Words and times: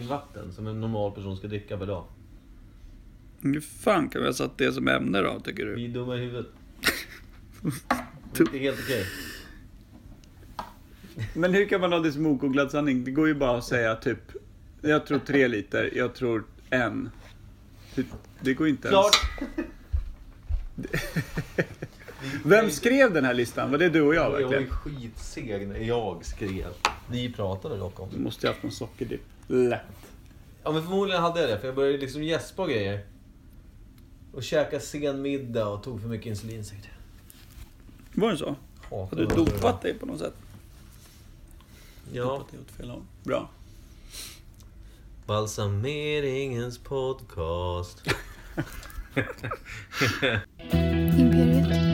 vatten 0.00 0.52
som 0.52 0.66
en 0.66 0.80
normal 0.80 1.12
person 1.12 1.36
ska 1.36 1.48
dricka 1.48 1.78
per 1.78 1.86
dag. 1.86 2.04
Hur 3.40 3.60
fan 3.60 4.08
kan 4.08 4.20
vi 4.20 4.26
ha 4.26 4.34
satt 4.34 4.58
det 4.58 4.72
som 4.72 4.88
ämne 4.88 5.20
då, 5.20 5.40
tycker 5.40 5.66
du? 5.66 5.74
Vi 5.74 5.84
är 5.84 5.88
dumma 5.88 6.16
i 6.16 6.18
huvudet. 6.18 6.46
Det 8.32 8.56
är 8.56 8.58
helt 8.60 8.78
okej. 8.84 9.06
Men 11.34 11.54
hur 11.54 11.66
kan 11.68 11.80
man 11.80 11.92
ha 11.92 11.98
det 11.98 12.12
som 12.12 12.26
ogooglad 12.26 12.70
sanning? 12.70 13.04
Det 13.04 13.10
går 13.10 13.28
ju 13.28 13.34
bara 13.34 13.58
att 13.58 13.64
säga 13.64 13.94
typ, 13.96 14.18
jag 14.80 15.06
tror 15.06 15.18
tre 15.18 15.48
liter, 15.48 15.90
jag 15.96 16.14
tror 16.14 16.44
en. 16.70 17.10
Det- 17.94 18.06
Det 18.40 18.54
går 18.54 18.68
inte 18.68 18.88
ens. 18.88 19.10
Klart! 19.10 19.30
Vem 22.44 22.70
skrev 22.70 23.12
den 23.12 23.24
här 23.24 23.34
listan? 23.34 23.70
Var 23.70 23.78
det 23.78 23.88
du 23.88 24.00
och 24.02 24.14
jag 24.14 24.24
Jag 24.24 24.30
var 24.30 24.38
ju 24.38 24.44
verkligen? 24.46 24.70
skitseg 24.70 25.68
när 25.68 25.78
jag 25.78 26.24
skrev. 26.24 26.66
Ni 27.10 27.32
pratade 27.32 27.76
dock 27.78 28.00
om 28.00 28.08
Du 28.10 28.16
det. 28.16 28.22
måste 28.22 28.46
ju 28.46 28.52
haft 28.52 28.62
någon 28.62 28.72
sockerdipp. 28.72 29.22
Lätt. 29.46 29.82
Ja 30.62 30.72
men 30.72 30.82
förmodligen 30.82 31.22
hade 31.22 31.40
jag 31.40 31.50
det, 31.50 31.58
för 31.58 31.66
jag 31.66 31.76
började 31.76 31.98
liksom 31.98 32.22
gäspa 32.22 32.62
och 32.62 32.68
grejer. 32.68 33.06
Och 34.32 34.42
käka 34.42 34.80
sen 34.80 35.22
middag 35.22 35.68
och 35.68 35.82
tog 35.82 36.00
för 36.00 36.08
mycket 36.08 36.26
insulin 36.26 36.64
säkert. 36.64 36.90
Var 38.14 38.30
det 38.30 38.38
så? 38.38 38.56
Har 38.90 39.08
du 39.16 39.26
det. 39.26 39.34
dopat 39.34 39.82
dig 39.82 39.94
på 39.94 40.06
något 40.06 40.18
sätt? 40.18 40.34
Ja. 42.12 42.24
Dopat 42.24 42.50
dig 42.50 42.60
åt 42.60 42.70
fel 42.70 42.90
håll. 42.90 43.02
Bra. 43.24 43.50
Balsameringens 45.26 46.78
podcast. 46.78 48.02
Imperiet. 50.72 51.85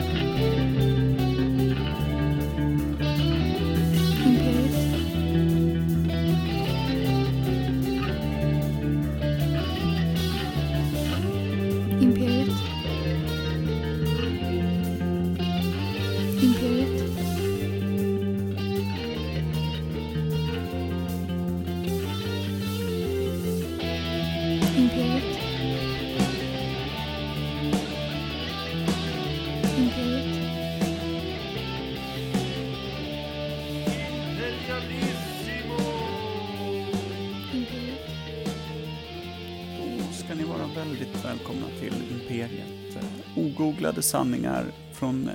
Sanningar 44.03 44.65
från 44.93 45.29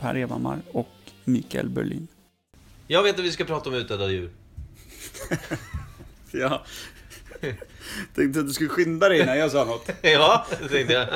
Per 0.00 0.14
Evhammar 0.14 0.62
och 0.72 0.88
Mikael 1.24 1.68
Berlin. 1.68 2.08
Jag 2.86 3.02
vet 3.02 3.18
att 3.18 3.24
vi 3.24 3.32
ska 3.32 3.44
prata 3.44 3.70
om 3.70 3.74
utdöda 3.74 4.10
djur. 4.10 4.30
Ja. 6.34 6.64
Tänkte 8.14 8.40
att 8.40 8.46
du 8.46 8.52
skulle 8.52 8.68
skynda 8.68 9.08
dig 9.08 9.20
innan 9.20 9.38
jag 9.38 9.50
sa 9.50 9.64
något. 9.64 9.88
ja, 10.02 10.46
det 10.62 10.68
tänkte 10.68 10.94
jag. 10.94 11.08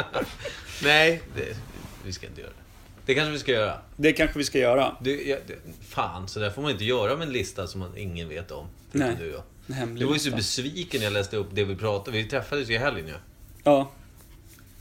Nej, 0.83 1.23
det, 1.37 1.57
vi 2.05 2.13
ska 2.13 2.27
inte 2.27 2.41
göra 2.41 2.51
det. 2.51 2.57
Det 3.07 3.15
kanske 3.15 3.33
vi 3.33 3.39
ska 3.39 3.53
göra. 3.53 3.79
Det 3.97 4.13
kanske 4.13 4.39
vi 4.39 4.45
ska 4.45 4.59
göra. 4.59 4.97
Du, 5.01 5.29
jag, 5.29 5.39
det, 5.47 5.55
fan, 5.89 6.29
så 6.29 6.41
där 6.41 6.51
får 6.51 6.63
man 6.63 6.71
inte 6.71 6.85
göra 6.85 7.17
med 7.17 7.27
en 7.27 7.33
lista 7.33 7.67
som 7.67 7.81
man 7.81 7.97
ingen 7.97 8.29
vet 8.29 8.51
om. 8.51 8.67
Nej. 8.93 9.17
Du, 9.21 9.31
jag. 9.31 9.43
Du 9.89 10.05
var 10.05 10.13
ju 10.13 10.19
så 10.19 10.31
besviken 10.31 11.01
när 11.01 11.07
jag 11.07 11.13
läste 11.13 11.37
upp 11.37 11.49
det 11.53 11.65
vi 11.65 11.77
pratade 11.77 12.17
Vi 12.17 12.25
träffades 12.25 12.69
ju 12.69 12.75
i 12.75 12.79
helgen 12.79 13.07
ju. 13.07 13.15
Ja. 13.65 13.91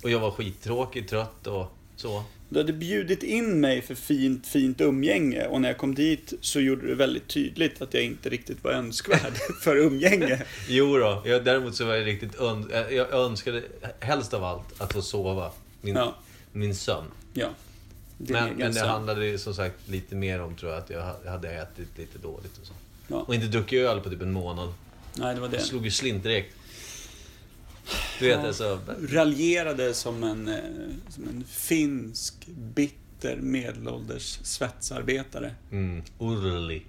Och 0.03 0.09
jag 0.09 0.19
var 0.19 0.31
skittråkig, 0.31 1.09
trött 1.09 1.47
och 1.47 1.77
så. 1.95 2.23
Du 2.49 2.59
hade 2.59 2.73
bjudit 2.73 3.23
in 3.23 3.59
mig 3.59 3.81
för 3.81 3.95
fint, 3.95 4.47
fint 4.47 4.81
umgänge 4.81 5.45
och 5.47 5.61
när 5.61 5.69
jag 5.69 5.77
kom 5.77 5.95
dit 5.95 6.33
så 6.41 6.59
gjorde 6.59 6.87
du 6.87 6.95
väldigt 6.95 7.27
tydligt 7.27 7.81
att 7.81 7.93
jag 7.93 8.03
inte 8.03 8.29
riktigt 8.29 8.63
var 8.63 8.71
önskvärd 8.71 9.33
för 9.61 9.75
umgänge. 9.77 10.43
Jo 10.67 10.97
då, 10.97 11.21
jag, 11.25 11.45
däremot 11.45 11.75
så 11.75 11.85
var 11.85 11.95
jag 11.95 12.05
riktigt 12.05 12.39
ön, 12.39 12.71
jag 12.91 13.13
önskade 13.13 13.63
helst 13.99 14.33
av 14.33 14.43
allt 14.43 14.81
att 14.81 14.93
få 14.93 15.01
sova. 15.01 15.51
Min, 15.81 15.95
Ja. 15.95 16.15
min 16.51 16.75
sömn. 16.75 17.07
Ja. 17.33 17.47
Men, 18.17 18.53
men 18.57 18.73
det 18.73 18.79
handlade 18.87 19.37
som 19.37 19.53
sagt 19.53 19.75
lite 19.87 20.15
mer 20.15 20.41
om 20.41 20.55
tror 20.55 20.71
jag 20.71 20.81
att 20.81 20.89
jag 20.89 21.31
hade 21.31 21.51
ätit 21.51 21.97
lite 21.97 22.17
dåligt 22.17 22.57
och 22.61 22.67
så. 22.67 22.73
Ja. 23.07 23.15
Och 23.27 23.35
inte 23.35 23.47
druckit 23.47 23.79
öl 23.79 23.99
på 23.99 24.09
typ 24.09 24.21
en 24.21 24.31
månad. 24.31 24.73
Nej, 25.17 25.35
det 25.35 25.41
var 25.41 25.47
det. 25.47 25.57
Jag 25.57 25.65
slog 25.65 25.85
ju 25.85 25.91
slint 25.91 26.23
direkt. 26.23 26.55
Du 28.19 28.27
vet 28.27 28.39
alltså. 28.45 28.79
Raljerade 29.09 29.93
som 29.93 30.23
en, 30.23 30.47
eh, 30.47 30.55
som 31.09 31.27
en 31.27 31.43
finsk, 31.49 32.33
bitter, 32.47 33.35
medelålders 33.35 34.39
svetsarbetare. 34.43 35.55
Mm, 35.71 36.03
Urli. 36.19 36.83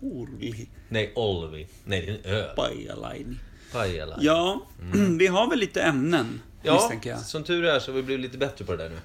Orli. 0.00 0.68
Nej, 0.88 1.12
Olvi. 1.14 1.66
Nej, 1.84 2.00
det 2.06 2.12
är 2.28 2.32
en 2.34 2.36
öl. 2.44 2.56
Pajalainen. 2.56 3.38
Pajala. 3.72 4.18
Ja, 4.20 4.66
vi 5.18 5.26
har 5.26 5.50
väl 5.50 5.58
lite 5.58 5.82
ämnen, 5.82 6.40
Mm. 6.64 6.76
Ja, 6.76 6.92
jag. 7.04 7.20
som 7.20 7.44
tur 7.44 7.64
är 7.64 7.78
så 7.78 7.90
har 7.90 7.96
vi 7.96 8.02
blivit 8.02 8.24
lite 8.24 8.38
bättre 8.38 8.64
på 8.64 8.72
det 8.76 8.82
där 8.82 8.90
nu. 8.90 8.96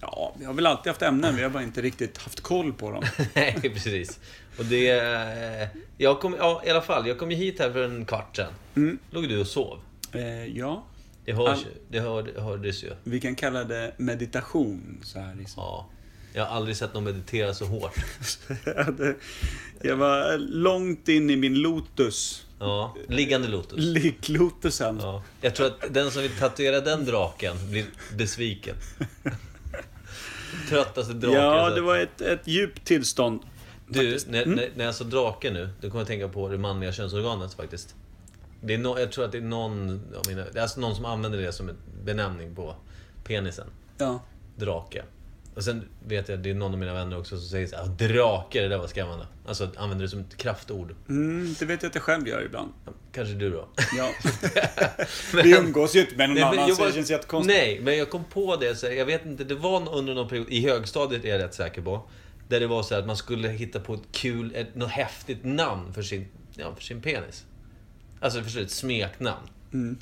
Ja, 0.00 0.34
vi 0.38 0.44
har 0.44 0.54
väl 0.54 0.66
alltid 0.66 0.90
haft 0.90 1.02
ämnen, 1.02 1.36
vi 1.36 1.42
har 1.42 1.50
bara 1.50 1.62
inte 1.62 1.82
riktigt 1.82 2.18
haft 2.18 2.40
koll 2.40 2.72
på 2.72 2.90
dem. 2.90 3.04
Nej, 3.34 3.60
precis. 3.62 4.20
Och 4.58 4.64
det... 4.64 4.88
eh, 4.90 5.68
Jag 5.98 6.20
kom, 6.20 6.34
ja, 6.38 6.62
i 6.66 6.70
alla 6.70 6.80
fall. 6.82 7.06
Jag 7.06 7.18
kom 7.18 7.30
ju 7.30 7.36
hit 7.36 7.58
här 7.58 7.70
för 7.72 7.84
en 7.84 8.04
kvart 8.04 8.36
sedan. 8.36 8.52
Mm. 8.74 8.98
Låg 9.10 9.28
du 9.28 9.40
och 9.40 9.46
sov. 9.46 9.78
Eh, 10.14 10.46
ja, 10.46 10.84
Det, 11.24 11.32
hörs, 11.32 11.48
All- 11.58 11.64
det 11.88 12.00
hör, 12.00 12.40
hördes 12.40 12.84
ju. 12.84 12.90
vi 13.04 13.20
kan 13.20 13.34
kalla 13.34 13.64
det 13.64 13.94
meditation 13.96 15.00
så 15.02 15.18
här. 15.18 15.34
Liksom. 15.34 15.62
Ja. 15.62 15.88
Jag 16.34 16.44
har 16.46 16.56
aldrig 16.56 16.76
sett 16.76 16.94
någon 16.94 17.04
meditera 17.04 17.54
så 17.54 17.64
hårt. 17.64 17.94
Jag 19.82 19.96
var 19.96 20.38
långt 20.38 21.08
in 21.08 21.30
i 21.30 21.36
min 21.36 21.54
Lotus. 21.54 22.46
Ja. 22.58 22.96
Liggande 23.08 23.48
Lotus. 23.48 23.78
Ligglotusen. 23.78 24.98
Ja. 25.02 25.22
Jag 25.40 25.54
tror 25.54 25.66
att 25.66 25.94
den 25.94 26.10
som 26.10 26.22
vill 26.22 26.30
tatuera 26.30 26.80
den 26.80 27.04
draken 27.04 27.70
blir 27.70 27.84
besviken. 28.16 28.74
Tröttaste 30.68 31.12
draken 31.12 31.40
Ja, 31.42 31.66
sett. 31.68 31.74
det 31.76 31.80
var 31.82 31.98
ett, 31.98 32.20
ett 32.20 32.48
djupt 32.48 32.84
tillstånd. 32.84 33.40
Du, 33.88 34.00
Mm. 34.28 34.50
när, 34.50 34.70
när 34.76 34.84
jag 34.84 34.94
sa 34.94 35.04
drake 35.04 35.50
nu, 35.50 35.68
då 35.80 35.88
kommer 35.88 36.00
jag 36.00 36.08
tänka 36.08 36.28
på 36.28 36.48
det 36.48 36.58
manliga 36.58 36.92
könsorganet 36.92 37.54
faktiskt. 37.54 37.94
Det 38.64 38.74
är 38.74 38.78
no, 38.78 38.98
jag 38.98 39.12
tror 39.12 39.24
att 39.24 39.32
det 39.32 39.38
är 39.38 39.42
någon, 39.42 39.90
av 40.16 40.22
mina, 40.28 40.44
det 40.52 40.58
är 40.58 40.62
alltså 40.62 40.80
någon 40.80 40.96
som 40.96 41.04
använder 41.04 41.38
det 41.38 41.52
som 41.52 41.68
en 41.68 41.76
benämning 42.04 42.54
på 42.54 42.74
penisen. 43.24 43.66
Ja. 43.98 44.20
Drake. 44.56 45.02
Och 45.54 45.64
sen 45.64 45.88
vet 46.06 46.28
jag 46.28 46.36
att 46.36 46.42
det 46.44 46.50
är 46.50 46.54
någon 46.54 46.72
av 46.72 46.78
mina 46.78 46.94
vänner 46.94 47.18
också 47.18 47.36
som 47.36 47.48
säger 47.48 47.66
så 47.66 47.76
här, 47.76 47.82
"Ah, 47.82 47.86
drake, 47.86 48.60
det 48.60 48.68
där 48.68 48.78
var 48.78 48.86
skrämmande. 48.86 49.26
Alltså 49.46 49.68
använder 49.76 50.02
det 50.04 50.08
som 50.08 50.20
ett 50.20 50.36
kraftord. 50.36 50.94
Mm, 51.08 51.54
det 51.58 51.64
vet 51.64 51.82
jag 51.82 51.88
att 51.88 51.94
jag 51.94 52.04
själv 52.04 52.28
gör 52.28 52.42
ibland. 52.44 52.72
Kanske 53.12 53.34
du 53.34 53.50
då? 53.50 53.68
Ja. 53.96 54.10
Vi 55.42 55.56
umgås 55.56 55.96
ju 55.96 56.00
inte 56.00 56.16
med 56.16 56.28
någon 56.28 56.34
Nej, 56.34 56.44
men 56.44 56.52
annan, 56.58 56.68
jag 56.68 56.76
så 56.76 56.86
det 56.86 56.92
känns 56.92 57.10
jättekonstigt. 57.10 57.58
Nej, 57.58 57.80
men 57.82 57.98
jag 57.98 58.10
kom 58.10 58.24
på 58.24 58.56
det, 58.56 58.74
så 58.76 58.86
jag 58.86 59.06
vet 59.06 59.26
inte, 59.26 59.44
det 59.44 59.54
var 59.54 59.94
under 59.94 60.14
någon 60.14 60.28
period, 60.28 60.46
i 60.48 60.68
högstadiet 60.68 61.24
är 61.24 61.28
jag 61.28 61.38
rätt 61.38 61.54
säker 61.54 61.82
på. 61.82 62.02
Där 62.48 62.60
det 62.60 62.66
var 62.66 62.82
så 62.82 62.94
att 62.94 63.06
man 63.06 63.16
skulle 63.16 63.48
hitta 63.48 63.80
på 63.80 63.94
ett 63.94 64.12
kul, 64.12 64.52
ett, 64.54 64.74
något 64.74 64.90
häftigt 64.90 65.44
namn 65.44 65.92
för 65.94 66.02
sin, 66.02 66.28
ja, 66.56 66.74
för 66.74 66.82
sin 66.82 67.02
penis. 67.02 67.44
Alltså 68.22 68.42
förstår 68.42 68.60
du, 68.60 68.66
ett 68.66 68.72
smeknamn. 68.72 69.46
Mm. 69.72 69.98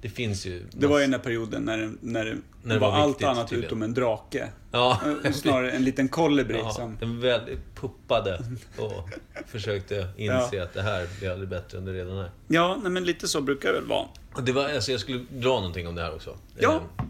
Det 0.00 0.08
finns 0.08 0.46
ju... 0.46 0.62
Det 0.72 0.86
var 0.86 0.98
ju 0.98 1.02
den 1.02 1.10
där 1.10 1.18
perioden 1.18 1.62
när 1.62 1.78
det, 1.78 1.92
när 2.00 2.24
det, 2.24 2.36
När 2.62 2.74
det 2.74 2.80
var, 2.80 2.90
var 2.90 2.98
allt 2.98 3.10
viktigt, 3.10 3.26
annat 3.26 3.48
tydligen. 3.48 3.66
utom 3.66 3.82
en 3.82 3.94
drake. 3.94 4.48
Ja, 4.72 5.00
Eh, 5.24 5.32
Snarare 5.32 5.70
en 5.70 5.84
liten 5.84 6.08
kolibri 6.08 6.58
ja 6.58 6.70
som... 6.70 6.96
den 7.00 7.20
väldigt 7.20 7.58
puppade 7.74 8.42
och 8.78 9.08
försökte 9.46 10.08
inse 10.16 10.62
att 10.62 10.74
det 10.74 10.82
här 10.82 11.08
blir 11.18 11.30
aldrig 11.30 11.48
bättre 11.48 11.78
än 11.78 11.84
det 11.84 11.92
redan 11.92 12.18
är. 12.18 12.30
Ja, 12.48 12.78
nej, 12.82 12.90
men 12.92 13.04
lite 13.04 13.28
så 13.28 13.40
brukar 13.40 13.68
det 13.68 13.74
väl 13.80 13.88
vara. 13.88 14.08
Och 14.34 14.42
det 14.42 14.52
var, 14.52 14.68
alltså 14.68 14.90
jag 14.92 15.00
skulle 15.00 15.24
dra 15.30 15.48
någonting 15.54 15.88
om 15.88 15.94
det 15.94 16.02
här 16.02 16.14
också. 16.14 16.36
Ja. 16.58 16.74
Eh, 16.74 17.04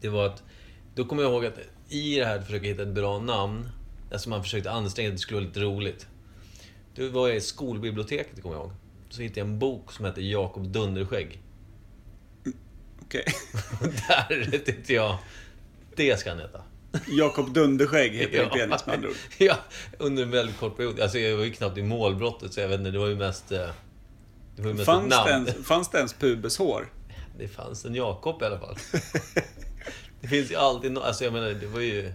Det 0.00 0.08
var 0.08 0.26
att, 0.26 0.42
då 0.94 1.04
kommer 1.04 1.22
jag 1.22 1.32
ihåg 1.32 1.46
att 1.46 1.58
i 1.88 2.18
det 2.18 2.24
här 2.24 2.38
att 2.38 2.44
försöka 2.46 2.66
hitta 2.66 2.82
ett 2.82 2.88
bra 2.94 3.18
namn, 3.18 3.68
alltså 4.12 4.28
man 4.28 4.42
försökte 4.42 4.70
anstränga 4.70 5.08
att 5.08 5.14
det 5.14 5.18
skulle 5.18 5.40
vara 5.40 5.46
lite 5.48 5.60
roligt. 5.60 6.06
Då 6.94 7.08
var 7.08 7.28
jag 7.28 7.36
i 7.36 7.40
skolbiblioteket, 7.40 8.42
kommer 8.42 8.54
jag 8.56 8.62
ihåg. 8.64 8.72
Så 9.14 9.22
hittade 9.22 9.40
jag 9.40 9.48
en 9.48 9.58
bok 9.58 9.92
som 9.92 10.04
hette 10.04 10.22
Jakob 10.22 10.68
Dunderskägg. 10.68 11.40
Okej. 13.02 13.24
Och 13.80 13.86
där 14.08 14.58
tyckte 14.58 14.92
jag, 14.94 15.18
det 15.96 16.20
ska 16.20 16.30
han 16.30 16.38
heta. 16.38 16.62
Jakob 17.08 17.54
Dunderskägg 17.54 18.12
heter 18.12 18.40
din 18.40 18.50
penis 18.50 18.86
med 18.86 18.94
andra 18.94 19.08
ord. 19.08 19.14
ja, 19.38 19.56
under 19.98 20.22
en 20.22 20.30
väldigt 20.30 20.58
kort 20.58 20.76
period. 20.76 21.00
Alltså 21.00 21.18
jag 21.18 21.36
var 21.36 21.44
ju 21.44 21.52
knappt 21.52 21.78
i 21.78 21.82
målbrottet, 21.82 22.52
så 22.54 22.60
jag 22.60 22.68
vet 22.68 22.78
inte, 22.78 22.90
det 22.90 22.98
var 22.98 23.06
ju 23.08 23.16
mest... 23.16 23.52
eh, 23.52 23.68
Det 24.56 24.62
var 24.62 24.68
ju 24.68 24.74
mest 24.74 24.80
ett 24.80 24.86
Fanns 24.86 25.08
det, 25.10 25.16
namn. 25.16 25.46
ens, 25.48 25.66
fanns 25.66 25.90
det 25.90 25.98
ens 25.98 26.12
pubeshår? 26.14 26.92
Det 27.38 27.48
fanns 27.48 27.84
en 27.84 27.94
Jakob 27.94 28.42
i 28.42 28.44
alla 28.44 28.58
fall. 28.58 28.76
det 30.20 30.28
finns 30.28 30.50
ju 30.50 30.56
alltid 30.56 30.92
no 30.92 30.98
Alltså 31.00 31.24
jag 31.24 31.32
menar, 31.32 31.50
det 31.50 31.66
var 31.66 31.80
ju... 31.80 32.12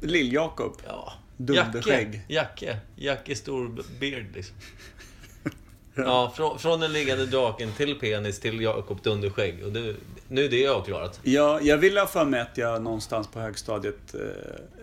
Lill-Jakob? 0.00 0.76
Ja. 0.86 1.12
Dunderskägg. 1.36 2.06
Jacke. 2.14 2.22
Jacke. 2.28 2.78
Jacke 2.96 3.36
stor 3.36 3.82
beard 4.00 4.26
liksom. 4.34 4.56
Ja, 5.94 6.32
från, 6.36 6.58
från 6.58 6.80
den 6.80 6.92
liggande 6.92 7.26
draken 7.26 7.72
till 7.72 7.98
penis 7.98 8.40
till 8.40 8.60
Jakob 8.60 9.02
Dunderskägg. 9.02 9.64
Och 9.64 9.72
det, 9.72 9.96
nu 10.28 10.44
är 10.44 10.48
det 10.48 10.60
jag 10.60 10.84
klarat. 10.84 11.20
Ja, 11.22 11.60
jag 11.60 11.78
vill 11.78 11.98
ha 11.98 12.06
för 12.06 12.24
mig 12.24 12.40
att 12.40 12.58
jag 12.58 12.82
någonstans 12.82 13.28
på 13.28 13.40
högstadiet 13.40 14.14
eh, 14.14 14.20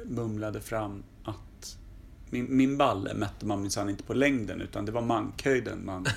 mumlade 0.06 0.62
fram 0.62 1.04
att 1.24 1.77
min, 2.30 2.57
min 2.57 2.77
balle 2.77 3.13
mätte 3.13 3.45
man 3.45 3.62
minsann 3.62 3.89
inte 3.89 4.04
på 4.04 4.13
längden 4.13 4.62
utan 4.62 4.86
det 4.86 4.92
var 4.92 5.01
mankhöjden 5.01 5.86
man... 5.86 6.06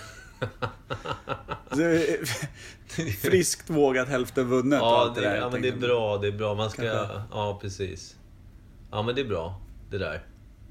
Friskt 3.22 3.70
vågat 3.70 4.08
hälften 4.08 4.48
vunnet 4.48 4.78
Ja, 4.78 5.00
allt 5.00 5.14
det, 5.14 5.20
där, 5.20 5.36
ja 5.36 5.50
men 5.50 5.62
det 5.62 5.68
är 5.68 5.76
bra, 5.76 6.18
det 6.18 6.28
är 6.28 6.32
bra. 6.32 6.54
Man 6.54 6.70
ska... 6.70 6.82
Kanske. 6.82 7.22
Ja, 7.30 7.58
precis. 7.62 8.16
Ja, 8.90 9.02
men 9.02 9.14
det 9.14 9.20
är 9.20 9.28
bra. 9.28 9.60
Det 9.90 9.98
där. 9.98 10.24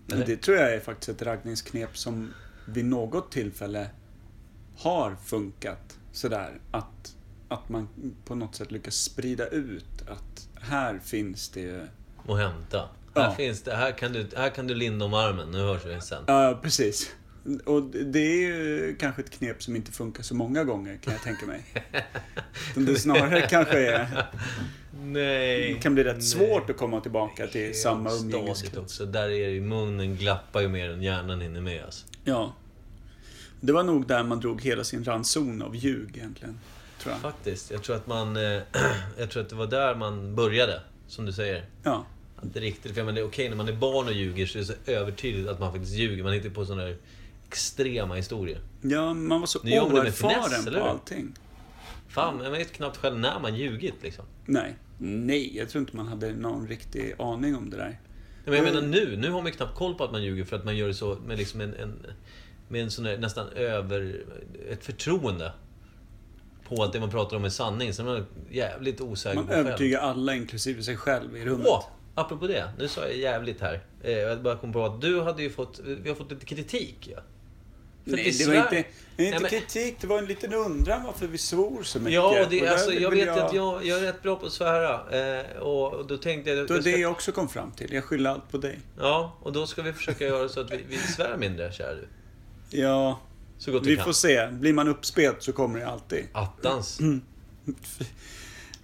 Men 0.08 0.24
det 0.26 0.38
tror 0.38 0.58
jag 0.58 0.74
är 0.74 0.80
faktiskt 0.80 1.10
ett 1.10 1.22
raggningsknep 1.22 1.98
som 1.98 2.34
vid 2.66 2.86
något 2.86 3.32
tillfälle 3.32 3.90
har 4.80 5.16
funkat 5.26 5.98
sådär. 6.12 6.60
Att, 6.72 7.16
att 7.48 7.70
man 7.70 7.88
på 8.26 8.36
något 8.36 8.56
sätt 8.56 8.72
lyckas 8.72 8.96
sprida 8.96 9.48
ut 9.48 10.02
att 10.08 10.48
här 10.62 11.00
finns 11.00 11.50
det... 11.50 11.88
Och 12.26 12.38
hämta. 12.38 12.90
Ja. 13.14 13.22
Här 13.22 13.36
finns 13.36 13.62
det. 13.62 13.76
Här 13.76 13.92
kan 13.92 14.14
du, 14.14 14.28
här 14.36 14.50
kan 14.50 14.68
du 14.68 14.76
linda 14.76 15.06
om 15.06 15.14
armen. 15.14 15.52
Nu 15.52 15.58
hörs 15.58 15.86
vi 15.86 16.02
sen. 16.02 16.24
Ja, 16.28 16.60
precis. 16.64 17.12
Och 17.66 17.84
det 17.84 18.20
är 18.20 18.40
ju 18.40 18.96
kanske 19.00 19.22
ett 19.22 19.30
knep 19.30 19.64
som 19.64 19.76
inte 19.76 19.92
funkar 19.92 20.24
så 20.24 20.36
många 20.36 20.64
gånger 20.64 20.98
kan 20.98 21.14
jag 21.14 21.22
tänka 21.22 21.46
mig. 21.46 21.64
Utan 22.72 22.86
det 22.86 22.96
snarare 22.96 23.42
kanske 23.42 23.80
är, 23.92 24.28
Nej. 25.04 25.80
kan 25.82 25.94
bli 25.94 26.04
rätt 26.04 26.16
nej. 26.16 26.22
svårt 26.26 26.70
att 26.70 26.78
komma 26.78 27.02
tillbaka 27.02 27.48
till 27.48 27.82
samma 27.82 28.12
umgängeskrets. 28.12 28.78
också. 28.78 29.06
Där 29.06 29.24
är 29.24 29.48
det 29.48 29.54
ju 29.54 29.62
munnen 29.62 30.16
glappar 30.16 30.62
ju 30.62 30.68
mer 30.68 30.90
än 30.90 31.02
hjärnan 31.02 31.42
hinner 31.42 31.62
med 31.62 31.84
alltså. 31.86 32.06
Ja. 32.24 32.54
Det 33.62 33.72
var 33.72 33.84
nog 33.84 34.08
där 34.08 34.24
man 34.24 34.40
drog 34.40 34.62
hela 34.62 34.84
sin 34.84 35.04
ranson 35.04 35.62
av 35.62 35.76
ljug 35.76 36.18
egentligen. 36.18 36.60
Tror 37.00 37.14
jag. 37.14 37.22
Faktiskt. 37.22 37.72
Jag 37.72 37.84
tror 37.84 37.96
att 37.96 38.08
man... 38.08 38.38
eh, 38.38 38.62
jag 39.18 39.30
tror 39.30 39.44
att 39.44 39.50
det 39.50 39.56
var 39.56 39.68
där 39.68 39.96
man 39.96 40.36
började. 40.36 40.82
Som 41.08 41.26
du 41.26 41.34
säger. 41.34 41.66
Ja. 41.84 42.06
Att 42.36 42.54
det 42.54 42.60
är 42.60 42.62
riktigt. 42.62 42.92
För 42.92 43.00
jag 43.00 43.06
menar, 43.06 43.22
okej 43.22 43.50
när 43.50 43.56
man 43.56 43.68
är 43.68 43.74
barn 43.74 44.08
och 44.08 44.14
ljuger 44.14 44.46
så 44.46 44.58
är 44.58 44.60
det 44.60 44.66
så 44.66 44.74
övertydligt 44.92 45.50
att 45.50 45.60
man 45.60 45.72
faktiskt 45.72 45.94
ljuger. 45.94 46.24
Man 46.24 46.34
hittar 46.34 46.50
på 46.50 46.66
sådana 46.66 46.84
där 46.84 46.98
extrema 47.48 48.16
historier. 48.16 48.60
Ja, 48.82 49.14
man 49.14 49.40
var 49.40 49.48
så 49.48 49.60
Nu 49.64 49.82
man 49.82 49.90
finess, 49.90 50.24
oerfaren 50.24 50.68
eller 50.68 50.80
på 50.80 50.86
allting. 50.86 51.34
Fan, 52.08 52.40
jag 52.44 52.52
vet 52.52 52.72
knappt 52.72 52.98
själv 52.98 53.20
när 53.20 53.40
man 53.40 53.56
ljugit 53.56 53.96
liksom. 54.02 54.26
Nej. 54.46 54.76
Nej, 54.98 55.58
jag 55.58 55.70
tror 55.70 55.82
inte 55.82 55.96
man 55.96 56.08
hade 56.08 56.34
någon 56.34 56.68
riktig 56.68 57.16
aning 57.20 57.56
om 57.56 57.70
det 57.70 57.78
där. 57.78 58.00
Men 58.46 58.54
jag 58.54 58.64
menar 58.64 58.82
nu, 58.82 59.18
nu 59.18 59.32
har 59.32 59.42
man 59.42 59.52
knappt 59.52 59.76
koll 59.76 59.96
på 59.96 60.04
att 60.04 60.12
man 60.12 60.24
ljuger 60.24 60.46
för 60.46 60.56
att 60.56 60.66
man 60.66 60.78
gör 60.78 60.88
det 60.88 60.94
så 60.94 61.16
med 61.16 61.38
liksom 61.38 61.62
en, 61.62 61.74
en 61.74 62.06
med 62.70 62.82
en 62.84 62.92
sån 62.92 63.04
där 63.04 63.18
nästan 63.18 63.48
över... 63.50 64.24
Ett 64.70 64.86
förtroende. 64.86 65.52
På 66.68 66.84
att 66.84 66.94
det 66.94 67.00
man 67.00 67.10
pratar 67.10 67.38
om 67.38 67.46
är 67.46 67.50
sanning. 67.50 67.92
Man 68.00 68.08
är 68.16 68.26
jävligt 68.52 69.02
osäker 69.02 69.36
Man 69.36 69.48
på 69.48 69.54
själv. 69.54 69.68
övertygar 69.68 70.00
alla, 70.00 70.36
inklusive 70.36 70.84
sig 70.84 70.98
själv, 70.98 71.38
i 71.38 71.46
rummet. 71.46 71.68
Åh! 71.70 71.86
Apropå 72.16 72.48
det, 72.48 72.72
nu 72.80 72.88
sa 72.88 73.02
jag 73.02 73.18
jävligt 73.18 73.62
här. 73.62 73.82
Eh, 74.04 74.12
Jag 74.12 74.42
bara 74.42 74.58
kom 74.58 74.74
på 74.74 74.86
att 74.86 75.02
du 75.02 75.22
hade 75.22 75.44
ju 75.44 75.50
fått, 75.50 75.80
vi 75.80 76.10
har 76.10 76.16
fått 76.16 76.32
lite 76.32 76.46
kritik 76.46 77.10
ja. 77.16 77.20
För 78.04 78.12
Nej, 78.12 78.32
det 78.40 78.48
var 78.48 78.56
inte, 78.56 78.76
det 79.16 79.24
var 79.24 79.26
inte 79.26 79.40
Nej, 79.40 79.50
kritik, 79.50 79.96
det 80.02 80.08
var 80.08 80.18
en 80.18 80.26
liten 80.26 80.54
undran 80.54 81.04
varför 81.04 81.28
vi 81.28 81.38
svor 81.38 81.84
så 81.84 82.00
mycket. 82.00 82.14
Ja, 82.14 82.46
det, 82.50 82.68
alltså, 82.68 82.94
jag 82.94 83.12
vet 83.12 83.30
att 83.30 83.54
jag, 83.54 83.86
jag 83.86 83.98
är 84.00 84.02
rätt 84.02 84.22
bra 84.24 84.36
på 84.36 84.46
att 84.46 84.52
svära. 84.52 84.94
Eh, 85.40 85.58
och, 85.60 85.94
och 85.94 86.08
då 86.08 86.18
tänkte 86.18 86.50
jag... 86.50 86.58
Det 86.58 86.70
var 86.70 86.76
jag 86.76 86.84
det 86.84 86.92
ska, 86.92 87.00
jag 87.00 87.12
också 87.12 87.32
kom 87.32 87.50
fram 87.50 87.72
till. 87.72 87.94
Jag 87.94 88.04
skyller 88.04 88.30
allt 88.30 88.52
på 88.52 88.58
dig. 88.58 88.80
Ja, 89.00 89.38
och 89.42 89.54
då 89.54 89.68
ska 89.68 89.82
vi 89.82 89.94
försöka 89.94 90.26
göra 90.26 90.50
så 90.50 90.60
att 90.60 90.72
vi, 90.72 90.84
vi 90.90 90.98
svär 90.98 91.38
mindre, 91.38 91.72
kära 91.72 91.94
du. 91.96 92.08
Ja, 92.70 93.20
Så 93.58 93.72
gott 93.72 93.86
vi, 93.86 93.90
vi 93.90 93.96
kan. 93.96 94.06
får 94.06 94.14
se. 94.14 94.48
Blir 94.52 94.74
man 94.74 94.88
uppspelt 94.88 95.44
så 95.44 95.52
kommer 95.54 95.80
det 95.80 95.88
alltid. 95.88 96.26
Attans. 96.34 97.00
Mm. 97.00 97.22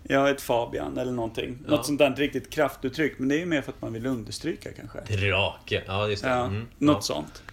Jag 0.03 0.29
ett 0.29 0.41
Fabian 0.41 0.97
eller 0.97 1.11
någonting. 1.11 1.57
Ja. 1.65 1.71
Något 1.71 1.85
sånt 1.85 1.99
där 1.99 2.15
riktigt 2.15 2.49
kraftuttryck. 2.49 3.19
Men 3.19 3.27
det 3.29 3.35
är 3.35 3.39
ju 3.39 3.45
mer 3.45 3.61
för 3.61 3.71
att 3.71 3.81
man 3.81 3.93
vill 3.93 4.05
understryka 4.05 4.69
kanske. 4.73 4.99
Drake. 5.15 5.83
Ja, 5.87 6.07
just 6.07 6.23
det. 6.23 6.29
Ja, 6.29 6.45
Mm, 6.45 6.67
något 6.77 6.95
ja. 6.95 7.01
sånt. 7.01 7.43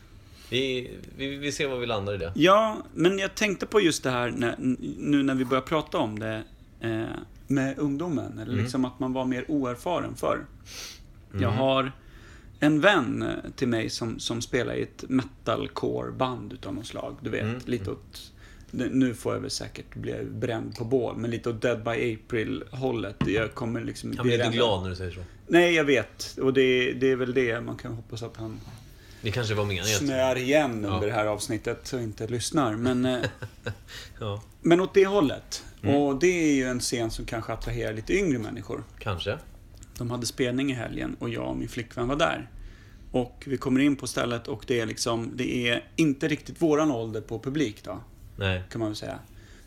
Vi, 0.51 0.91
vi, 1.17 1.37
vi 1.37 1.53
ser 1.53 1.69
var 1.69 1.77
vi 1.79 1.87
landar 1.87 2.15
i 2.15 2.17
det. 2.19 2.33
Ja, 2.35 2.77
men 2.95 3.19
jag 3.19 3.35
tänkte 3.35 3.67
på 3.67 3.81
just 3.81 4.03
det 4.03 4.11
här 4.11 4.31
när, 4.31 4.55
nu 4.99 5.23
när 5.23 5.35
vi 5.35 5.45
börjar 5.45 5.63
prata 5.63 5.99
om 5.99 6.19
det 6.19 6.43
eh, 6.81 7.03
med 7.47 7.79
ungdomen. 7.79 8.33
Eller 8.39 8.53
Mm. 8.53 8.63
liksom 8.63 8.85
att 8.85 8.99
man 9.01 9.13
var 9.13 9.25
mer 9.25 9.45
oerfaren 9.51 10.15
förr. 10.17 10.47
Mm. 11.31 11.43
Jag 11.43 11.51
har 11.51 11.93
en 12.63 12.81
vän 12.81 13.23
eh, 13.23 13.51
till 13.57 13.69
mig 13.69 13.91
som, 13.91 14.19
som 14.21 14.43
spelar 14.43 14.75
i 14.75 14.83
ett 14.83 15.05
metalcore-band 15.09 16.53
utav 16.53 16.75
något 16.75 16.87
slag. 16.87 17.17
Du 17.21 17.31
vet, 17.31 17.43
Mm. 17.43 17.61
lite 17.65 17.91
åt... 17.91 18.33
Nu 18.71 19.15
får 19.15 19.35
jag 19.35 19.41
väl 19.41 19.51
säkert 19.51 19.95
bli 19.95 20.25
bränd 20.25 20.77
på 20.77 20.85
bål, 20.85 21.17
men 21.17 21.31
lite 21.31 21.51
åt 21.51 21.63
Dead 21.63 21.85
by 21.85 22.15
April-hållet. 22.27 23.17
Jag 23.27 23.55
kommer 23.55 23.81
liksom... 23.81 24.13
Jag 24.17 24.25
blir 24.27 24.45
inte 24.45 24.57
glad 24.57 24.83
när 24.83 24.91
du 24.91 24.97
säger 24.97 25.11
så. 25.11 25.21
Nej, 25.47 25.75
jag 25.75 25.85
vet. 25.85 26.39
Och 26.43 26.53
det, 26.53 26.93
det 26.93 27.07
är 27.11 27.17
väl 27.17 27.35
det 27.35 27.61
man 27.61 27.77
kan 27.77 27.93
hoppas 27.93 28.23
att 28.23 28.37
han 28.37 28.61
Det 29.23 29.31
kanske 29.31 29.55
var 29.55 29.65
meningen. 29.65 29.87
snöar 29.87 30.37
igen 30.39 30.85
Ja. 30.89 30.95
under 30.95 31.07
det 31.07 31.13
här 31.13 31.27
avsnittet 31.27 31.93
och 31.93 32.01
inte 32.01 32.27
lyssnar. 32.27 32.77
Men, 32.77 33.05
eh, 33.05 33.21
Ja, 34.21 34.43
men 34.61 34.81
åt 34.81 34.95
det 34.95 35.07
hållet. 35.07 35.65
Mm. 35.83 35.95
Och 35.97 36.17
det 36.21 36.27
är 36.51 36.55
ju 36.55 36.65
en 36.67 36.81
scen 36.81 37.11
som 37.11 37.25
kanske 37.25 37.53
attraherar 37.53 37.93
lite 37.93 38.13
yngre 38.15 38.39
människor. 38.39 38.85
kanske. 38.99 39.39
De 39.99 40.11
hade 40.11 40.27
spelning 40.27 40.71
i 40.71 40.75
helgen 40.75 41.17
och 41.19 41.29
jag 41.29 41.49
och 41.49 41.57
min 41.57 41.69
flickvän 41.69 42.09
var 42.09 42.17
där. 42.17 42.51
Och 43.13 43.43
vi 43.47 43.57
kommer 43.57 43.81
in 43.81 43.97
på 43.97 44.07
stället 44.07 44.49
och 44.49 44.65
det 44.67 44.81
är 44.81 44.87
liksom, 44.87 45.31
det 45.35 45.69
är 45.69 45.85
inte 45.97 46.29
riktigt 46.29 46.63
våran 46.63 46.91
ålder 46.91 47.21
på 47.21 47.39
publik 47.39 47.85
då, 47.85 48.01
Nej. 48.37 48.63
kan 48.71 48.79
man 48.79 48.89
väl 48.89 48.97
säga. 48.97 49.19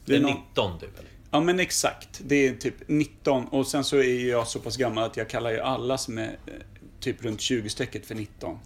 Det 0.06 0.16
är 0.16 0.20
någon- 0.20 0.32
19 0.50 0.80
typ, 0.80 1.00
eller? 1.00 1.10
Ja 1.32 1.42
men 1.42 1.60
exakt. 1.60 2.22
Det 2.26 2.36
är 2.48 2.54
typ 2.56 2.76
19 2.88 3.46
och 3.48 3.68
sen 3.68 3.84
så 3.84 3.98
är 3.98 4.30
jag 4.30 4.48
så 4.48 4.60
pass 4.60 4.78
gammal 4.78 5.04
att 5.04 5.18
jag 5.18 5.30
kallar 5.30 5.52
ju 5.52 5.60
alla 5.60 5.98
som 5.98 6.18
är 6.18 6.38
eh, 6.46 6.54
typ 7.00 7.24
runt 7.26 7.40
20-strecket 7.40 8.06
för 8.06 8.16
19. 8.16 8.58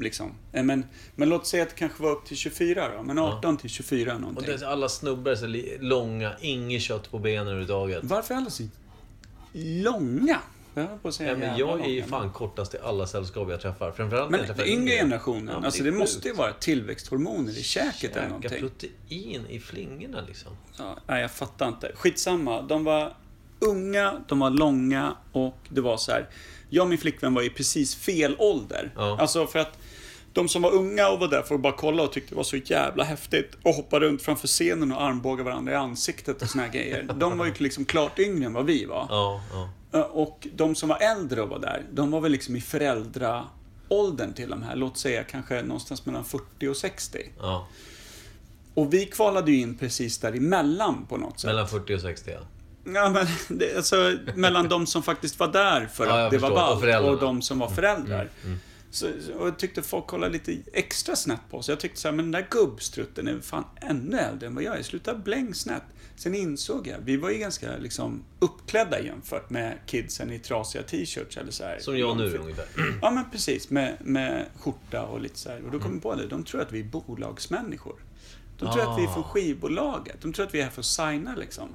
Liksom. 0.00 0.32
Eh, 0.52 0.62
Men, 0.64 0.84
men 1.14 1.28
låt 1.28 1.46
säga 1.46 1.62
att 1.62 1.68
det 1.68 1.74
kanske 1.76 2.02
var 2.02 2.10
upp 2.10 2.24
till 2.26 2.36
24 2.36 2.96
då. 2.96 3.02
Men 3.02 3.18
18 3.18 3.56
till 3.56 3.70
24 3.70 4.14
Och 4.14 4.20
någonting. 4.20 4.56
det, 4.58 4.68
alla 4.68 4.88
snubbar 4.88 5.30
är 5.32 5.36
så 5.36 5.46
långa, 5.84 6.32
inget 6.40 6.82
kött 6.82 7.10
på 7.10 7.18
benen 7.18 7.46
överhuvudtaget. 7.46 8.00
Varför 8.04 8.34
är 8.34 8.38
alla 8.38 8.50
så 8.50 8.62
långa? 9.52 10.40
Höll 10.82 10.98
på 10.98 11.08
att 11.08 11.14
säga 11.14 11.30
Ja, 11.30 11.36
men 11.36 11.58
jag 11.58 11.80
är 11.80 11.88
ju 11.90 12.02
fan 12.02 12.30
kortast 12.32 12.74
i 12.74 12.78
alla 12.82 13.06
sällskap 13.06 13.50
jag 13.50 13.60
träffar. 13.60 13.92
Framförallt 13.92 14.30
Men 14.30 14.40
den 14.56 14.66
yngre 14.66 14.94
generationen, 14.96 15.54
Ja, 15.60 15.66
alltså 15.66 15.82
det 15.82 15.90
det, 15.90 15.96
måste 15.96 16.28
ju 16.28 16.34
vara 16.34 16.52
tillväxthormoner 16.52 17.58
i 17.58 17.62
käket 17.62 18.10
eller 18.10 18.22
Käka 18.22 18.28
någonting. 18.28 18.60
protein 18.60 19.46
i 19.48 19.60
flingorna 19.60 20.20
liksom. 20.28 20.52
Ja, 20.78 20.96
nej, 21.06 21.22
jag 21.22 21.30
fattar 21.30 21.68
inte. 21.68 21.92
Skitsamma. 21.94 22.62
De 22.62 22.84
var 22.84 23.14
unga, 23.60 24.24
de 24.28 24.38
var 24.38 24.50
långa 24.50 25.16
och 25.32 25.58
det 25.68 25.80
var 25.80 25.96
så 25.96 26.12
här. 26.12 26.28
Jag 26.68 26.82
och 26.82 26.88
min 26.88 26.98
flickvän 26.98 27.34
var 27.34 27.42
i 27.42 27.50
precis 27.50 27.94
fel 27.94 28.36
ålder. 28.38 28.92
Ja. 28.96 29.18
Alltså 29.20 29.46
för 29.46 29.58
att 29.58 29.78
de 30.32 30.48
som 30.48 30.62
var 30.62 30.74
unga 30.74 31.08
och 31.08 31.20
var 31.20 31.28
där 31.28 31.42
för 31.42 31.54
att 31.54 31.60
bara 31.60 31.72
kolla 31.72 32.02
och 32.02 32.12
tyckte 32.12 32.30
det 32.30 32.36
var 32.36 32.42
så 32.44 32.56
jävla 32.56 33.04
häftigt 33.04 33.56
och 33.62 33.74
hoppa 33.74 34.00
runt 34.00 34.22
framför 34.22 34.48
scenen 34.48 34.92
och 34.92 35.02
armbåga 35.02 35.42
varandra 35.44 35.72
i 35.72 35.76
ansiktet 35.76 36.42
och 36.42 36.48
såna 36.48 36.64
här 36.64 36.72
grejer. 36.72 37.02
De 37.16 37.38
var 37.38 37.46
ju 37.46 37.52
liksom 37.58 37.84
klart 37.84 38.18
yngre 38.18 38.46
än 38.46 38.52
vad 38.52 38.66
vi 38.66 38.84
var. 38.84 39.06
Ja, 39.08 39.40
ja. 39.52 39.68
Och 40.04 40.46
de 40.54 40.74
som 40.74 40.88
var 40.88 40.98
äldre 40.98 41.42
och 41.42 41.48
var 41.48 41.58
där, 41.58 41.82
de 41.92 42.10
var 42.10 42.20
väl 42.20 42.32
liksom 42.32 42.56
i 42.56 42.60
föräldraåldern 42.60 44.32
till 44.34 44.50
de 44.50 44.62
här. 44.62 44.76
Låt 44.76 44.98
säga 44.98 45.24
kanske 45.24 45.62
någonstans 45.62 46.06
mellan 46.06 46.24
40 46.24 46.68
och 46.68 46.76
60. 46.76 47.18
ja. 47.40 47.68
Och 48.74 48.94
vi 48.94 49.06
kvalade 49.06 49.50
ju 49.52 49.60
in 49.60 49.78
precis 49.78 50.18
däremellan 50.18 51.06
på 51.08 51.16
något 51.16 51.40
sätt. 51.40 51.48
Mellan 51.48 51.68
40 51.68 51.94
och 51.94 52.00
60 52.00 52.30
ja. 52.30 52.40
Ja, 52.94 53.10
men 53.10 53.26
det, 53.58 53.76
alltså 53.76 54.16
mellan 54.34 54.68
de 54.68 54.86
som 54.86 55.02
faktiskt 55.02 55.38
var 55.38 55.48
där 55.52 55.86
för 55.86 56.06
Ja, 56.06 56.12
att 56.12 56.18
jag 56.18 56.30
det 56.32 56.38
var 56.38 56.48
förstår. 56.48 56.62
Och 56.62 56.68
ballt 56.68 56.80
föräldrarna. 56.80 57.12
och 57.12 57.20
de 57.20 57.42
som 57.42 57.58
var 57.58 57.68
föräldrar. 57.68 58.28
mm. 58.44 58.58
Så, 58.96 59.08
och 59.38 59.46
jag 59.46 59.58
tyckte 59.58 59.82
folk 59.82 60.06
kollade 60.06 60.32
lite 60.32 60.56
extra 60.72 61.16
snett 61.16 61.40
på 61.50 61.58
oss. 61.58 61.68
Jag 61.68 61.80
tyckte 61.80 62.00
så 62.00 62.08
här, 62.08 62.14
men 62.14 62.24
den 62.24 62.32
där 62.42 62.46
gubbstrutten 62.50 63.28
är 63.28 63.40
fan 63.40 63.64
ännu 63.80 64.18
äldre 64.18 64.46
än 64.46 64.54
vad 64.54 64.64
jag 64.64 64.78
är. 64.78 64.82
Sluta 64.82 65.14
bläng 65.14 65.54
snett. 65.54 65.82
Sen 66.16 66.34
insåg 66.34 66.86
jag, 66.86 66.98
vi 67.04 67.16
var 67.16 67.30
ju 67.30 67.38
ganska 67.38 67.76
liksom 67.76 68.24
uppklädda 68.38 69.00
jämfört 69.00 69.50
med 69.50 69.78
kidsen 69.86 70.32
i 70.32 70.38
trasiga 70.38 70.82
t-shirts 70.82 71.36
eller 71.36 71.50
så 71.52 71.64
här. 71.64 71.78
Som 71.78 71.98
jag 71.98 72.16
nu 72.16 72.36
ungefär. 72.38 72.66
Ja, 73.02 73.10
men 73.10 73.30
precis. 73.32 73.70
Med, 73.70 73.96
med 74.00 74.46
skjorta 74.58 75.02
och 75.02 75.20
lite 75.20 75.38
så 75.38 75.48
här. 75.48 75.64
Och 75.64 75.70
då 75.70 75.78
kom 75.78 75.92
jag 75.92 76.02
på 76.02 76.14
det. 76.14 76.26
De 76.26 76.44
tror 76.44 76.60
att 76.60 76.72
vi 76.72 76.80
är 76.80 76.84
bolagsmänniskor. 76.84 77.94
De 78.58 78.72
tror 78.72 78.92
att 78.92 78.98
vi 78.98 79.02
är 79.04 79.08
från 79.08 79.24
Ah. 79.24 79.28
skivbolaget. 79.28 80.16
De 80.22 80.32
tror 80.32 80.46
att 80.46 80.54
vi 80.54 80.58
är 80.58 80.64
här 80.64 80.70
för 80.70 80.80
att 80.80 80.86
signa 80.86 81.34
liksom. 81.36 81.68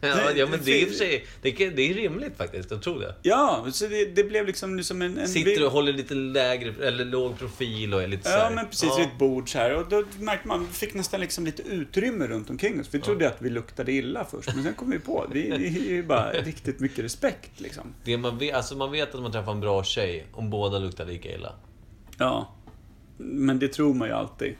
Ja, 0.00 0.30
ja 0.36 0.46
men 0.46 0.60
det 0.64 0.70
är 0.72 0.82
i 0.82 0.84
och 0.84 0.88
för 0.88 0.94
sig... 0.96 1.26
Det 1.42 1.48
är, 1.62 1.70
det 1.70 1.82
är 1.90 1.94
rimligt 1.94 2.36
faktiskt, 2.36 2.70
jag 2.70 2.82
tror 2.82 3.00
det. 3.00 3.14
Ja, 3.22 3.66
så 3.72 3.86
det, 3.86 4.04
det 4.04 4.24
blev 4.24 4.46
liksom 4.46 4.82
som 4.84 5.02
en... 5.02 5.18
en 5.18 5.28
Sitter 5.28 5.66
och 5.66 5.72
håller 5.72 5.92
lite 5.92 6.14
lägre, 6.14 6.86
eller 6.86 7.04
låg 7.04 7.38
profil 7.38 7.94
och 7.94 8.02
är 8.02 8.06
lite 8.08 8.22
så 8.22 8.28
här- 8.28 8.44
Ja, 8.44 8.50
men 8.50 8.66
precis 8.66 8.88
Ja. 8.88 8.96
vid 8.96 9.06
ett 9.06 9.18
bord 9.18 9.52
så 9.52 9.58
här. 9.58 9.74
Och 9.76 9.88
då 9.88 10.04
märkte 10.18 10.48
man, 10.48 10.66
vi 10.66 10.72
fick 10.72 10.94
nästan 10.94 11.20
liksom 11.20 11.44
lite 11.44 11.62
utrymme 11.62 12.26
runt 12.26 12.50
omkring 12.50 12.80
oss. 12.80 12.88
Vi 12.90 13.00
trodde 13.00 13.28
att 13.28 13.36
vi 13.42 13.50
luktade 13.50 13.92
illa 13.92 14.24
först, 14.24 14.54
men 14.54 14.64
sen 14.64 14.74
kom 14.74 14.90
vi 14.90 14.98
på 14.98 15.26
vi, 15.32 15.40
vi 15.58 15.66
är 15.66 15.90
ju 15.90 16.02
bara 16.02 16.30
riktigt 16.32 16.80
mycket 16.80 17.04
respekt 17.04 17.60
liksom. 17.60 17.94
Det 18.04 18.16
man, 18.16 18.38
vet, 18.38 18.54
alltså 18.54 18.76
man 18.76 18.92
vet 18.92 19.14
att 19.14 19.22
man 19.22 19.32
träffar 19.32 19.52
en 19.52 19.60
bra 19.60 19.84
tjej 19.84 20.26
om 20.32 20.50
båda 20.50 20.78
luktar 20.78 21.04
lika 21.06 21.34
illa. 21.34 21.52
Ja. 22.18 22.54
Men 23.16 23.58
det 23.58 23.68
tror 23.68 23.94
man 23.94 24.08
ju 24.08 24.14
alltid. 24.14 24.54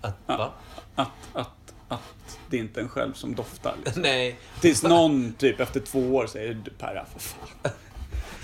Att, 0.00 0.16
Ja. 0.26 0.36
va? 0.36 0.52
Att, 0.94 1.08
att, 1.32 1.48
att 1.94 2.38
det 2.50 2.56
inte 2.56 2.80
är 2.80 2.82
en 2.82 2.88
själv 2.88 3.12
som 3.12 3.34
doftar. 3.34 3.74
Liksom. 3.84 4.02
Nej. 4.02 4.38
Tills 4.60 4.82
någon 4.82 5.32
typ 5.32 5.60
efter 5.60 5.80
två 5.80 6.14
år 6.14 6.26
säger 6.26 6.54
du 6.64 6.70
Perra, 6.70 7.04
för 7.12 7.20
fan. 7.20 7.48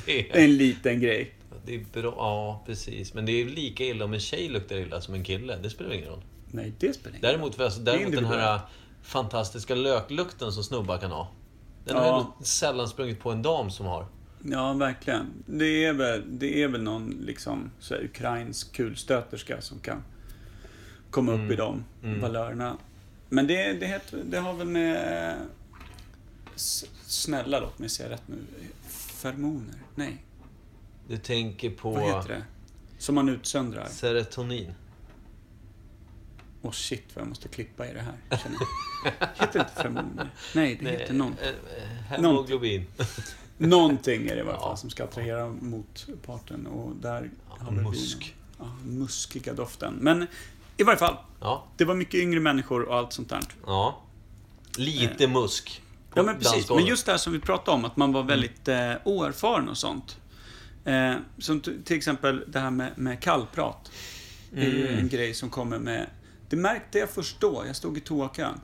Det 0.06 0.30
är 0.30 0.44
en 0.44 0.56
liten 0.56 1.00
grej. 1.00 1.34
det 1.66 1.74
är 1.74 1.84
bra. 2.02 2.14
Ja, 2.16 2.62
precis. 2.66 3.14
Men 3.14 3.26
det 3.26 3.32
är 3.32 3.44
lika 3.44 3.84
illa 3.84 4.04
om 4.04 4.14
en 4.14 4.20
tjej 4.20 4.48
luktar 4.48 4.76
illa 4.76 5.00
som 5.00 5.14
en 5.14 5.24
kille. 5.24 5.56
Det 5.62 5.70
spelar 5.70 5.92
ingen 5.92 6.08
roll. 6.08 6.22
Nej, 6.50 6.72
det 6.78 6.92
spelar 6.92 7.16
ingen 7.16 7.22
roll. 7.30 7.32
Däremot, 7.32 7.60
alltså, 7.60 7.80
däremot 7.80 8.12
den 8.14 8.24
här 8.24 8.60
fantastiska 9.02 9.74
löklukten 9.74 10.52
som 10.52 10.64
snubbar 10.64 10.98
kan 10.98 11.10
ha. 11.10 11.28
Den 11.84 11.96
Ja. 11.96 12.02
har 12.02 12.08
jag 12.08 12.46
sällan 12.46 12.88
sprungit 12.88 13.20
på 13.20 13.30
en 13.30 13.42
dam 13.42 13.70
som 13.70 13.86
har. 13.86 14.06
Ja, 14.44 14.72
verkligen. 14.72 15.26
Det 15.46 15.84
är 15.84 15.92
väl, 15.92 16.22
det 16.38 16.62
är 16.62 16.68
väl 16.68 16.82
någon 16.82 17.10
liksom 17.26 17.70
så 17.80 17.94
här, 17.94 18.04
ukrainsk 18.04 18.72
kulstöterska 18.76 19.60
som 19.60 19.78
kan 19.80 20.02
komma 21.10 21.32
upp 21.32 21.50
i 21.52 21.56
de 21.56 21.84
Mm. 22.02 22.20
valörerna. 22.20 22.76
Men 23.28 23.46
det, 23.46 23.72
det, 23.72 23.86
heter, 23.86 24.22
det 24.24 24.38
har 24.38 24.54
väl 24.54 24.66
med... 24.66 25.36
Snälla 27.06 27.60
låt 27.60 27.78
mig 27.78 27.88
säga 27.88 28.10
rätt 28.10 28.22
nu. 28.28 28.36
Feromoner? 28.90 29.74
Nej. 29.94 30.24
Du 31.08 31.16
tänker 31.16 31.70
på 31.70 31.90
Vad 31.90 32.02
heter 32.02 32.28
det? 32.28 32.42
Som 32.98 33.14
man 33.14 33.28
utsöndrar. 33.28 33.86
serotonin. 33.86 34.72
Åh 36.62 36.70
shit 36.72 37.04
vad 37.14 37.22
jag 37.22 37.28
måste 37.28 37.48
klippa 37.48 37.86
i 37.88 37.92
det 37.94 38.00
här. 38.00 38.38
Känner 38.38 38.56
jag. 39.04 39.26
Heter 39.46 39.58
det 39.58 39.58
inte 39.58 39.72
feromoner? 39.82 40.30
Nej, 40.54 40.78
det 40.82 40.90
heter 40.90 41.14
någon. 41.14 41.34
eh, 41.42 41.48
eh, 41.48 41.88
Hemoglobin. 42.08 42.86
Någonting 43.58 44.26
är 44.28 44.34
det 44.34 44.40
i 44.40 44.44
varje 44.44 44.58
fall 44.58 44.70
Ja. 44.70 44.76
som 44.76 44.90
ska 44.90 45.04
attrahera 45.04 45.46
motparten 45.48 46.66
och 46.66 46.96
där 46.96 47.30
Ja, 47.48 47.56
har 47.60 47.72
vi 47.72 47.80
musk. 47.82 48.36
Ja, 48.58 48.76
muskiga 48.84 49.52
doften. 49.52 49.94
Men 50.00 50.26
i 50.78 50.82
varje 50.82 50.98
fall, 50.98 51.16
Ja. 51.40 51.66
det 51.76 51.84
var 51.84 51.94
mycket 51.94 52.14
yngre 52.14 52.40
människor 52.40 52.82
och 52.82 52.96
allt 52.96 53.12
sånt 53.12 53.28
där. 53.28 53.40
ja. 53.66 54.00
Lite 54.76 55.26
musk. 55.28 55.82
på 56.10 56.18
Ja 56.18 56.22
men 56.22 56.38
precis, 56.38 56.70
men 56.70 56.86
just 56.86 57.06
det 57.06 57.12
här 57.12 57.18
som 57.18 57.32
vi 57.32 57.40
pratade 57.40 57.74
om, 57.76 57.84
att 57.84 57.96
man 57.96 58.12
var 58.12 58.22
väldigt 58.22 58.68
eh, 58.68 58.92
oerfaren 59.04 59.68
och 59.68 59.76
sånt. 59.78 60.16
Eh, 60.84 61.14
som 61.38 61.60
till 61.60 61.96
exempel 61.96 62.44
det 62.48 62.58
här 62.60 62.70
med, 62.70 62.92
med 62.96 63.20
kallprat. 63.20 63.90
Det 64.52 64.60
är 64.60 64.64
ju 64.70 64.86
Mm. 64.88 64.98
en 64.98 65.08
grej 65.08 65.34
som 65.34 65.50
kommer 65.50 65.78
med... 65.78 66.06
Det 66.48 66.56
märkte 66.56 66.98
jag 66.98 67.10
först 67.10 67.40
då, 67.40 67.62
jag 67.66 67.76
stod 67.76 67.98
i 67.98 68.00
toakön. 68.00 68.60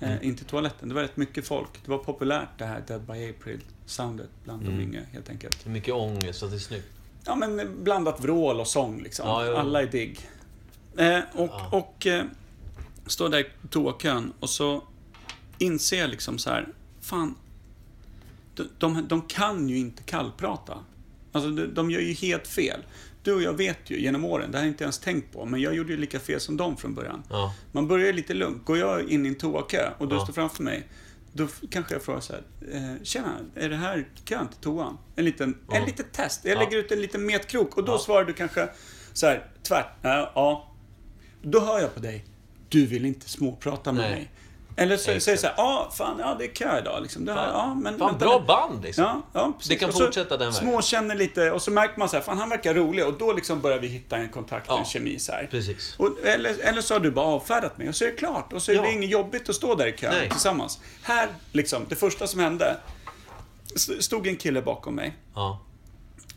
Eh, 0.00 0.10
Mm. 0.10 0.22
In 0.22 0.36
till 0.36 0.46
toaletten, 0.46 0.88
det 0.88 0.94
var 0.94 1.02
rätt 1.02 1.16
mycket 1.16 1.46
folk. 1.46 1.68
Det 1.84 1.90
var 1.90 1.98
populärt 1.98 2.48
det 2.58 2.64
här 2.64 2.84
Dead 2.86 3.00
by 3.02 3.30
April-soundet 3.30 4.28
bland 4.44 4.62
de 4.62 4.68
Mm. 4.68 4.80
yngre 4.80 5.02
helt 5.12 5.30
enkelt. 5.30 5.64
Det 5.64 5.70
är 5.70 5.72
mycket 5.72 5.94
ångest, 5.94 6.38
så 6.38 6.46
det 6.46 6.54
är 6.56 6.58
snyggt. 6.58 6.86
Ja 7.24 7.34
men 7.36 7.84
blandat 7.84 8.20
vrål 8.20 8.60
och 8.60 8.66
sång 8.66 9.02
liksom. 9.02 9.28
Ja. 9.28 9.58
Alla 9.58 9.82
är 9.82 9.86
digg. 9.86 10.28
Eh, 10.96 11.18
och 11.32 11.48
Ja. 11.52 11.68
och 11.72 12.06
eh, 12.06 12.24
står 13.06 13.28
där 13.28 13.38
i 13.40 13.46
toakön 13.70 14.32
och 14.40 14.50
så 14.50 14.82
inser 15.58 15.98
jag 16.00 16.10
liksom 16.10 16.38
så 16.38 16.50
här, 16.50 16.68
fan, 17.00 17.34
de, 18.54 18.68
de, 18.78 19.08
de 19.08 19.22
kan 19.22 19.68
ju 19.68 19.78
inte 19.78 20.02
kallprata. 20.02 20.78
Alltså 21.32 21.50
de, 21.50 21.66
de 21.74 21.90
gör 21.90 22.00
ju 22.00 22.12
helt 22.12 22.46
fel. 22.46 22.80
Du 23.22 23.32
och 23.34 23.42
jag 23.42 23.52
vet 23.52 23.90
ju 23.90 24.00
genom 24.00 24.24
åren, 24.24 24.50
det 24.50 24.56
här 24.58 24.62
har 24.62 24.66
jag 24.66 24.72
inte 24.72 24.84
ens 24.84 24.98
tänkt 24.98 25.32
på, 25.32 25.44
men 25.46 25.60
jag 25.60 25.74
gjorde 25.74 25.92
ju 25.92 25.98
lika 25.98 26.20
fel 26.20 26.40
som 26.40 26.56
dem 26.56 26.76
från 26.76 26.94
början. 26.94 27.22
Ja. 27.30 27.54
Man 27.72 27.88
börjar 27.88 28.12
lite 28.12 28.34
lugnt. 28.34 28.64
Går 28.64 28.78
jag 28.78 29.08
in 29.08 29.26
i 29.26 29.28
en 29.28 29.34
toakö 29.34 29.90
och 29.98 30.08
du 30.08 30.14
Ja. 30.14 30.24
står 30.24 30.32
framför 30.32 30.62
mig, 30.62 30.88
då 31.32 31.48
kanske 31.70 31.94
jag 31.94 32.02
frågar 32.02 32.20
så 32.20 32.32
här, 32.32 32.42
eh, 32.72 33.02
Tjena, 33.02 33.32
är 33.54 33.68
det 33.68 33.76
här 33.76 34.08
kön 34.24 34.48
till 34.48 34.60
toan? 34.60 34.98
En 35.16 35.24
liten, 35.24 35.58
Ja. 35.68 35.76
en 35.76 35.84
liten 35.84 36.06
test. 36.12 36.40
Jag 36.44 36.54
Ja. 36.54 36.58
lägger 36.60 36.78
ut 36.78 36.92
en 36.92 37.00
liten 37.00 37.26
metkrok 37.26 37.76
och 37.76 37.84
då 37.84 37.98
svarar 37.98 38.24
du 38.24 38.32
kanske 38.32 38.68
så 39.12 39.26
här, 39.26 39.46
tvärt. 39.62 39.86
Ja. 40.02 40.72
Då 41.50 41.60
hör 41.60 41.80
jag 41.80 41.94
på 41.94 42.00
dig. 42.00 42.24
Du 42.68 42.86
vill 42.86 43.04
inte 43.04 43.28
småprata 43.28 43.92
med 43.92 44.02
Nej. 44.02 44.10
mig. 44.14 44.30
Eller 44.78 44.96
så 44.96 45.20
säger 45.20 45.38
så 45.38 45.46
här, 45.46 45.54
ja, 45.56 45.92
fan, 45.96 46.16
ja, 46.18 46.36
det 46.38 46.44
är 46.44 46.48
kö 46.54 46.78
idag 46.78 47.02
liksom. 47.02 47.24
Det 47.24 47.32
här, 47.32 47.48
ja, 47.48 47.74
men, 47.74 47.98
Fan, 47.98 48.08
vänta 48.10 48.24
bra 48.26 48.40
band 48.40 48.82
liksom. 48.84 49.04
Ja, 49.04 49.22
ja, 49.32 49.52
precis. 49.58 49.68
Det 49.68 49.76
kan 49.76 49.92
så 49.92 50.04
fortsätta 50.04 50.36
den 50.36 50.52
vägen. 50.52 50.52
Småkänner 50.68 51.14
lite 51.14 51.50
och 51.50 51.62
så 51.62 51.70
märker 51.70 51.98
man 51.98 52.08
så 52.08 52.16
här, 52.16 52.22
fan 52.22 52.38
han 52.38 52.48
verkar 52.48 52.74
rolig 52.74 53.06
och 53.06 53.18
då 53.18 53.32
liksom 53.32 53.60
börjar 53.60 53.78
vi 53.78 53.86
hitta 53.88 54.16
en 54.16 54.28
kontakt, 54.28 54.66
Ja. 54.68 54.78
en 54.78 54.84
kemi 54.84 55.18
så 55.18 55.32
här. 55.32 55.48
Precis. 55.50 55.94
Och, 55.98 56.18
eller, 56.24 56.60
eller 56.60 56.80
så 56.82 56.94
har 56.94 57.00
du 57.00 57.10
bara 57.10 57.26
avfärdat 57.26 57.78
mig 57.78 57.88
och 57.88 57.94
så 57.94 58.04
är 58.04 58.08
det 58.08 58.16
klart. 58.16 58.52
Och 58.52 58.62
så 58.62 58.72
är 58.72 58.76
Ja. 58.76 58.82
det 58.82 58.92
inget 58.92 59.10
jobbigt 59.10 59.48
att 59.48 59.54
stå 59.54 59.74
där 59.74 59.86
i 59.86 59.92
kön 59.92 60.14
Nej. 60.14 60.30
tillsammans. 60.30 60.80
Här, 61.02 61.28
liksom, 61.52 61.82
det 61.88 61.96
första 61.96 62.26
som 62.26 62.40
hände. 62.40 62.76
st- 63.74 64.02
Stod 64.02 64.26
en 64.26 64.36
kille 64.36 64.62
bakom 64.62 64.94
mig. 64.94 65.16
Ja. 65.34 65.60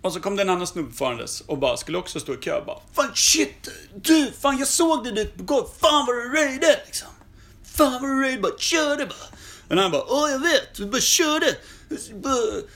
Och 0.02 0.14
så 0.14 0.20
kom 0.20 0.36
det 0.36 0.42
en 0.42 0.50
annan 0.50 0.68
snubbe 0.68 0.94
farandes 0.94 1.42
och 1.42 1.58
bara 1.58 1.78
skulle 1.78 1.98
också 1.98 2.20
stå 2.20 2.34
i 2.34 2.38
kö. 2.38 2.62
Bara, 2.66 2.80
fan 2.94 3.12
shit! 3.16 3.70
Du! 3.96 4.32
Fan 4.42 4.58
jag 4.58 4.68
såg 4.68 5.04
dig 5.04 5.24
ute 5.24 5.38
på 5.38 5.44
golvet. 5.44 5.72
Fan 5.80 6.06
vad 6.06 6.16
du 6.16 6.30
röjde! 6.30 6.80
Liksom. 6.86 7.08
Fan 7.64 7.92
vad 7.92 8.02
du 8.02 8.22
röjde. 8.22 8.42
Bara 8.42 8.58
körde 8.58 9.06
bara. 9.06 9.40
Och 9.70 9.76
han 9.76 9.92
bara, 9.92 10.04
åh 10.08 10.32
jag 10.32 10.40
vet. 10.40 10.80
Vi 10.80 10.86
bara 10.86 11.02
körde. 11.02 11.58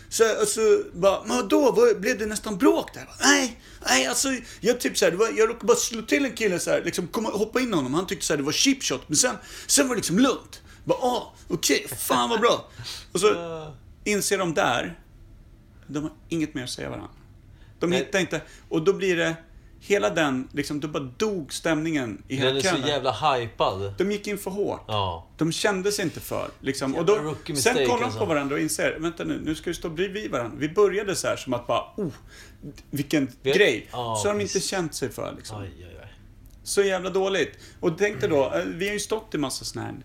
Så, 0.09 0.41
och 0.41 0.47
så 0.47 0.83
bara, 0.93 1.23
men 1.23 1.47
då 1.47 1.71
var, 1.71 1.99
blev 1.99 2.17
det 2.17 2.25
nästan 2.25 2.57
bråk 2.57 2.93
där. 2.93 3.05
Bara, 3.05 3.29
nej, 3.29 3.59
nej 3.85 4.07
alltså. 4.07 4.27
Jag 4.59 4.79
typ 4.79 4.97
såhär, 4.97 5.11
det 5.11 5.17
var, 5.17 5.29
jag 5.37 5.49
råkade 5.49 5.65
bara 5.65 5.77
slå 5.77 6.01
till 6.01 6.25
en 6.25 6.35
kille 6.35 6.59
såhär. 6.59 6.83
Liksom 6.85 7.07
komma, 7.07 7.29
hoppa 7.29 7.59
in 7.59 7.73
honom. 7.73 7.93
Han 7.93 8.07
tyckte 8.07 8.25
såhär 8.25 8.37
det 8.37 8.43
var 8.43 8.51
cheap 8.51 8.83
shot. 8.83 9.01
Men 9.07 9.17
sen, 9.17 9.35
sen 9.67 9.87
var 9.87 9.95
det 9.95 9.99
liksom 9.99 10.19
lugnt. 10.19 10.61
Bara, 10.85 10.97
åh, 11.01 11.23
okej, 11.47 11.87
fan 11.99 12.29
vad 12.29 12.39
bra. 12.39 12.69
Och 13.11 13.19
så 13.19 13.27
inser 14.03 14.37
de 14.37 14.53
där, 14.53 14.99
de 15.87 16.03
har 16.03 16.11
inget 16.29 16.53
mer 16.53 16.63
att 16.63 16.69
säga 16.69 16.89
varandra. 16.89 17.09
De 17.79 17.89
Nej. 17.89 17.99
hittar 17.99 18.19
inte, 18.19 18.41
och 18.69 18.83
då 18.83 18.93
blir 18.93 19.17
det, 19.17 19.35
hela 19.79 20.09
den, 20.09 20.47
liksom, 20.51 20.79
då 20.79 20.87
bara 20.87 21.03
dog 21.03 21.53
stämningen 21.53 22.23
i 22.27 22.35
Den 22.35 22.45
hela 22.45 22.59
är 22.59 22.81
så 22.81 22.87
jävla 22.87 23.11
hypad. 23.11 23.93
De 23.97 24.11
gick 24.11 24.27
in 24.27 24.37
för 24.37 24.51
hårt. 24.51 24.83
Ja. 24.87 25.27
De 25.37 25.51
kände 25.51 25.91
sig 25.91 26.05
inte 26.05 26.19
för. 26.19 26.49
Liksom. 26.59 26.95
Och 26.95 27.05
då, 27.05 27.15
sen 27.15 27.35
mistake, 27.47 27.85
kollar 27.85 27.97
de 27.97 28.03
alltså. 28.03 28.19
på 28.19 28.25
varandra 28.25 28.55
och 28.55 28.61
inser, 28.61 28.97
vänta 28.99 29.23
nu, 29.23 29.41
nu 29.45 29.55
ska 29.55 29.69
vi 29.69 29.73
stå 29.73 29.89
bredvid 29.89 30.31
varandra. 30.31 30.57
Vi 30.59 30.69
började 30.69 31.15
så 31.15 31.27
här 31.27 31.35
som 31.35 31.53
att 31.53 31.67
bara, 31.67 31.83
oh, 31.97 32.11
vilken 32.89 33.27
Vet- 33.41 33.55
grej. 33.55 33.87
Ja, 33.91 34.19
så 34.21 34.27
har 34.29 34.35
de 34.35 34.41
inte 34.41 34.57
visst. 34.57 34.69
känt 34.69 34.93
sig 34.95 35.09
för. 35.09 35.33
Liksom. 35.37 35.61
Aj, 35.61 35.69
aj, 35.77 35.97
aj. 36.01 36.13
Så 36.63 36.81
jävla 36.81 37.09
dåligt. 37.09 37.57
Och 37.79 37.97
tänk 37.97 38.19
dig 38.21 38.29
då, 38.29 38.53
eh, 38.53 38.65
vi 38.65 38.87
har 38.87 38.93
ju 38.93 38.99
stått 38.99 39.35
i 39.35 39.37
massa 39.37 39.65
såna 39.65 39.85
här 39.85 39.95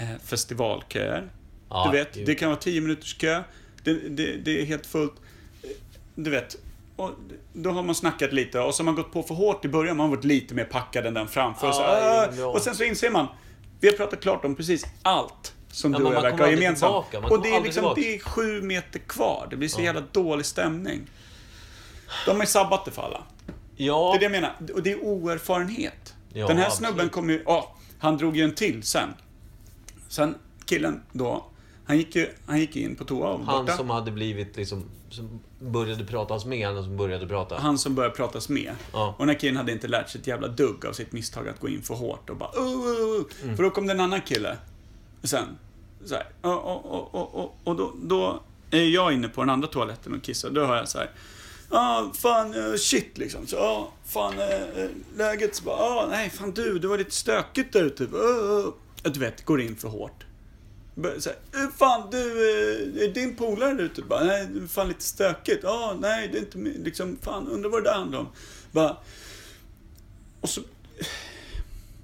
eh, 0.00 0.20
festivalköer. 0.24 1.32
Ja, 1.68 1.90
du 1.92 1.98
vet, 1.98 2.16
ju. 2.16 2.24
det 2.24 2.34
kan 2.34 2.48
vara 2.48 2.60
10 2.60 2.80
minuters 2.80 3.14
kö. 3.18 3.42
Det, 3.84 3.92
det, 4.08 4.36
det 4.36 4.60
är 4.60 4.64
helt 4.64 4.86
fullt. 4.86 5.14
Du 6.14 6.30
vet, 6.30 6.56
och 6.96 7.10
då 7.52 7.70
har 7.70 7.82
man 7.82 7.94
snackat 7.94 8.32
lite 8.32 8.60
och 8.60 8.74
så 8.74 8.82
har 8.82 8.84
man 8.84 8.94
gått 8.94 9.12
på 9.12 9.22
för 9.22 9.34
hårt 9.34 9.64
i 9.64 9.68
början. 9.68 9.96
Man 9.96 10.10
har 10.10 10.16
varit 10.16 10.24
lite 10.24 10.54
mer 10.54 10.64
packad 10.64 11.06
än 11.06 11.14
den 11.14 11.28
framför. 11.28 11.68
och, 11.68 11.74
så, 11.74 11.82
"Ah", 11.82 12.28
ja. 12.38 12.46
och 12.46 12.60
sen 12.62 12.74
så 12.74 12.84
inser 12.84 13.10
man, 13.10 13.26
vi 13.80 13.88
har 13.88 13.96
pratat 13.96 14.20
klart 14.20 14.44
om 14.44 14.54
precis 14.56 14.86
allt 15.02 15.54
som 15.72 15.92
Ja, 15.92 15.98
du 15.98 16.04
och 16.04 16.14
jag 16.14 16.22
verkar 16.22 16.38
kommer 16.38 16.44
ha 16.56 16.62
gemensamt. 16.62 16.92
Och 16.94 17.10
kommer 17.28 17.42
det 17.42 17.56
är, 17.56 17.60
liksom, 17.62 17.92
det 17.96 18.14
är 18.14 18.18
sju 18.18 18.62
meter 18.62 18.98
kvar. 18.98 19.46
Det 19.50 19.56
blir 19.56 19.68
så 19.68 19.80
Ja. 19.80 19.84
jävla 19.84 20.02
dålig 20.12 20.46
stämning. 20.46 21.00
De 22.26 22.30
har 22.36 22.40
ju 22.40 22.46
sabbat 22.46 22.84
det 22.84 22.90
för 22.90 23.02
alla. 23.02 23.22
Ja. 23.76 24.10
Det 24.12 24.16
är 24.26 24.30
det 24.30 24.36
jag 24.36 24.42
menar. 24.42 24.74
Och 24.74 24.82
det 24.82 24.92
är 24.92 25.04
oerfarenhet. 25.04 26.14
Ja, 26.32 26.46
Den 26.46 26.56
här 26.56 26.66
absolut. 26.66 26.88
snubben 26.90 27.08
kom 27.08 27.30
ju... 27.30 27.42
Ja, 27.46 27.76
han 27.98 28.16
drog 28.16 28.36
ju 28.36 28.44
en 28.44 28.54
till 28.54 28.82
sen. 28.82 29.08
Sen 30.08 30.34
killen 30.66 31.02
då, 31.12 31.46
han 31.84 31.98
gick 31.98 32.16
ju 32.16 32.28
han 32.46 32.60
gick 32.60 32.76
in 32.76 32.96
på 32.96 33.04
toa 33.04 33.28
och 33.28 33.44
Han 33.44 33.64
borta. 33.64 33.76
som 33.76 33.90
hade 33.90 34.10
blivit 34.10 34.56
liksom... 34.56 34.84
Som 35.10 35.40
började 35.60 36.04
pratas 36.04 36.44
med, 36.44 36.66
han 36.66 36.84
som 36.84 36.96
började 36.96 37.26
prata. 37.26 37.58
Han 37.58 37.78
som 37.78 37.94
började 37.94 38.14
pratas 38.14 38.48
med. 38.48 38.72
Ja. 38.92 39.14
Och 39.18 39.26
den 39.26 39.34
här 39.34 39.40
killen 39.40 39.56
hade 39.56 39.72
inte 39.72 39.88
lärt 39.88 40.08
sig 40.08 40.20
ett 40.20 40.26
jävla 40.26 40.48
dugg 40.48 40.86
av 40.86 40.92
sitt 40.92 41.12
misstag 41.12 41.48
att 41.48 41.60
gå 41.60 41.68
in 41.68 41.82
för 41.82 41.94
hårt 41.94 42.30
och 42.30 42.36
bara 42.36 42.50
uh, 42.58 42.64
uh, 42.64 43.18
uh. 43.18 43.24
Mm. 43.42 43.56
För 43.56 43.62
då 43.62 43.70
kom 43.70 43.86
det 43.86 43.92
en 43.92 44.00
annan 44.00 44.20
kille. 44.20 44.56
Sen. 45.22 45.58
Så 46.04 46.14
här. 46.14 46.26
Och, 46.40 46.64
och, 46.64 47.14
och, 47.14 47.34
och, 47.34 47.56
och, 47.64 47.76
då, 47.76 47.92
då 48.02 48.42
är 48.70 48.84
jag 48.84 49.12
inne 49.12 49.28
på 49.28 49.40
den 49.40 49.50
andra 49.50 49.68
toaletten 49.68 50.14
och 50.14 50.22
kissar. 50.22 50.50
Då 50.50 50.66
hör 50.66 50.76
jag 50.76 50.88
så 50.88 50.98
här. 50.98 51.10
Ja, 51.70 52.12
fan, 52.14 52.54
eh, 52.54 52.74
shit 52.76 53.18
liksom. 53.18 53.46
Så, 53.46 53.56
ja, 53.56 53.92
fan, 54.04 54.38
eh, 54.38 54.88
läget. 55.16 55.56
Så 55.56 55.64
bara, 55.64 55.76
ja, 55.76 56.06
nej, 56.10 56.30
fan 56.30 56.50
du, 56.50 56.78
det 56.78 56.88
var 56.88 56.98
lite 56.98 57.10
stökigt 57.14 57.72
där 57.72 57.84
ute. 57.84 58.04
Uh, 58.04 58.10
uh. 58.10 58.72
Du 59.04 59.20
vet, 59.20 59.44
går 59.44 59.60
in 59.60 59.76
för 59.76 59.88
hårt. 59.88 60.24
Så 61.18 61.28
här, 61.30 61.62
"Eh, 61.64 61.70
fan 61.78 62.08
du, 62.10 62.18
eh, 62.18 63.04
är 63.04 63.14
din 63.14 63.36
polare 63.36 63.74
där 63.74 63.84
ute? 63.84 64.02
Bara, 64.02 64.24
nej, 64.24 64.46
det 64.52 64.62
är 64.62 64.66
fan 64.66 64.88
lite 64.88 65.02
stökigt. 65.02 65.60
Ja, 65.62 65.96
nej, 66.00 66.28
det 66.32 66.38
är 66.38 66.40
inte 66.40 66.58
min- 66.58 66.82
liksom, 66.84 67.18
fan, 67.22 67.48
undrar 67.48 67.70
vad 67.70 67.84
det 67.84 67.90
där 67.90 67.94
handlar 67.96 68.18
om. 68.18 68.28
Bara, 68.72 68.96
och 70.40 70.48
så, 70.48 70.60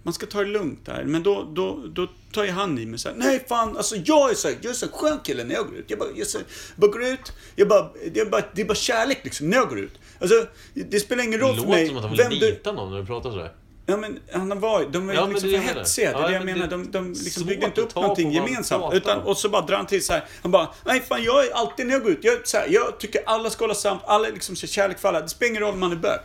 man 0.03 0.15
ska 0.15 0.27
ta 0.27 0.39
det 0.39 0.45
lugnt 0.51 0.87
där, 0.87 1.05
men 1.05 1.23
då, 1.23 1.53
då, 1.55 1.83
då 1.87 2.09
tar 2.33 2.45
ju 2.45 2.51
han 2.51 2.79
i 2.79 2.87
mig 2.87 2.99
så 2.99 3.09
här, 3.09 3.17
nej 3.17 3.45
fan, 3.49 3.77
alltså 3.77 3.97
jag 3.97 4.31
är 4.31 4.35
så 4.35 4.49
här, 4.49 4.57
jag 4.61 4.71
är 4.71 4.75
så 4.75 4.89
skön 4.89 5.19
kille 5.25 5.45
när 5.45 5.55
jag 5.55 5.67
går 5.67 5.77
ut. 5.77 5.85
Jag 5.91 5.99
bara, 5.99 6.09
jag 6.17 6.27
så 6.27 6.39
bara 6.77 6.91
går 6.91 7.05
ut, 7.05 7.33
jag 7.57 7.69
bara, 7.69 7.91
det, 8.13 8.21
är 8.21 8.27
bara, 8.31 8.43
det 8.55 8.61
är 8.63 8.67
bara 8.67 8.75
kärlek 8.75 9.21
liksom 9.25 9.51
när 9.51 9.57
jag 9.57 9.69
går 9.69 9.79
ut. 9.79 9.93
Alltså, 10.21 10.47
det 10.75 11.01
spelar 11.01 11.25
ingen 11.25 11.41
Det 11.41 11.47
roll 11.47 11.55
för 11.55 11.63
låter 11.63 11.71
mig 11.79 11.89
som 11.89 11.97
att 11.97 12.03
han 12.05 12.17
vem 12.17 12.29
vill 12.31 12.39
du... 12.41 12.51
dita 12.51 12.73
någon 12.73 12.91
när 12.93 12.99
du 13.01 13.07
pratar 13.07 13.31
sådär. 13.31 13.53
Ja 13.89 13.97
men 13.97 14.19
han 14.33 14.61
var 14.61 14.85
de 14.85 15.07
var 15.07 15.15
ju 15.15 15.21
Ja, 15.21 15.27
liksom 15.27 15.51
för 15.51 15.57
är 15.57 15.61
hetsiga, 15.61 16.13
det 16.13 16.19
är 16.19 16.29
det 16.29 16.33
jag 16.35 16.45
men 16.45 16.59
menar. 16.59 16.71
De, 16.71 16.91
de 16.91 17.13
liksom 17.13 17.47
byggde 17.47 17.67
inte 17.67 17.81
upp 17.81 17.95
någonting 17.95 18.29
de 18.29 18.35
gemensamt. 18.35 18.95
Utan, 18.95 19.19
och 19.19 19.37
så 19.37 19.49
bara 19.49 19.63
drar 19.63 19.77
han 19.77 19.87
till 19.87 20.05
så 20.05 20.13
här. 20.13 20.25
Han 20.43 20.51
bara, 20.51 20.69
nej 20.85 21.01
fan 21.01 21.23
jag 21.23 21.47
är 21.47 21.55
alltid 21.55 21.87
när 21.87 21.93
jag 21.93 22.03
går 22.03 22.13
ut, 22.13 22.25
jag, 22.25 22.35
är 22.35 22.41
så 22.45 22.57
här, 22.57 22.69
jag 22.71 22.99
tycker 22.99 23.23
alla 23.27 23.51
ska 23.51 23.65
hålla 23.65 23.75
samt, 23.75 24.03
alla 24.07 24.29
är 24.29 24.33
liksom 24.33 24.57
så 24.57 24.67
kärlek 24.67 24.99
för 24.99 25.09
alla. 25.09 25.21
Det 25.21 25.29
spelar 25.29 25.51
ingen 25.51 25.63
roll 25.63 25.75
om 25.75 25.81
man 25.81 25.93
är 25.93 25.97
bög. 25.97 26.21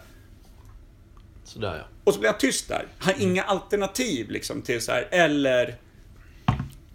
Sådär 1.44 1.78
ja. 1.78 1.84
Och 2.04 2.14
så 2.14 2.20
blir 2.20 2.30
han 2.30 2.40
tyst 2.40 2.68
där. 2.68 2.88
Han 3.00 3.14
har 3.14 3.22
inga 3.22 3.44
alternativ 3.44 4.30
liksom 4.30 4.62
till 4.62 4.82
så 4.82 4.92
här, 4.92 5.08
eller 5.12 5.76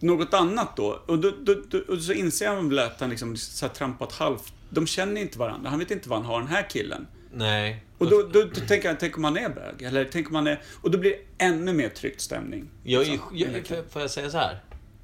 något 0.00 0.34
annat 0.34 0.76
då. 0.76 1.02
Och, 1.06 1.18
då, 1.18 1.32
då, 1.40 1.54
då 1.68 1.78
och 1.78 1.98
så 1.98 2.12
inser 2.12 2.48
han 2.48 2.68
väl 2.68 2.78
att 2.78 3.00
han 3.00 3.10
liksom 3.10 3.36
så 3.36 3.66
här 3.66 3.74
trampat 3.74 4.12
halvt. 4.12 4.52
De 4.70 4.86
känner 4.86 5.20
inte 5.20 5.38
varandra. 5.38 5.70
Han 5.70 5.78
vet 5.78 5.90
inte 5.90 6.08
vad 6.08 6.18
han 6.18 6.26
har 6.26 6.38
den 6.38 6.48
här 6.48 6.70
killen. 6.70 7.06
Nej. 7.32 7.85
Och 7.98 8.10
då, 8.10 8.22
då, 8.32 8.42
då 8.42 8.60
tänker 8.68 8.88
jag, 8.88 9.00
tänk 9.00 9.16
om 9.16 9.24
han 9.24 9.36
är 9.36 9.48
bög? 9.48 9.82
Eller 9.82 10.08
tänk 10.12 10.28
om 10.28 10.34
han 10.34 10.46
är... 10.46 10.62
Och 10.82 10.90
då 10.90 10.98
blir 10.98 11.10
det 11.10 11.44
ännu 11.44 11.72
mer 11.72 11.88
tryckt 11.88 12.20
stämning. 12.20 12.68
Jag, 12.82 13.02
är 13.06 13.10
Liksom. 13.10 13.28
jag, 13.38 13.66
får- 13.66 13.90
får 13.90 14.02
jag 14.02 14.10
säga 14.10 14.30
så 14.30 14.38
här? 14.38 14.60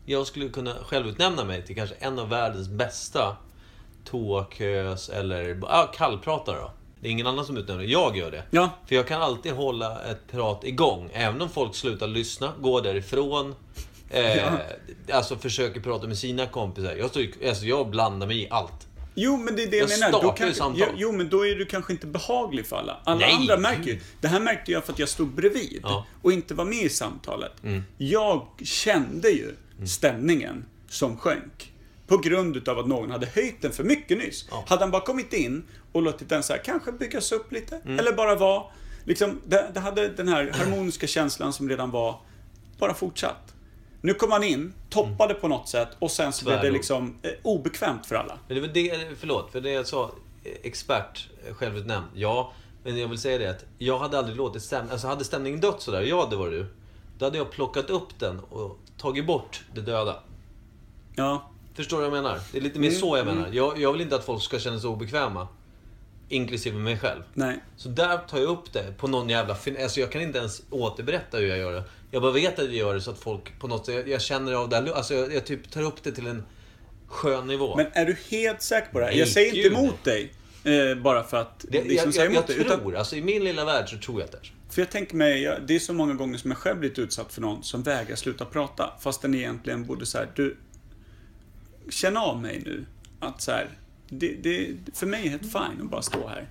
Jag 0.06 0.26
skulle 0.26 0.48
kunna 0.48 0.74
självutnämna 0.74 1.44
mig 1.44 1.62
till 1.66 1.76
kanske 1.76 1.96
en 1.98 2.18
av 2.18 2.28
världens 2.28 2.68
bästa 2.68 3.36
toakös 4.04 5.08
eller 5.08 5.58
ja, 5.62 5.92
kallpratare 5.96 6.56
då. 6.60 6.72
Det 7.00 7.08
är 7.08 7.12
ingen 7.12 7.26
annan 7.26 7.44
som 7.44 7.56
utnämner. 7.56 7.84
Jag 7.84 8.16
gör 8.16 8.30
det. 8.30 8.42
Ja. 8.50 8.70
För 8.86 8.94
jag 8.94 9.06
kan 9.08 9.22
alltid 9.22 9.52
hålla 9.52 10.02
ett 10.02 10.30
prat 10.30 10.64
igång. 10.64 11.10
Även 11.12 11.42
om 11.42 11.48
folk 11.48 11.74
slutar 11.74 12.06
lyssna, 12.06 12.52
går 12.60 12.82
därifrån. 12.82 13.54
Eh, 14.14 14.36
Ja. 14.36 14.50
Alltså 15.12 15.36
försöker 15.36 15.80
prata 15.80 16.06
med 16.06 16.18
sina 16.18 16.46
kompisar. 16.46 16.94
Jag, 16.94 17.10
står, 17.10 17.22
alltså, 17.48 17.64
jag 17.64 17.90
blandar 17.90 18.26
mig 18.26 18.42
i 18.42 18.48
allt. 18.50 18.86
Jo, 19.14 19.36
men 19.36 19.56
det 19.56 19.62
är 19.62 19.66
det 19.70 19.76
jag, 19.76 19.90
Jag 19.90 20.00
menar. 20.00 20.22
Då 20.22 20.54
samtal. 20.54 20.74
jo, 20.76 20.86
jo, 20.96 21.12
men 21.12 21.28
då 21.28 21.46
är 21.46 21.54
du 21.54 21.66
kanske 21.66 21.92
inte 21.92 22.06
behaglig 22.06 22.66
för 22.66 22.76
alla. 22.76 23.00
Alla 23.04 23.18
Nej, 23.18 23.34
andra 23.34 23.56
märker 23.56 23.82
ju. 23.90 24.00
Det 24.20 24.28
här 24.28 24.40
märkte 24.40 24.72
jag 24.72 24.84
för 24.84 24.92
att 24.92 24.98
jag 24.98 25.08
stod 25.08 25.28
bredvid 25.28 25.80
Ja. 25.82 26.06
och 26.22 26.32
inte 26.32 26.54
var 26.54 26.64
med 26.64 26.82
i 26.82 26.88
samtalet. 26.88 27.52
Mm. 27.64 27.82
Jag 27.98 28.46
kände 28.64 29.30
ju 29.30 29.54
stämningen 29.86 30.64
som 30.88 31.16
sjönk. 31.16 31.72
På 32.06 32.16
grund 32.18 32.56
utav 32.56 32.78
att 32.78 32.86
någon 32.88 33.10
hade 33.10 33.26
höjt 33.26 33.62
den 33.62 33.72
för 33.72 33.84
mycket 33.84 34.18
nyss. 34.18 34.46
Ja. 34.50 34.64
Hade 34.68 34.82
han 34.82 34.90
bara 34.90 35.02
kommit 35.02 35.32
in 35.32 35.64
och 35.92 36.02
låtit 36.02 36.28
den 36.28 36.42
så 36.42 36.52
här, 36.52 36.62
kanske 36.64 36.92
byggas 36.92 37.32
upp 37.32 37.52
lite. 37.52 37.80
Mm. 37.84 37.98
Eller 37.98 38.12
bara 38.12 38.34
vara... 38.34 38.62
Liksom, 39.04 39.40
det, 39.46 39.70
det 39.74 39.80
hade 39.80 40.08
den 40.08 40.28
här 40.28 40.50
harmoniska 40.54 41.06
känslan 41.06 41.52
som 41.52 41.68
redan 41.68 41.90
var, 41.90 42.20
bara 42.78 42.94
fortsatt. 42.94 43.51
Nu 44.04 44.14
kom 44.14 44.32
han 44.32 44.44
in, 44.44 44.72
toppade 44.90 45.34
på 45.34 45.48
något 45.48 45.68
sätt 45.68 45.88
och 45.98 46.10
sen 46.10 46.32
så 46.32 46.44
blev 46.44 46.60
det 46.60 46.70
liksom 46.70 47.16
eh, 47.22 47.30
obekvämt 47.42 48.06
för 48.06 48.14
alla. 48.14 48.38
Men 48.48 48.54
det 48.56 48.60
var 48.60 48.68
det, 48.68 49.08
förlåt, 49.20 49.52
för 49.52 49.60
det 49.60 49.70
jag 49.70 49.86
sa, 49.86 50.04
eh, 50.44 50.52
expert, 50.62 51.28
eh, 51.48 51.54
självutnämnd. 51.54 52.06
Ja, 52.14 52.52
men 52.84 52.98
jag 52.98 53.08
vill 53.08 53.18
säga 53.18 53.38
det 53.38 53.46
att 53.50 53.64
jag 53.78 53.98
hade 53.98 54.18
aldrig 54.18 54.36
låtit 54.36 54.62
stämningen, 54.62 54.92
alltså 54.92 55.06
hade 55.06 55.24
stämningen 55.24 55.60
dött 55.60 55.82
sådär, 55.82 56.02
jag 56.02 56.20
hade 56.24 56.36
varit 56.36 56.52
du. 56.52 56.66
Då 57.18 57.24
hade 57.26 57.38
jag 57.38 57.50
plockat 57.50 57.90
upp 57.90 58.18
den 58.18 58.40
och 58.40 58.78
tagit 58.98 59.26
bort 59.26 59.62
det 59.74 59.80
döda. 59.80 60.20
Ja, 61.16 61.48
Förstår 61.74 61.96
du 62.02 62.08
vad 62.08 62.16
jag 62.18 62.22
menar? 62.24 62.40
Det 62.52 62.58
är 62.58 62.62
lite 62.62 62.78
mer 62.78 62.88
Mm, 62.88 63.00
så 63.00 63.16
jag 63.16 63.26
menar. 63.26 63.48
Jag, 63.52 63.78
jag 63.78 63.92
vill 63.92 64.00
inte 64.00 64.16
att 64.16 64.24
folk 64.24 64.42
ska 64.42 64.58
känna 64.58 64.80
sig 64.80 64.88
obekväma. 64.90 65.48
Inklusive 66.28 66.78
mig 66.78 66.98
själv. 66.98 67.22
nej. 67.34 67.60
Så 67.76 67.88
där 67.88 68.18
tar 68.18 68.38
jag 68.38 68.48
upp 68.48 68.72
det 68.72 68.98
på 68.98 69.08
någon 69.08 69.28
jävla 69.28 69.54
fin- 69.54 69.76
Alltså 69.82 70.00
jag 70.00 70.12
kan 70.12 70.22
inte 70.22 70.38
ens 70.38 70.62
återberätta 70.70 71.36
hur 71.38 71.46
jag 71.46 71.58
gör 71.58 71.72
det. 71.72 71.84
Jag 72.12 72.22
bara 72.22 72.32
vet 72.32 72.58
att 72.58 72.64
jag 72.64 72.74
gör 72.74 72.94
det 72.94 73.00
så 73.00 73.10
att 73.10 73.18
folk 73.18 73.58
på 73.58 73.68
något 73.68 73.86
sätt... 73.86 73.94
Jag, 73.94 74.08
jag 74.08 74.22
känner 74.22 74.52
av 74.52 74.68
det 74.68 74.76
här, 74.76 74.92
Alltså 74.92 75.14
jag, 75.14 75.34
jag 75.34 75.46
typ 75.46 75.70
tar 75.70 75.82
upp 75.82 76.02
det 76.02 76.12
till 76.12 76.26
en 76.26 76.44
skön 77.06 77.46
nivå. 77.46 77.76
Men 77.76 77.86
är 77.92 78.06
du 78.06 78.16
helt 78.30 78.62
säker 78.62 78.92
på 78.92 78.98
det 78.98 79.04
här? 79.04 79.12
Jag 79.12 79.28
säger 79.28 79.56
inte 79.56 79.68
emot 79.68 80.04
dig. 80.04 80.32
Eh, 80.64 81.02
bara 81.02 81.24
för 81.24 81.36
att 81.36 81.64
det, 81.68 81.84
liksom 81.84 82.06
jag 82.06 82.14
säga 82.14 82.24
jag, 82.24 82.32
emot 82.32 82.44
jag 82.48 82.56
dig. 82.56 82.66
tror, 82.66 82.80
Utan, 82.88 82.96
alltså 82.96 83.16
i 83.16 83.22
min 83.22 83.44
lilla 83.44 83.64
värld 83.64 83.88
så 83.88 83.98
tror 83.98 84.20
jag 84.20 84.30
det 84.30 84.38
för 84.72 84.82
jag 84.82 84.90
tänker 84.90 85.16
mig, 85.16 85.42
jag, 85.42 85.66
det 85.66 85.74
är 85.74 85.78
så 85.78 85.92
många 85.92 86.14
gånger 86.14 86.38
som 86.38 86.50
jag 86.50 86.58
själv 86.58 86.78
blivit 86.78 86.98
utsatt 86.98 87.32
för 87.32 87.40
någon 87.40 87.62
som 87.62 87.82
vägrar 87.82 88.16
sluta 88.16 88.44
prata. 88.44 88.92
Fast 89.00 89.22
den 89.22 89.34
egentligen 89.34 89.84
borde 89.84 90.06
så 90.06 90.18
här, 90.18 90.28
du... 90.34 90.56
Känn 91.90 92.16
av 92.16 92.40
mig 92.40 92.62
nu. 92.64 92.84
Att 93.20 93.42
så 93.42 93.50
här, 93.50 93.68
det, 94.08 94.34
det, 94.42 94.76
för 94.94 95.06
mig 95.06 95.20
är 95.20 95.24
det 95.24 95.30
helt 95.30 95.52
fine 95.52 95.82
att 95.82 95.90
bara 95.90 96.02
stå 96.02 96.28
här. 96.28 96.48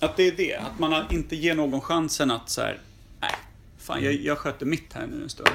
Att 0.00 0.16
det 0.16 0.28
är 0.28 0.32
det, 0.32 0.54
att 0.54 0.78
man 0.78 1.04
inte 1.10 1.36
ger 1.36 1.54
någon 1.54 1.80
chansen 1.80 2.30
att 2.30 2.50
så 2.50 2.60
här, 2.60 2.78
fan 3.88 4.04
jag, 4.04 4.14
jag 4.14 4.38
sköter 4.38 4.66
mitt 4.66 4.92
här 4.92 5.06
nu 5.06 5.22
en 5.22 5.28
stund. 5.28 5.48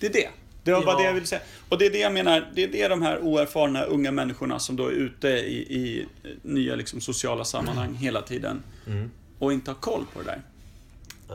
Det 0.00 0.06
är 0.06 0.12
det. 0.12 0.28
Det 0.64 0.72
var 0.72 0.82
bara 0.84 0.92
Ja. 0.94 0.98
det 0.98 1.04
jag 1.04 1.14
ville 1.14 1.26
säga. 1.26 1.40
Och 1.68 1.78
det 1.78 1.86
är 1.86 1.90
det 1.90 1.98
jag 1.98 2.12
menar, 2.12 2.50
det 2.54 2.62
är 2.64 2.68
det 2.68 2.88
de 2.88 3.02
här 3.02 3.18
oerfarna 3.18 3.82
unga 3.84 4.10
människorna 4.10 4.58
som 4.58 4.76
då 4.76 4.86
är 4.86 4.90
ute 4.92 5.28
i, 5.28 5.56
i 5.76 6.06
nya 6.42 6.74
liksom, 6.76 7.00
sociala 7.00 7.44
sammanhang 7.44 7.94
hela 7.94 8.22
tiden 8.22 8.62
Mm. 8.86 9.10
och 9.38 9.52
inte 9.52 9.70
har 9.70 9.76
koll 9.78 10.04
på 10.14 10.22
det 10.22 10.24
där. 10.26 10.40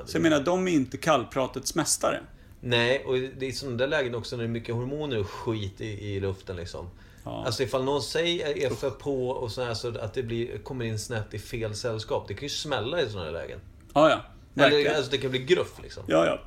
Så 0.05 0.15
jag 0.17 0.21
menar, 0.21 0.39
de 0.39 0.67
är 0.67 0.71
inte 0.71 0.97
kallpratets 0.97 1.75
mästare. 1.75 2.19
Nej, 2.61 3.03
och 3.05 3.15
det 3.19 3.47
är 3.47 3.51
sådana 3.51 3.77
där 3.77 3.87
lägen 3.87 4.15
också 4.15 4.35
när 4.35 4.43
det 4.43 4.47
är 4.47 4.51
mycket 4.51 4.75
hormoner 4.75 5.19
och 5.19 5.29
skit 5.29 5.81
i, 5.81 5.85
i 5.85 6.19
luften 6.19 6.55
liksom. 6.55 6.89
Ja. 7.23 7.43
Alltså 7.45 7.63
ifall 7.63 7.83
någon 7.83 8.01
säger 8.01 8.57
är 8.57 8.69
för 8.69 8.89
på 8.89 9.29
och 9.29 9.51
så 9.51 9.63
här 9.63 9.73
så 9.73 9.87
att 9.99 10.13
det 10.13 10.23
blir, 10.23 10.57
kommer 10.57 10.85
in 10.85 10.99
snett 10.99 11.33
i 11.33 11.39
fel 11.39 11.75
sällskap. 11.75 12.27
Det 12.27 12.33
kan 12.33 12.43
ju 12.43 12.49
smälla 12.49 13.01
i 13.01 13.09
sådana 13.09 13.25
här 13.25 13.33
lägen. 13.33 13.59
Ja, 13.93 14.09
ja. 14.09 14.21
Verkligen. 14.53 14.85
Eller 14.87 14.95
alltså 14.97 15.11
det 15.11 15.17
kan 15.17 15.31
bli 15.31 15.39
gruff 15.39 15.71
liksom. 15.83 16.03
Ja, 16.07 16.25
ja. 16.25 16.39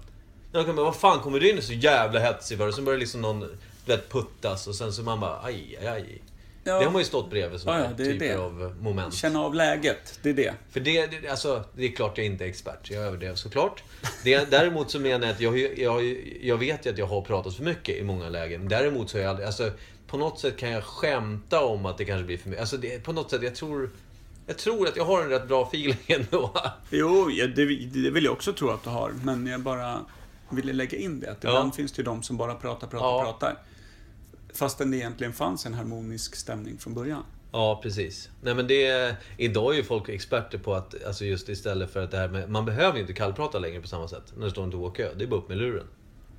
Jag 0.53 0.67
kan 0.67 0.77
bara, 0.77 0.85
vad 0.85 0.97
fan 0.97 1.21
kommer 1.21 1.41
du 1.41 1.51
in 1.51 1.63
så 1.63 1.73
jävla 1.73 2.21
hetsig 2.21 2.59
för? 2.59 2.69
Och 2.69 2.75
så 2.75 2.83
börjar 2.83 2.99
liksom 2.99 3.21
någon, 3.21 3.41
du 3.41 3.49
vet, 3.87 4.09
puttas 4.11 4.67
och 4.67 4.75
sen 4.75 4.93
så 4.93 5.03
man 5.03 5.21
bara, 5.21 5.41
aj, 5.43 5.79
aj, 5.81 5.87
aj. 5.89 6.23
Ja. 6.67 6.79
Det 6.79 6.85
har 6.85 6.93
man 6.93 7.01
ju 7.01 7.05
stått 7.07 7.31
bredvid 7.31 7.61
sådana 7.61 7.81
Ja, 7.81 7.91
ja, 7.91 7.97
typer 7.97 8.27
det. 8.29 8.39
av 8.39 8.77
moment. 8.81 9.15
Känna 9.15 9.41
av 9.41 9.55
läget, 9.55 10.19
det 10.23 10.29
är 10.31 10.35
det. 10.35 10.55
För 10.71 10.81
det, 10.81 11.07
det, 11.07 11.29
alltså, 11.29 11.65
det 11.77 11.85
är 11.85 11.93
klart 11.93 12.19
jag 12.19 12.27
inte 12.27 12.45
är 12.45 12.49
expert, 12.49 12.91
jag 12.91 13.03
överdrev 13.03 13.35
såklart. 13.35 13.83
Det, 14.25 14.51
däremot 14.51 14.91
så 14.91 15.01
menar 15.01 15.27
jag 15.27 15.35
att 15.35 15.41
jag, 15.41 15.79
jag, 15.79 16.05
jag 16.43 16.57
vet 16.57 16.87
ju 16.87 16.91
att 16.91 16.99
jag 16.99 17.07
har 17.07 17.23
pratat 17.23 17.55
för 17.57 17.63
mycket 17.65 17.97
i 17.97 18.03
många 18.03 18.29
lägen. 18.29 18.69
Däremot 18.69 19.11
så 19.11 19.17
har 19.17 19.23
jag 19.23 19.31
aldrig, 19.31 19.47
alltså, 19.47 19.71
på 20.07 20.17
något 20.17 20.39
sätt 20.41 20.57
kan 20.57 20.71
jag 20.71 20.85
skämta 20.85 21.65
om 21.65 21.87
att 21.87 21.99
det 21.99 22.05
kanske 22.05 22.25
blir 22.25 22.39
för 22.39 22.49
mycket. 22.49 22.61
Alltså 22.61 22.77
det, 22.77 23.05
på 23.05 23.13
något 23.13 23.31
sätt, 23.31 23.43
jag 23.43 23.55
tror, 23.55 23.91
jag 24.47 24.59
tror 24.59 24.89
att 24.89 24.97
jag 24.97 25.05
har 25.05 25.23
en 25.23 25.29
rätt 25.29 25.49
bra 25.49 25.63
feeling 25.67 25.99
ändå. 26.07 26.55
Jo, 26.91 27.29
det, 27.57 27.65
det 27.87 28.11
vill 28.11 28.25
jag 28.25 28.33
också 28.33 28.53
tro 28.53 28.71
att 28.71 28.85
du 28.85 28.91
har. 28.91 29.13
Men 29.25 29.47
jag 29.47 29.61
bara 29.61 30.01
ville 30.51 30.73
lägga 30.73 30.99
in 30.99 31.21
det. 31.21 31.31
Att 31.31 31.45
Ja. 31.45 31.51
ibland 31.51 31.75
finns 31.75 31.93
det 31.93 32.01
ju 32.01 32.05
de 32.05 32.23
som 32.23 32.37
bara 32.37 32.55
pratar, 32.55 32.87
pratar, 32.87 33.07
Ja. 33.07 33.23
pratar. 33.25 33.59
Fastän 34.55 34.91
det 34.91 34.97
egentligen 34.97 35.33
fanns 35.33 35.67
en 35.67 35.75
harmonisk 35.75 36.37
stämning 36.37 36.79
från 36.79 36.95
början. 36.95 37.23
Ja, 37.53 37.81
precis. 37.83 38.29
Nej 38.43 38.55
men 38.55 38.67
det, 38.67 39.17
idag 39.39 39.73
är 39.73 39.77
ju 39.77 39.85
folk 39.85 40.09
experter 40.09 40.59
på 40.59 40.75
att, 40.75 41.05
alltså 41.05 41.25
just 41.25 41.49
istället 41.49 41.93
för 41.93 42.03
att 42.05 42.11
det 42.11 42.17
här 42.17 42.29
med, 42.29 42.51
man 42.51 42.65
behöver 42.65 42.95
ju 42.95 43.01
inte 43.01 43.13
kallprata 43.13 43.59
längre 43.59 43.81
på 43.81 43.89
samma 43.89 44.09
sätt 44.09 44.33
när 44.37 44.45
det 44.45 44.51
står 44.51 44.65
en 44.65 44.71
toakö. 44.71 45.09
Det 45.17 45.25
är 45.25 45.29
bara 45.29 45.41
upp 45.41 45.49
med 45.49 45.59
luren. 45.59 45.87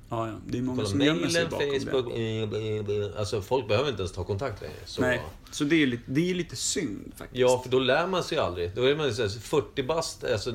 Ja, 0.08 0.28
ja. 0.28 0.34
Det 0.46 0.58
är 0.58 0.62
många 0.62 0.76
Kolla 0.76 0.88
som 0.88 1.00
gömmer 1.00 1.28
sig 1.28 1.44
bakom 1.46 1.80
Facebook, 1.80 2.14
det. 2.14 2.40
eh, 2.42 2.48
bla, 2.48 2.82
bla. 3.08 3.18
Alltså 3.18 3.42
folk 3.42 3.68
behöver 3.68 3.90
inte 3.90 4.02
ens 4.02 4.12
ta 4.12 4.24
kontakt 4.24 4.60
längre. 4.62 4.74
Så, 4.84 5.00
Nej, 5.00 5.22
så 5.50 5.64
det 5.64 5.82
är, 5.82 5.86
lite, 5.86 6.02
det 6.06 6.30
är 6.30 6.34
lite 6.34 6.56
synd 6.56 7.12
faktiskt. 7.16 7.40
Ja, 7.40 7.60
för 7.62 7.70
då 7.70 7.78
lär 7.78 8.06
man 8.06 8.24
sig 8.24 8.38
aldrig. 8.38 8.74
Då 8.74 8.82
är 8.84 8.96
man 8.96 9.14
så 9.14 9.22
här 9.22 9.28
40 9.28 9.82
bast. 9.82 10.24
Alltså, 10.24 10.50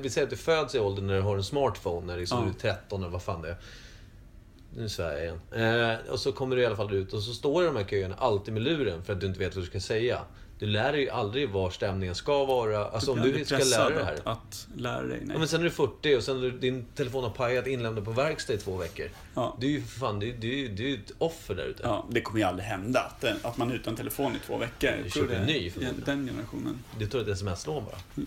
vi 0.00 0.10
säger 0.10 0.22
att 0.26 0.30
du 0.30 0.36
föds 0.36 0.74
i 0.74 0.78
åldern 0.78 1.06
när 1.06 1.14
du 1.14 1.20
har 1.20 1.36
en 1.36 1.44
smartphone, 1.44 2.06
när 2.06 2.16
liksom 2.18 2.38
Ja. 2.38 2.44
du 2.44 2.68
är 2.68 2.74
13 2.74 3.00
eller 3.02 3.12
vad 3.12 3.22
fan 3.22 3.42
det 3.42 3.48
är. 3.48 3.56
Nu 4.76 4.88
svär 4.88 5.12
jag 5.12 5.22
igen. 5.22 5.92
Eh, 6.02 6.12
och 6.12 6.20
så 6.20 6.32
kommer 6.32 6.56
du 6.56 6.62
i 6.62 6.66
alla 6.66 6.76
fall 6.76 6.94
ut 6.94 7.12
och 7.12 7.22
så 7.22 7.32
står 7.32 7.60
du 7.60 7.66
i 7.66 7.70
de 7.72 7.76
här 7.76 7.84
köerna 7.84 8.14
alltid 8.14 8.54
med 8.54 8.62
luren 8.62 9.02
för 9.04 9.12
att 9.12 9.20
du 9.20 9.26
inte 9.26 9.38
vet 9.38 9.54
vad 9.54 9.64
du 9.64 9.68
ska 9.68 9.80
säga. 9.80 10.20
Du 10.58 10.66
lär 10.66 10.92
dig 10.92 11.00
ju 11.00 11.10
aldrig 11.10 11.50
var 11.50 11.70
stämningen 11.70 12.14
ska 12.14 12.44
vara. 12.44 12.88
Alltså 12.88 13.12
om 13.12 13.20
du 13.20 13.44
ska 13.44 13.58
lära 13.58 13.88
dig 13.88 13.98
det 13.98 14.04
här. 14.04 14.14
Att, 14.14 14.26
att 14.26 14.68
lära 14.76 15.02
dig. 15.02 15.18
Nej. 15.20 15.30
Ja, 15.32 15.38
men 15.38 15.48
sen 15.48 15.60
är 15.60 15.64
du 15.64 15.70
40 15.70 16.16
och 16.16 16.22
sen 16.22 16.60
din 16.60 16.84
telefon 16.84 17.24
har 17.24 17.30
pajat 17.30 17.66
inlämnad 17.66 18.04
på 18.04 18.10
verkstad 18.10 18.52
i 18.52 18.58
två 18.58 18.76
veckor. 18.76 19.06
Ja. 19.34 19.56
Du 19.60 19.66
är 19.66 19.70
ju 19.70 19.82
för 19.82 20.00
fan, 20.00 20.18
du, 20.18 20.32
du, 20.32 20.68
du 20.68 20.84
är 20.84 20.88
ju 20.88 20.94
ett 20.94 21.12
offer 21.18 21.54
där 21.54 21.64
ute. 21.64 21.82
Ja, 21.82 22.06
det 22.10 22.20
kommer 22.20 22.40
ju 22.40 22.46
aldrig 22.46 22.66
hända 22.66 23.00
att, 23.00 23.44
att 23.44 23.56
man 23.56 23.70
är 23.70 23.74
utan 23.74 23.96
telefon 23.96 24.32
i 24.32 24.46
två 24.46 24.56
veckor. 24.58 24.88
Tror 24.88 25.22
köper 25.22 25.34
en 25.34 25.46
ny 25.46 25.70
förmodligen. 25.70 26.02
Den 26.06 26.26
generationen. 26.26 26.78
Du 26.98 27.06
tar 27.06 27.18
ett 27.18 27.28
sms-lån 27.28 27.84
bara. 27.84 28.26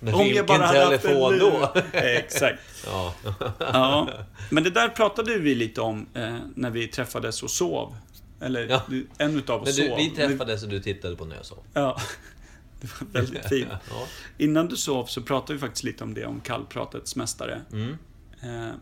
Men 0.00 0.14
Om 0.14 0.26
jag 0.26 0.46
bara 0.46 0.66
hade 0.66 0.98
telefon 0.98 1.38
då? 1.38 1.72
Exakt. 1.92 2.60
Ja. 2.86 3.14
Ja, 3.58 4.08
men 4.50 4.64
det 4.64 4.70
där 4.70 4.88
pratade 4.88 5.38
vi 5.38 5.54
lite 5.54 5.80
om 5.80 6.06
eh, 6.14 6.36
när 6.54 6.70
vi 6.70 6.88
träffades 6.88 7.42
och 7.42 7.50
sov. 7.50 7.96
Eller 8.42 8.68
Ja. 8.68 8.82
en 9.18 9.36
utav 9.36 9.62
oss 9.62 9.76
sov. 9.76 9.96
vi 9.96 10.10
träffades 10.10 10.62
och 10.62 10.68
du 10.68 10.80
tittade 10.80 11.16
på 11.16 11.24
när 11.24 11.36
jag 11.36 11.46
sov. 11.46 11.58
Ja, 11.72 12.00
det 12.80 12.88
var 13.00 13.08
väldigt 13.22 13.48
fint. 13.48 13.68
Ja. 13.90 14.06
Innan 14.38 14.68
du 14.68 14.76
sov 14.76 15.06
så 15.06 15.22
pratade 15.22 15.52
vi 15.52 15.58
faktiskt 15.58 15.84
lite 15.84 16.04
om 16.04 16.14
det, 16.14 16.26
om 16.26 16.40
kallpratets 16.40 17.16
mästare. 17.16 17.62
Mm. 17.72 17.98
Eh, 18.42 18.74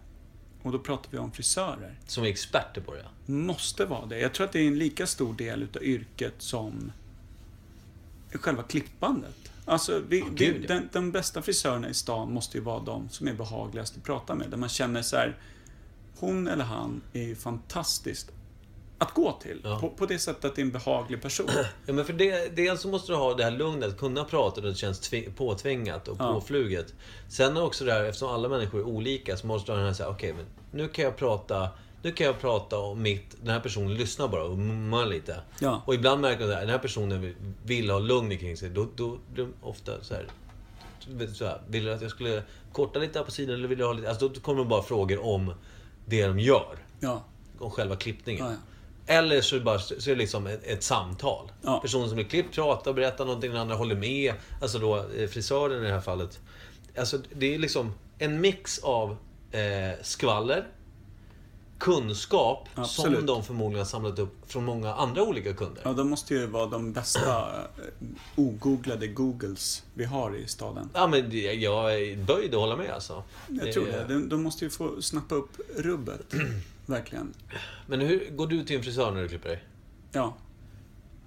och 0.62 0.72
då 0.72 0.78
pratade 0.78 1.08
vi 1.10 1.18
om 1.18 1.32
frisörer. 1.32 1.94
Som 2.06 2.24
är 2.24 2.28
experter 2.28 2.80
på 2.80 2.94
det. 2.94 3.32
Måste 3.32 3.84
vara 3.84 4.06
det. 4.06 4.18
Jag 4.18 4.32
tror 4.32 4.46
att 4.46 4.52
det 4.52 4.60
är 4.60 4.66
en 4.66 4.78
lika 4.78 5.06
stor 5.06 5.34
del 5.34 5.62
utav 5.62 5.82
yrket 5.82 6.34
som 6.38 6.92
själva 8.32 8.62
klippandet. 8.62 9.52
Alltså, 9.64 10.02
vi, 10.08 10.24
vi, 10.30 10.46
gud, 10.46 10.62
ja. 10.62 10.68
den, 10.68 10.88
de 10.92 11.12
bästa 11.12 11.42
frisörerna 11.42 11.88
i 11.88 11.94
stan 11.94 12.32
måste 12.32 12.58
ju 12.58 12.64
vara 12.64 12.80
de 12.80 13.08
som 13.08 13.28
är 13.28 13.34
behagligast 13.34 13.96
att 13.96 14.04
prata 14.04 14.34
med. 14.34 14.50
Där 14.50 14.56
man 14.56 14.68
känner 14.68 15.02
så 15.02 15.16
här, 15.16 15.36
hon 16.18 16.48
eller 16.48 16.64
han 16.64 17.00
är 17.12 17.22
ju 17.22 17.36
fantastiskt 17.36 18.30
att 19.00 19.14
gå 19.14 19.32
till. 19.32 19.60
Ja. 19.64 19.78
På, 19.80 19.90
på 19.90 20.06
det 20.06 20.18
sättet 20.18 20.44
att 20.44 20.54
det 20.56 20.60
är 20.60 20.64
en 20.64 20.70
behaglig 20.70 21.22
person. 21.22 21.46
Ja, 21.86 21.92
men 21.92 22.04
för 22.04 22.12
det, 22.12 22.56
dels 22.56 22.80
så 22.80 22.88
måste 22.88 23.12
du 23.12 23.16
ha 23.16 23.34
det 23.34 23.44
här 23.44 23.50
lugnet, 23.50 23.98
kunna 23.98 24.24
prata 24.24 24.60
och 24.60 24.66
det 24.66 24.74
känns 24.74 25.00
tvi- 25.12 25.32
påtvingat 25.32 26.08
och 26.08 26.16
Ja. 26.20 26.32
påfluget. 26.32 26.94
Sen 27.28 27.56
är 27.56 27.62
också 27.62 27.84
det 27.84 27.92
här, 27.92 28.04
eftersom 28.04 28.28
alla 28.28 28.48
människor 28.48 28.78
är 28.80 28.84
olika, 28.84 29.36
så 29.36 29.46
måste 29.46 29.66
du 29.68 29.72
ha 29.72 29.76
den 29.78 29.86
här 29.86 29.94
såhär, 29.94 30.10
okej, 30.10 30.32
men 30.32 30.46
nu 30.72 30.88
kan 30.88 31.04
jag 31.04 31.16
prata 31.16 31.68
nu 32.02 32.12
kan 32.12 32.26
jag 32.26 32.40
prata 32.40 32.78
om 32.78 33.02
mitt... 33.02 33.36
Den 33.42 33.48
här 33.50 33.60
personen 33.60 33.94
lyssnar 33.94 34.28
bara 34.28 34.44
och 34.44 34.58
mummar 34.58 35.06
lite. 35.06 35.40
Ja. 35.60 35.82
Och 35.86 35.94
ibland 35.94 36.20
märker 36.20 36.40
man 36.44 36.52
att 36.54 36.60
den 36.60 36.68
här 36.68 36.78
personen 36.78 37.34
vill 37.64 37.90
ha 37.90 37.98
lugn 37.98 38.38
kring 38.38 38.56
sig. 38.56 38.70
Då, 38.70 38.88
då 38.96 39.18
blir 39.32 39.44
de 39.44 39.52
ofta 39.68 39.92
så 40.02 40.14
här 40.14 40.26
Så 41.34 41.44
här, 41.46 41.60
vill 41.68 41.84
du 41.84 41.92
att 41.92 42.02
jag 42.02 42.10
skulle 42.10 42.42
korta 42.72 42.98
lite 42.98 43.18
här 43.18 43.24
på 43.26 43.30
sidan 43.30 43.54
eller 43.54 43.68
vill 43.68 43.78
du 43.78 43.84
ha 43.84 43.92
lite... 43.92 44.08
Alltså 44.08 44.28
då 44.28 44.40
kommer 44.40 44.58
de 44.58 44.68
bara 44.68 44.82
frågor 44.82 45.24
om 45.26 45.54
det 46.06 46.26
de 46.26 46.38
gör. 46.38 46.78
Ja. 47.00 47.24
Om 47.58 47.70
själva 47.70 47.96
klippningen. 47.96 48.46
Ja. 48.46 48.52
Eller 49.06 49.40
så 49.40 49.54
är 49.54 49.58
det, 49.58 49.64
bara, 49.64 49.78
så 49.78 49.94
är 49.94 50.14
det 50.14 50.18
liksom 50.18 50.46
ett, 50.46 50.64
ett 50.64 50.82
samtal. 50.82 51.52
Ja. 51.62 51.80
Personen 51.80 52.08
som 52.08 52.16
blir 52.16 52.24
klippt 52.26 52.54
pratar, 52.54 52.92
berättar 52.92 53.24
någonting, 53.24 53.50
den 53.50 53.60
andra 53.60 53.74
håller 53.74 53.94
med. 53.94 54.34
Alltså 54.62 54.78
då 54.78 54.96
eh, 54.96 55.28
frisören 55.28 55.84
i 55.84 55.86
det 55.86 55.92
här 55.92 56.00
fallet. 56.00 56.40
Alltså 56.98 57.18
det 57.32 57.54
är 57.54 57.58
liksom 57.58 57.94
en 58.18 58.40
mix 58.40 58.78
av 58.78 59.16
eh, 59.52 60.02
skvaller, 60.02 60.66
kunskap 61.80 62.68
som 62.74 62.82
Absolut. 62.82 63.26
de 63.26 63.44
förmodligen 63.44 63.78
har 63.78 63.86
samlat 63.86 64.18
upp 64.18 64.34
från 64.46 64.64
många 64.64 64.94
andra 64.94 65.22
olika 65.22 65.52
kunder. 65.52 65.82
Ja, 65.84 65.92
de 65.92 66.10
måste 66.10 66.34
ju 66.34 66.46
vara 66.46 66.66
de 66.66 66.92
bästa 66.92 67.38
eh, 67.58 68.06
ogooglade 68.36 69.06
Googles 69.06 69.82
vi 69.94 70.04
har 70.04 70.36
i 70.36 70.46
staden. 70.46 70.90
Ja 70.94 71.06
men 71.06 71.30
jag 71.60 71.94
är 72.00 72.16
böjd 72.16 72.54
att 72.54 72.60
hålla 72.60 72.76
med 72.76 72.90
alltså. 72.90 73.22
Jag 73.48 73.72
tror 73.72 73.86
det. 73.86 74.04
De, 74.08 74.28
de 74.28 74.42
måste 74.42 74.64
ju 74.64 74.70
få 74.70 75.02
snappa 75.02 75.34
upp 75.34 75.60
rubbet. 75.76 76.34
Verkligen. 76.86 77.34
Men 77.86 78.00
hur 78.00 78.30
går 78.30 78.46
du 78.46 78.64
till 78.64 78.76
en 78.76 78.82
frisör 78.82 79.10
när 79.10 79.22
du 79.22 79.28
klipper 79.28 79.48
dig? 79.48 79.64
Ja. 80.12 80.36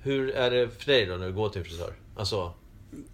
Hur 0.01 0.29
är 0.29 0.51
det 0.51 0.69
för 0.69 0.85
dig 0.91 1.05
då 1.05 1.15
när 1.15 1.27
du 1.27 1.33
går 1.33 1.49
till 1.49 1.59
en 1.59 1.65
frisör? 1.65 1.93
Alltså, 2.15 2.53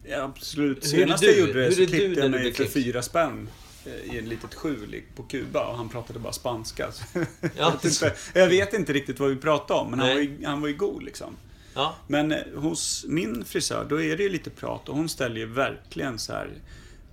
Ja, 0.03 0.21
absolut. 0.21 0.83
Senast 0.85 1.23
du? 1.23 1.29
jag 1.29 1.47
gjorde 1.47 1.65
det 1.65 1.71
så 1.71 1.85
klippte 1.85 2.21
jag 2.21 2.31
mig 2.31 2.53
för 2.53 2.65
fyra 2.65 3.01
spänn 3.01 3.49
i 3.85 4.17
ett 4.17 4.27
litet 4.27 4.55
skjul 4.55 5.01
på 5.15 5.23
Kuba 5.23 5.67
och 5.67 5.77
han 5.77 5.89
pratade 5.89 6.19
bara 6.19 6.33
spanska. 6.33 6.91
Ja, 7.13 7.49
jag, 7.57 7.71
vet 7.71 7.85
inte, 7.85 8.15
jag 8.33 8.47
vet 8.47 8.73
inte 8.73 8.93
riktigt 8.93 9.19
vad 9.19 9.29
vi 9.29 9.35
pratade 9.35 9.79
om, 9.79 9.91
men 9.91 9.99
han 9.99 10.09
var, 10.09 10.15
ju, 10.15 10.45
han 10.45 10.61
var 10.61 10.67
ju 10.67 10.75
god 10.75 11.03
liksom. 11.03 11.35
ja. 11.73 11.95
Men 12.07 12.31
eh, 12.31 12.37
hos 12.55 13.05
min 13.07 13.45
frisör, 13.45 13.85
då 13.89 14.01
är 14.01 14.17
det 14.17 14.23
ju 14.23 14.29
lite 14.29 14.49
prat 14.49 14.89
och 14.89 14.95
hon 14.95 15.09
ställer 15.09 15.37
ju 15.37 15.45
verkligen 15.45 16.19
så 16.19 16.33
här 16.33 16.49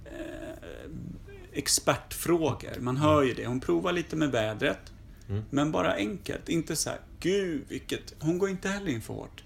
eh, 0.04 0.90
expertfrågor. 1.52 2.80
Man 2.80 2.96
hör 2.96 3.22
ju 3.22 3.34
det. 3.34 3.46
Hon 3.46 3.60
provar 3.60 3.92
lite 3.92 4.16
med 4.16 4.30
vädret. 4.30 4.92
Mm. 5.28 5.44
Men 5.50 5.72
bara 5.72 5.94
enkelt. 5.94 6.48
Inte 6.48 6.76
så 6.76 6.90
här, 6.90 6.98
gud 7.20 7.64
vilket... 7.68 8.14
Hon 8.18 8.38
går 8.38 8.50
inte 8.50 8.68
heller 8.68 8.90
in 8.90 9.02
för 9.02 9.14
hårt. 9.14 9.42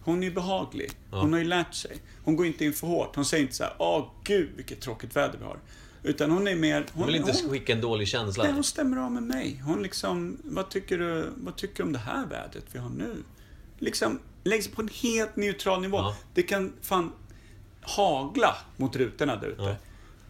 Hon 0.00 0.22
är 0.22 0.26
ju 0.26 0.32
behaglig. 0.32 0.90
Ja. 1.10 1.20
Hon 1.20 1.32
har 1.32 1.40
ju 1.40 1.44
lärt 1.44 1.74
sig. 1.74 1.96
Hon 2.24 2.36
går 2.36 2.46
inte 2.46 2.64
in 2.64 2.72
för 2.72 2.86
hårt. 2.86 3.16
Hon 3.16 3.24
säger 3.24 3.42
inte 3.42 3.54
så 3.54 3.64
här, 3.64 3.74
åh 3.78 4.10
gud 4.24 4.50
vilket 4.56 4.80
tråkigt 4.80 5.16
väder 5.16 5.38
vi 5.38 5.44
har. 5.44 5.58
Utan 6.02 6.30
hon 6.30 6.48
är 6.48 6.56
mer... 6.56 6.86
Hon 6.92 7.06
vill 7.06 7.16
inte 7.16 7.32
hon, 7.42 7.50
skicka 7.50 7.72
en 7.72 7.80
dålig 7.80 8.08
känsla. 8.08 8.44
nej, 8.44 8.52
hon 8.52 8.64
stämmer 8.64 8.96
av 8.96 9.12
med 9.12 9.22
mig. 9.22 9.62
Hon 9.64 9.82
liksom, 9.82 10.38
vad 10.44 10.70
tycker 10.70 10.98
du, 10.98 11.26
vad 11.36 11.56
tycker 11.56 11.76
du 11.76 11.82
om 11.82 11.92
det 11.92 11.98
här 11.98 12.26
vädret 12.26 12.64
vi 12.72 12.78
har 12.78 12.90
nu? 12.90 13.16
Liksom, 13.78 14.18
läggs 14.44 14.68
på 14.68 14.82
en 14.82 14.88
helt 14.88 15.36
neutral 15.36 15.80
nivå. 15.80 15.96
Ja. 15.96 16.16
Det 16.34 16.42
kan 16.42 16.72
fan 16.82 17.12
hagla 17.80 18.56
mot 18.76 18.96
rutorna 18.96 19.36
där 19.36 19.48
ute. 19.48 19.62
Ja. 19.62 19.76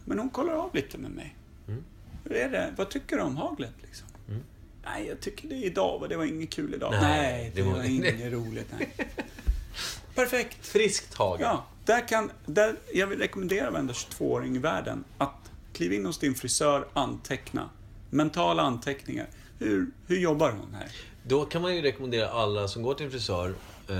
Men 0.04 0.18
hon 0.18 0.30
kollar 0.30 0.52
av 0.54 0.74
lite 0.74 0.98
med 0.98 1.10
mig. 1.10 1.36
Mm. 1.68 1.84
Hur 2.24 2.32
är 2.36 2.48
det? 2.50 2.74
Vad 2.76 2.90
tycker 2.90 3.16
du 3.16 3.22
om 3.22 3.36
haglet 3.36 3.74
liksom? 3.82 4.06
Mm. 4.28 4.40
Nej, 4.84 5.06
jag 5.06 5.20
tycker 5.20 5.48
det 5.48 5.54
idag 5.54 5.98
var, 5.98 6.08
det 6.08 6.16
var 6.16 6.24
inget 6.24 6.50
kul 6.50 6.74
idag. 6.74 6.92
Nej, 6.92 7.02
Nej, 7.02 7.52
det, 7.54 7.62
det 7.62 7.68
var, 7.68 7.76
var- 7.76 7.84
inget 7.84 8.32
roligt. 8.32 8.66
Nej. 8.78 8.94
Perfekt. 10.14 10.66
Friskt 10.66 11.14
hagel. 11.14 11.46
Ja, 11.46 11.64
där 11.84 12.08
kan, 12.08 12.30
där, 12.46 12.76
jag 12.94 13.06
vill 13.06 13.18
rekommendera 13.18 13.70
varenda 13.70 13.92
22-åring 13.92 14.56
i 14.56 14.58
världen 14.58 15.04
att 15.18 15.41
kliva 15.72 15.94
in 15.94 16.06
hos 16.06 16.18
din 16.18 16.34
frisör, 16.34 16.88
anteckna. 16.92 17.70
Mentala 18.10 18.62
anteckningar. 18.62 19.26
Hur, 19.58 19.86
hur 20.06 20.18
jobbar 20.18 20.50
hon 20.50 20.74
här? 20.74 20.88
Då 21.26 21.44
kan 21.44 21.62
man 21.62 21.76
ju 21.76 21.82
rekommendera 21.82 22.28
alla 22.28 22.68
som 22.68 22.82
går 22.82 22.94
till 22.94 23.06
en 23.06 23.12
frisör. 23.12 23.54
Eh, 23.88 23.96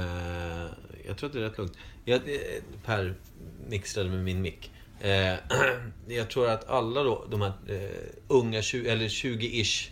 jag 1.07 1.17
tror 1.19 1.27
att 1.27 1.33
det 1.33 1.39
är 1.39 1.43
rätt 1.43 1.59
lugnt. 1.59 1.73
Jag, 2.05 2.17
eh, 2.17 2.41
per 2.85 3.15
mixtrade 3.69 4.09
med 4.11 4.25
min 4.25 4.43
mick. 4.43 4.71
Eh, 5.01 5.35
jag 6.07 6.31
tror 6.31 6.49
att 6.49 6.69
alla 6.71 7.03
då, 7.03 7.25
de 7.31 7.41
här 7.43 7.53
eh, 7.69 7.91
unga, 8.29 8.63
20, 8.63 8.89
eller 8.89 9.09
20-ish. 9.09 9.91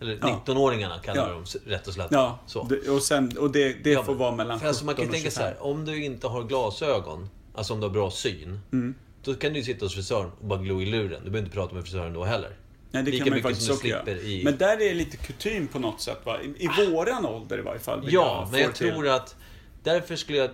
Eller 0.00 0.18
Ja. 0.22 0.42
19-åringarna 0.46 0.98
kallar 1.02 1.28
Ja. 1.28 1.34
de 1.34 1.42
s- 1.42 1.56
rätt 1.66 1.86
och 1.86 1.94
slätt. 1.94 2.08
Ja, 2.10 2.38
Så. 2.46 2.64
det, 2.64 2.88
och, 2.90 3.02
sen, 3.02 3.38
och 3.38 3.50
det, 3.50 3.72
det 3.84 3.90
Ja, 3.90 4.02
får 4.04 4.14
vara 4.14 4.36
mellan 4.36 4.60
För 4.60 4.66
alltså 4.68 4.84
17 4.84 4.86
man 4.86 4.94
kan 4.94 5.06
och 5.06 5.12
tänka 5.12 5.30
så 5.30 5.40
25. 5.40 5.54
här, 5.54 5.62
om 5.62 5.84
du 5.84 6.04
inte 6.04 6.26
har 6.26 6.44
glasögon, 6.44 7.28
alltså 7.54 7.72
om 7.74 7.80
du 7.80 7.86
har 7.86 7.92
bra 7.94 8.10
syn. 8.10 8.60
Mm. 8.72 8.94
Då 9.26 9.34
kan 9.34 9.52
du 9.52 9.58
ju 9.58 9.64
sitta 9.64 9.84
hos 9.84 9.94
frisören 9.94 10.30
och 10.40 10.46
bara 10.46 10.58
glo 10.58 10.82
i 10.82 10.86
luren. 10.86 11.08
Du 11.24 11.30
behöver 11.30 11.38
inte 11.38 11.50
prata 11.50 11.74
med 11.74 11.84
frisören 11.84 12.12
då 12.12 12.24
heller. 12.24 12.56
Nej, 12.90 13.02
det 13.02 13.10
Lika 13.10 13.24
kan 13.24 13.32
man 13.32 13.42
faktiskt 13.42 13.70
också 13.70 13.86
göra. 13.86 14.10
i- 14.10 14.44
Men 14.44 14.56
där 14.58 14.72
är 14.72 14.76
det 14.88 14.94
lite 14.94 15.16
kutym 15.16 15.68
på 15.68 15.78
något 15.78 16.00
sätt 16.00 16.18
va? 16.24 16.36
I, 16.42 16.64
i 16.64 16.90
våran 16.90 17.26
ålder 17.26 17.58
i 17.58 17.62
varje 17.62 17.80
fall. 17.80 18.08
Ja, 18.10 18.44
få 18.46 18.52
men 18.52 18.60
jag 18.60 18.74
till. 18.74 18.90
tror 18.90 19.08
att 19.08 19.36
Därför 19.82 20.16
skulle 20.16 20.38
jag, 20.38 20.50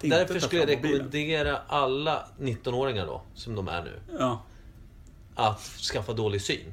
därför 0.00 0.38
skulle 0.40 0.60
jag 0.60 0.68
rekommendera 0.70 1.58
alla 1.68 2.26
19-åringar 2.40 3.06
då, 3.06 3.22
som 3.34 3.54
de 3.54 3.68
är 3.68 3.82
nu, 3.82 4.00
Ja, 4.18 4.42
att 5.34 5.60
skaffa 5.60 6.12
dålig 6.12 6.42
syn. 6.42 6.72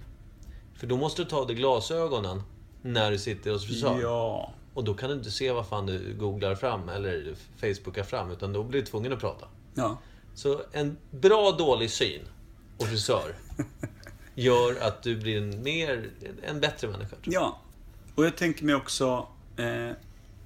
För 0.75 0.87
då 0.87 0.97
måste 0.97 1.23
du 1.23 1.29
ta 1.29 1.37
av 1.37 1.47
dig 1.47 1.55
glasögonen 1.55 2.43
när 2.81 3.11
du 3.11 3.17
sitter 3.17 3.51
hos 3.51 3.65
frisören. 3.67 3.99
ja. 4.01 4.51
Och 4.73 4.83
då 4.83 4.93
kan 4.93 5.09
du 5.09 5.15
inte 5.15 5.31
se 5.31 5.51
vad 5.51 5.67
fan 5.67 5.85
du 5.85 6.13
googlar 6.19 6.55
fram 6.55 6.89
eller 6.89 7.33
facebookar 7.57 8.03
fram, 8.03 8.31
utan 8.31 8.53
då 8.53 8.63
blir 8.63 8.79
du 8.81 8.85
tvungen 8.87 9.13
att 9.13 9.19
prata. 9.19 9.45
ja. 9.75 9.97
Så 10.33 10.61
en 10.71 10.97
bra 11.11 11.51
dålig 11.51 11.91
syn 11.91 12.21
och 12.77 12.87
frisör 12.87 13.35
gör 14.35 14.81
att 14.81 15.03
du 15.03 15.15
blir 15.15 15.37
en 15.37 15.63
mer, 15.63 16.09
en 16.43 16.59
bättre 16.59 16.87
människa. 16.87 17.15
Ja, 17.23 17.61
och 18.15 18.25
jag 18.25 18.37
tänker 18.37 18.65
mig 18.65 18.75
också... 18.75 19.27
Eh, 19.57 19.91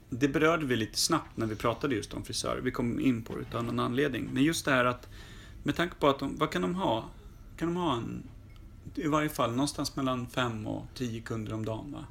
det 0.09 0.27
berörde 0.27 0.65
vi 0.65 0.75
lite 0.75 0.99
snabbt 0.99 1.37
när 1.37 1.45
vi 1.45 1.55
pratade 1.55 1.95
just 1.95 2.13
om 2.13 2.23
frisörer. 2.23 2.61
Vi 2.61 2.71
kom 2.71 2.99
in 2.99 3.21
på 3.23 3.35
det 3.35 3.41
utan 3.41 3.65
någon 3.65 3.79
anledning. 3.79 4.29
Men 4.33 4.43
just 4.43 4.65
det 4.65 4.71
här 4.71 4.85
att... 4.85 5.07
Med 5.63 5.75
tanke 5.75 5.95
på 5.95 6.07
att 6.07 6.19
de... 6.19 6.37
Vad 6.37 6.51
kan 6.51 6.61
de 6.61 6.75
ha? 6.75 7.05
Kan 7.57 7.67
de 7.67 7.81
ha 7.81 7.93
en... 7.93 8.23
I 8.95 9.07
varje 9.07 9.29
fall 9.29 9.51
någonstans 9.51 9.95
mellan 9.95 10.27
fem 10.27 10.67
och 10.67 10.85
tio 10.93 11.21
kunder 11.21 11.53
om 11.53 11.65
dagen, 11.65 11.91
va? 11.91 12.05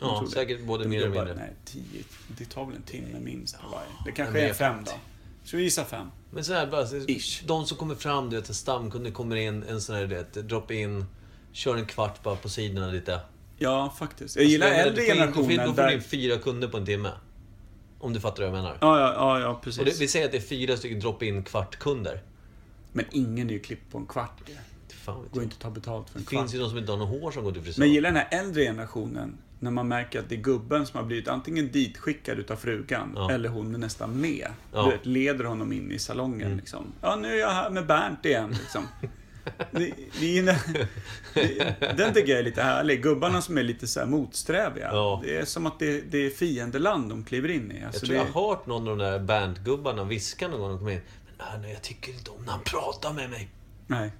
Ja, 0.00 0.26
säkert 0.32 0.66
både 0.66 0.84
De 0.84 0.88
mer 0.88 1.04
och 1.04 1.10
mindre. 1.10 1.34
Nej, 1.34 1.54
tio. 1.64 2.04
Det 2.38 2.44
tar 2.44 2.66
väl 2.66 2.76
en 2.76 2.82
timme 2.82 3.20
minst 3.20 3.60
på 3.60 3.68
varje. 3.68 3.88
Det 4.04 4.12
kanske 4.12 4.40
är 4.40 4.54
fem 4.54 4.84
då. 4.84 4.92
Ska 5.50 5.56
vi 5.56 5.62
gissa 5.62 5.84
fem? 5.84 6.06
Men 6.30 6.44
så 6.44 6.52
här, 6.52 6.66
bara, 6.66 6.82
Ish. 7.08 7.42
de 7.46 7.66
som 7.66 7.76
kommer 7.76 7.94
fram, 7.94 8.30
du 8.30 8.36
vet, 8.36 8.48
en 8.48 8.54
stamkunde 8.54 9.10
kommer 9.10 9.36
in, 9.36 9.62
en 9.62 9.80
sån 9.80 9.94
här, 9.94 10.02
du 10.02 10.08
vet, 10.14 10.32
drop 10.32 10.70
in, 10.70 11.04
kör 11.52 11.76
en 11.76 11.86
kvart 11.86 12.22
bara 12.22 12.36
på 12.36 12.48
sidorna 12.48 12.86
lite. 12.90 13.20
Ja, 13.58 13.94
faktiskt. 13.98 14.36
Jag 14.36 14.44
gillar 14.44 14.66
Alltså, 14.66 14.80
äldre 14.82 15.02
in- 15.02 15.08
Då 15.08 15.14
får 15.32 15.42
generationen 15.42 15.86
du 15.88 15.94
in 15.94 16.02
fyra 16.02 16.36
kunder 16.38 16.68
på 16.68 16.76
en 16.76 16.86
timme. 16.86 17.10
Om 17.98 18.12
du 18.12 18.20
fattar 18.20 18.42
vad 18.42 18.46
jag 18.48 18.52
menar. 18.62 18.78
Ja, 18.80 19.00
ja, 19.00 19.14
ja, 19.14 19.40
ja 19.40 19.60
precis. 19.64 19.78
Och 19.78 19.84
det, 19.84 20.00
vi 20.00 20.08
säger 20.08 20.26
att 20.26 20.32
det 20.32 20.38
är 20.38 20.42
fyra 20.42 20.76
stycken 20.76 21.00
drop-in 21.00 21.42
kvart-kunder. 21.44 22.22
Men 22.92 23.04
ingen 23.12 23.48
är 23.50 23.54
ju 23.54 23.60
klippt 23.60 23.92
på 23.92 23.98
en 23.98 24.06
kvart. 24.06 24.40
Det 24.88 24.94
Fan 24.94 25.28
går 25.32 25.42
inte 25.42 25.54
att 25.54 25.60
ta 25.60 25.70
betalt 25.70 26.10
för 26.10 26.18
en 26.18 26.24
Det 26.24 26.30
kvart. 26.30 26.40
finns 26.42 26.54
ju 26.54 26.58
de 26.58 26.68
som 26.68 26.78
inte 26.78 26.92
har 26.92 26.98
något 26.98 27.20
hår 27.20 27.30
som 27.30 27.44
går 27.44 27.52
till 27.52 27.62
frisören. 27.62 27.80
Men 27.82 27.88
jag 27.88 27.94
gillar 27.94 28.10
den 28.12 28.16
här 28.30 28.40
äldre 28.44 28.62
generationen. 28.64 29.38
När 29.62 29.70
man 29.70 29.88
märker 29.88 30.18
att 30.18 30.28
det 30.28 30.34
är 30.34 30.40
gubben 30.40 30.86
som 30.86 30.98
har 30.98 31.04
blivit 31.06 31.28
antingen 31.28 31.72
ditskickad 31.72 32.38
utav 32.38 32.56
frugan 32.56 33.12
Ja. 33.16 33.30
eller 33.30 33.48
hon 33.48 33.74
är 33.74 33.78
nästan 33.78 34.20
med. 34.20 34.48
Ja. 34.72 34.82
Du 34.84 34.90
vet, 34.90 35.06
leder 35.06 35.44
honom 35.44 35.72
in 35.72 35.92
i 35.92 35.98
salongen 35.98 36.46
Mm. 36.46 36.58
liksom. 36.58 36.92
Ja, 37.00 37.16
nu 37.16 37.28
är 37.34 37.36
jag 37.40 37.50
här 37.50 37.70
med 37.70 37.86
Bernt 37.86 38.24
igen 38.26 38.50
liksom. 38.50 38.88
det, 39.70 39.92
det, 40.20 40.42
det, 41.34 41.94
den 41.96 42.14
tycker 42.14 42.30
jag 42.30 42.38
är 42.38 42.42
lite 42.44 42.62
härlig. 42.62 43.02
Gubbarna 43.02 43.42
som 43.42 43.58
är 43.58 43.62
lite 43.62 43.86
så 43.86 44.00
här 44.00 44.06
motsträviga. 44.06 44.88
Ja. 44.92 45.20
Det 45.24 45.36
är 45.36 45.44
som 45.44 45.66
att 45.66 45.78
det, 45.78 46.00
det 46.00 46.18
är 46.26 46.30
fiendeland 46.30 47.08
de 47.10 47.24
kliver 47.24 47.48
in 47.50 47.72
i. 47.72 47.78
Jag 47.78 47.86
Alltså 47.86 48.06
tror 48.06 48.14
det, 48.16 48.20
jag 48.26 48.32
har 48.32 48.48
hört 48.50 48.66
någon 48.66 48.88
av 48.88 48.96
de 48.96 49.04
där 49.04 49.18
bandgubbarna 49.18 50.04
viska 50.04 50.48
någon 50.48 50.60
gång 50.60 50.68
när 50.68 50.74
de 50.74 50.78
kommer 50.78 50.92
in. 50.92 51.00
Men 51.38 51.46
nej, 51.52 51.58
nej, 51.62 51.72
jag 51.72 51.82
tycker 51.82 52.12
inte 52.12 52.30
om 52.30 52.42
när 52.44 52.52
han 52.52 52.60
pratar 52.64 53.12
med 53.12 53.30
mig. 53.30 53.48
Nej. 53.86 54.12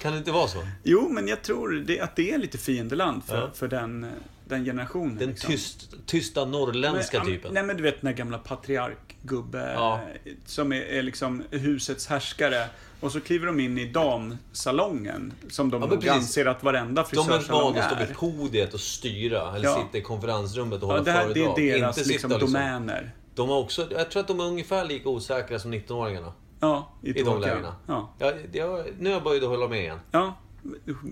Kan 0.00 0.12
det 0.12 0.18
inte 0.18 0.32
vara 0.32 0.48
så? 0.48 0.58
Jo, 0.82 1.08
men 1.08 1.28
jag 1.28 1.42
tror 1.42 1.70
det, 1.86 2.00
att 2.00 2.16
det 2.16 2.30
är 2.32 2.38
lite 2.38 2.58
fiendeland 2.58 3.24
för, 3.24 3.36
Ja. 3.40 3.50
för 3.54 3.68
den, 3.68 4.06
den 4.44 4.64
generationen. 4.64 5.16
Den 5.18 5.28
liksom. 5.28 5.50
tyst, 5.50 5.94
tysta 6.06 6.44
norrländska 6.44 7.18
Men, 7.18 7.26
typen. 7.26 7.54
Nej 7.54 7.62
men 7.62 7.76
du 7.76 7.82
vet 7.82 8.00
den 8.00 8.14
gamla 8.14 8.38
patriarkgubbe 8.38 9.72
Ja. 9.74 10.00
som 10.46 10.72
är, 10.72 10.80
är 10.80 11.02
liksom 11.02 11.42
husets 11.50 12.06
härskare. 12.06 12.66
Och 13.00 13.12
så 13.12 13.20
kliver 13.20 13.46
de 13.46 13.60
in 13.60 13.78
i 13.78 13.84
damsalongen. 13.92 15.32
Som 15.50 15.70
de 15.70 15.82
Ja, 15.82 15.88
nog 15.88 16.08
anser 16.08 16.46
att 16.46 16.62
varenda 16.62 17.02
De 17.12 17.18
är 17.18 17.24
frisörsalong 17.24 17.62
vana 17.74 17.80
att 17.80 17.86
stå 17.92 18.02
är. 18.02 18.06
vid 18.06 18.16
podiet 18.16 18.74
och 18.74 18.80
styra. 18.80 19.56
Eller 19.56 19.64
Ja. 19.68 19.82
sitta 19.86 19.98
i 19.98 20.02
konferensrummet 20.02 20.82
och 20.82 20.88
Ja, 20.88 20.92
hålla 20.92 21.02
det, 21.04 21.10
här, 21.10 21.28
det 21.28 21.34
föredrag. 21.34 21.58
är 21.58 21.78
deras 21.78 21.98
Inte 21.98 22.08
liksom, 22.10 22.30
sitta 22.30 22.40
domäner. 22.40 23.10
De 23.34 23.48
har 23.48 23.58
också, 23.58 23.88
jag 23.90 24.10
tror 24.10 24.20
att 24.20 24.28
de 24.28 24.40
är 24.40 24.44
ungefär 24.44 24.84
lika 24.84 25.08
osäkra 25.08 25.58
som 25.58 25.74
19-åringarna. 25.74 26.32
Ja, 26.60 26.92
i, 27.02 27.20
I 27.20 27.22
de 27.22 27.40
lägena. 27.40 27.74
Ja. 27.86 28.12
Jag, 28.18 28.34
jag, 28.52 28.86
nu 28.98 29.08
är 29.08 29.12
jag 29.14 29.22
böjd 29.22 29.42
att 29.42 29.48
hålla 29.48 29.68
med 29.68 29.80
igen. 29.80 29.98
ja, 30.10 30.34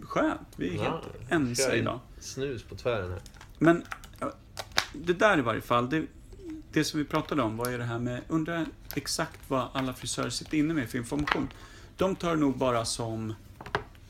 skönt. 0.03 0.49
Vi 0.57 0.69
är 0.69 0.83
helt 0.83 0.95
Ja, 1.29 1.37
ense 1.37 1.63
kör 1.63 1.75
in 1.75 1.83
idag. 1.83 2.01
Snus 2.21 2.63
på 2.63 2.75
tvären 2.75 3.11
här. 3.11 3.21
Men 3.59 3.85
ja, 4.21 4.33
det 4.93 5.13
där 5.13 5.39
i 5.39 5.43
varje 5.43 5.61
fall. 5.61 5.91
Det, 5.91 6.07
det 6.73 6.85
som 6.85 6.99
vi 6.99 7.05
pratade 7.07 7.43
om 7.43 7.57
var 7.57 7.71
ju 7.71 7.79
det 7.79 7.85
här 7.85 7.99
med, 7.99 8.21
undrar 8.29 8.67
exakt 8.95 9.41
vad 9.49 9.69
alla 9.73 9.93
frisörer 9.93 10.31
sitter 10.31 10.59
inne 10.59 10.75
med 10.75 10.89
för 10.89 10.99
information. 10.99 11.49
De 11.97 12.17
tar 12.17 12.37
nog 12.37 12.57
bara 12.57 12.85
som 12.85 13.35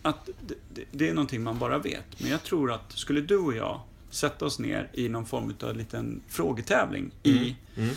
att 0.02 0.28
det, 0.46 0.84
det, 0.90 1.08
är 1.08 1.14
någonting 1.14 1.42
man 1.42 1.58
bara 1.58 1.78
vet. 1.78 2.20
Men 2.20 2.30
jag 2.30 2.42
tror 2.42 2.72
att 2.72 2.92
skulle 2.92 3.20
du 3.20 3.36
och 3.36 3.54
jag 3.54 3.80
sätta 4.10 4.44
oss 4.44 4.58
ner 4.58 4.90
i 4.92 5.08
någon 5.08 5.26
form 5.26 5.54
av 5.62 5.76
liten 5.76 6.20
frågetävling 6.28 7.10
i 7.22 7.56
Mm. 7.76 7.94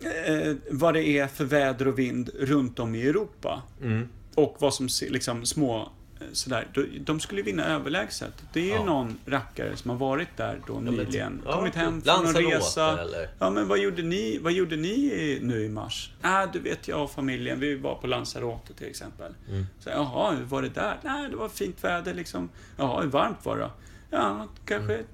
Eh, 0.00 0.54
vad 0.70 0.94
det 0.94 1.04
är 1.04 1.26
för 1.26 1.44
väder 1.44 1.88
och 1.88 1.98
vind 1.98 2.30
runt 2.40 2.78
om 2.78 2.94
i 2.94 3.02
Europa. 3.08 3.62
Mm. 3.82 4.08
Och 4.34 4.56
vad 4.58 4.74
som 4.74 4.88
liksom 5.08 5.46
små 5.46 5.80
eh, 6.20 6.26
sådär. 6.32 6.68
De, 7.00 7.20
skulle 7.20 7.42
vinna 7.42 7.64
överlägset. 7.66 8.32
Det 8.52 8.70
är 8.70 8.74
Ja. 8.74 8.84
någon 8.84 9.18
rackare 9.26 9.76
som 9.76 9.90
har 9.90 9.96
varit 9.98 10.36
där 10.36 10.60
då 10.66 10.80
men- 10.80 10.94
nyligen. 10.94 11.42
ja, 11.46 11.52
kommit 11.52 11.74
hem 11.74 12.02
från 12.02 12.26
en 12.26 12.34
resa. 12.34 13.00
eller? 13.02 13.28
Ja, 13.38 13.50
men 13.50 13.68
vad 13.68 13.78
gjorde 13.78 14.02
ni, 14.02 14.38
vad 14.42 14.52
gjorde 14.52 14.76
ni 14.76 14.88
i, 14.88 15.38
nu 15.42 15.64
i 15.64 15.68
mars? 15.68 16.12
Ah, 16.22 16.46
du 16.46 16.58
vet 16.58 16.88
jag 16.88 17.02
och 17.04 17.10
familjen, 17.10 17.60
vi 17.60 17.74
var 17.74 17.94
på 17.94 18.06
Lanzarote 18.06 18.74
till 18.74 18.86
exempel. 18.86 19.32
Mm. 19.48 19.66
Så, 19.80 19.90
Jaha, 19.90 20.30
hur 20.34 20.44
var 20.44 20.62
det 20.62 20.68
där? 20.68 20.96
Nej, 21.02 21.30
det 21.30 21.36
var 21.36 21.48
fint 21.48 21.84
väder 21.84 22.14
liksom. 22.14 22.48
Jaha, 22.76 23.00
hur 23.00 23.08
varmt 23.08 23.44
var 23.44 23.56
det 23.56 23.62
då? 23.62 23.70
Ja, 24.10 24.48
kanske 24.64 24.94
Mm. 24.94 25.06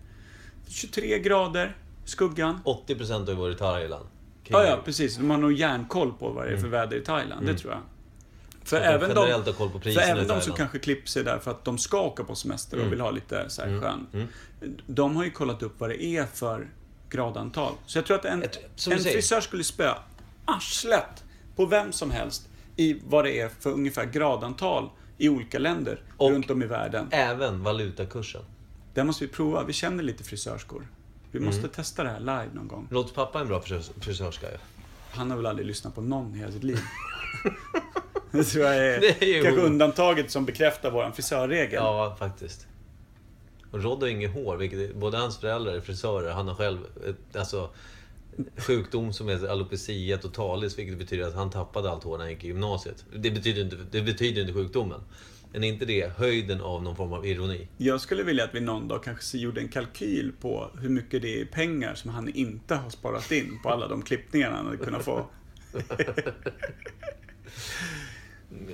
23 0.68 1.18
grader, 1.18 1.76
skuggan. 2.04 2.60
80% 2.64 3.10
har 3.26 3.28
ju 3.28 3.34
varit 3.34 3.56
i 3.56 3.58
Thailand. 3.58 4.06
Ja, 4.48 4.64
ja, 4.64 4.80
precis. 4.84 5.16
De 5.16 5.30
har 5.30 5.38
nog 5.38 5.52
järnkoll 5.52 6.12
på 6.12 6.30
vad 6.30 6.44
det 6.46 6.50
är 6.52 6.56
för 6.56 6.58
Mm. 6.66 6.70
väder 6.70 6.96
i 6.96 7.00
Thailand, 7.00 7.42
Mm. 7.42 7.54
det 7.54 7.60
tror 7.60 7.72
jag. 7.72 7.80
För 8.64 8.76
de 8.80 8.86
även 8.86 9.14
de, 9.14 9.20
har 9.32 9.52
koll 9.52 9.70
på 9.70 9.80
för 9.80 9.98
även 10.00 10.28
de 10.28 10.40
som 10.40 10.52
kanske 10.56 10.78
klipper 10.78 11.08
sig 11.08 11.24
där 11.24 11.38
för 11.38 11.50
att 11.50 11.64
de 11.64 11.78
ska 11.78 12.00
åka 12.00 12.24
på 12.24 12.34
semester 12.34 12.76
och 12.76 12.80
Mm. 12.82 12.90
vill 12.90 13.00
ha 13.00 13.10
lite 13.10 13.50
så 13.50 13.62
här 13.62 13.68
Mm. 13.68 13.80
skön. 13.80 14.06
Mm. 14.12 14.26
De 14.86 15.16
har 15.16 15.24
ju 15.24 15.30
kollat 15.30 15.62
upp 15.62 15.74
vad 15.80 15.90
det 15.90 16.04
är 16.04 16.26
för 16.26 16.68
gradantal. 17.10 17.72
Så 17.86 17.98
jag 17.98 18.06
tror 18.06 18.18
att 18.18 18.24
en, 18.24 18.44
som 18.76 18.92
en 18.92 18.98
frisör 18.98 19.40
skulle 19.40 19.64
spöa 19.64 19.98
arslet 20.44 21.24
på 21.56 21.66
vem 21.66 21.92
som 21.92 22.10
helst 22.10 22.48
i 22.76 23.00
vad 23.06 23.24
det 23.24 23.40
är 23.40 23.48
för 23.60 23.70
ungefär 23.70 24.04
gradantal 24.04 24.90
i 25.18 25.28
olika 25.28 25.58
länder 25.58 26.00
Och- 26.16 26.30
runt 26.30 26.50
om 26.50 26.62
i 26.62 26.66
världen. 26.66 27.06
Även 27.10 27.62
valutakursen. 27.62 28.42
Det 28.94 29.04
måste 29.04 29.24
vi 29.24 29.30
prova. 29.32 29.64
Vi 29.64 29.72
känner 29.72 30.02
lite 30.02 30.24
frisörskor. 30.24 30.86
Vi 31.34 31.40
måste 31.40 31.60
Mm. 31.60 31.70
testa 31.70 32.02
det 32.04 32.10
här 32.10 32.20
live 32.20 32.48
någon 32.54 32.68
gång. 32.68 32.88
Låter 32.90 33.14
pappa 33.14 33.40
en 33.40 33.48
bra 33.48 33.60
frisörs- 33.60 33.90
frisörska 34.00 34.50
ju. 34.50 34.56
Han 35.10 35.30
har 35.30 35.36
väl 35.36 35.46
aldrig 35.46 35.66
lyssnat 35.66 35.94
på 35.94 36.00
någon 36.00 36.34
i 36.34 36.38
hela 36.38 36.52
sitt 36.52 36.64
liv. 36.64 36.78
det 38.30 38.44
tror 38.44 38.64
jag 38.64 38.76
är, 38.76 39.00
Det 39.00 39.22
är 39.38 39.42
kanske 39.42 39.60
undantaget 39.62 40.30
som 40.30 40.44
bekräftar 40.44 40.90
vår 40.90 41.10
frisörregel. 41.10 41.74
Ja, 41.74 42.16
faktiskt. 42.18 42.66
Och 43.70 43.82
Rod 43.82 44.00
har 44.00 44.08
inget 44.08 44.32
hår, 44.34 44.56
vilket 44.56 44.96
både 44.96 45.18
hans 45.18 45.38
föräldrar 45.38 45.72
är 45.72 45.80
frisörer. 45.80 46.32
Han 46.32 46.48
har 46.48 46.54
själv 46.54 46.78
ett, 47.08 47.36
alltså, 47.36 47.70
sjukdom 48.56 49.12
som 49.12 49.28
heter 49.28 49.48
alopecia 49.48 50.18
totalis, 50.18 50.78
vilket 50.78 50.98
betyder 50.98 51.28
att 51.28 51.34
han 51.34 51.50
tappade 51.50 51.90
allt 51.90 52.04
hår 52.04 52.18
när 52.18 52.24
han 52.24 52.32
gick 52.32 52.44
i 52.44 52.46
gymnasiet. 52.46 53.04
Det 53.16 53.30
betyder 53.30 53.62
inte, 53.62 53.76
det 53.90 54.02
betyder 54.02 54.40
inte 54.40 54.52
sjukdomen. 54.54 55.00
Är 55.54 55.64
inte 55.64 55.84
det 55.84 56.12
höjden 56.16 56.60
av 56.60 56.82
någon 56.82 56.96
form 56.96 57.12
av 57.12 57.26
ironi? 57.26 57.68
Jag 57.76 58.00
skulle 58.00 58.22
vilja 58.22 58.44
att 58.44 58.54
vi 58.54 58.60
någon 58.60 58.88
dag 58.88 59.04
kanske 59.04 59.38
gjorde 59.38 59.60
en 59.60 59.68
kalkyl 59.68 60.32
på 60.40 60.70
hur 60.80 60.88
mycket 60.88 61.22
det 61.22 61.40
är 61.40 61.44
pengar 61.44 61.94
som 61.94 62.10
han 62.10 62.28
inte 62.28 62.74
har 62.74 62.90
sparat 62.90 63.32
in 63.32 63.58
på 63.62 63.68
alla 63.70 63.88
de 63.88 64.02
klippningar 64.02 64.50
han 64.50 64.66
hade 64.66 64.78
kunnat 64.78 65.04
få. 65.04 65.26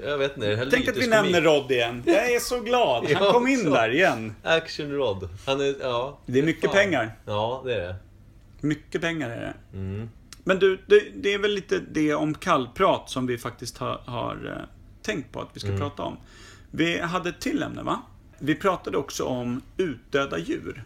Jag 0.04 0.18
vet 0.18 0.34
inte, 0.36 0.46
det 0.56 0.70
Tänk 0.70 0.88
att 0.88 0.96
vi 0.96 1.06
nämner 1.06 1.40
Rod 1.42 1.70
igen. 1.70 2.02
Jag 2.06 2.32
är 2.32 2.40
så 2.40 2.60
glad. 2.60 3.10
Han 3.10 3.32
kom 3.32 3.46
in 3.46 3.64
där 3.70 3.90
igen. 3.94 4.34
Action 4.42 4.90
Rod. 4.92 5.28
Han 5.46 5.60
är, 5.60 5.74
ja. 5.80 6.18
Det 6.26 6.38
är 6.38 6.42
mycket 6.42 6.64
fan. 6.70 6.72
pengar. 6.74 7.16
Ja, 7.26 7.62
det 7.64 7.74
är 7.74 7.80
det. 7.80 7.96
Mycket 8.60 9.00
pengar 9.00 9.30
är 9.30 9.40
det. 9.40 9.78
Mm. 9.78 10.10
Men 10.44 10.58
du, 10.58 10.78
det, 10.86 11.02
det 11.14 11.34
är 11.34 11.38
väl 11.38 11.54
lite 11.54 11.80
det 11.90 12.14
om 12.14 12.34
kallprat 12.34 13.10
som 13.10 13.26
vi 13.26 13.38
faktiskt 13.38 13.78
har, 13.78 14.00
har 14.04 14.56
eh, 14.56 14.68
tänkt 15.02 15.32
på 15.32 15.40
att 15.40 15.48
vi 15.52 15.60
ska 15.60 15.68
Mm. 15.68 15.80
prata 15.80 16.02
om. 16.02 16.16
Vi 16.70 17.00
hade 17.00 17.28
ett 17.28 17.40
till 17.40 17.62
ämne, 17.62 17.82
va? 17.82 18.02
Vi 18.38 18.54
pratade 18.54 18.96
också 18.98 19.24
om 19.24 19.62
utdöda 19.76 20.38
djur. 20.38 20.84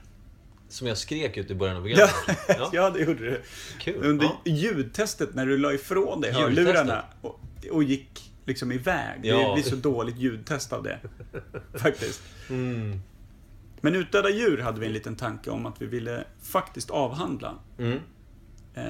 Som 0.69 0.87
jag 0.87 0.99
skrek 0.99 1.37
ut 1.37 1.51
i 1.51 1.55
början 1.55 1.77
av 1.77 1.81
programmet. 1.81 2.11
Ja, 2.49 2.71
ja 2.73 2.91
det 2.91 2.99
gjorde 3.01 3.31
du. 3.31 3.43
kul. 3.79 4.05
Under 4.05 4.27
Ja. 4.27 4.53
ljudtestet 4.53 5.35
när 5.35 5.47
du 5.47 5.59
la 5.59 5.73
ifrån 5.73 6.21
dig 6.21 6.33
hörlurarna 6.33 7.05
och, 7.21 7.41
och 7.71 7.85
gick 7.85 8.33
liksom 8.45 8.73
iväg. 8.73 9.23
Det 9.23 9.29
Ja. 9.29 9.55
blir 9.55 9.65
så 9.65 9.77
dåligt 9.77 10.17
ljudtest 10.17 10.73
av 10.73 10.83
det. 10.83 10.99
Faktiskt. 11.79 12.23
Mm. 12.51 13.01
Men 13.81 13.95
utdöda 13.95 14.31
djur 14.31 14.59
hade 14.59 14.81
vi 14.81 14.87
en 14.87 14.93
liten 14.93 15.17
tanke 15.17 15.51
om 15.51 15.67
att 15.67 15.83
vi 15.83 15.87
ville 15.87 16.25
faktiskt 16.43 16.91
avhandla. 16.91 17.55
Mm. 17.79 17.99
Eh, 18.75 18.85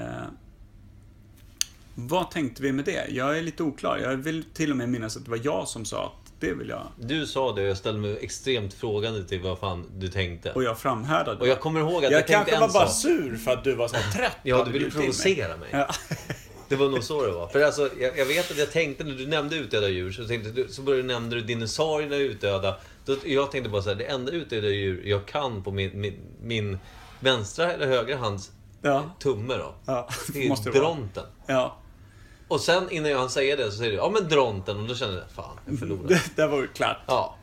vad 1.95 2.31
tänkte 2.31 2.61
vi 2.61 2.71
med 2.71 2.85
det? 2.85 3.07
Jag 3.09 3.37
är 3.37 3.41
lite 3.41 3.63
oklar. 3.63 3.97
Jag 3.97 4.17
vill 4.17 4.43
till 4.43 4.71
och 4.71 4.77
med 4.77 4.89
minnas 4.89 5.17
att 5.17 5.23
det 5.25 5.31
var 5.31 5.39
jag 5.43 5.67
som 5.67 5.85
sa 5.85 6.13
det 6.47 6.53
vill 6.53 6.69
jag. 6.69 6.87
Du 6.97 7.25
sa 7.27 7.51
det 7.51 7.61
och 7.61 7.67
jag 7.67 7.77
ställde 7.77 7.99
mig 7.99 8.17
extremt 8.21 8.73
frågande 8.73 9.23
till 9.23 9.41
vad 9.41 9.59
fan 9.59 9.85
du 9.97 10.07
tänkte. 10.07 10.51
Och 10.51 10.63
jag 10.63 10.79
framhärdade. 10.79 11.39
Och 11.39 11.47
jag 11.47 11.59
kommer 11.59 11.79
ihåg 11.79 11.95
att 12.05 12.11
jag, 12.11 12.11
jag 12.11 12.27
tänkte 12.27 12.51
kanske 12.51 12.67
var 12.67 12.73
bara 12.81 12.87
sak. 12.87 13.01
sur 13.01 13.35
för 13.37 13.51
att 13.51 13.63
du 13.63 13.75
var 13.75 13.87
så 13.87 13.95
trött. 14.13 14.37
Ja, 14.43 14.63
du 14.63 14.71
ville 14.71 14.85
mig. 14.85 14.93
provocera 14.95 15.57
mig. 15.57 15.69
Ja. 15.71 15.87
Det 16.69 16.75
var 16.75 16.89
nog 16.89 17.03
så 17.03 17.25
det 17.25 17.31
var. 17.31 17.47
För 17.47 17.61
alltså, 17.61 17.89
jag, 17.99 18.17
jag 18.17 18.25
vet 18.25 18.51
att 18.51 18.57
jag 18.57 18.71
tänkte 18.71 19.03
när 19.03 19.11
du 19.15 19.27
nämnde 19.27 19.55
utdöda 19.55 19.89
djur, 19.89 20.11
så, 20.11 20.25
tänkte, 20.27 20.73
så 20.73 20.81
började 20.81 21.29
du 21.29 21.41
dinosaurierna 21.41 22.15
är 22.15 22.19
utdöda. 22.19 22.75
Då, 23.05 23.15
jag 23.25 23.51
tänkte 23.51 23.69
bara 23.69 23.81
så 23.81 23.89
här, 23.89 23.95
det 23.95 24.03
enda 24.03 24.31
utdöda 24.31 24.67
djur 24.67 25.03
jag 25.05 25.25
kan 25.25 25.63
på 25.63 25.71
min, 25.71 26.01
min, 26.01 26.19
min 26.41 26.77
vänstra 27.19 27.73
eller 27.73 27.87
högra 27.87 28.17
hands 28.17 28.51
Ja. 28.81 29.15
tumme 29.19 29.53
då. 29.57 29.75
Ja, 29.85 30.09
Det 30.33 30.45
är 30.45 30.49
måste 30.49 30.69
det 30.69 30.79
vara. 30.79 30.93
dronten. 30.93 31.23
Ja. 31.47 31.77
Och 32.47 32.61
sen 32.61 32.91
innan 32.91 33.11
jag 33.11 33.31
säga 33.31 33.55
det 33.55 33.71
så 33.71 33.77
säger 33.77 33.91
du, 33.91 33.97
ja 33.97 34.09
men 34.19 34.29
dronten. 34.29 34.79
Och 34.79 34.87
då 34.87 34.95
kände 34.95 35.15
jag, 35.15 35.31
fan, 35.31 35.59
jag 35.65 35.79
förlorade. 35.79 36.07
Det 36.35 36.41
där 36.41 36.47
var 36.47 36.61
ju 36.61 36.67
klart. 36.67 36.97
Ja. 37.07 37.37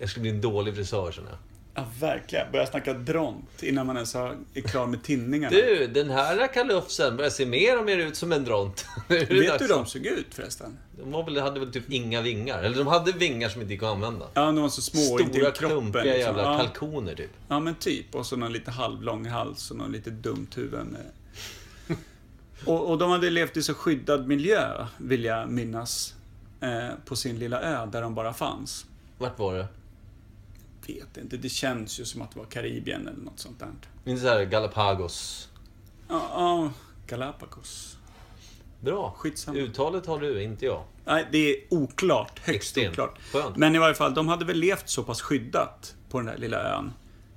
Jag 0.00 0.08
skulle 0.10 0.22
bli 0.22 0.30
en 0.30 0.40
dålig 0.40 0.74
frisör 0.74 1.12
känner 1.12 1.30
jag. 1.30 1.38
Ja, 1.76 1.84
verkligen. 2.00 2.52
Börja 2.52 2.66
snacka 2.66 2.92
dront 2.92 3.62
innan 3.62 3.86
man 3.86 3.96
ens 3.96 4.14
är 4.14 4.60
klar 4.64 4.86
med 4.86 5.02
tinningarna. 5.02 5.50
Du, 5.56 5.86
den 5.86 6.10
här 6.10 6.46
kalufsen 6.54 7.16
börjar 7.16 7.30
se 7.30 7.46
mer 7.46 7.78
och 7.78 7.84
mer 7.84 7.98
ut 7.98 8.16
som 8.16 8.32
en 8.32 8.44
dront. 8.44 8.86
Vet 9.08 9.28
du 9.28 9.34
hur 9.36 9.68
de 9.68 9.86
såg 9.86 10.06
ut 10.06 10.26
förresten? 10.30 10.78
De 10.98 11.24
väl, 11.24 11.40
hade 11.40 11.60
väl 11.60 11.72
typ 11.72 11.90
inga 11.90 12.20
vingar. 12.22 12.62
Eller 12.62 12.76
de 12.76 12.86
hade 12.86 13.12
vingar 13.12 13.48
som 13.48 13.60
inte 13.62 13.74
gick 13.74 13.82
att 13.82 13.88
använda. 13.88 14.26
Ja, 14.34 14.40
de 14.46 14.62
var 14.62 14.68
så 14.68 14.82
små 14.82 15.00
Stora 15.00 15.28
kroppen. 15.30 15.52
klumpiga 15.52 16.02
liksom. 16.02 16.20
jävla 16.20 16.42
ja. 16.42 16.58
kalkoner 16.58 17.14
typ. 17.14 17.30
ja, 17.48 17.60
men 17.60 17.74
typ. 17.74 18.14
Och 18.14 18.26
så 18.26 18.36
någon 18.36 18.52
lite 18.52 18.70
halvlång 18.70 19.26
hals 19.26 19.70
och 19.70 19.76
någon 19.76 19.92
lite 19.92 20.10
dumt 20.10 20.48
huvud. 20.54 20.86
med- 20.86 21.10
och, 22.66 22.90
och 22.90 22.98
de 22.98 23.10
hade 23.10 23.30
levt 23.30 23.56
i 23.56 23.62
så 23.62 23.74
skyddad 23.74 24.26
miljö, 24.26 24.86
vill 24.98 25.24
jag 25.24 25.48
minnas. 25.50 26.14
Eh, 26.60 26.90
på 27.04 27.16
sin 27.16 27.38
lilla 27.38 27.60
ö 27.60 27.86
där 27.86 28.02
de 28.02 28.14
bara 28.14 28.32
fanns. 28.32 28.86
Vart 29.18 29.38
var 29.38 29.54
det? 29.54 29.66
Vet 30.86 31.16
inte, 31.16 31.36
det 31.36 31.48
känns 31.48 32.00
ju 32.00 32.04
som 32.04 32.22
att 32.22 32.32
det 32.32 32.38
var 32.38 32.46
Karibien 32.46 33.08
eller 33.08 33.24
något 33.24 33.40
sånt 33.40 33.58
där. 33.58 33.68
Inte 34.04 34.22
så 34.22 34.28
här 34.28 34.44
Galapagos. 34.44 35.48
Ja, 36.08 36.28
ja, 36.30 36.70
Galapagos. 37.06 37.96
Bra. 38.80 39.14
Skitsamma. 39.18 39.58
Uttalet 39.58 40.06
har 40.06 40.20
du, 40.20 40.42
inte 40.42 40.66
jag. 40.66 40.84
Nej, 41.04 41.28
det 41.32 41.38
är 41.38 41.56
oklart. 41.70 42.40
Högst 42.44 42.76
Extremt. 42.76 42.92
oklart. 42.92 43.18
Skönt. 43.32 43.56
Men 43.56 43.74
i 43.74 43.78
varje 43.78 43.94
fall, 43.94 44.14
de 44.14 44.28
hade 44.28 44.44
väl 44.44 44.56
levt 44.56 44.88
så 44.88 45.02
pass 45.02 45.22
skyddat 45.22 45.94
på 46.10 46.18
den 46.18 46.26
där 46.26 46.36
lilla 46.36 46.62
ön, 46.62 46.92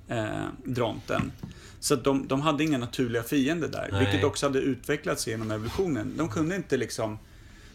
eh, 0.08 0.46
Dronten. 0.64 1.32
Så 1.80 1.94
att 1.94 2.04
de, 2.04 2.28
de 2.28 2.40
hade 2.40 2.64
inga 2.64 2.78
naturliga 2.78 3.22
fiender 3.22 3.68
där, 3.68 3.88
Nej. 3.92 4.04
vilket 4.04 4.24
också 4.24 4.46
hade 4.46 4.58
utvecklats 4.58 5.26
genom 5.26 5.50
evolutionen. 5.50 6.14
De 6.16 6.28
kunde 6.28 6.56
inte 6.56 6.76
liksom... 6.76 7.18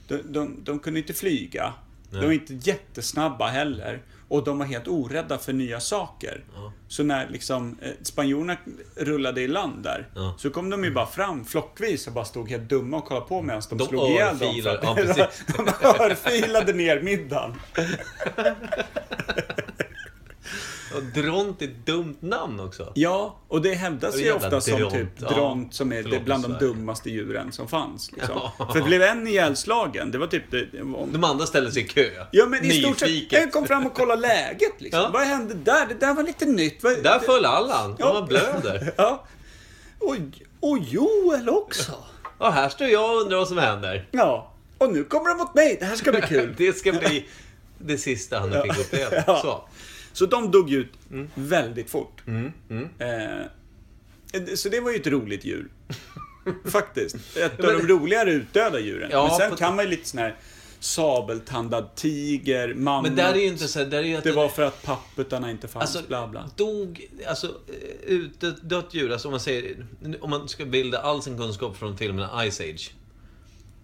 De, 0.07 0.17
de, 0.17 0.57
de 0.63 0.79
kunde 0.79 0.99
inte 0.99 1.13
flyga. 1.13 1.73
De 2.09 2.17
Nej. 2.17 2.25
var 2.25 2.33
inte 2.33 2.53
jättesnabba 2.53 3.47
heller. 3.47 4.01
Och 4.27 4.43
de 4.43 4.57
var 4.57 4.65
helt 4.65 4.87
orädda 4.87 5.37
för 5.37 5.53
nya 5.53 5.79
saker. 5.79 6.43
Ja. 6.55 6.71
Så 6.87 7.03
när 7.03 7.29
liksom 7.29 7.77
eh, 7.81 7.91
spanjorerna 8.01 8.57
rullade 8.95 9.41
i 9.41 9.47
land 9.47 9.83
där, 9.83 10.07
Ja. 10.15 10.35
så 10.37 10.49
kom 10.49 10.69
de 10.69 10.83
ju 10.83 10.91
bara 10.91 11.05
fram 11.05 11.45
flockvis 11.45 12.07
och 12.07 12.13
bara 12.13 12.25
stod 12.25 12.49
helt 12.49 12.69
dumma 12.69 12.97
och 12.97 13.05
kollade 13.05 13.25
på 13.25 13.41
medan 13.41 13.61
de, 13.69 13.77
De 13.77 13.87
slog 13.87 14.09
ihjäl 14.09 14.37
dem. 14.37 14.53
ja, 15.17 15.29
de 15.57 15.67
örfilade 16.03 16.73
ner 16.73 17.01
middagen. 17.01 17.55
Och 20.95 21.03
dront 21.03 21.62
är 21.62 21.65
ett 21.65 21.86
dumt 21.86 22.15
namn 22.19 22.60
också. 22.60 22.91
Ja, 22.95 23.39
och 23.47 23.62
det 23.62 23.73
hävdas 23.73 24.15
ju 24.17 24.32
ofta 24.32 24.62
som 24.62 24.79
dront, 24.79 24.93
typ 24.93 25.08
ja. 25.21 25.29
dront 25.29 25.73
som 25.73 25.93
är 25.93 26.03
det 26.03 26.19
bland 26.19 26.43
de 26.43 26.53
dummaste 26.65 27.10
djuren 27.10 27.51
som 27.51 27.67
fanns. 27.67 28.12
Liksom. 28.12 28.36
Ja. 28.60 28.67
För 28.73 28.79
det 28.79 28.86
blev 28.86 29.01
en 29.01 29.27
ihjälslagen. 29.27 30.12
Det 30.12 30.17
var 30.17 30.27
typ 30.27 30.51
det. 30.51 30.82
om- 30.82 31.10
De 31.13 31.23
andra 31.23 31.45
ställde 31.45 31.71
sig 31.71 31.82
i 31.84 31.88
kö. 31.88 32.10
Ja 32.32 32.45
men 32.45 32.65
i 32.65 32.82
stort 32.82 32.99
sett, 32.99 33.08
Nyfiket. 33.10 33.39
jag 33.39 33.51
kom 33.51 33.65
fram 33.67 33.86
och 33.86 33.93
kollade 33.93 34.21
läget 34.21 34.82
liksom. 34.82 35.01
Ja. 35.01 35.10
Vad 35.13 35.21
hände 35.21 35.53
där? 35.53 35.86
Det 35.88 35.93
där 35.99 36.13
var 36.13 36.23
lite 36.23 36.45
nytt. 36.45 36.84
Vad- 36.84 37.03
Där 37.03 37.19
det- 37.19 37.25
föll 37.25 37.45
Allan. 37.45 37.95
Ja. 37.99 38.13
Han 38.13 38.25
blöder. 38.27 38.93
Ja. 38.97 39.23
Och, 39.99 40.15
och 40.60 40.77
Joel 40.77 41.49
också. 41.49 41.91
Och 42.38 42.53
här 42.53 42.69
står 42.69 42.88
jag 42.88 43.15
och 43.15 43.21
undrar 43.21 43.38
vad 43.38 43.47
som 43.47 43.58
händer. 43.58 44.08
Ja. 44.12 44.51
Och 44.77 44.93
nu 44.93 45.03
kommer 45.03 45.29
de 45.29 45.38
mot 45.38 45.56
mig. 45.56 45.77
Det 45.79 45.86
här 45.86 45.95
ska 45.95 46.12
bli 46.12 46.21
kul. 46.27 46.53
Det 46.58 46.77
ska 46.77 46.91
bli 46.91 47.25
det 47.77 47.97
sista 47.97 48.39
han 48.39 48.51
fick 48.63 48.77
uppleva. 48.79 49.12
Ja. 49.27 49.39
Så. 49.41 49.63
Så 50.13 50.26
de 50.26 50.52
dog 50.52 50.71
ut 50.71 50.91
väldigt 51.36 51.89
fort. 51.89 52.21
Mm, 52.28 52.52
mm. 52.69 52.89
Eh, 52.99 53.45
så 54.56 54.69
det 54.69 54.80
var 54.80 54.91
ju 54.91 54.97
ett 54.97 55.08
roligt 55.08 55.45
djur. 55.45 55.67
Faktiskt. 56.65 57.38
Ett 57.38 57.60
av 57.60 57.73
de 57.73 57.88
roligare 57.88 58.32
utdöda 58.32 58.80
djuren. 58.80 59.10
Ja, 59.12 59.28
Men 59.28 59.49
sen 59.49 59.58
kan 59.58 59.76
man 59.76 59.86
ju 59.86 59.91
lite 59.91 60.10
sån 60.10 60.19
här 60.19 60.36
sabeltandad 60.80 61.95
tiger, 61.95 62.73
mammut. 62.73 63.12
Men 63.12 63.15
där 63.26 63.34
är 63.34 63.39
ju 63.39 63.47
inte 63.47 63.67
så 63.67 63.80
här, 63.80 63.86
där 63.86 63.97
är 63.97 64.04
ju 64.04 64.15
att 64.15 64.23
Det 64.23 64.32
var 64.32 64.49
för 64.49 64.62
att 64.63 64.84
papputarna 64.84 65.52
inte 65.52 65.67
fanns, 65.67 65.95
Alltså, 65.95 66.08
bla 66.08 66.28
bla. 66.28 66.49
dog, 66.56 67.10
alltså 67.28 67.47
eh, 67.47 68.13
utdött 68.13 68.93
djur, 68.93 69.12
alltså 69.12 69.28
om 69.28 69.32
man 69.32 69.39
säger, 69.39 69.86
om 70.21 70.30
man 70.30 70.49
ska 70.49 70.65
bilda 70.65 70.99
all 70.99 71.21
sin 71.21 71.38
kunskap 71.38 71.78
från 71.78 71.97
filmen 71.97 72.52
Ice 72.52 72.62
Age. 72.62 72.93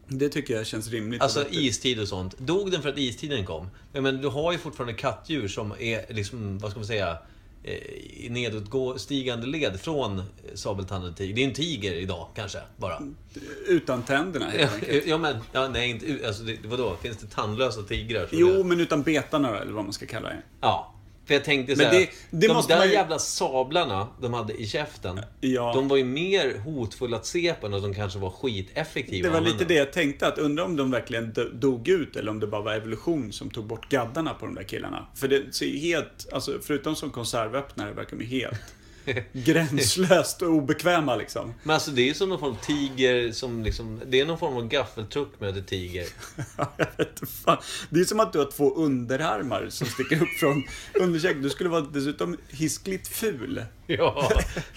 Det 0.10 0.30
tycker 0.30 0.54
jag 0.54 0.67
känns 0.67 0.88
rimligt. 0.89 1.22
Alltså 1.22 1.45
istid 1.52 2.00
och 2.00 2.08
sånt. 2.08 2.38
Dog 2.38 2.72
den 2.72 2.82
för 2.82 2.89
att 2.89 2.98
istiden 2.98 3.45
kom? 3.45 3.69
Ja, 3.93 4.02
men 4.02 4.22
du 4.22 4.28
har 4.28 4.52
ju 4.52 4.58
fortfarande 4.58 4.93
kattdjur 4.93 5.48
som 5.48 5.74
är 5.80 6.13
liksom, 6.13 6.58
vad 6.60 6.72
ska 6.72 6.80
man 6.80 6.88
säga, 6.88 7.17
eh, 7.63 7.74
i 8.26 8.28
nedåtgående 8.30 9.48
led 9.48 9.80
från 9.80 10.24
sabeltandade 10.54 11.13
tiger. 11.13 11.36
Det 11.36 11.43
är 11.43 11.48
en 11.48 11.54
tiger 11.54 11.93
idag, 11.93 12.28
kanske, 12.36 12.60
bara. 12.78 13.02
Utan 13.67 14.04
tänderna 14.04 14.45
helt 14.45 14.74
enkelt. 14.74 15.08
Ja, 15.08 15.17
men, 15.17 15.36
ja, 15.52 15.67
nej, 15.67 15.89
inte, 15.89 16.28
alltså, 16.28 16.43
det, 16.43 16.58
vadå? 16.65 16.95
Finns 17.02 17.17
det 17.17 17.28
tandlösa 17.28 17.82
tigrar? 17.82 18.28
Jo, 18.32 18.60
är- 18.60 18.63
men 18.63 18.80
utan 18.80 19.02
betarna 19.04 19.60
eller 19.60 19.72
vad 19.72 19.84
man 19.84 19.93
ska 19.93 20.06
kalla 20.06 20.30
det. 20.30 20.41
Ja. 20.62 20.95
För 21.30 21.34
jag 21.34 21.44
tänkte 21.44 21.76
så 21.76 21.82
Men 21.82 21.92
här, 21.92 22.00
det- 22.00 22.10
det 22.30 22.48
de 22.48 22.63
där 22.68 22.86
ju- 22.86 22.92
jävla 22.94 23.20
sablarna 23.20 24.08
de 24.22 24.34
hade 24.34 24.54
i 24.54 24.68
käften, 24.68 25.20
Ja. 25.42 25.74
de 25.76 25.88
var 25.88 25.98
ju 25.98 26.04
mer 26.04 26.58
hotfulla 26.60 27.18
att 27.18 27.26
se 27.26 27.54
på 27.54 27.68
än 27.68 27.74
att 27.74 27.82
de 27.82 27.94
kanske 27.94 28.20
var 28.20 28.30
skiteffektiva 28.30 29.28
Det 29.28 29.34
var 29.34 29.42
lite 29.42 29.65
det 29.65 29.74
jag 29.74 29.94
tänkte, 29.94 30.28
att 30.28 30.38
undra 30.38 30.63
om 30.65 30.76
de 30.76 30.92
verkligen 30.92 31.34
do- 31.34 31.54
dog 31.54 31.88
ut 31.88 32.15
eller 32.15 32.32
om 32.32 32.39
det 32.39 32.48
bara 32.48 32.62
var 32.62 32.74
evolution 32.74 33.32
som 33.32 33.50
tog 33.50 33.65
bort 33.65 33.89
gaddarna 33.89 34.34
på 34.34 34.46
de 34.46 34.56
där 34.56 34.63
killarna. 34.63 35.08
För 35.15 35.28
det 35.28 35.56
ser 35.56 35.65
ju 35.65 35.78
helt, 35.78 36.28
alltså 36.34 36.60
förutom 36.63 36.96
som 36.96 37.10
konservöppnare 37.10 37.92
verkar 37.94 38.18
de 38.18 38.24
ju 38.24 38.30
helt 38.42 38.62
gränslöst 39.33 40.41
och 40.41 40.49
obekväma 40.49 41.15
liksom. 41.15 41.53
Men 41.63 41.73
alltså 41.73 41.91
det 41.91 42.01
är 42.01 42.05
ju 42.05 42.13
som 42.13 42.29
någon 42.29 42.39
form 42.39 42.51
av 42.51 42.65
tiger 42.65 43.31
som 43.31 43.63
liksom, 43.63 44.01
det 44.07 44.19
är 44.19 44.25
någon 44.25 44.39
form 44.39 44.57
av 44.57 44.67
gaffeltruck 44.67 45.39
med 45.39 45.57
ett 45.57 45.67
tiger. 45.67 46.07
jag 46.57 46.88
vet 46.97 47.29
fan. 47.29 47.57
Det 47.89 47.99
är 47.99 48.05
som 48.05 48.19
att 48.19 48.33
du 48.33 48.39
har 48.39 48.51
två 48.51 48.75
underarmar 48.75 49.67
som 49.69 49.88
sticker 49.88 50.21
upp 50.21 50.29
från 50.39 50.63
underkäken. 50.93 51.41
Du 51.41 51.49
skulle 51.49 51.69
vara 51.69 51.81
dessutom 51.81 52.38
hiskligt 52.49 53.07
ful. 53.07 53.65
Ja, 53.88 54.29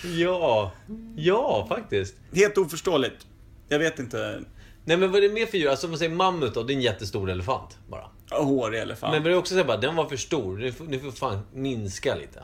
ja, 0.05 0.73
ja 1.17 1.67
faktiskt. 1.69 2.15
Helt 2.35 2.59
oförståeligt. 2.59 3.27
Jag 3.69 3.79
vet 3.79 3.99
inte. 3.99 4.45
Nej 4.85 4.97
men 4.97 5.11
vad 5.11 5.25
är 5.25 5.29
det 5.29 5.35
mer 5.35 5.47
för 5.47 5.59
djur? 5.59 5.69
Alltså 5.69 5.87
om 5.87 5.91
man 5.91 5.99
säger 5.99 6.15
mammut 6.15 6.55
då, 6.55 6.63
det 6.63 6.73
är 6.73 6.75
en 6.75 6.83
jättestor 6.83 7.31
elefant 7.31 7.79
bara. 7.89 8.09
Hårig 8.31 8.81
elefant. 8.81 9.13
Men 9.13 9.23
vad 9.23 9.27
är 9.27 9.35
det 9.35 9.39
också 9.39 9.55
säga 9.55 9.65
bara, 9.65 9.77
den 9.77 9.97
var 9.97 10.07
för 10.07 10.17
stor. 10.17 10.59
Nu 10.59 10.73
får, 10.73 10.85
nu 10.85 11.01
får 11.01 11.11
fan 11.11 11.39
minska 11.53 12.15
lite. 12.15 12.43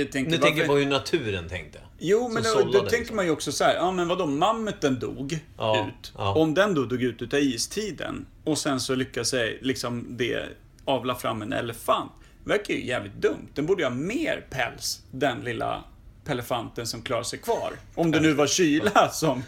Jag 0.00 0.12
tänker, 0.12 0.30
Nu 0.30 0.36
varför- 0.36 0.46
tänker 0.46 0.60
jag 0.60 0.68
på 0.68 0.76
hur 0.76 0.86
naturen 0.86 1.48
tänkte. 1.48 1.78
Jo, 1.98 2.28
men 2.28 2.42
då, 2.42 2.62
då 2.72 2.80
tänker 2.80 2.98
liksom. 2.98 3.16
man 3.16 3.24
ju 3.24 3.30
också 3.30 3.52
så 3.52 3.64
här, 3.64 3.74
ja 3.74 3.90
men 3.92 4.08
vadå, 4.08 4.26
mammuten 4.26 4.98
dog 4.98 5.38
Ja, 5.58 5.86
ut. 5.88 6.12
ja. 6.16 6.34
Om 6.34 6.54
den 6.54 6.74
då 6.74 6.84
dog 6.84 7.02
ut 7.02 7.22
utav 7.22 7.40
istiden 7.40 8.26
och 8.44 8.58
sen 8.58 8.80
så 8.80 8.94
lyckas 8.94 9.28
sig 9.28 9.58
liksom 9.62 10.06
det 10.16 10.42
avla 10.84 11.14
fram 11.14 11.42
en 11.42 11.52
elefant. 11.52 12.12
Verkar 12.44 12.74
ju 12.74 12.86
jävligt 12.86 13.14
dumt. 13.22 13.48
Den 13.54 13.66
borde 13.66 13.82
ju 13.82 13.88
ha 13.88 13.94
mer 13.94 14.46
päls, 14.50 15.02
den 15.10 15.40
lilla 15.40 15.84
elefanten 16.28 16.86
som 16.86 17.02
klarar 17.02 17.22
sig 17.22 17.38
kvar. 17.38 17.72
Om 17.94 18.10
det 18.10 18.20
nu 18.20 18.32
var 18.32 18.46
kyla 18.46 19.08
som, 19.12 19.42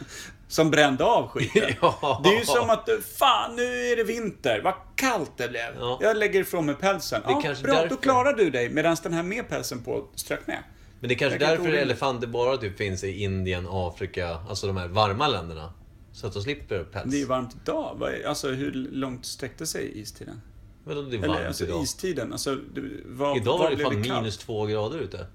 som 0.49 0.71
brände 0.71 1.05
av 1.05 1.29
skiten. 1.29 1.71
Ja. 1.81 2.21
Det 2.25 2.29
är 2.31 2.39
ju 2.39 2.45
som 2.45 2.71
att, 2.71 2.89
fan 3.19 3.57
nu 3.57 3.63
är 3.63 3.97
det 3.97 4.05
vinter, 4.05 4.61
vad 4.65 4.75
kallt 4.97 5.33
det 5.37 5.49
blev. 5.49 5.75
Ja. 5.81 5.99
Jag 6.03 6.17
lägger 6.17 6.41
ifrån 6.41 6.67
mig 6.67 6.75
pälsen. 6.75 7.23
Det 7.27 7.33
är 7.33 7.35
Ja, 7.45 7.55
bra, 7.63 7.75
då 7.75 7.81
därför. 7.83 7.97
klarar 7.97 8.33
du 8.33 8.51
dig. 8.51 8.71
Medan 8.71 8.97
den 9.03 9.13
här 9.13 9.23
med 9.23 9.49
pälsen 9.49 9.83
på 9.83 10.09
strök 10.15 10.47
med. 10.47 10.63
Men 11.01 11.09
det 11.09 11.15
är 11.15 11.19
kanske 11.19 11.39
Verkar 11.39 11.51
därför 11.51 11.63
orimligt. 11.63 11.83
elefanter 11.83 12.27
bara 12.27 12.57
typ 12.57 12.79
finns 12.79 13.05
i 13.05 13.23
Indien, 13.23 13.67
Afrika, 13.71 14.39
alltså 14.49 14.67
de 14.67 14.77
här 14.77 14.89
varma 14.89 15.29
länderna. 15.29 15.73
Så 16.13 16.27
att 16.27 16.33
de 16.33 16.43
slipper 16.43 16.85
päls. 16.85 17.11
Det 17.11 17.17
är 17.17 17.19
ju 17.19 17.27
varmt 17.27 17.57
idag. 17.63 18.03
Är- 18.03 18.29
Alltså 18.29 18.49
hur 18.49 18.73
långt 18.93 19.27
sträckte 19.27 19.67
sig 19.67 20.01
istiden? 20.01 20.41
Vadå 20.85 21.03
det 21.03 21.17
är 21.17 21.21
varmt 21.21 21.37
Eller 21.37 21.47
alltså 21.47 21.65
idag? 21.65 21.83
istiden. 21.83 22.33
Alltså, 22.33 22.55
det- 22.55 22.81
vad, 23.07 23.37
Idag 23.37 23.59
var 23.59 23.71
det 23.71 23.77
fan 23.77 24.01
minus 24.01 24.39
två 24.39 24.67
grader 24.67 24.99
ute. 24.99 25.27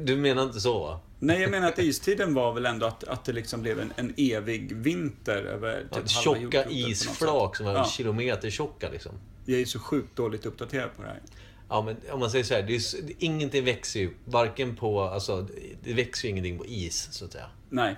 Du 0.00 0.16
menar 0.16 0.42
inte 0.42 0.60
så 0.60 0.78
va? 0.82 1.00
Nej, 1.24 1.40
jag 1.40 1.50
menar 1.50 1.68
att 1.68 1.78
istiden 1.78 2.34
var 2.34 2.52
väl 2.52 2.66
ändå 2.66 2.86
att, 2.86 3.04
att 3.04 3.24
det 3.24 3.32
liksom 3.32 3.62
blev 3.62 3.80
en, 3.80 3.92
en 3.96 4.14
evig 4.16 4.76
vinter 4.76 5.42
över 5.44 5.80
typ 5.80 5.90
Ja, 5.92 5.96
halva 5.96 6.40
tjocka 6.40 6.64
isflak 6.70 7.56
som 7.56 7.66
var 7.66 7.72
Ja, 7.72 7.84
kilometer 7.84 8.50
tjocka 8.50 8.88
liksom. 8.88 9.12
jag 9.46 9.60
är 9.60 9.64
så 9.64 9.78
sjukt 9.78 10.16
dåligt 10.16 10.46
uppdaterad 10.46 10.96
på 10.96 11.02
det 11.02 11.08
här. 11.08 11.20
Ja 11.68 11.82
men 11.82 11.96
om 12.10 12.20
man 12.20 12.30
säger 12.30 12.44
så 12.44 12.54
här, 12.54 12.62
det 12.62 12.74
är, 12.74 12.82
ingenting 13.18 13.64
växer 13.64 14.00
ju, 14.00 14.10
varken 14.24 14.76
på, 14.76 15.00
alltså 15.00 15.46
det 15.84 15.94
växer 15.94 16.24
ju 16.24 16.30
ingenting 16.30 16.58
på 16.58 16.66
is 16.66 17.08
så 17.12 17.24
att 17.24 17.32
säga. 17.32 17.46
Nej. 17.70 17.96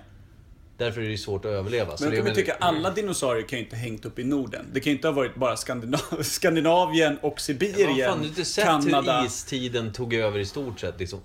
Därför 0.77 1.01
är 1.01 1.05
det 1.05 1.11
ju 1.11 1.17
svårt 1.17 1.45
att 1.45 1.51
överleva. 1.51 1.95
Men 1.99 2.13
jag 2.13 2.25
kan 2.25 2.35
tycka 2.35 2.53
alla 2.53 2.91
dinosaurier 2.91 3.47
kan 3.47 3.59
ju 3.59 3.65
inte 3.65 3.75
ha 3.75 3.81
hängt 3.81 4.05
upp 4.05 4.19
i 4.19 4.23
Norden. 4.23 4.65
Det 4.73 4.79
kan 4.79 4.91
ju 4.91 4.95
inte 4.95 5.07
ha 5.07 5.13
varit 5.13 5.35
bara 5.35 5.57
Skandinav 5.57 5.99
Skandinavien 6.23 7.17
och 7.21 7.41
Sibirien, 7.41 7.87
fan, 7.87 7.97
du 7.97 8.03
har 8.05 8.25
inte 8.25 8.45
sett 8.45 8.65
Kanada. 8.65 9.19
hur 9.19 9.27
istiden 9.27 9.93
tog 9.93 10.13
över 10.13 10.39
i 10.39 10.45
stort 10.45 10.79
sett 10.79 10.99
liksom 10.99 11.19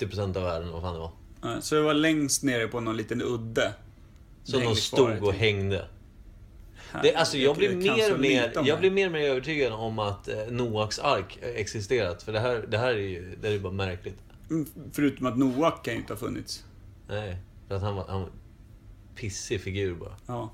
80% 0.00 0.36
av 0.36 0.42
världen, 0.42 0.72
vad 0.72 0.82
fan 0.82 0.94
det 0.94 1.00
var. 1.00 1.10
Ja, 1.44 1.60
Så 1.60 1.74
det 1.74 1.80
var 1.80 1.94
längst 1.94 2.42
nere 2.42 2.68
på 2.68 2.80
någon 2.80 2.96
liten 2.96 3.22
udde. 3.22 3.74
Det 4.46 4.52
de 4.52 4.58
hängde 4.58 4.64
kvar 4.64 4.72
ett 4.72 4.78
stod 4.78 5.10
och 5.10 5.18
tag. 5.24 5.32
hängde. 5.32 5.88
Det, 7.02 7.14
alltså 7.14 7.38
jag 7.38 7.56
blir, 7.56 7.68
kan 7.68 7.78
mer 7.78 8.08
så 8.08 8.14
och 8.14 8.20
lite 8.20 8.34
mer, 8.34 8.58
om 8.58 8.66
jag 8.66 8.76
det. 8.76 8.80
blir 8.80 8.90
mer 8.90 9.06
och 9.06 9.12
mer 9.12 9.20
övertygad 9.30 9.72
om 9.72 9.98
att 9.98 10.28
eh, 10.28 10.36
Noaks 10.50 10.98
ark 10.98 11.38
eh, 11.42 11.48
existerat. 11.48 12.22
För 12.22 12.32
det 12.32 12.40
här, 12.40 12.64
det 12.68 12.78
här 12.78 12.94
är 12.94 12.98
ju 12.98 13.36
det 13.42 13.48
här 13.48 13.54
är 13.54 13.58
bara 13.58 13.72
märkligt. 13.72 14.16
Mm, 14.50 14.66
Förutom 14.92 15.26
att 15.26 15.38
Noak 15.38 15.84
kan 15.84 15.94
ju 15.94 16.00
inte 16.00 16.12
ha 16.12 16.18
funnits. 16.18 16.64
Nej, 17.08 17.36
för 17.68 17.74
att 17.74 17.82
han 17.82 17.94
var, 17.96 18.04
han 18.08 18.20
var 18.20 18.30
pissig 19.16 19.60
figur 19.60 19.94
bara. 19.94 20.16
Ja. 20.26 20.50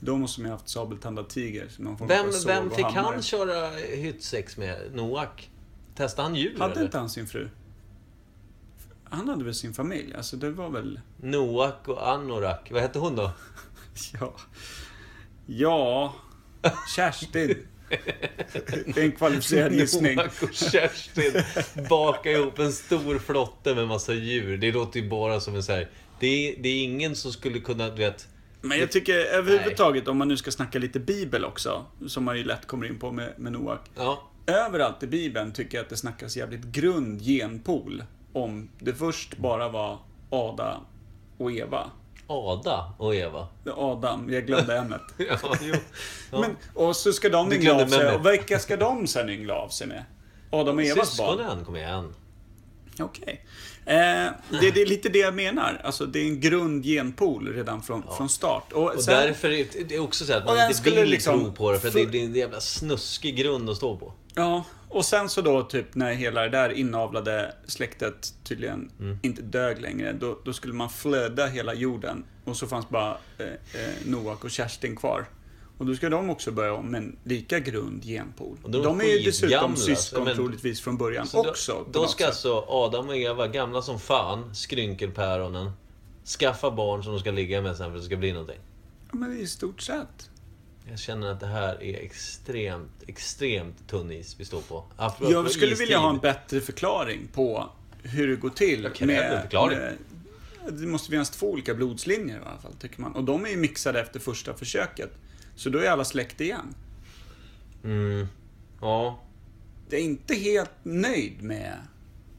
Då 0.00 0.16
måste 0.16 0.40
man 0.40 0.46
ju 0.46 0.50
ha 0.50 0.56
haft 0.58 0.68
sabeltandad 0.68 1.28
tiger. 1.28 1.68
så 1.68 1.82
Någon 1.82 1.98
form 1.98 2.08
Vem, 2.08 2.26
av 2.28 2.32
såg 2.32 2.46
vem 2.46 2.66
och 2.66 2.74
fick 2.76 2.84
hammare. 2.84 3.12
han 3.14 3.22
köra 3.22 3.70
hyttsex 3.96 4.56
med? 4.56 4.78
Noak? 4.94 5.50
Testade 5.94 6.28
han 6.28 6.34
djur 6.36 6.58
Hade 6.58 6.72
eller? 6.74 6.82
inte 6.84 6.98
han 6.98 7.10
sin 7.10 7.26
fru? 7.26 7.48
Han 9.12 9.28
hade 9.28 9.44
väl 9.44 9.54
sin 9.54 9.74
familj? 9.74 10.14
Alltså 10.14 10.36
det 10.36 10.50
var 10.50 10.70
väl... 10.70 11.00
Noak 11.16 11.88
och 11.88 12.08
Anorak, 12.08 12.68
vad 12.72 12.82
hette 12.82 12.98
hon 12.98 13.16
då? 13.16 13.30
Ja... 14.20 14.34
Ja... 15.46 16.14
Kerstin. 16.96 17.56
Det 18.86 18.96
är 18.96 19.04
en 19.04 19.12
kvalificerad 19.12 19.72
gissning. 19.72 20.16
Noak 20.16 20.42
och 20.42 20.52
Kerstin 20.52 21.32
bakar 21.88 22.30
ihop 22.30 22.58
en 22.58 22.72
stor 22.72 23.18
flotte 23.18 23.74
med 23.74 23.88
massa 23.88 24.14
djur. 24.14 24.58
Det 24.58 24.72
låter 24.72 25.00
ju 25.00 25.08
bara 25.08 25.40
som 25.40 25.54
en 25.54 25.62
så 25.62 25.72
här. 25.72 25.88
Det 26.20 26.26
är, 26.26 26.62
det 26.62 26.68
är 26.68 26.84
ingen 26.84 27.16
som 27.16 27.32
skulle 27.32 27.60
kunna, 27.60 27.90
du 27.90 27.96
vet... 27.96 28.28
Men 28.60 28.78
jag 28.78 28.92
tycker 28.92 29.14
överhuvudtaget, 29.14 30.08
om 30.08 30.16
man 30.16 30.28
nu 30.28 30.36
ska 30.36 30.50
snacka 30.50 30.78
lite 30.78 31.00
bibel 31.00 31.44
också, 31.44 31.84
som 32.06 32.24
man 32.24 32.38
ju 32.38 32.44
lätt 32.44 32.66
kommer 32.66 32.86
in 32.86 32.98
på 32.98 33.12
med, 33.12 33.34
med 33.36 33.52
Noak. 33.52 33.90
Ja, 33.96 34.28
Överallt 34.46 35.02
i 35.02 35.06
bibeln 35.06 35.52
tycker 35.52 35.78
jag 35.78 35.84
att 35.84 35.90
det 35.90 35.96
snackas 35.96 36.36
jävligt 36.36 36.64
grund 36.64 37.22
genpool. 37.22 38.02
Om 38.32 38.68
det 38.78 38.94
först 38.94 39.36
bara 39.38 39.68
var 39.68 39.98
Ada 40.30 40.80
och 41.38 41.52
Eva. 41.52 41.90
Ada 42.26 42.94
och 42.98 43.14
Eva. 43.14 43.46
Adam, 43.76 44.32
jag 44.32 44.46
glömde 44.46 44.78
ämnet. 44.78 45.00
Ja, 45.18 45.36
jo. 45.60 45.74
Ja. 46.32 46.40
Men, 46.40 46.56
och 46.74 46.96
så 46.96 47.12
ska 47.12 47.28
de 47.28 47.52
yngla 47.52 47.74
av 47.82 47.86
sig. 47.86 48.14
Och 48.14 48.26
vilka 48.26 48.58
ska 48.58 48.76
de 48.76 49.06
sen 49.06 49.28
yngla 49.30 49.54
av 49.54 49.68
sig 49.68 49.86
med? 49.86 50.04
Adam 50.50 50.76
och 50.76 50.82
Evas 50.84 51.18
barn? 51.18 51.36
Syskonen 51.38 51.64
kom 51.64 51.76
igen. 51.76 52.14
Okej. 53.00 53.44
Eh, 53.86 53.94
det, 54.60 54.70
det 54.74 54.82
är 54.82 54.86
lite 54.86 55.08
det 55.08 55.18
jag 55.18 55.34
menar. 55.34 55.80
Alltså 55.84 56.06
det 56.06 56.18
är 56.18 56.24
en 56.26 56.40
grund 56.40 56.84
genpool 56.84 57.48
redan 57.54 57.82
från, 57.82 58.02
från 58.16 58.28
start. 58.28 58.72
Och, 58.72 58.94
Och 58.94 59.02
sen, 59.02 59.14
därför 59.14 59.50
är 59.50 59.66
det- 59.72 59.84
det 59.88 59.98
också 59.98 60.24
så 60.24 60.32
att 60.34 60.44
man 60.44 60.70
inte 60.70 60.90
vill 60.90 61.08
liksom- 61.08 61.40
tro 61.44 61.52
på 61.52 61.72
det. 61.72 61.78
För 61.80 61.90
för- 61.90 62.06
det 62.06 62.20
är 62.20 62.24
en 62.24 62.34
jävla 62.34 62.60
snuskig 62.60 63.36
grund 63.36 63.70
att 63.70 63.76
stå 63.76 63.96
på. 63.96 64.12
Ja, 64.34 64.64
och 64.92 65.04
sen 65.04 65.28
så 65.28 65.40
då 65.40 65.62
typ 65.62 65.94
när 65.94 66.12
hela 66.12 66.42
det 66.42 66.48
där 66.48 66.70
inavlade 66.72 67.54
släktet 67.66 68.34
tydligen 68.44 68.90
Mm. 69.00 69.18
inte 69.22 69.42
dög 69.42 69.80
längre. 69.80 70.12
Då, 70.12 70.38
då 70.44 70.52
skulle 70.52 70.74
man 70.74 70.90
flöda 70.90 71.46
hela 71.46 71.74
jorden. 71.74 72.24
Och 72.44 72.56
så 72.56 72.66
fanns 72.66 72.88
bara 72.88 73.16
eh, 73.38 73.46
eh, 73.46 73.52
Noak 74.06 74.44
och 74.44 74.50
Kerstin 74.50 74.96
kvar. 74.96 75.24
Och 75.78 75.86
då 75.86 75.94
ska 75.94 76.08
de 76.08 76.30
också 76.30 76.50
börja 76.52 76.72
om 76.74 76.86
med 76.86 76.98
en 77.02 77.16
lika 77.24 77.58
grund 77.58 78.02
genpool. 78.04 78.56
De 78.66 78.80
är 78.80 78.84
de 78.84 79.00
är 79.00 79.04
ju 79.04 79.18
dessutom 79.18 79.48
skitgamla, 79.50 79.76
syskon 79.76 80.24
men- 80.24 80.34
troligtvis 80.36 80.80
från 80.80 80.96
början 80.96 81.26
Så 81.26 81.48
också. 81.48 81.84
då, 81.92 82.00
då 82.00 82.06
ska 82.08 82.18
sätt. 82.18 82.26
alltså 82.28 82.64
Adam 82.68 83.08
och 83.08 83.16
Eva, 83.16 83.48
gamla 83.48 83.82
som 83.82 84.00
fan, 84.00 84.54
skrynkelpäronen, 84.54 85.70
skaffa 86.38 86.70
barn 86.70 87.02
som 87.02 87.12
de 87.12 87.20
ska 87.20 87.30
ligga 87.30 87.62
med 87.62 87.76
sen 87.76 87.86
för 87.86 87.96
att 87.96 88.02
det 88.02 88.06
ska 88.06 88.16
bli 88.16 88.32
någonting. 88.32 88.58
Ja, 89.12 89.18
men 89.18 89.38
i 89.38 89.46
stort 89.46 89.80
sett. 89.82 90.30
Jag 90.90 90.98
känner 90.98 91.30
att 91.30 91.40
det 91.40 91.46
här 91.46 91.82
är 91.82 91.94
extremt, 91.94 93.02
extremt 93.06 93.88
tunn 93.88 94.12
is 94.12 94.36
vi 94.40 94.44
står 94.44 94.60
på. 94.60 94.84
Apropå 94.96 95.32
Jag 95.32 95.50
skulle 95.50 95.72
istid. 95.72 95.78
vilja 95.78 95.98
ha 95.98 96.10
en 96.10 96.18
bättre 96.18 96.60
förklaring 96.60 97.28
på 97.32 97.70
hur 98.02 98.28
det 98.28 98.36
går 98.36 98.50
till. 98.50 98.82
Jag 98.82 99.02
en 99.10 99.42
förklaring. 99.42 99.78
det 100.70 100.86
måste 100.86 101.10
finnas 101.10 101.30
två 101.30 101.50
olika 101.50 101.74
blodslinjer 101.74 102.36
i 102.36 102.40
alla 102.40 102.58
fall, 102.58 102.72
tycker 102.72 103.00
man. 103.00 103.12
Och 103.14 103.24
de 103.24 103.44
är 103.44 103.50
ju 103.50 103.56
mixade 103.56 104.00
efter 104.00 104.20
första 104.20 104.54
försöket. 104.54 105.10
Så 105.56 105.70
då 105.70 105.78
är 105.78 105.90
alla 105.90 106.04
släkt 106.04 106.40
igen. 106.40 106.74
Mm. 107.84 108.26
Ja. 108.80 109.20
Jag 109.90 110.00
är 110.00 110.04
inte 110.04 110.34
helt 110.34 110.70
nöjd 110.82 111.42
med 111.42 111.78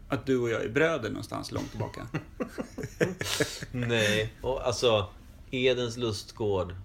att 0.10 0.26
du 0.26 0.38
och 0.38 0.50
jag 0.50 0.64
är 0.64 0.70
bröder 0.70 1.10
någonstans 1.10 1.52
långt 1.52 1.70
tillbaka. 1.70 2.08
Nej. 3.72 4.34
Och 4.42 4.68
alltså, 4.68 5.10
Edens 5.52 5.98
lustgård. 5.98 6.76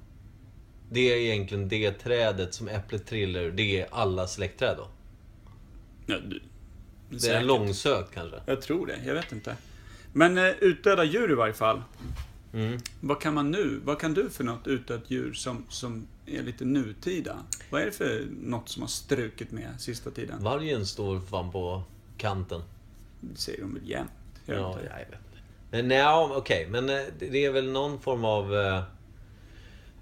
Det 0.91 1.13
är 1.13 1.17
egentligen 1.17 1.69
det 1.69 1.93
trädet 1.93 2.55
som 2.55 2.69
äpplet 2.69 3.07
trillar 3.07 3.41
ur. 3.41 3.53
Det 3.53 3.81
är 3.81 3.89
alla 3.91 4.27
släktträd 4.27 4.77
då. 4.77 4.89
Ja, 6.07 6.17
du, 6.19 6.41
Det 7.11 7.29
är 7.29 7.37
en 7.37 7.47
långsökt 7.47 8.15
kanske. 8.15 8.37
Jag 8.47 8.63
tror 8.63 8.87
det, 8.87 8.99
jag 9.07 9.15
vet 9.15 9.33
inte. 9.33 9.57
Men 10.13 10.39
eh, 10.39 10.49
utdöda 10.61 11.05
djur 11.05 11.31
i 11.31 11.35
varje 11.35 11.55
fall. 11.55 11.83
Mm. 12.53 12.79
Vad 13.01 13.21
kan 13.21 13.35
man 13.35 13.51
nu? 13.51 13.81
Vad 13.85 14.01
kan 14.01 14.15
du 14.15 14.31
för 14.31 14.45
något 14.45 14.67
utdött 14.67 15.11
djur 15.11 15.33
som, 15.33 15.65
som 15.69 16.07
är 16.27 16.43
lite 16.43 16.65
nutida? 16.65 17.37
Vad 17.71 17.83
är 17.83 17.87
det 17.87 17.93
för 17.93 18.27
något 18.43 18.69
som 18.69 18.83
har 18.83 18.89
strukit 18.89 19.51
med 19.51 19.69
sista 19.79 20.11
tiden? 20.11 20.43
Vargen 20.43 20.87
står 20.87 21.21
fan 21.21 21.53
på 21.53 21.83
kanten. 22.17 22.63
Det 23.21 23.37
säger 23.37 23.61
de 23.61 23.75
väl 23.75 23.89
jämt? 23.89 24.11
De 24.47 24.53
Ja, 24.53 24.73
inte 24.73 24.87
jag 24.87 24.97
vet 24.97 25.09
inte. 25.09 25.83
Nej, 25.83 26.07
okej. 26.37 26.67
Men 26.71 26.89
eh, 26.89 26.97
det 27.19 27.27
det 27.27 27.45
är 27.45 27.53
väl 27.53 27.71
någon 27.71 28.01
form 28.01 28.25
av... 28.25 28.55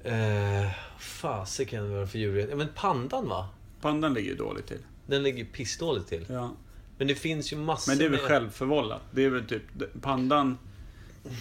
Eh, 0.06 0.70
fasiken 0.98 1.90
vad 1.92 2.00
det 2.00 2.06
för 2.06 2.18
djur? 2.18 2.46
Ja, 2.50 2.56
men 2.56 2.68
pandan 2.74 3.28
va? 3.28 3.48
Pandan 3.80 4.14
ligger 4.14 4.30
ju 4.30 4.36
dåligt 4.36 4.66
till. 4.66 4.80
Den 5.06 5.22
ligger 5.22 5.38
ju 5.38 5.44
pissdåligt 5.44 6.08
till. 6.08 6.26
Ja. 6.28 6.56
Men 6.98 7.08
det 7.08 7.14
finns 7.14 7.52
ju 7.52 7.56
massor 7.56 7.92
Men 7.92 7.98
det 7.98 8.04
är 8.04 8.08
väl 8.08 8.20
med... 8.20 8.28
självförvållat? 8.28 9.02
Det 9.10 9.24
är 9.24 9.30
väl 9.30 9.44
typ... 9.44 9.62
Pandan 10.02 10.58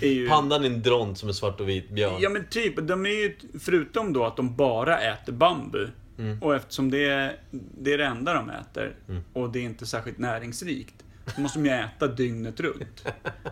är 0.01 0.09
ju... 0.09 0.29
Pandan 0.29 0.63
är 0.63 0.69
en 0.69 0.81
dront 0.81 1.17
som 1.17 1.29
är 1.29 1.33
svart 1.33 1.59
och 1.59 1.69
vit 1.69 1.89
björn. 1.89 2.21
Ja 2.21 2.29
men 2.29 2.45
typ, 2.49 2.87
de 2.87 3.05
är 3.05 3.09
ju, 3.09 3.35
förutom 3.59 4.13
då 4.13 4.25
att 4.25 4.37
de 4.37 4.55
bara 4.55 4.99
äter 4.99 5.33
bambu. 5.33 5.87
Mm. 6.17 6.41
Och 6.41 6.55
eftersom 6.55 6.91
det 6.91 7.05
är, 7.05 7.39
det 7.51 7.93
är 7.93 7.97
det 7.97 8.05
enda 8.05 8.33
de 8.33 8.49
äter 8.49 8.95
och 9.33 9.49
det 9.49 9.59
är 9.59 9.63
inte 9.63 9.85
särskilt 9.85 10.17
näringsrikt. 10.17 10.95
Så 11.35 11.41
måste 11.41 11.59
de 11.59 11.65
ju 11.65 11.71
äta 11.71 12.07
dygnet 12.07 12.59
runt. 12.59 13.05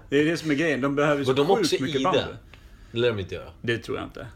Det 0.09 0.17
är 0.17 0.25
det 0.25 0.37
som 0.37 0.51
är 0.51 0.55
grejen, 0.55 0.81
de 0.81 0.95
behöver 0.95 1.19
ju 1.19 1.25
Går 1.25 1.35
så 1.35 1.43
de 1.43 1.51
också 1.51 1.63
sjukt 1.63 1.81
i 1.81 1.83
mycket 1.83 2.03
bambu. 2.03 2.19
det? 2.19 2.37
Det 2.91 2.97
lär 2.99 3.07
de 3.07 3.19
inte 3.19 3.35
göra. 3.35 3.49
Det 3.61 3.77
tror 3.77 3.97
jag 3.97 4.05
inte. 4.07 4.27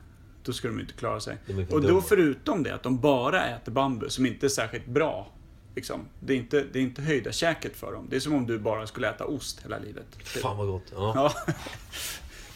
Då 0.48 0.54
skulle 0.54 0.74
de 0.74 0.80
inte 0.80 0.94
klara 0.94 1.20
sig. 1.20 1.38
Och 1.70 1.82
då 1.82 2.02
förutom 2.02 2.64
det, 2.64 2.76
att 2.76 2.84
de 2.84 3.00
bara 3.00 3.48
äter 3.48 3.72
bambu, 3.72 4.10
som 4.10 4.26
inte 4.26 4.48
är 4.48 4.50
särskilt 4.50 4.86
bra. 4.86 5.32
Liksom. 5.76 6.02
Det, 6.20 6.34
är 6.34 6.38
inte, 6.38 6.66
det 6.74 6.80
är 6.80 6.84
inte 6.84 7.02
höjda 7.02 7.32
käket 7.32 7.78
för 7.78 7.92
dem. 7.92 8.08
Det 8.10 8.16
är 8.16 8.20
som 8.20 8.34
om 8.34 8.48
du 8.48 8.60
bara 8.60 8.88
skulle 8.88 9.10
äta 9.10 9.26
ost 9.26 9.64
hela 9.66 9.78
livet. 9.78 10.06
Fan 10.24 10.58
vad 10.58 10.68
gott. 10.68 10.84
Ja. 10.92 11.12
Ja. 11.16 11.54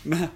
Men, 0.03 0.27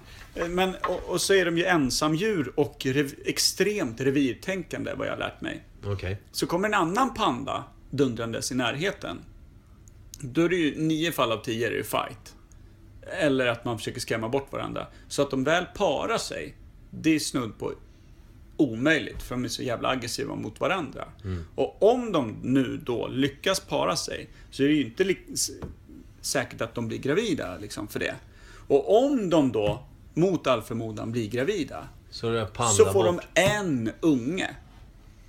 men, 0.54 0.74
och, 0.74 1.02
och 1.08 1.20
så 1.20 1.34
är 1.34 1.44
de 1.44 1.58
ju 1.58 1.64
ensamdjur 1.64 2.52
och 2.56 2.86
rev, 2.86 3.14
extremt 3.24 4.00
revirtänkande, 4.00 4.94
vad 4.94 5.06
jag 5.06 5.12
har 5.12 5.18
lärt 5.18 5.40
mig. 5.40 5.64
Okej. 5.84 6.22
Så 6.32 6.46
kommer 6.46 6.68
en 6.68 6.74
annan 6.74 7.14
panda 7.14 7.64
dundrandes 7.90 8.52
i 8.52 8.54
närheten. 8.54 9.18
Då 10.20 10.42
är 10.42 10.48
det 10.48 10.56
ju 10.56 10.78
nio 10.80 11.12
fall 11.12 11.32
av 11.32 11.44
tio 11.44 11.66
är 11.66 11.70
det 11.70 11.76
ju 11.76 11.84
fight. 11.84 12.34
Eller 13.20 13.46
att 13.46 13.64
man 13.64 13.78
försöker 13.78 14.00
skrämma 14.00 14.28
bort 14.28 14.52
varandra. 14.52 14.86
Så 15.08 15.22
att 15.22 15.30
de 15.30 15.44
väl 15.44 15.64
parar 15.64 16.18
sig, 16.18 16.54
det 16.90 17.14
är 17.14 17.18
snudd 17.18 17.58
på 17.58 17.72
omöjligt, 18.56 19.22
för 19.22 19.34
de 19.34 19.44
är 19.44 19.48
så 19.48 19.62
jävla 19.62 19.88
aggressiva 19.88 20.34
mot 20.34 20.60
varandra. 20.60 21.08
Och 21.54 21.82
om 21.92 22.12
de 22.12 22.36
nu 22.42 22.76
då 22.84 23.08
lyckas 23.08 23.60
para 23.60 23.96
sig, 23.96 24.28
så 24.50 24.62
är 24.62 24.68
det 24.68 24.74
ju 24.74 24.84
inte 24.84 25.14
säkert 26.20 26.60
att 26.60 26.74
de 26.74 26.88
blir 26.88 26.98
gravida 26.98 27.58
liksom, 27.58 27.88
för 27.88 27.98
det. 28.00 28.14
Och 28.68 29.04
om 29.04 29.30
de 29.30 29.52
då, 29.52 29.84
mot 30.14 30.46
all 30.46 30.62
förmodan, 30.62 31.12
blir 31.12 31.28
gravida, 31.28 31.88
Så 32.10 32.46
så 32.76 32.92
får 32.92 33.04
de 33.04 33.14
bort. 33.16 33.24
en 33.34 33.90
unge. 34.00 34.56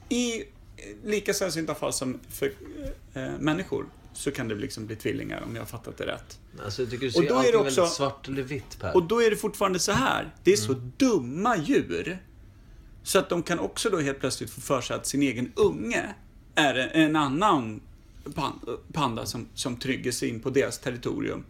I 0.10 0.44
lika 1.06 1.34
sällsynta 1.34 1.76
fall 1.76 1.94
som 1.94 2.20
för 2.30 2.52
eh, 3.14 3.30
människor 3.40 3.86
så 4.18 4.32
kan 4.32 4.48
det 4.48 4.56
liksom 4.56 4.86
bli 4.88 4.96
tvillingar 4.96 5.42
om 5.42 5.56
jag 5.56 5.62
har 5.62 5.68
fattat 5.68 5.98
det 5.98 6.06
rätt. 6.06 6.40
Alltså 6.66 6.82
jag 6.82 6.92
tycker 6.92 7.02
du 7.02 7.08
Och 7.08 7.14
ser 7.14 7.30
då 7.30 7.40
är 7.40 7.52
det 7.52 7.58
också- 7.58 7.82
väldigt 7.82 7.96
svart 7.96 8.28
eller 8.28 8.42
vitt 8.44 8.80
Per. 8.80 8.96
Och 8.96 9.04
då 9.04 9.22
är 9.22 9.30
det 9.30 9.36
fortfarande 9.36 9.80
så 9.80 9.92
här. 9.92 10.34
Det 10.44 10.52
är 10.52 10.58
så 10.58 10.74
dumma 10.98 11.58
djur. 11.58 12.18
Så 13.04 13.20
att 13.20 13.30
de 13.30 13.44
kan 13.44 13.60
också 13.60 13.90
då 13.90 14.00
helt 14.00 14.20
plötsligt 14.20 14.50
få 14.50 14.62
för 14.62 14.82
sig 14.82 14.96
att 14.96 15.06
sin 15.08 15.22
egen 15.24 15.52
unge 15.56 16.16
är 16.56 16.76
en, 16.94 17.16
annan 17.16 17.82
pan- 18.26 18.78
panda 18.94 19.26
som, 19.26 19.48
som 19.54 19.78
trygger 19.78 20.12
sig 20.12 20.30
in 20.30 20.40
på 20.40 20.50
deras 20.50 20.80
territorium. 20.80 21.46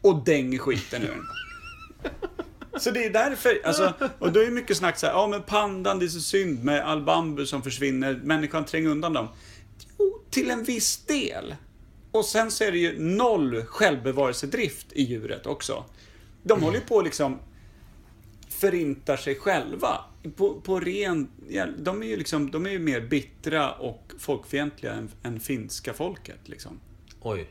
Och 0.00 0.24
dänger 0.24 0.58
skiten 0.58 1.02
ur. 1.02 1.22
Så 2.78 2.90
det 2.90 3.04
är 3.04 3.10
därför, 3.10 3.60
alltså, 3.64 3.92
och 4.18 4.32
då 4.32 4.40
är 4.40 4.44
det 4.44 4.50
mycket 4.50 4.76
snack 4.76 4.98
så 4.98 5.06
här, 5.06 5.12
ja 5.12 5.26
men 5.26 5.42
pandan, 5.42 5.98
det 5.98 6.04
är 6.04 6.08
så 6.08 6.20
synd 6.20 6.64
med 6.64 6.84
all 6.86 7.02
bambu 7.02 7.46
som 7.46 7.62
försvinner, 7.62 8.20
människan 8.24 8.64
tränger 8.64 8.88
undan 8.88 9.12
dem. 9.12 9.28
Jo, 9.98 10.22
till 10.30 10.50
en 10.50 10.64
viss 10.64 10.98
del. 11.04 11.54
Och 12.18 12.24
sen 12.24 12.50
så 12.50 12.64
är 12.64 12.72
det 12.72 12.78
ju 12.78 12.98
noll 12.98 13.62
självbevarelsedrift 13.62 14.86
i 14.92 15.02
djuret 15.02 15.46
också. 15.46 15.84
De 16.42 16.62
håller 16.62 16.78
ju 16.78 16.84
på 16.84 17.00
liksom 17.02 17.38
förintar 18.48 19.16
sig 19.16 19.34
själva. 19.34 20.04
På, 20.36 20.60
på 20.60 20.80
ren... 20.80 21.28
Ja, 21.48 21.66
de 21.78 22.02
är 22.02 22.06
ju 22.06 22.16
liksom, 22.16 22.50
de 22.50 22.66
är 22.66 22.70
ju 22.70 22.78
mer 22.78 23.00
bittra 23.00 23.72
och 23.72 24.12
folkfientliga 24.18 24.92
än, 24.92 25.10
än 25.22 25.40
finska 25.40 25.94
folket 25.94 26.38
liksom. 26.44 26.80
Oj. 27.20 27.50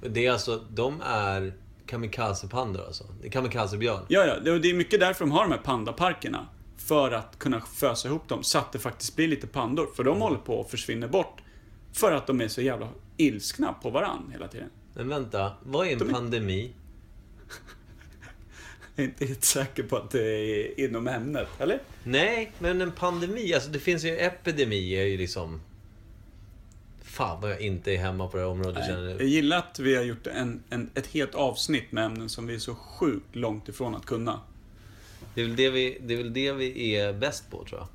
Det 0.00 0.26
är 0.26 0.32
alltså, 0.32 0.64
de 0.70 1.00
är 1.04 1.54
kamikazepandor 1.86 2.84
alltså? 2.86 3.04
Det 3.20 3.26
är 3.26 3.30
kamikazebjörn? 3.30 4.04
Ja, 4.08 4.26
ja, 4.26 4.58
det 4.58 4.70
är 4.70 4.74
mycket 4.74 5.00
därför 5.00 5.24
de 5.24 5.30
har 5.32 5.42
de 5.42 5.52
här 5.52 5.62
pandaparkerna. 5.64 6.48
För 6.76 7.12
att 7.12 7.38
kunna 7.38 7.60
fösa 7.60 8.08
ihop 8.08 8.28
dem 8.28 8.42
så 8.42 8.58
att 8.58 8.72
det 8.72 8.78
faktiskt 8.78 9.16
blir 9.16 9.28
lite 9.28 9.46
pandor. 9.46 9.88
För 9.96 10.04
de 10.04 10.20
håller 10.20 10.38
på 10.38 10.60
att 10.60 10.70
försvinna 10.70 11.08
bort. 11.08 11.42
För 11.92 12.12
att 12.12 12.26
de 12.26 12.40
är 12.40 12.48
så 12.48 12.62
jävla 12.62 12.88
ilskna 13.16 13.72
på 13.72 13.90
varann 13.90 14.28
hela 14.32 14.48
tiden. 14.48 14.70
Men 14.94 15.08
vänta, 15.08 15.52
vad 15.62 15.86
är 15.86 15.92
en 15.92 15.98
De 15.98 16.08
pandemi? 16.12 16.72
Jag 18.94 19.04
är 19.04 19.08
inte 19.08 19.26
helt 19.26 19.44
säker 19.44 19.82
på 19.82 19.96
att 19.96 20.10
det 20.10 20.22
är 20.22 20.80
inom 20.80 21.08
ämnet, 21.08 21.48
eller? 21.58 21.80
Nej, 22.04 22.52
men 22.58 22.80
en 22.80 22.92
pandemi, 22.92 23.54
alltså 23.54 23.70
det 23.70 23.78
finns 23.78 24.04
ju 24.04 24.18
epidemi 24.18 24.94
är 24.94 25.04
ju 25.04 25.16
liksom... 25.16 25.60
Fan 27.02 27.40
vad 27.40 27.50
jag 27.50 27.60
inte 27.60 27.92
är 27.92 27.98
hemma 27.98 28.28
på 28.28 28.36
det 28.36 28.42
här 28.42 28.50
området 28.50 28.86
känner 28.86 29.08
Jag 29.08 29.20
jag. 29.20 29.28
gillar 29.28 29.58
att 29.58 29.78
vi 29.78 29.96
har 29.96 30.02
gjort 30.04 30.26
en, 30.26 30.62
en, 30.70 30.90
ett 30.94 31.06
helt 31.06 31.34
avsnitt 31.34 31.92
med 31.92 32.04
ämnen 32.04 32.28
som 32.28 32.46
vi 32.46 32.54
är 32.54 32.58
så 32.58 32.74
sjukt 32.74 33.36
långt 33.36 33.68
ifrån 33.68 33.94
att 33.94 34.06
kunna. 34.06 34.40
Det 35.34 35.40
är 35.40 35.46
väl 35.46 35.56
det 35.56 35.70
vi, 35.70 35.98
det 36.02 36.14
är, 36.14 36.18
väl 36.18 36.32
det 36.32 36.52
vi 36.52 36.96
är 36.96 37.12
bäst 37.12 37.50
på 37.50 37.64
tror 37.64 37.80
jag. 37.80 37.88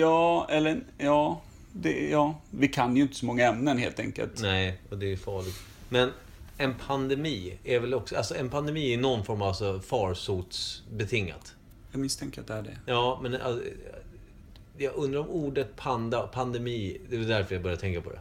Ja, 0.00 0.46
eller 0.50 0.80
ja, 0.98 1.42
det, 1.76 2.10
ja. 2.10 2.40
Vi 2.50 2.68
kan 2.68 2.96
ju 2.96 3.02
inte 3.02 3.14
så 3.14 3.26
många 3.26 3.46
ämnen 3.48 3.78
helt 3.78 4.00
enkelt. 4.00 4.42
Nej, 4.42 4.80
och 4.90 4.98
det 4.98 5.12
är 5.12 5.16
farligt. 5.16 5.56
Men 5.88 6.10
en 6.56 6.74
pandemi 6.74 7.58
är 7.64 7.80
väl 7.80 7.94
också... 7.94 8.16
Alltså 8.16 8.34
en 8.34 8.50
pandemi 8.50 8.94
är 8.94 8.98
någon 8.98 9.24
form 9.24 9.42
alltså, 9.42 9.80
farsotsbetingat. 9.80 11.54
Jag 11.92 12.00
misstänker 12.00 12.40
att 12.40 12.46
det 12.46 12.54
är 12.54 12.62
det. 12.62 12.78
Ja, 12.86 13.20
men 13.22 13.34
alltså, 13.40 13.64
jag 14.78 14.94
undrar 14.94 15.20
om 15.20 15.28
ordet 15.28 15.76
panda 15.76 16.26
pandemi, 16.26 17.00
det 17.10 17.16
är 17.16 17.20
därför 17.20 17.54
jag 17.54 17.62
börjar 17.62 17.76
tänka 17.76 18.00
på 18.00 18.10
det. 18.10 18.20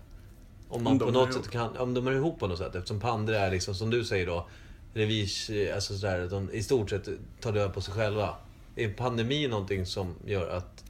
Om 0.69 0.83
man 0.83 0.93
Om 0.93 0.99
på 0.99 1.11
något 1.11 1.33
sätt 1.33 1.49
kan, 1.49 1.77
om 1.77 1.93
de 1.93 2.07
är 2.07 2.11
ihop 2.11 2.39
på 2.39 2.47
något 2.47 2.57
sätt. 2.57 2.75
Eftersom 2.75 2.99
pandor 2.99 3.35
är 3.35 3.51
liksom, 3.51 3.75
som 3.75 3.89
du 3.89 4.05
säger 4.05 4.25
då, 4.25 4.47
revirs, 4.93 5.49
alltså 5.75 5.97
sådär, 5.97 6.23
att 6.23 6.29
de 6.29 6.51
i 6.51 6.63
stort 6.63 6.89
sett 6.89 7.09
tar 7.39 7.51
död 7.51 7.73
på 7.73 7.81
sig 7.81 7.93
själva. 7.93 8.35
Är 8.75 8.93
pandemi 8.93 9.47
någonting 9.47 9.85
som 9.85 10.15
gör 10.25 10.49
att 10.49 10.82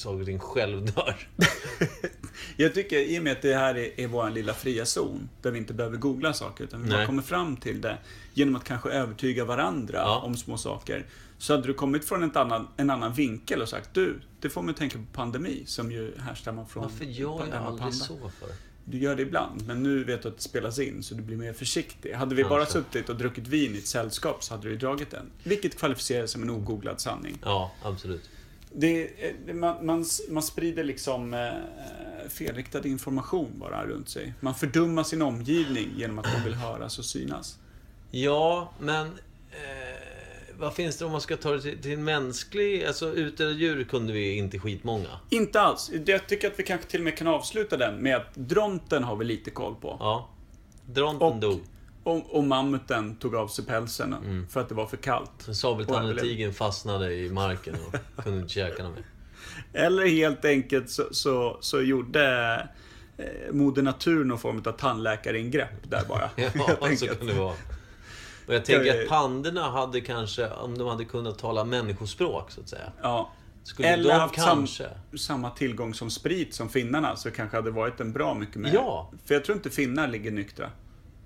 saker 0.00 0.20
och 0.20 0.26
ting 0.26 0.38
själv 0.38 0.84
dör? 0.84 1.16
Jag 2.56 2.74
tycker, 2.74 2.96
i 2.98 3.18
och 3.18 3.22
med 3.22 3.32
att 3.32 3.42
det 3.42 3.54
här 3.54 3.74
är, 3.74 4.00
är 4.00 4.06
vår 4.06 4.30
lilla 4.30 4.54
fria 4.54 4.86
zon, 4.86 5.28
där 5.42 5.50
vi 5.50 5.58
inte 5.58 5.74
behöver 5.74 5.96
googla 5.96 6.32
saker, 6.32 6.64
utan 6.64 6.82
vi 6.82 6.90
bara 6.90 7.06
kommer 7.06 7.22
fram 7.22 7.56
till 7.56 7.80
det 7.80 7.98
genom 8.34 8.56
att 8.56 8.64
kanske 8.64 8.90
övertyga 8.90 9.44
varandra 9.44 9.98
Ja. 9.98 10.18
om 10.24 10.36
små 10.36 10.56
saker. 10.58 11.06
Så 11.38 11.52
hade 11.54 11.66
du 11.66 11.74
kommit 11.74 12.04
från 12.04 12.22
ett 12.22 12.36
annan, 12.36 12.68
en 12.76 12.90
annan 12.90 13.12
vinkel 13.12 13.62
och 13.62 13.68
sagt 13.68 13.94
du, 13.94 14.20
det 14.40 14.50
får 14.50 14.62
mig 14.62 14.70
att 14.72 14.76
tänka 14.76 14.98
på 14.98 15.04
pandemi, 15.12 15.62
som 15.66 15.92
ju 15.92 16.12
härstammar 16.18 16.64
från 16.64 16.82
Varför 16.82 17.04
gör 17.04 17.46
jag 17.50 17.54
aldrig 17.62 17.78
panda. 17.80 17.92
så 17.92 18.16
för? 18.40 18.48
Du 18.84 18.98
gör 18.98 19.16
det 19.16 19.22
ibland, 19.22 19.66
men 19.66 19.82
nu 19.82 20.04
vet 20.04 20.22
du 20.22 20.28
att 20.28 20.36
det 20.36 20.42
spelas 20.42 20.78
in, 20.78 21.02
så 21.02 21.14
du 21.14 21.22
blir 21.22 21.36
mer 21.36 21.52
försiktig. 21.52 22.12
Hade 22.12 22.34
vi 22.34 22.44
bara 22.44 22.64
Kanske. 22.64 22.72
suttit 22.72 23.08
och 23.08 23.16
druckit 23.16 23.46
vin 23.48 23.74
i 23.74 23.78
ett 23.78 23.86
sällskap 23.86 24.44
så 24.44 24.54
hade 24.54 24.62
du 24.66 24.70
ju 24.70 24.76
dragit 24.78 25.10
den. 25.10 25.30
Vilket 25.44 25.78
kvalificerar 25.78 26.26
som 26.26 26.42
en 26.42 26.50
ogooglad 26.50 27.00
sanning. 27.00 27.38
Ja, 27.44 27.72
absolut. 27.82 28.30
Det, 28.80 29.10
det, 29.46 29.54
man, 29.54 29.86
man, 29.86 30.04
man 30.30 30.42
sprider 30.42 30.84
liksom 30.84 31.34
eh, 31.34 32.28
felriktad 32.28 32.86
information 32.86 33.52
bara 33.58 33.86
runt 33.86 34.08
sig. 34.08 34.34
Man 34.40 34.54
fördummar 34.54 35.02
sin 35.02 35.22
omgivning 35.22 35.88
genom 35.96 36.18
att 36.18 36.32
man 36.34 36.44
vill 36.44 36.54
höras 36.54 36.98
och 36.98 37.04
synas. 37.04 37.58
Ja, 38.10 38.72
men... 38.80 39.06
Eh, 39.50 39.98
vad 40.58 40.74
finns 40.74 40.96
det 40.96 41.04
om 41.04 41.12
man 41.12 41.20
ska 41.20 41.36
ta 41.36 41.52
det 41.52 41.62
till, 41.62 41.82
till 41.82 41.92
en 41.92 42.04
mänsklig... 42.04 42.84
Alltså 42.84 43.12
utdöda 43.14 43.50
djur 43.52 43.84
kunde 43.84 44.12
vi 44.12 44.36
inte 44.36 44.58
skitmånga. 44.58 45.08
Inte 45.30 45.60
alls. 45.60 45.90
Jag 46.06 46.26
tycker 46.26 46.48
att 46.48 46.58
vi 46.58 46.62
kanske 46.62 46.86
till 46.86 47.00
och 47.00 47.04
med 47.04 47.16
kan 47.16 47.26
avsluta 47.26 47.76
den 47.76 47.94
med 47.94 48.16
att 48.16 48.34
dronten 48.34 49.04
har 49.04 49.16
vi 49.16 49.24
lite 49.24 49.50
koll 49.50 49.74
på. 49.74 49.96
Ja. 50.00 50.28
Dronten 50.86 51.28
Och- 51.28 51.36
dog. 51.40 51.60
Och, 52.08 52.36
och 52.36 52.44
mammuten 52.44 53.16
tog 53.16 53.34
av 53.36 53.48
sig 53.48 53.64
pälsen 53.64 54.12
Mm. 54.12 54.46
för 54.48 54.60
att 54.60 54.68
det 54.68 54.74
var 54.74 54.86
för 54.86 54.96
kallt. 54.96 55.30
Den 55.38 55.50
Och 55.50 55.56
sabeltandade 55.56 56.04
överlevde. 56.04 56.28
tigern 56.30 56.52
fastnade 56.52 57.14
i 57.14 57.30
marken 57.30 57.76
och 57.86 58.22
kunde 58.24 58.38
inte 58.38 58.52
käka 58.52 58.82
något 58.82 58.94
mer. 58.94 59.04
Eller 59.72 60.06
helt 60.06 60.44
enkelt 60.44 60.90
så, 60.90 61.02
så, 61.10 61.58
så 61.60 61.80
gjorde 61.82 62.68
eh, 63.18 63.52
Moder 63.52 63.82
Natur 63.82 64.24
någon 64.24 64.38
form 64.38 64.62
av 64.66 64.72
tandläkaringrepp 64.72 65.90
där 65.90 66.04
bara. 66.08 66.30
Ja, 66.36 66.50
så 66.78 66.84
enkelt. 66.86 67.18
kan 67.18 67.26
det 67.26 67.34
vara. 67.34 67.54
Och 68.46 68.54
jag 68.54 68.64
tänker 68.64 69.02
att 69.02 69.08
pandorna 69.08 69.70
hade 69.70 70.00
kanske, 70.00 70.48
om 70.50 70.78
de 70.78 70.88
hade 70.88 71.04
kunnat 71.04 71.38
tala 71.38 71.64
människospråk 71.64 72.50
så 72.50 72.60
att 72.60 72.68
säga. 72.68 72.92
Ja. 73.02 73.32
Skulle 73.64 73.88
Eller 73.88 74.14
haft 74.14 74.34
sam- 74.34 74.44
kanske... 74.58 74.88
samma 75.18 75.50
tillgång 75.50 75.94
som 75.94 76.10
sprit 76.10 76.54
som 76.54 76.68
finnarna 76.68 77.16
så 77.16 77.30
kanske 77.30 77.56
hade 77.56 77.70
varit 77.70 78.00
en 78.00 78.12
bra 78.12 78.34
mycket 78.34 78.56
mer. 78.56 78.70
Ja. 78.74 79.10
För 79.24 79.34
jag 79.34 79.44
tror 79.44 79.56
inte 79.56 79.70
finnar 79.70 80.08
ligger 80.08 80.30
nyktra. 80.30 80.70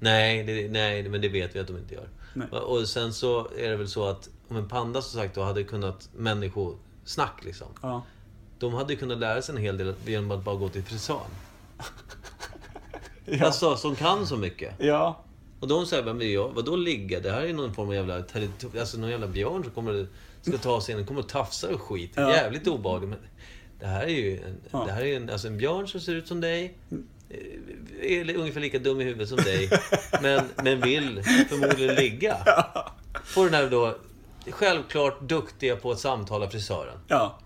Nej, 0.02 0.42
det, 0.44 0.68
nej, 0.68 1.08
men 1.08 1.20
det 1.20 1.28
vet 1.28 1.56
vi 1.56 1.60
att 1.60 1.66
de 1.66 1.76
inte 1.76 1.94
gör. 1.94 2.08
Nej. 2.34 2.48
Och 2.48 2.88
sen 2.88 3.12
så 3.12 3.48
är 3.58 3.70
det 3.70 3.76
väl 3.76 3.88
så 3.88 4.04
att 4.04 4.28
om 4.48 4.56
en 4.56 4.68
panda 4.68 5.02
som 5.02 5.20
sagt 5.20 5.34
då 5.34 5.42
hade 5.42 5.64
kunnat 5.64 6.08
människosnack 6.16 7.44
liksom. 7.44 7.66
Ja. 7.82 8.02
De 8.58 8.74
hade 8.74 8.92
ju 8.92 8.98
kunnat 8.98 9.18
lära 9.18 9.42
sig 9.42 9.54
en 9.54 9.60
hel 9.62 9.76
del 9.78 9.94
genom 10.06 10.30
att 10.30 10.44
bara 10.44 10.56
gå 10.56 10.68
till 10.68 10.82
frisören. 10.82 11.20
Ja. 13.24 13.46
Alltså, 13.46 13.76
som 13.76 13.96
kan 13.96 14.26
så 14.26 14.36
mycket. 14.36 14.74
ja. 14.78 15.24
Och 15.60 15.68
de 15.68 15.86
säger, 15.86 16.14
men 16.14 16.32
jag, 16.32 16.48
vadå 16.48 16.76
ligga? 16.76 17.20
Det 17.20 17.30
här 17.30 17.42
är 17.42 17.52
någon 17.52 17.74
form 17.74 17.88
av 17.88 17.94
jävla, 17.94 18.14
alltså 18.80 18.98
någon 18.98 19.10
jävla 19.10 19.26
björn 19.26 19.62
som 19.64 19.72
kommer, 19.72 20.06
ska 20.42 20.58
ta 20.58 20.80
sig 20.80 20.94
in 20.94 21.00
och 21.00 21.06
kommer 21.06 21.20
och 21.20 21.28
tafsa 21.28 21.74
och 21.74 21.80
skit. 21.82 22.10
Ja. 22.14 22.30
Jävligt 22.32 22.66
obehagligt. 22.66 23.10
Men 23.10 23.18
det 23.80 23.86
här 23.86 24.02
är 24.02 24.08
ju 24.08 24.36
en, 24.42 24.60
Ja. 24.70 24.84
det 24.86 24.92
här 24.92 25.02
är 25.02 25.16
en, 25.16 25.30
alltså 25.30 25.46
en 25.46 25.58
björn 25.58 25.88
som 25.88 26.00
ser 26.00 26.14
ut 26.14 26.28
som 26.28 26.40
dig. 26.40 26.74
Eh, 27.32 28.12
Är 28.18 28.36
ungefär 28.36 28.60
lika 28.60 28.78
dum 28.78 29.00
i 29.00 29.04
huvudet 29.04 29.28
som 29.28 29.36
dig. 29.38 29.70
Men, 30.22 30.44
men 30.56 30.80
vill 30.80 31.22
förmodligen 31.48 31.94
ligga. 31.94 32.36
Får 33.24 33.44
den 33.44 33.54
här 33.54 33.70
då, 33.70 33.96
självklart 34.50 35.20
duktiga 35.20 35.76
på 35.76 35.90
att 35.90 36.00
samtala 36.00 36.50
frisören. 36.50 36.98
ja. 37.08 37.38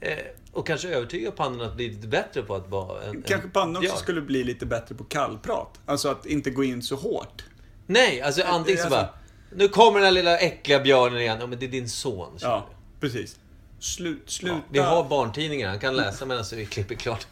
Eh, 0.00 0.16
och 0.52 0.66
kanske 0.66 0.88
övertyga 0.88 1.30
pannorna 1.30 1.64
att 1.64 1.76
bli 1.76 1.88
lite 1.88 2.06
bättre 2.06 2.42
på 2.42 2.54
att 2.54 2.68
vara 2.68 3.02
en... 3.02 3.22
Kanske 3.22 3.48
pannan 3.48 3.76
också 3.76 3.80
björn. 3.80 3.96
skulle 3.96 4.20
bli 4.20 4.44
lite 4.44 4.66
bättre 4.66 4.94
på 4.94 5.04
kallprat. 5.04 5.80
Alltså 5.86 6.08
att 6.08 6.26
inte 6.26 6.50
gå 6.50 6.64
in 6.64 6.82
så 6.82 6.96
hårt. 6.96 7.44
Nej, 7.86 8.20
alltså 8.20 8.42
antingen 8.42 8.78
så 8.78 8.84
Alltså- 8.84 9.00
bara... 9.00 9.14
Nu 9.54 9.68
kommer 9.68 9.98
den 9.98 10.04
här 10.04 10.12
lilla 10.12 10.38
äckliga 10.38 10.80
björnen 10.80 11.20
igen. 11.20 11.36
Ja, 11.40 11.46
men 11.46 11.58
det 11.58 11.66
är 11.66 11.70
din 11.70 11.88
son. 11.88 12.38
Ja, 12.40 12.66
precis. 13.00 13.38
Slut, 13.80 14.22
sluta. 14.30 14.56
Ja, 14.56 14.62
vi 14.70 14.78
har 14.78 15.04
barntidningar. 15.04 15.68
Han 15.68 15.78
kan 15.78 15.96
läsa 15.96 16.26
medan 16.26 16.44
vi 16.54 16.66
klipper 16.66 16.94
klart. 16.94 17.26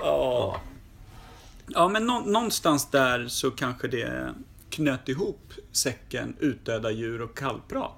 Ja. 0.00 0.60
Ja, 1.68 1.88
men 1.88 2.06
nå- 2.06 2.22
någonstans 2.26 2.90
där 2.90 3.26
så 3.28 3.50
kanske 3.50 3.88
det 3.88 4.34
knöt 4.70 5.08
ihop 5.08 5.52
säcken 5.72 6.36
utdöda 6.40 6.90
djur 6.90 7.22
och 7.22 7.38
kallprat. 7.38 7.92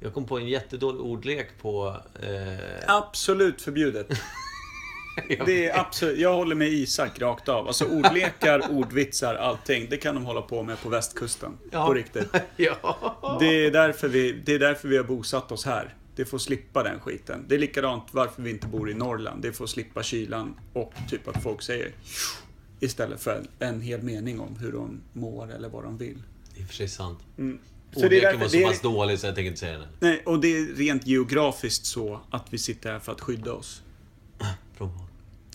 Jag 0.00 0.14
kom 0.14 0.26
på 0.26 0.38
en 0.38 0.48
jättedålig 0.48 1.00
ordlek 1.00 1.48
på... 1.62 1.96
Eh, 2.22 2.94
Absolut 2.94 3.62
förbjudet. 3.62 4.06
Det 5.46 5.66
är 5.68 5.78
absolut, 5.80 6.18
jag 6.18 6.34
håller 6.34 6.54
med 6.54 6.68
Isak 6.68 7.20
rakt 7.20 7.48
av. 7.48 7.66
Alltså 7.66 7.84
ordlekar, 7.84 8.62
ordvitsar, 8.70 9.34
allting. 9.34 9.86
Det 9.90 9.96
kan 9.96 10.14
de 10.14 10.26
hålla 10.26 10.42
på 10.42 10.62
med 10.62 10.80
på 10.82 10.88
västkusten. 10.88 11.58
Ja. 11.70 11.86
På 11.86 11.94
riktigt. 11.94 12.28
ja. 12.56 13.36
Det 13.40 13.46
är, 13.66 13.70
därför 13.70 14.08
vi, 14.08 14.32
det 14.32 14.54
är 14.54 14.58
därför 14.58 14.88
vi 14.88 14.96
har 14.96 15.04
bosatt 15.04 15.52
oss 15.52 15.64
här. 15.64 15.94
Det 16.16 16.24
får 16.24 16.38
slippa 16.38 16.82
den 16.82 17.00
skiten. 17.00 17.44
Det 17.48 17.54
är 17.54 17.58
likadant 17.58 18.04
varför 18.10 18.42
vi 18.42 18.50
inte 18.50 18.66
bor 18.66 18.90
i 18.90 18.94
Norrland. 18.94 19.42
Det 19.42 19.52
får 19.52 19.66
slippa 19.66 20.02
kylan 20.02 20.54
och 20.72 20.92
typ 21.10 21.28
att 21.28 21.42
folk 21.42 21.62
säger 21.62 21.92
istället 22.80 23.20
för 23.20 23.42
en, 23.58 23.80
hel 23.80 24.02
mening 24.02 24.40
om 24.40 24.56
hur 24.56 24.72
de 24.72 25.00
mår 25.12 25.52
eller 25.52 25.68
vad 25.68 25.84
de 25.84 25.98
vill. 25.98 26.22
Det 26.54 26.62
är 26.62 26.66
för 26.66 26.74
sig 26.74 26.88
sant. 26.88 27.18
Så 27.26 27.42
det 27.42 27.48
är 28.00 28.06
Ordleken 28.06 28.22
därför, 28.22 28.38
var 28.38 28.48
så 28.48 28.56
det 28.56 28.64
pass 28.64 28.78
är, 28.78 28.82
dålig 28.82 29.18
så 29.18 29.26
jag 29.26 29.34
tänker 29.34 29.48
inte 29.48 29.60
säga 29.60 29.78
den. 29.78 29.88
nej, 30.00 30.22
och 30.26 30.40
det 30.40 30.48
är 30.48 30.66
rent 30.74 31.06
geografiskt 31.06 31.86
så 31.86 32.20
att 32.30 32.52
vi 32.52 32.58
sitter 32.58 32.92
här 32.92 32.98
för 32.98 33.12
att 33.12 33.20
skydda 33.20 33.52
oss 33.52 33.82
Från... 34.76 34.90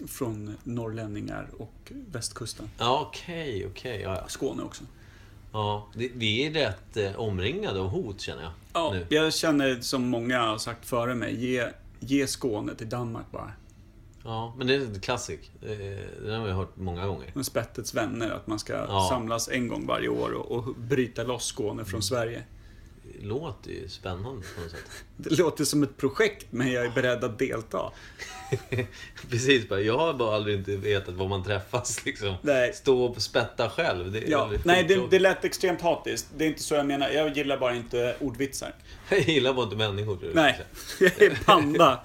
från 0.08 0.58
norrlänningar 0.64 1.50
och 1.58 1.92
västkusten. 2.12 2.70
Ja, 2.78 3.08
okej, 3.10 3.68
okej. 3.68 4.02
ja, 4.02 4.16
ja. 4.16 4.28
Skåne 4.28 4.64
också. 4.64 4.84
Ja, 5.58 5.88
det, 5.96 6.12
vi 6.16 6.46
är 6.48 6.52
rätt 6.52 6.98
eh, 6.98 7.20
omringade 7.20 7.80
av 7.80 7.88
hot 7.88 8.22
känner 8.22 8.44
jag. 8.44 8.52
Ja, 8.74 8.90
Nu. 8.94 9.06
jag 9.10 9.34
känner 9.34 9.82
som 9.82 10.08
många 10.10 10.40
har 10.42 10.58
sagt 10.58 10.86
före 10.86 11.16
mig. 11.16 11.46
Ge, 11.46 11.66
ge 12.00 12.28
Skåne 12.28 12.76
till 12.76 12.90
Danmark 12.90 13.26
bara. 13.32 13.52
Ja, 14.24 14.54
men 14.58 14.68
det 14.68 14.76
är 14.76 14.80
en 14.82 15.00
klassik. 15.00 15.52
Eh, 15.62 15.70
Den 16.26 16.40
har 16.40 16.46
vi 16.46 16.52
hört 16.52 16.76
många 16.78 17.06
gånger. 17.08 17.32
Med 17.34 17.46
Spettets 17.46 17.94
vänner, 17.94 18.30
att 18.30 18.48
man 18.48 18.60
ska 18.60 18.74
Ja. 18.74 19.08
samlas 19.10 19.50
en 19.50 19.68
gång 19.68 19.86
varje 19.88 20.10
år 20.10 20.32
och, 20.34 20.52
och 20.52 20.76
bryta 20.76 21.24
loss 21.24 21.46
Skåne 21.46 21.72
Mm. 21.72 21.86
från 21.86 22.02
Sverige. 22.04 22.44
Låter 23.22 23.72
ju 23.72 23.90
spännande 23.90 24.46
på 24.56 24.62
något 24.62 24.72
sätt. 24.72 24.80
Det 25.18 25.38
låter 25.38 25.66
som 25.66 25.84
ett 25.84 25.98
projekt, 25.98 26.46
men 26.50 26.72
jag 26.72 26.86
är 26.86 26.90
beredd 26.90 27.24
att 27.24 27.40
delta. 27.40 27.92
Precis, 29.30 29.70
bara, 29.70 29.82
jag 29.82 29.98
har 29.98 30.14
bara 30.14 30.36
aldrig 30.36 30.56
inte 30.58 30.78
vetat 30.78 31.14
var 31.14 31.28
man 31.28 31.44
träffas 31.44 32.06
liksom. 32.06 32.36
Nej. 32.42 32.74
Stå 32.74 33.04
och 33.04 33.22
spätta 33.22 33.70
själv. 33.70 34.12
Det 34.12 34.20
är 34.20 34.32
Ja, 34.32 34.52
nej, 34.64 34.84
det, 34.84 35.08
det 35.10 35.20
lät 35.20 35.46
extremt 35.46 35.82
hatiskt. 35.82 36.28
Det 36.38 36.46
är 36.46 36.48
inte 36.48 36.64
så 36.64 36.76
jag 36.76 36.86
menar. 36.86 37.10
Jag 37.10 37.38
gillar 37.38 37.58
bara 37.58 37.76
inte 37.76 38.16
ordvitsar. 38.20 38.74
Jag 39.10 39.20
gillar 39.20 39.54
bara 39.54 39.64
inte 39.64 39.76
människor. 39.76 40.18
tror 40.18 40.28
jag. 40.28 40.36
Nej, 40.36 40.62
jag 41.00 41.22
är 41.22 41.44
panda. 41.46 42.00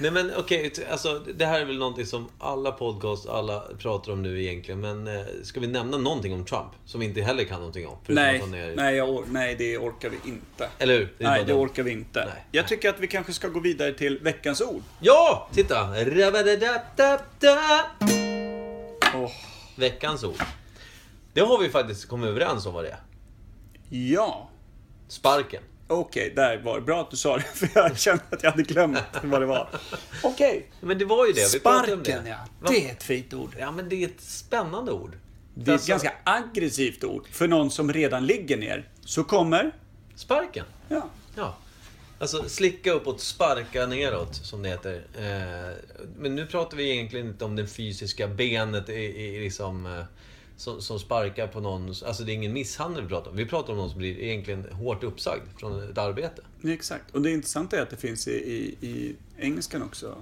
Nej 0.00 0.10
men 0.10 0.32
okej, 0.36 0.70
t- 0.70 0.82
alltså 0.90 1.18
det 1.34 1.46
här 1.46 1.60
är 1.60 1.64
väl 1.64 1.78
någonting 1.78 2.06
som 2.06 2.28
alla 2.38 2.72
podcast, 2.72 3.28
alla 3.28 3.60
pratar 3.78 4.12
om 4.12 4.22
nu 4.22 4.42
egentligen. 4.42 4.80
Men 4.80 5.06
eh, 5.06 5.22
ska 5.42 5.60
vi 5.60 5.66
nämna 5.66 5.96
någonting 5.98 6.34
om 6.34 6.44
Trump? 6.44 6.68
Som 6.84 7.00
vi 7.00 7.06
inte 7.06 7.20
heller 7.22 7.44
kan 7.44 7.58
någonting 7.58 7.86
om. 7.86 7.96
Nej, 8.06 8.40
är- 8.40 8.76
nej, 8.76 8.96
jag 8.96 9.24
nej, 9.28 9.54
det 9.58 9.78
orkar 9.78 10.10
vi 10.10 10.16
inte. 10.30 10.68
Eller 10.78 10.94
hur? 10.98 11.14
Det 11.18 11.24
Nej, 11.24 11.44
det 11.44 11.52
dumt. 11.52 11.60
orkar 11.60 11.82
vi 11.82 11.90
inte. 11.90 12.24
Nej. 12.24 12.44
Jag 12.52 12.68
tycker 12.68 12.88
att 12.90 13.00
vi 13.00 13.06
kanske 13.06 13.32
ska 13.32 13.48
gå 13.48 13.60
vidare 13.60 13.92
till 13.92 14.18
veckans 14.18 14.60
ord. 14.60 14.82
Ja! 15.00 15.48
Titta! 15.52 15.88
Åh, 19.14 19.30
Veckans 19.76 20.24
ord. 20.24 20.42
Det 21.32 21.40
har 21.40 21.58
vi 21.58 21.68
faktiskt 21.68 22.08
kommit 22.08 22.28
överens 22.28 22.66
om 22.66 22.74
vad 22.74 22.84
det 22.84 22.90
är. 22.90 23.00
ja. 23.90 24.48
Sparken. 25.08 25.62
Okej, 25.92 26.32
där 26.36 26.58
var 26.58 26.74
det. 26.74 26.80
Bra 26.80 27.00
att 27.00 27.10
du 27.10 27.16
sa 27.16 27.36
det, 27.36 27.42
för 27.54 27.68
jag 27.74 27.98
kände 27.98 28.22
att 28.30 28.42
jag 28.42 28.50
hade 28.50 28.62
glömt 28.62 28.98
vad 29.22 29.40
det 29.40 29.46
var. 29.46 29.68
Okej. 30.22 30.70
Men 30.80 30.98
det 30.98 31.04
var 31.04 31.26
ju 31.26 31.32
det. 31.32 31.54
Vi 31.54 31.60
pratade 31.60 31.92
om 31.94 32.04
Sparken, 32.04 32.24
det. 32.24 32.30
ja. 32.30 32.68
Det 32.70 32.88
är 32.88 32.92
ett 32.92 33.02
fint 33.02 33.34
ord. 33.34 33.56
Ja, 33.58 33.70
men 33.70 33.88
det 33.88 34.02
är 34.04 34.06
ett 34.06 34.20
spännande 34.20 34.92
ord. 34.92 35.16
Det 35.54 35.60
är 35.70 35.74
ett 35.74 35.80
Alltså, 35.80 35.90
ganska 35.90 36.12
aggressivt 36.24 37.04
ord. 37.04 37.26
För 37.30 37.48
någon 37.48 37.70
som 37.70 37.92
redan 37.92 38.26
ligger 38.26 38.56
ner. 38.56 38.88
Så 39.04 39.24
kommer... 39.24 39.72
Sparken. 40.16 40.64
Ja. 40.88 41.08
Ja. 41.36 41.56
Alltså 42.18 42.48
slicka 42.48 42.92
uppåt, 42.92 43.20
sparka 43.20 43.86
neråt, 43.86 44.34
som 44.34 44.62
det 44.62 44.68
heter. 44.68 44.94
Eh, 45.18 45.74
men 46.18 46.34
nu 46.34 46.46
pratar 46.46 46.76
vi 46.76 46.90
egentligen 46.90 47.26
inte 47.26 47.44
om 47.44 47.56
det 47.56 47.66
fysiska 47.66 48.28
benet 48.28 48.88
i, 48.88 48.92
i, 48.92 49.40
liksom, 49.40 49.86
eh, 49.86 50.04
som, 50.62 50.80
som 50.82 50.98
sparkar 50.98 51.46
på 51.46 51.60
någon. 51.60 51.88
Alltså 51.88 52.22
det 52.24 52.32
är 52.32 52.34
ingen 52.34 52.52
misshandel 52.52 53.02
vi 53.02 53.08
pratar 53.08 53.30
om. 53.30 53.36
Vi 53.36 53.46
pratar 53.46 53.72
om 53.72 53.78
någon 53.78 53.90
som 53.90 53.98
blir 53.98 54.18
egentligen 54.18 54.64
hårt 54.72 55.04
uppsagd 55.04 55.42
från 55.58 55.90
ett 55.90 55.98
arbete. 55.98 56.42
Exakt. 56.64 57.14
Och 57.14 57.22
det 57.22 57.30
intressanta 57.30 57.76
är 57.76 57.82
att 57.82 57.90
det 57.90 57.96
finns 57.96 58.28
i, 58.28 58.32
i, 58.32 58.86
i 58.86 59.16
engelskan 59.38 59.82
också. 59.82 60.16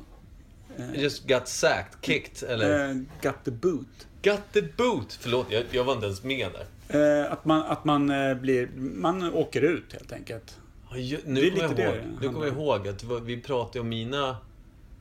Just 0.94 1.26
got 1.28 1.48
sacked, 1.48 1.98
kicked, 2.02 2.50
eller... 2.50 2.88
Eh, 2.90 2.96
got 3.22 3.44
the 3.44 3.50
boot. 3.50 4.06
Got 4.22 4.40
the 4.52 4.62
boot! 4.62 5.18
Förlåt, 5.20 5.46
jag, 5.50 5.64
jag 5.70 5.84
var 5.84 5.92
inte 5.92 6.06
ens 6.06 6.22
med 6.22 6.48
där. 6.88 7.20
Eh, 7.22 7.32
att 7.32 7.44
man, 7.44 7.62
att 7.62 7.84
man 7.84 8.10
eh, 8.10 8.34
blir... 8.34 8.68
Man 8.76 9.34
åker 9.34 9.62
ut 9.62 9.92
helt 9.92 10.12
enkelt. 10.12 10.58
Ja, 10.90 10.96
ju- 10.96 11.18
Nu 11.24 11.46
är 11.46 11.50
kommer 11.50 11.80
jag 11.82 11.94
ihåg, 11.96 11.96
det 11.96 12.26
nu 12.26 12.32
kommer 12.32 12.46
jag 12.46 12.54
ihåg 12.56 12.88
att 12.88 13.04
vi 13.22 13.40
pratade 13.40 13.80
om 13.80 13.88
mina... 13.88 14.36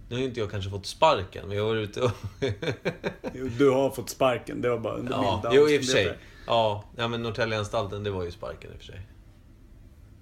Nu 0.10 0.16
har 0.16 0.20
ju 0.20 0.26
inte 0.28 0.40
jag 0.40 0.52
kanske 0.52 0.70
fått 0.70 0.86
sparken, 0.86 1.48
men 1.48 1.58
jag 1.58 1.66
var 1.66 1.76
ute 1.76 2.02
och... 2.02 2.12
Jo, 3.34 3.50
Du 3.58 3.70
har 3.70 3.90
fått 3.90 4.10
sparken. 4.10 4.62
Det 4.62 4.70
var 4.70 4.78
bara 4.78 4.94
under 4.94 5.12
Ja, 5.12 5.36
milda 5.36 5.56
jo 5.56 5.70
i 5.70 5.78
och 5.78 5.82
för 5.82 5.92
sig. 5.92 6.18
Ja, 6.48 6.84
ja 6.98 7.08
men 7.08 7.24
Norrtäljeanstalten, 7.24 8.04
det 8.04 8.12
var 8.12 8.24
ju 8.24 8.32
sparken 8.32 8.72
i 8.72 8.76
och 8.76 8.78
för 8.78 8.86
sig. 8.86 9.02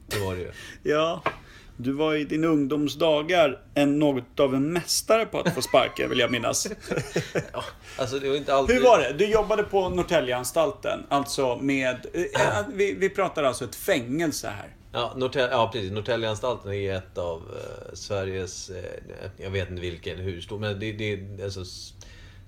Det 0.08 0.20
var 0.20 0.36
det 0.36 0.42
ju. 0.42 0.52
Ja. 0.92 1.22
Du 1.80 1.92
var 1.92 2.16
i 2.16 2.24
din 2.24 2.44
ungdomsdagar 2.44 3.60
en, 3.74 4.00
något 4.00 4.40
av 4.40 4.56
en 4.56 4.74
mästare 4.74 5.26
på 5.26 5.40
att 5.40 5.54
få 5.54 5.62
sparken, 5.62 6.10
vill 6.10 6.20
jag 6.20 6.32
minnas. 6.32 6.68
Ja, 7.54 7.64
alltså 7.98 8.20
det 8.20 8.30
var 8.30 8.36
inte 8.36 8.54
alltid... 8.54 8.76
Hur 8.76 8.84
var 8.84 9.00
det? 9.00 9.14
Du 9.14 9.26
jobbade 9.26 9.64
på 9.64 9.90
Norrtäljeanstalten, 9.90 11.00
alltså 11.10 11.56
med... 11.56 12.06
Eh, 12.14 12.66
vi, 12.74 12.94
vi 12.94 13.10
pratar 13.10 13.44
alltså 13.44 13.66
ett 13.66 13.76
fängelse 13.76 14.48
här. 14.48 14.76
Ja, 14.98 15.14
Norrtälje, 15.16 15.52
ja 15.52 15.70
precis. 15.74 15.92
Norrtäljeanstalten 15.92 16.74
är 16.74 16.94
ett 16.96 17.18
av 17.18 17.42
eh, 17.42 17.94
Sveriges... 17.94 18.70
Eh, 18.70 18.84
jag 19.38 19.50
vet 19.50 19.70
inte 19.70 19.82
vilken, 19.82 20.18
hur 20.20 20.42
stor, 20.42 20.60
men 20.60 20.80
det, 20.80 20.92
det 20.92 21.14
är 21.14 21.44
alltså 21.44 21.64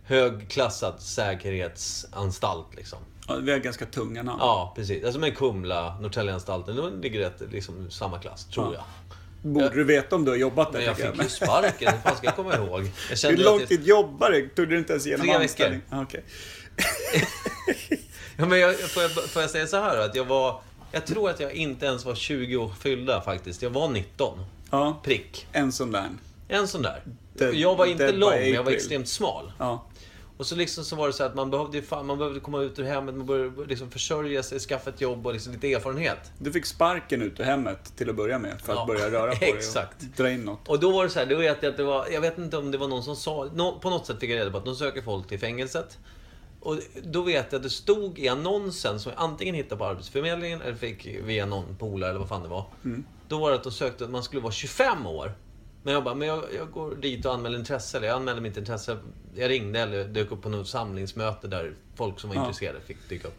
högklassad 0.04 1.02
säkerhetsanstalt 1.02 2.76
liksom. 2.76 3.00
Ja, 3.28 3.36
vi 3.36 3.52
har 3.52 3.60
ganska 3.60 3.86
tunga 3.86 4.24
namn. 4.24 4.38
Ja, 4.42 4.74
precis. 4.76 5.04
Alltså 5.04 5.20
med 5.20 5.38
Kumla, 5.38 6.00
Norrtäljeanstalten, 6.02 6.76
de 6.76 7.02
ligger 7.02 7.20
rätt 7.20 7.42
liksom 7.52 7.92
samma 7.92 8.20
klass, 8.20 8.46
tror 8.46 8.66
Ja. 8.66 8.74
jag. 8.74 8.84
Borde 9.54 9.70
du 9.76 9.84
veta 9.84 10.16
om 10.16 10.26
du 10.26 10.32
har 10.32 10.38
jobbat 10.38 10.72
där? 10.72 10.80
Men 10.80 10.88
jag 10.88 10.98
fick 10.98 11.24
ju 11.24 11.30
sparken, 11.30 11.94
hur 11.94 12.00
fan 12.00 12.18
ska 12.18 12.26
jag 12.26 12.36
komma 12.36 12.56
ihåg? 12.56 12.92
Jag 13.24 13.30
Hur 13.30 13.38
lång 13.38 13.66
tid 13.66 13.84
jobbar 13.88 14.32
du? 14.32 14.50
Tog 14.50 14.70
du 14.70 14.78
inte 14.78 14.94
ens 14.94 15.08
igenom 15.08 15.26
Tre 15.26 15.32
veckor. 15.38 15.44
anställning? 15.44 15.82
Ah, 15.90 16.02
okej. 16.02 16.24
Ja, 18.38 18.46
men 18.46 18.60
jag, 18.60 18.80
får, 18.80 19.04
jag, 19.04 19.12
får 19.12 19.42
jag 19.42 19.52
säga 19.52 19.68
så 19.68 19.78
här 19.78 19.98
att 19.98 20.16
jag 20.16 20.26
var... 20.26 20.62
Jag 20.92 21.06
tror 21.06 21.30
att 21.30 21.40
jag 21.40 21.54
inte 21.54 21.86
ens 21.86 22.06
var 22.06 22.16
20 22.16 22.56
år 22.58 22.72
fyllda 22.80 23.22
faktiskt. 23.22 23.62
Jag 23.62 23.70
var 23.70 23.88
19. 23.90 24.40
Ja, 24.72 25.00
Prick. 25.04 25.48
en 25.52 25.72
sån 25.72 25.92
där. 25.92 26.10
En 26.48 26.68
sån 26.68 26.82
där. 26.82 27.02
Dead- 27.38 27.54
jag 27.54 27.76
var 27.76 27.86
inte 27.86 28.12
lång, 28.12 28.30
men 28.30 28.54
jag 28.54 28.64
var 28.64 28.72
extremt 28.72 29.08
smal. 29.08 29.52
Ja. 29.58 29.86
Och 30.38 30.46
så 30.46 30.56
liksom 30.56 30.84
så 30.84 30.96
var 30.96 31.08
det 31.08 31.14
så 31.14 31.24
att 31.24 31.36
man 31.36 31.50
behövde, 31.52 31.82
fan, 31.82 32.06
man 32.06 32.18
behövde 32.18 32.40
komma 32.40 32.62
ut 32.62 32.80
ur 32.80 32.84
hemmet, 32.84 33.16
man 33.16 33.26
behövde 33.26 33.66
liksom 33.66 33.92
försörja 33.92 34.44
sig, 34.44 34.60
skaffa 34.60 34.90
ett 34.90 35.02
jobb 35.02 35.28
och 35.28 35.34
liksom 35.34 35.54
lite 35.54 35.74
erfarenhet. 35.74 36.18
Du 36.38 36.52
fick 36.52 36.66
sparken 36.66 37.22
ut 37.22 37.40
ur 37.40 37.44
hemmet 37.44 37.94
till 37.98 38.10
att 38.10 38.16
börja 38.16 38.40
med 38.40 38.62
för 38.62 38.74
att 38.74 38.80
Ja, 38.80 38.86
börja 38.86 39.12
röra 39.12 39.32
på 39.32 39.40
dig 39.40 39.50
exakt. 39.58 40.02
och 40.02 40.08
dra 40.18 40.30
in 40.32 40.42
något. 40.46 40.68
Och 40.68 40.80
då 40.80 40.92
var 40.92 41.04
det 41.04 41.10
så 41.10 41.20
här, 41.20 41.26
då 41.26 41.36
vet 41.36 41.58
jag 41.64 41.70
att 41.72 41.78
det 41.78 41.84
var, 41.84 42.08
jag 42.12 42.22
vet 42.22 42.38
inte 42.38 42.58
om 42.58 42.72
det 42.72 42.78
var 42.78 42.88
någon 42.88 43.04
som 43.04 43.16
sa, 43.16 43.50
på 43.82 43.90
något 43.90 44.06
sätt 44.08 44.20
fick 44.20 44.30
jag 44.30 44.38
reda 44.40 44.52
på 44.52 44.58
att 44.58 44.66
de 44.66 44.76
söker 44.76 45.02
folk 45.02 45.28
till 45.28 45.40
fängelset. 45.40 45.98
Och 46.62 46.78
då 47.04 47.22
vet 47.22 47.46
jag 47.52 47.60
att 47.60 47.64
det 47.64 47.70
stod 47.70 48.20
i 48.20 48.28
annonsen 48.28 49.00
som 49.00 49.12
jag 49.16 49.22
antingen 49.24 49.56
hittade 49.56 49.80
på 49.80 49.86
Arbetsförmedlingen 49.86 50.62
eller 50.62 50.76
fick 50.76 51.06
via 51.06 51.46
någon 51.46 51.76
polare 51.76 52.10
eller 52.10 52.20
vad 52.20 52.30
fan 52.30 52.44
det 52.44 52.50
var. 52.50 52.66
Då 53.28 53.40
var 53.40 53.50
det 53.50 53.56
att 53.56 53.64
de 53.64 53.72
sökte 53.72 54.04
att 54.04 54.10
man 54.10 54.24
skulle 54.24 54.42
vara 54.42 54.52
25 54.54 55.06
år. 55.06 55.34
Men 55.84 55.94
jag 55.94 56.04
bara, 56.04 56.16
men 56.16 56.28
jag, 56.28 56.44
jag 56.58 56.72
går 56.72 56.96
dit 56.96 57.26
och 57.26 57.34
anmäler 57.34 57.60
intresse. 57.60 57.98
Eller 57.98 58.08
jag 58.08 58.16
anmälde 58.16 58.42
mitt 58.42 58.58
intresse. 58.58 58.98
Jag 59.36 59.50
ringde 59.50 59.80
eller 59.80 60.04
dök 60.08 60.32
upp 60.32 60.42
på 60.42 60.50
något 60.50 60.68
samlingsmöte 60.68 61.48
där 61.48 61.74
folk 61.96 62.20
som 62.20 62.30
var 62.30 62.36
Ja. 62.38 62.42
intresserade 62.42 62.80
fick 62.82 63.10
dyka 63.10 63.28
upp. 63.28 63.38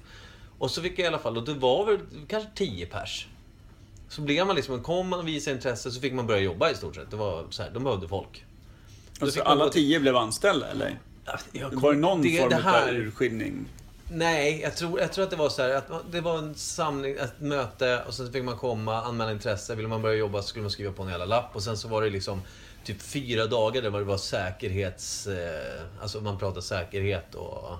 Och 0.58 0.70
så 0.70 0.82
fick 0.82 0.92
jag 0.98 1.04
i 1.04 1.06
alla 1.06 1.18
fall, 1.18 1.36
och 1.36 1.44
det 1.44 1.54
var 1.54 1.86
väl 1.86 1.98
kanske 2.28 2.50
10 2.54 2.86
pers. 2.86 3.26
Så 4.08 4.20
blev 4.22 4.46
man 4.46 4.56
liksom, 4.56 4.82
kom 4.82 5.08
man 5.08 5.18
och 5.18 5.28
visade 5.28 5.56
intresse 5.56 5.90
så 5.90 6.00
fick 6.00 6.12
man 6.12 6.26
börja 6.26 6.40
jobba 6.40 6.70
i 6.70 6.74
stort 6.74 6.94
sett. 6.94 7.10
Det 7.10 7.16
var 7.16 7.46
så 7.50 7.62
här, 7.62 7.70
de 7.70 7.84
behövde 7.84 8.08
folk. 8.08 8.44
Alltså, 9.20 9.42
alla 9.42 9.64
gå- 9.64 9.70
tio 9.70 10.00
blev 10.00 10.16
anställda 10.16 10.66
eller? 10.68 10.98
Jag 11.52 11.80
Var 11.80 11.92
det 11.92 11.98
någon 11.98 12.22
det, 12.22 12.38
form 12.38 12.48
det 12.48 12.56
här, 12.56 12.88
av 12.88 12.94
urskiljning? 12.94 13.66
Nej, 14.12 14.60
jag 14.62 14.76
tror, 14.76 15.00
jag 15.00 15.12
tror 15.12 15.24
att 15.24 15.30
det 15.30 15.36
var 15.36 15.48
så 15.48 15.62
här 15.62 15.70
att 15.70 15.90
det 16.12 16.20
var 16.20 16.38
en 16.38 16.54
samling, 16.54 17.12
ett 17.12 17.40
möte 17.40 18.02
och 18.06 18.14
sen 18.14 18.32
fick 18.32 18.44
man 18.44 18.56
komma, 18.56 19.02
anmäla 19.02 19.32
intresse. 19.32 19.74
Ville 19.74 19.88
man 19.88 20.02
börja 20.02 20.14
jobba 20.16 20.42
så 20.42 20.48
skulle 20.48 20.62
man 20.62 20.70
skriva 20.70 20.92
på 20.92 21.02
en 21.02 21.08
jävla 21.08 21.24
lapp 21.24 21.50
och 21.52 21.62
sen 21.62 21.76
så 21.76 21.88
var 21.88 22.02
det 22.02 22.10
liksom 22.10 22.42
typ 22.84 23.02
fyra 23.02 23.46
dagar 23.46 23.82
där 23.82 23.90
det 23.90 24.04
var 24.04 24.16
säkerhets... 24.16 25.26
Eh, 25.26 25.82
alltså 26.02 26.20
man 26.20 26.38
pratade 26.38 26.62
säkerhet 26.62 27.34
och 27.34 27.76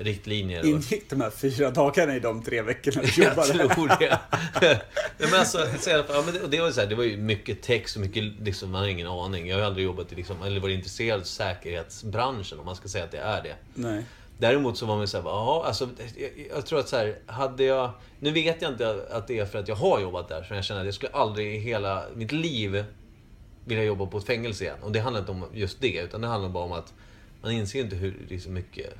riktlinjer. 0.00 0.60
Och, 0.60 0.66
Ingick 0.66 1.10
de 1.10 1.20
här 1.20 1.30
fyra 1.30 1.70
dagarna 1.70 2.16
i 2.16 2.20
de 2.20 2.42
tre 2.42 2.62
veckorna 2.62 3.02
du 3.02 3.08
jag 3.22 3.30
jobbade? 3.30 3.74
tror 3.74 3.88
det. 3.88 4.18
Nej, 5.18 5.30
men 5.30 5.34
alltså, 5.34 5.58
så 5.80 5.90
ja, 5.90 6.04
men 6.26 6.50
det, 6.50 6.60
var 6.60 6.70
så 6.70 6.80
här, 6.80 6.86
det 6.86 6.94
var 6.94 7.04
ju 7.04 7.16
mycket 7.16 7.62
text 7.62 7.96
och 7.96 8.02
mycket, 8.02 8.24
liksom, 8.42 8.70
man 8.70 8.80
har 8.80 8.88
ingen 8.88 9.06
aning. 9.06 9.48
Jag 9.48 9.56
har 9.56 9.60
ju 9.60 9.66
aldrig 9.66 9.84
jobbat 9.84 10.12
i, 10.12 10.14
liksom, 10.14 10.42
eller 10.42 10.60
varit 10.60 10.74
intresserad 10.74 11.20
av 11.20 11.24
säkerhetsbranschen 11.24 12.58
om 12.58 12.66
man 12.66 12.76
ska 12.76 12.88
säga 12.88 13.04
att 13.04 13.10
det 13.10 13.18
är 13.18 13.42
det. 13.42 13.54
Nej. 13.74 14.04
Däremot 14.38 14.78
så 14.78 14.86
var 14.86 14.96
man 14.96 15.08
så 15.08 15.16
här, 15.16 15.24
ja, 15.24 15.64
alltså, 15.66 15.88
jag, 16.16 16.30
jag 16.56 16.66
tror 16.66 16.78
att 16.78 16.88
så 16.88 16.96
här, 16.96 17.18
hade 17.26 17.64
jag... 17.64 17.90
Nu 18.20 18.30
vet 18.30 18.62
jag 18.62 18.72
inte 18.72 19.06
att 19.10 19.26
det 19.26 19.38
är 19.38 19.46
för 19.46 19.58
att 19.58 19.68
jag 19.68 19.76
har 19.76 20.00
jobbat 20.00 20.28
där, 20.28 20.42
så 20.42 20.54
jag 20.54 20.64
känner 20.64 20.80
att 20.80 20.86
jag 20.86 20.94
skulle 20.94 21.12
aldrig 21.12 21.54
i 21.54 21.58
hela 21.58 22.04
mitt 22.14 22.32
liv 22.32 22.84
vilja 23.64 23.84
jobba 23.84 24.06
på 24.06 24.18
ett 24.18 24.26
fängelse 24.26 24.64
igen. 24.64 24.76
Och 24.82 24.92
det 24.92 25.00
handlar 25.00 25.20
inte 25.20 25.32
om 25.32 25.44
just 25.52 25.80
det, 25.80 25.96
utan 25.96 26.20
det 26.20 26.26
handlar 26.26 26.48
bara 26.48 26.64
om 26.64 26.72
att 26.72 26.92
man 27.42 27.52
inser 27.52 27.80
inte 27.80 27.96
hur 27.96 28.26
liksom 28.28 28.54
mycket 28.54 28.94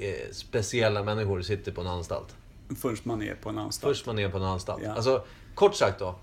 eh, 0.00 0.32
speciella 0.32 1.02
människor 1.02 1.42
sitter 1.42 1.72
på 1.72 1.80
en 1.80 1.86
anstalt. 1.86 2.36
Förrän 2.80 2.96
man 3.02 3.22
är 3.22 3.34
på 3.34 3.48
en 3.48 3.58
anstalt. 3.58 3.96
Först 3.96 4.06
man 4.06 4.18
är 4.18 4.28
på 4.28 4.36
en 4.36 4.42
anstalt. 4.44 4.82
Ja. 4.84 4.92
Alltså, 4.92 5.24
kort 5.54 5.74
sagt 5.74 5.98
då. 5.98 6.14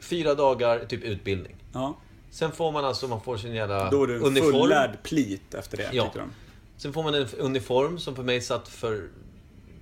Fyra 0.00 0.34
dagar, 0.34 0.84
typ 0.84 1.02
utbildning. 1.04 1.56
Ja. 1.72 1.96
Sen 2.30 2.52
får 2.52 2.72
man 2.72 2.84
alltså, 2.84 3.08
man 3.08 3.20
får 3.20 3.36
sin 3.36 3.54
jävla 3.54 3.90
Då 3.90 4.02
är 4.02 4.06
du 4.06 4.16
en 4.16 4.22
uniform. 4.22 4.52
fullärd 4.52 5.02
plit 5.02 5.54
efter 5.54 5.76
det, 5.76 5.88
Ja. 5.92 6.04
tyckte 6.04 6.18
de. 6.18 6.30
Sen 6.76 6.92
får 6.92 7.02
man 7.02 7.14
en 7.14 7.28
uniform 7.38 7.98
som 7.98 8.16
för 8.16 8.22
mig 8.22 8.40
satt 8.40 8.68
för 8.68 9.08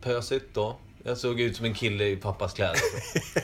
pösigt 0.02 0.54
då. 0.54 0.76
Jag 1.04 1.18
såg 1.18 1.40
ut 1.40 1.56
som 1.56 1.64
en 1.64 1.74
kille 1.74 2.04
i 2.08 2.16
pappas 2.16 2.52
kläder. 2.54 2.80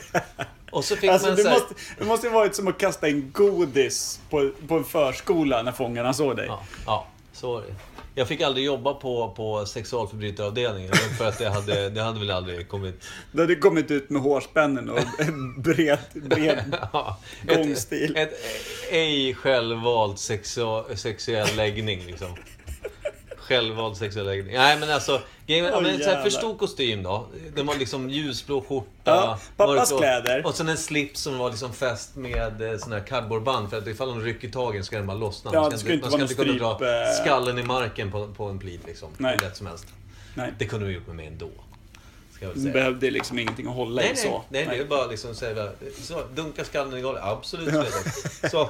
Och 0.71 0.85
så 0.85 0.95
fick 0.95 1.09
Alltså, 1.09 1.27
man 1.27 1.35
det, 1.35 1.43
så 1.43 1.49
här, 1.49 1.59
måste, 1.59 1.75
det 1.97 2.05
måste 2.05 2.27
ju 2.27 2.33
varit 2.33 2.55
som 2.55 2.67
att 2.67 2.77
kasta 2.77 3.09
in 3.09 3.31
godis 3.33 4.19
på, 4.29 4.51
på 4.67 4.77
en 4.77 4.83
förskola 4.83 5.61
när 5.63 5.71
fångarna 5.71 6.13
såg 6.13 6.35
dig. 6.35 6.45
Ja, 6.47 6.63
ja, 6.85 7.07
så 7.33 7.53
var 7.53 7.61
det. 7.61 7.75
Jag 8.15 8.27
fick 8.27 8.41
aldrig 8.41 8.65
jobba 8.65 8.93
på, 8.93 9.33
på 9.35 9.65
sexualförbrytaravdelningen. 9.65 10.93
För 11.17 11.27
att 11.27 11.37
det 11.37 11.49
hade, 11.49 11.89
det 11.89 12.01
hade 12.01 12.19
väl 12.19 12.31
aldrig 12.31 12.67
kommit... 12.67 13.05
Du 13.31 13.41
hade 13.41 13.55
kommit 13.55 13.91
ut 13.91 14.09
med 14.09 14.21
hårspännen 14.21 14.89
och 14.89 14.99
bred, 15.57 15.99
bred 16.13 16.77
Ja, 16.93 17.19
Gångstil. 17.43 18.15
Ett, 18.15 18.33
ett 18.33 18.39
ej 18.91 19.33
självvald 19.33 20.15
sexu- 20.15 20.95
sexuell 20.95 21.55
läggning 21.55 22.05
liksom. 22.05 22.35
Självvald 23.41 23.97
sexuell 23.97 24.25
läggning. 24.25 24.55
Nej 24.55 24.79
men 24.79 24.91
alltså, 24.91 25.21
grejen, 25.47 25.73
oh, 25.73 25.81
men, 25.81 25.99
så 25.99 26.09
här, 26.09 26.23
för 26.23 26.29
stor 26.29 26.57
kostym 26.57 27.03
då. 27.03 27.27
Den 27.55 27.65
var 27.65 27.75
liksom 27.75 28.09
ljusblå 28.09 28.61
skjorta. 28.61 28.89
Ja, 29.03 29.39
pappas 29.57 29.91
kläder. 29.91 30.45
Och 30.45 30.55
sen 30.55 30.69
en 30.69 30.77
slips 30.77 31.21
som 31.21 31.37
var 31.37 31.49
liksom 31.49 31.73
fäst 31.73 32.15
med 32.15 32.61
eh, 32.61 32.77
sån 32.77 32.91
här 32.91 32.99
cardboardband. 32.99 33.69
För 33.69 33.77
att 33.77 33.87
ifall 33.87 34.07
de 34.07 34.21
rycker 34.21 34.49
tag 34.49 34.73
den 34.73 34.83
ska 34.83 34.97
den 34.97 35.07
bara 35.07 35.17
lossna. 35.17 35.51
Ja, 35.53 35.61
man 35.61 35.79
ska 35.79 35.93
inte, 35.93 36.09
man 36.09 36.11
ska 36.11 36.21
inte 36.21 36.35
kunna 36.35 36.53
dra 36.53 36.71
eh. 36.71 37.13
skallen 37.21 37.59
i 37.59 37.63
marken 37.63 38.11
på, 38.11 38.27
på 38.27 38.45
en 38.45 38.59
plid 38.59 38.79
liksom. 38.85 39.09
Nej. 39.17 39.31
Hur 39.31 39.39
lätt 39.39 39.57
som 39.57 39.67
helst. 39.67 39.85
Nej. 40.35 40.53
Det 40.59 40.65
kunde 40.65 40.85
de 40.85 40.93
gjort 40.93 41.07
med 41.07 41.15
mig 41.15 41.27
ändå. 41.27 41.49
Du 42.55 42.71
behövde 42.71 43.11
liksom 43.11 43.39
ingenting 43.39 43.67
att 43.67 43.75
hålla 43.75 44.01
Nej, 44.01 44.09
i 44.09 44.13
nej, 44.13 44.23
så. 44.23 44.43
nej, 44.49 44.67
det 44.69 44.75
är 44.77 44.85
bara 44.85 45.07
liksom 45.07 45.35
säga 45.35 45.71
så, 46.01 46.23
dunka 46.35 46.65
skallen 46.65 46.97
i 46.97 47.01
golvet. 47.01 47.23
Absolut, 47.23 47.69
så. 47.69 47.85
jag. 48.41 48.51
så. 48.51 48.69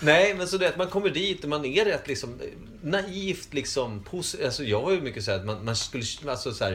Nej, 0.00 0.34
men 0.34 0.48
så 0.48 0.58
det 0.58 0.68
att 0.68 0.76
man 0.76 0.86
kommer 0.86 1.10
dit 1.10 1.42
och 1.42 1.48
man 1.50 1.64
är 1.64 1.84
rätt 1.84 2.08
liksom 2.08 2.40
naivt 2.82 3.54
liksom. 3.54 4.04
Pos- 4.10 4.44
alltså 4.44 4.64
jag 4.64 4.82
var 4.82 4.92
ju 4.92 5.00
mycket 5.00 5.24
så 5.24 5.30
här 5.30 5.38
att 5.38 5.44
man, 5.46 5.64
man 5.64 5.76
skulle, 5.76 6.04
alltså 6.26 6.52
så 6.54 6.64
här, 6.64 6.72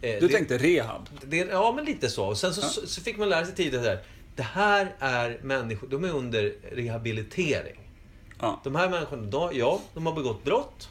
eh, 0.00 0.20
Du 0.20 0.26
det, 0.26 0.32
tänkte 0.34 0.58
rehab? 0.58 1.08
det, 1.24 1.36
ja, 1.36 1.72
men 1.76 1.84
lite 1.84 2.08
så. 2.10 2.26
Och 2.26 2.38
sen 2.38 2.54
så, 2.54 2.60
så, 2.62 2.86
så 2.86 3.00
fick 3.00 3.18
man 3.18 3.28
lära 3.28 3.44
sig 3.46 3.54
tidigt 3.54 3.80
så 3.82 3.88
här. 3.88 3.98
Det 4.36 4.42
här 4.42 4.94
är 4.98 5.38
människor, 5.42 5.88
de 5.88 6.04
är 6.04 6.10
under 6.14 6.54
rehabilitering. 6.72 7.80
Ja. 8.40 8.60
De 8.64 8.74
här 8.74 8.88
människorna, 8.88 9.22
de, 9.22 9.50
ja, 9.58 9.80
de 9.94 10.06
har 10.06 10.12
begått 10.14 10.44
brott. 10.44 10.88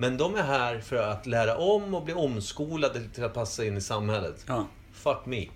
Men 0.00 0.16
de 0.16 0.34
är 0.34 0.42
här 0.42 0.80
för 0.80 0.96
att 0.96 1.26
lära 1.26 1.56
om 1.56 1.94
och 1.94 2.02
bli 2.04 2.14
omskolade 2.14 3.00
till 3.14 3.24
att 3.24 3.34
passa 3.34 3.64
in 3.64 3.76
i 3.76 3.80
samhället. 3.80 4.44
ja. 4.46 4.66
Fuck 4.92 5.26
me. 5.26 5.46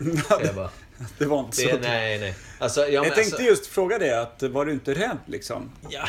Jag 0.40 0.54
bara. 0.54 0.70
Det 1.18 1.26
var 1.26 1.40
inte 1.40 1.56
så. 1.56 1.68
Det, 1.68 1.78
nej, 1.82 2.18
nej. 2.18 2.34
Alltså, 2.58 2.80
ja, 2.80 2.86
men 2.86 2.92
jag 2.94 3.04
tänkte 3.04 3.20
alltså, 3.36 3.42
just 3.42 3.66
fråga 3.66 3.98
det, 3.98 4.20
att 4.22 4.42
var 4.42 4.64
du 4.66 4.72
inte 4.72 4.94
rädd 4.94 5.18
liksom? 5.26 5.70
Ja, 5.88 6.08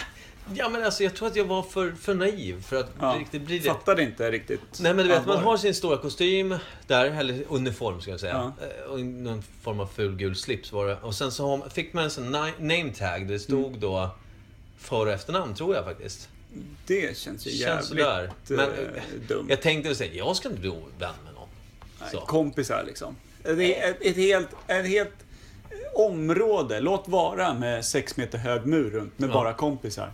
ja, 0.54 0.70
men 0.70 0.84
alltså 0.84 1.04
jag 1.04 1.16
tror 1.16 1.28
att 1.28 1.36
jag 1.36 1.46
var 1.46 1.64
för, 1.64 1.92
för 1.92 2.14
naiv 2.14 2.62
för 2.64 2.76
att 2.80 2.90
Ja. 3.00 3.16
riktigt 3.20 3.42
bli 3.42 3.60
det. 3.60 3.70
Fattade 3.70 4.04
inte 4.04 4.32
riktigt 4.32 4.60
Nej 4.80 4.94
men 4.94 5.08
du 5.08 5.12
vet, 5.14 5.26
man 5.26 5.44
har 5.44 5.58
sin 5.58 5.74
stora 5.76 5.98
kostym 5.98 6.56
där, 6.88 7.06
eller 7.06 7.44
uniform 7.50 8.02
ska 8.02 8.12
jag 8.12 8.20
säga. 8.20 8.52
Eh, 8.62 8.92
Och 8.92 9.00
någon 9.00 9.44
form 9.62 9.80
av 9.80 9.88
fulgul 9.88 10.36
slips 10.36 10.72
var 10.72 10.88
det. 10.88 10.98
Och 11.02 11.16
sen 11.16 11.32
så 11.32 11.66
fick 11.74 11.94
man 11.94 12.04
en 12.04 12.12
sån 12.12 12.36
na- 12.36 12.60
name 12.60 12.94
tag 12.94 13.28
där 13.28 13.34
det 13.34 13.40
stod 13.40 13.68
Mm. 13.68 13.80
då 13.80 14.10
för 14.78 15.06
och 15.06 15.12
efternamn, 15.12 15.56
tror 15.56 15.76
jag 15.76 15.86
faktiskt. 15.86 16.30
Det 16.88 17.18
känns 17.18 17.48
ju 17.48 17.52
Känns 17.52 17.92
jävligt 17.92 18.32
sådär. 18.44 18.68
Men, 18.68 18.70
eh, 18.70 18.80
eh, 18.80 19.04
dumt. 19.28 19.46
Jag 19.50 19.62
tänkte 19.62 19.90
väl 19.90 19.96
säga, 19.96 20.14
jag 20.14 20.36
ska 20.36 20.50
inte 20.50 20.62
bli 20.62 20.70
vän 20.70 21.14
med 21.24 21.34
någon. 21.34 21.48
Nej, 22.00 22.22
kompisar 22.28 22.84
liksom. 22.88 23.16
Det 23.44 23.80
är 23.80 23.92
ett, 23.92 23.98
ett 24.02 24.16
helt, 24.16 24.50
ett 24.68 24.88
helt 24.88 25.14
område, 25.96 26.80
låt 26.80 27.08
vara 27.08 27.54
med 27.54 27.86
sex 27.86 28.18
meter 28.18 28.38
hög 28.38 28.66
mur 28.66 28.90
runt, 28.90 29.20
med 29.20 29.30
Ja. 29.30 29.34
bara 29.34 29.54
kompisar. 29.54 30.12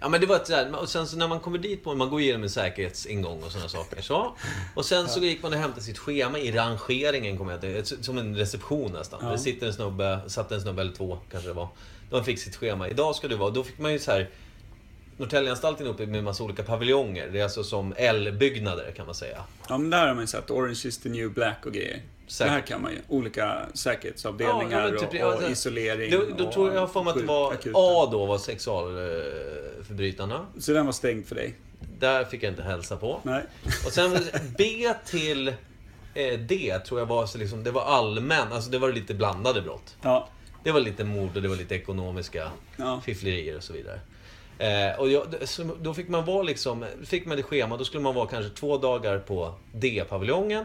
Ja 0.00 0.08
men 0.08 0.20
det 0.20 0.26
var 0.26 0.36
ett 0.36 0.46
sådär, 0.46 0.76
och 0.80 0.88
sen 0.88 1.06
så 1.06 1.16
när 1.16 1.28
man 1.28 1.40
kommer 1.40 1.58
dit, 1.58 1.84
på, 1.84 1.94
man 1.94 2.10
går 2.10 2.20
igenom 2.20 2.42
en 2.42 2.50
säkerhetsingång 2.50 3.42
och 3.42 3.52
sådana 3.52 3.68
saker. 3.68 4.02
Så. 4.02 4.36
Och 4.74 4.84
sen 4.84 5.08
så 5.08 5.20
gick 5.20 5.42
man 5.42 5.52
och 5.52 5.58
hämtade 5.58 5.82
sitt 5.82 5.98
schema 5.98 6.38
i 6.38 6.52
rangeringen, 6.52 7.38
kommer 7.38 7.52
jag 7.52 7.60
till, 7.60 8.04
som 8.04 8.18
en 8.18 8.36
reception 8.36 8.92
nästan. 8.92 9.20
Ja. 9.22 9.30
Det 9.30 9.38
sitter 9.38 9.66
en 9.66 9.72
snubbe, 9.72 10.20
satt 10.26 10.52
en 10.52 10.60
snubbe 10.60 10.82
eller 10.82 10.92
två 10.92 11.18
kanske 11.30 11.48
det 11.48 11.54
var. 11.54 11.68
De 12.10 12.24
fick 12.24 12.38
sitt 12.38 12.56
schema. 12.56 12.88
Idag 12.88 13.14
ska 13.16 13.28
det 13.28 13.36
vara, 13.36 13.50
då 13.50 13.64
fick 13.64 13.78
man 13.78 13.92
ju 13.92 13.98
så 13.98 14.10
här 14.10 14.30
Norrtäljeanstalten 15.22 15.86
är 15.86 15.90
uppe 15.90 16.06
med 16.06 16.18
en 16.18 16.24
massa 16.24 16.44
olika 16.44 16.62
paviljonger. 16.62 17.28
Det 17.32 17.38
är 17.38 17.42
alltså 17.44 17.64
som 17.64 17.94
L-byggnader 17.96 18.92
kan 18.96 19.06
man 19.06 19.14
säga. 19.14 19.44
Ja, 19.68 19.78
men 19.78 19.90
där 19.90 20.06
har 20.06 20.14
man 20.14 20.22
ju 20.22 20.26
sett 20.26 20.50
Orange 20.50 20.80
is 20.84 20.98
the 20.98 21.08
new 21.08 21.32
black 21.32 21.66
och 21.66 21.72
grejer. 21.72 22.02
Säkert. 22.26 22.46
Det 22.46 22.50
här 22.52 22.60
kan 22.60 22.82
man 22.82 22.92
ju. 22.92 22.98
Olika 23.08 23.62
säkerhetsavdelningar 23.74 24.92
Ja, 24.92 24.98
typ, 25.10 25.22
och, 25.24 25.34
och 25.34 25.42
isolering. 25.50 26.10
Då, 26.10 26.22
då 26.38 26.44
och 26.44 26.52
tror 26.52 26.74
jag, 26.74 26.92
för 26.92 27.02
mig 27.02 27.10
att 27.10 27.18
det 27.18 27.24
var 27.24 27.52
akuten. 27.52 27.72
A 27.76 28.08
då 28.12 28.26
var 28.26 28.38
sexualförbrytarna. 28.38 30.46
Så 30.58 30.72
den 30.72 30.86
var 30.86 30.92
stängd 30.92 31.26
för 31.26 31.34
dig? 31.34 31.54
Där 31.98 32.24
fick 32.24 32.42
jag 32.42 32.52
inte 32.52 32.62
hälsa 32.62 32.96
på. 32.96 33.20
Nej. 33.22 33.42
Och 33.86 33.92
sen 33.92 34.18
B 34.58 34.92
till 35.06 35.48
eh, 35.48 35.54
D 36.48 36.78
tror 36.86 37.00
jag 37.00 37.06
var 37.06 37.26
så 37.26 37.38
liksom, 37.38 37.64
det 37.64 37.70
var 37.70 37.82
allmän, 37.84 38.52
alltså 38.52 38.70
det 38.70 38.78
var 38.78 38.92
lite 38.92 39.14
blandade 39.14 39.62
brott. 39.62 39.96
Ja. 40.02 40.28
Det 40.64 40.72
var 40.72 40.80
lite 40.80 41.04
mord 41.04 41.36
och 41.36 41.42
det 41.42 41.48
var 41.48 41.56
lite 41.56 41.74
ekonomiska 41.74 42.50
Ja. 42.76 43.00
fifflerier 43.04 43.56
och 43.56 43.62
så 43.62 43.72
vidare. 43.72 44.00
Eh, 44.62 44.98
och 45.00 45.10
jag, 45.10 45.26
då 45.82 45.94
fick 45.94 46.08
man 46.08 46.24
vara 46.24 46.42
liksom, 46.42 46.84
fick 47.04 47.26
man 47.26 47.36
det 47.36 47.42
schema, 47.42 47.76
då 47.76 47.84
skulle 47.84 48.02
man 48.02 48.14
vara 48.14 48.26
kanske 48.28 48.50
två 48.50 48.78
dagar 48.78 49.18
på 49.18 49.54
D-paviljongen. 49.74 50.64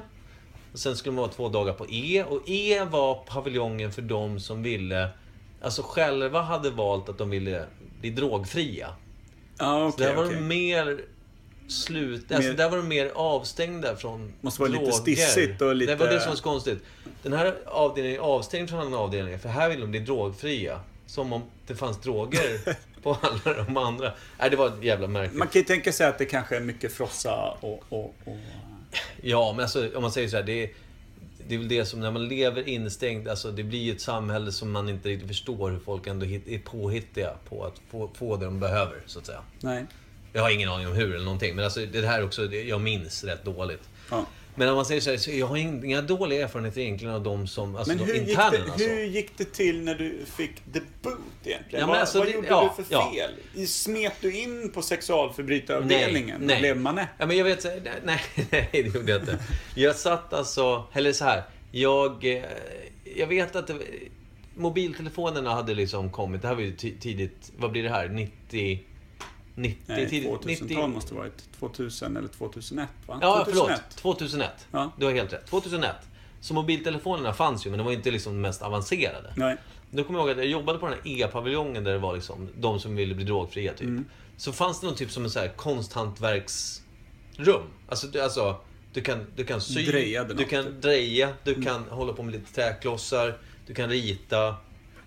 Och 0.74 0.80
sen 0.80 0.96
skulle 0.96 1.14
man 1.16 1.22
vara 1.22 1.32
två 1.32 1.50
dagar 1.50 1.74
på 1.74 1.86
E. 1.90 2.24
Och 2.30 2.42
E 2.50 2.84
var 2.92 3.16
paviljongen 3.16 3.92
för 3.92 4.02
de 4.02 4.40
som 4.40 4.64
ville, 4.64 5.10
alltså 5.62 5.82
själva 5.86 6.42
hade 6.42 6.70
valt 6.70 7.10
att 7.10 7.18
de 7.18 7.30
ville 7.30 7.66
bli 8.02 8.10
drogfria. 8.10 8.88
Ja, 9.60 9.92
Så 9.92 10.04
där 10.04 10.16
var 10.16 10.26
okej. 10.26 10.36
de 10.36 10.42
mer 10.48 11.02
slut... 11.68 12.32
Alltså 12.32 12.50
Mer- 12.50 12.58
där 12.58 12.70
var 12.70 12.78
de 12.78 12.88
mer 12.88 13.12
avstängda 13.16 13.96
från 13.96 14.34
Måste 14.42 14.62
vara 14.62 14.72
lite 14.72 14.84
droger. 14.84 14.98
stissigt 14.98 15.62
och 15.62 15.76
lite- 15.76 15.92
Det 15.96 16.06
var 16.06 16.08
det 16.14 16.20
som 16.20 16.30
var 16.30 16.36
så 16.36 16.44
konstigt. 16.44 16.80
Den 17.24 17.34
här 17.34 17.56
avdelningen 17.66 18.20
är 18.22 18.24
avstängd 18.26 18.70
från 18.70 18.80
andra 18.80 19.00
avdelningar, 19.00 19.38
för 19.38 19.50
här 19.50 19.70
vill 19.70 19.80
de 19.80 19.92
bli 19.92 20.00
drogfria. 20.00 20.80
Som 21.08 21.34
om 21.34 21.42
det 21.68 21.76
fanns 21.76 22.02
droger 22.02 22.60
på 23.14 23.18
alla 23.28 23.64
de 23.64 23.78
andra. 23.78 24.14
Nej, 24.40 24.50
det 24.50 24.56
var 24.58 24.72
jävla 24.82 25.08
märkligt. 25.08 25.38
Man 25.38 25.48
kan 25.48 25.60
ju 25.62 25.66
tänka 25.66 25.92
sig 25.92 26.08
att 26.08 26.18
det 26.18 26.26
kanske 26.26 26.56
är 26.56 26.62
mycket 26.62 26.94
frossa 26.94 27.58
och... 27.60 27.84
och, 27.90 28.16
och... 28.26 28.38
Ja, 29.22 29.52
men 29.56 29.64
alltså, 29.64 29.90
om 29.96 30.02
man 30.02 30.12
säger 30.12 30.28
så 30.28 30.36
här, 30.36 30.44
det 30.44 30.64
är, 30.64 30.70
det 31.48 31.56
är 31.56 31.60
väl 31.60 31.68
det 31.68 31.86
som 31.86 32.00
när 32.00 32.12
man 32.12 32.28
lever 32.28 32.68
instängd, 32.70 33.28
alltså 33.28 33.52
det 33.52 33.64
blir 33.64 33.80
ju 33.80 33.92
ett 33.92 34.02
samhälle 34.02 34.52
som 34.52 34.72
man 34.72 34.90
inte 34.90 35.10
riktigt 35.10 35.28
förstår 35.28 35.72
hur 35.72 35.80
folk 35.80 36.08
ändå 36.08 36.26
hit, 36.26 36.48
är 36.48 36.60
påhittiga 36.60 37.34
på 37.50 37.66
att 37.66 37.76
få, 37.92 38.10
få 38.14 38.38
det 38.38 38.46
de 38.46 38.60
behöver, 38.60 38.96
så 39.06 39.20
att 39.20 39.26
säga. 39.26 39.42
Nej. 39.60 39.86
Jag 40.34 40.42
har 40.42 40.50
ingen 40.50 40.70
aning 40.70 40.88
om 40.88 40.94
hur 40.94 41.16
eller 41.16 41.26
någonting. 41.26 41.56
Men 41.56 41.66
alltså, 41.66 41.86
det 41.86 42.08
här 42.08 42.20
är 42.20 42.26
också, 42.26 42.48
det- 42.48 42.64
jag 42.64 42.82
minns 42.82 43.24
rätt 43.24 43.46
dåligt. 43.46 43.90
Ja. 44.12 44.26
Men 44.60 44.70
om 44.70 44.76
man 44.76 44.86
säger 44.86 45.02
så 45.02 45.10
här, 45.10 45.18
så 45.18 45.32
jag 45.32 45.48
har 45.48 45.58
inga 45.58 46.02
dåliga 46.02 46.44
erfarenheter 46.44 46.82
egentligen 46.82 47.14
av 47.14 47.24
de 47.24 47.48
som, 47.48 47.76
alltså 47.76 47.90
Men 47.96 47.98
de 47.98 48.14
hur 48.14 48.14
gick, 48.14 48.38
det, 48.38 48.44
alltså. 48.44 48.88
hur 48.88 49.04
gick 49.04 49.38
det 49.38 49.54
till 49.54 49.82
när 49.82 49.96
du 49.96 50.26
fick 50.38 50.52
debut 50.66 51.18
egentligen? 51.44 51.82
Ja, 51.82 51.88
vad 51.88 51.98
alltså, 51.98 52.18
vad 52.18 52.28
det- 52.28 52.32
gjorde 52.34 52.48
ja, 52.48 52.74
du 52.78 52.84
för 52.84 52.94
ja. 52.94 53.14
fel? 53.56 53.68
Smet 53.68 54.14
du 54.22 54.32
in 54.38 54.72
på 54.74 54.82
sexualförbrytaravdelningen 54.82 56.42
nej. 56.42 56.56
och 56.56 56.60
blev 56.62 56.78
manett? 56.78 57.08
Ja, 57.18 57.26
men 57.26 57.38
jag 57.38 57.46
vet, 57.46 57.64
nej, 57.64 57.82
nej, 58.06 58.20
nej, 58.52 58.70
det 58.72 58.80
gjorde 58.80 59.12
jag 59.12 59.22
inte. 59.22 59.40
Jag 59.76 59.96
satt 59.96 60.34
alltså, 60.34 60.84
eller 60.94 61.14
så 61.14 61.26
här. 61.26 61.44
Jag, 61.72 62.26
eh, 62.36 62.44
jag 63.16 63.28
vet 63.28 63.56
att 63.56 63.68
det, 63.68 63.76
mobiltelefonerna 64.56 65.54
hade 65.56 65.74
liksom 65.74 66.12
kommit. 66.12 66.42
Det 66.42 66.48
här 66.48 66.56
var 66.56 66.62
ju 66.62 66.76
ti- 66.76 67.00
tidigt, 67.00 67.52
vad 67.58 67.72
blir 67.72 67.84
det 67.84 67.90
här? 67.90 68.10
90... 68.10 68.80
90, 69.58 69.78
Nej, 69.86 70.10
tidigt, 70.10 70.30
2000-tal 70.30 70.90
måste 70.90 71.14
ha 71.14 71.20
varit 71.22 71.44
2000 71.60 72.18
eller 72.18 72.28
2001 72.28 72.90
va? 73.06 73.20
Ja, 73.22 73.44
2001. 73.46 73.66
förlåt. 73.68 73.96
2001. 73.96 74.68
Ja. 74.72 74.92
Du 74.98 75.06
har 75.06 75.14
helt 75.14 75.34
rätt. 75.34 75.46
2001. 75.46 75.96
Så 76.42 76.54
mobiltelefonerna 76.54 77.34
fanns 77.34 77.66
ju, 77.66 77.70
men 77.70 77.78
de 77.78 77.86
var 77.86 77.92
inte 77.94 78.12
liksom 78.12 78.34
de 78.34 78.42
mest 78.42 78.62
avancerade. 78.62 79.34
Nej. 79.36 79.58
Då 79.92 80.04
kommer 80.04 80.20
jag 80.20 80.24
ihåg 80.28 80.32
att 80.32 80.38
jag 80.38 80.48
jobbade 80.48 80.80
på 80.80 80.86
den 80.88 80.96
här 80.96 81.02
E-paviljongen 81.12 81.84
där 81.84 81.92
det 81.92 81.98
var 82.00 82.16
liksom 82.16 82.50
de 82.58 82.80
som 82.80 82.96
ville 82.96 83.16
bli 83.16 83.26
drogfria 83.26 83.72
typ. 83.74 83.82
Mm. 83.82 84.06
Så 84.38 84.52
fanns 84.54 84.80
det 84.80 84.86
någon 84.88 84.96
typ 84.96 85.12
som 85.12 85.24
en 85.24 85.30
så 85.30 85.40
här 85.40 85.48
konsthantverksrum. 85.48 87.64
Alltså, 87.90 88.08
du, 88.08 88.22
alltså 88.22 88.56
du 88.94 89.02
kan, 89.02 89.26
du 89.36 89.46
kan 89.46 89.62
sy, 89.62 89.86
Drejade 89.86 90.34
du 90.34 90.40
något, 90.42 90.50
kan 90.50 90.66
typ. 90.66 90.82
dreja, 90.82 91.30
du 91.44 91.62
kan 91.62 91.84
hålla 91.90 92.14
på 92.14 92.24
med 92.24 92.34
lite 92.34 92.54
träklossar, 92.54 93.38
du 93.68 93.74
kan 93.74 93.90
rita. 93.90 94.56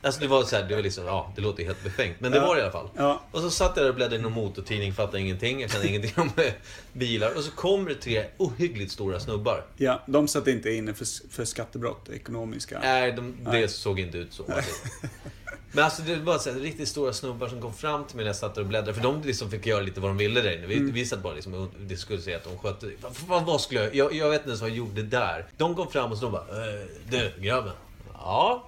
Alltså 0.02 0.20
det 0.20 0.28
var 0.28 0.42
så 0.44 0.56
här, 0.56 0.62
det 0.62 0.74
var 0.74 0.82
liksom, 0.82 1.04
ja, 1.06 1.32
det 1.36 1.42
låter 1.42 1.64
helt 1.64 1.84
befängt. 1.84 2.20
Men 2.20 2.32
det 2.32 2.38
Ja. 2.38 2.46
var 2.46 2.54
det 2.54 2.60
i 2.60 2.62
alla 2.62 2.72
fall. 2.72 2.88
Ja. 2.96 3.20
Och 3.32 3.40
så 3.40 3.50
satt 3.50 3.72
jag 3.76 3.84
där 3.84 3.88
och 3.88 3.94
bläddrade 3.94 4.16
i 4.16 4.22
någon 4.22 4.32
motortidning, 4.32 4.92
fattade 4.94 5.20
ingenting. 5.20 5.60
Jag 5.60 5.70
kände 5.70 5.88
ingenting 5.88 6.12
om 6.16 6.30
bilar. 6.92 7.36
Och 7.36 7.42
så 7.44 7.50
kommer 7.50 7.88
det 7.88 7.94
tre 7.94 8.24
ohyggligt 8.36 8.92
stora 8.92 9.20
snubbar. 9.20 9.64
Ja, 9.76 10.02
de 10.06 10.28
satt 10.28 10.46
inte 10.46 10.70
inne 10.70 10.94
för, 10.94 11.06
för 11.30 11.44
skattebrott, 11.44 12.08
ekonomiska. 12.08 12.78
Nej, 12.82 13.12
de, 13.12 13.36
det 13.44 13.50
Nej. 13.50 13.68
såg 13.68 14.00
inte 14.00 14.18
ut 14.18 14.32
så. 14.32 14.44
Men 15.72 15.84
alltså 15.84 16.02
det 16.02 16.16
var 16.16 16.38
så 16.38 16.52
här, 16.52 16.60
riktigt 16.60 16.88
stora 16.88 17.12
snubbar 17.12 17.48
som 17.48 17.60
kom 17.60 17.74
fram 17.74 18.04
till 18.04 18.16
mig 18.16 18.24
när 18.24 18.28
jag 18.28 18.36
satt 18.36 18.54
där 18.54 18.62
och 18.62 18.68
bläddrade. 18.68 18.94
För 18.94 19.02
de 19.02 19.22
liksom 19.22 19.50
fick 19.50 19.66
göra 19.66 19.80
lite 19.80 20.00
vad 20.00 20.10
de 20.10 20.16
ville 20.16 20.40
där 20.40 20.56
inne. 20.58 20.66
Vi, 20.66 20.76
Mm. 20.76 20.92
vi 20.92 21.06
satt 21.06 21.22
bara 21.22 21.34
liksom 21.34 21.54
och 21.54 21.68
det 21.80 21.96
skulle 21.96 22.20
säga 22.20 22.36
att 22.36 22.44
de 22.44 22.58
skötte... 22.58 22.90
Vad, 23.26 23.46
vad, 23.46 23.60
skulle 23.60 23.80
jag, 23.80 23.94
jag... 23.94 24.14
Jag 24.14 24.30
vet 24.30 24.38
inte 24.40 24.48
ens 24.48 24.60
vad 24.60 24.70
jag 24.70 24.76
gjorde 24.76 25.02
där. 25.02 25.46
De 25.56 25.74
kom 25.74 25.90
fram 25.90 26.12
och 26.12 26.18
så 26.18 26.24
de 26.24 26.32
bara... 26.32 26.42
"Eh, 26.42 26.80
Du, 27.10 27.32
grabben. 27.40 27.72
Ja? 28.14 28.66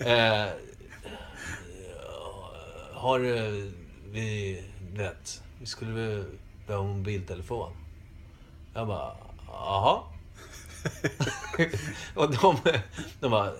Eh, 0.00 0.46
har 2.92 3.18
du... 3.18 3.72
Vi... 4.12 4.62
Vet. 4.92 5.42
Vi 5.60 5.66
skulle 5.66 5.92
behöva 5.92 6.84
en 6.84 6.96
mobiltelefon. 6.98 7.72
Jag 8.74 8.86
bara... 8.86 9.12
Jaha? 9.48 10.00
och 12.14 12.30
de, 12.30 12.56
de 13.20 13.30
bara, 13.30 13.52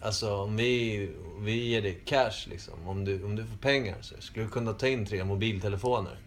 alltså 0.00 0.36
om 0.36 0.56
vi, 0.56 1.10
vi 1.40 1.68
ger 1.68 1.82
dig 1.82 2.00
cash 2.04 2.48
liksom, 2.50 2.88
om 2.88 3.04
du, 3.04 3.24
om 3.24 3.36
du 3.36 3.44
får 3.44 3.56
pengar 3.56 3.96
så 4.00 4.14
skulle 4.18 4.44
du 4.44 4.50
kunna 4.50 4.72
ta 4.72 4.88
in 4.88 5.06
tre 5.06 5.24
mobiltelefoner. 5.24 6.18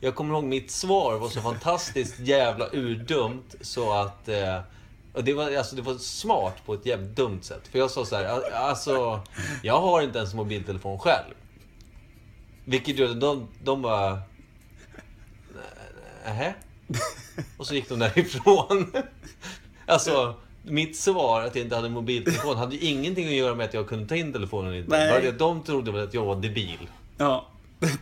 Jag 0.00 0.14
kommer 0.14 0.34
ihåg 0.34 0.44
mitt 0.44 0.70
svar 0.70 1.18
var 1.18 1.28
så 1.28 1.40
fantastiskt 1.40 2.18
jävla 2.18 2.68
urdumt 2.72 3.54
så 3.60 3.92
att... 3.92 4.28
Eh, 4.28 4.60
och 5.16 5.24
det 5.24 5.34
var, 5.34 5.56
alltså, 5.56 5.76
det 5.76 5.82
var 5.82 5.94
smart 5.94 6.54
på 6.66 6.74
ett 6.74 6.86
jävligt 6.86 7.16
dumt 7.16 7.42
sätt. 7.42 7.68
För 7.68 7.78
jag 7.78 7.90
sa 7.90 8.04
så 8.04 8.16
här, 8.16 8.24
"Al- 8.24 8.52
alltså, 8.52 9.20
jag 9.62 9.80
har 9.80 10.02
inte 10.02 10.18
ens 10.18 10.34
mobiltelefon 10.34 10.98
själv. 10.98 11.34
Vilket 12.64 12.98
gjorde 12.98 13.14
de, 13.14 13.48
de 13.64 13.82
bara... 13.82 14.18
Nähä? 16.24 16.54
Och 17.56 17.66
så 17.66 17.74
gick 17.74 17.88
de 17.88 17.98
därifrån. 17.98 18.92
Alltså, 19.86 20.34
mitt 20.62 20.96
svar 20.96 21.42
att 21.42 21.54
jag 21.56 21.64
inte 21.64 21.76
hade 21.76 21.88
mobiltelefon 21.88 22.56
hade 22.56 22.76
ju 22.76 22.80
ingenting 22.88 23.26
att 23.26 23.32
göra 23.34 23.54
med 23.54 23.66
att 23.66 23.74
jag 23.74 23.88
kunde 23.88 24.06
ta 24.08 24.16
in 24.16 24.32
telefonen 24.32 24.74
inte. 24.74 24.90
Nej. 24.90 25.10
Bara 25.10 25.20
det 25.20 25.32
De 25.38 25.62
trodde 25.62 25.92
väl 25.92 26.04
att 26.04 26.14
jag 26.14 26.24
var 26.24 26.36
debil. 26.36 26.88
Ja. 27.18 27.46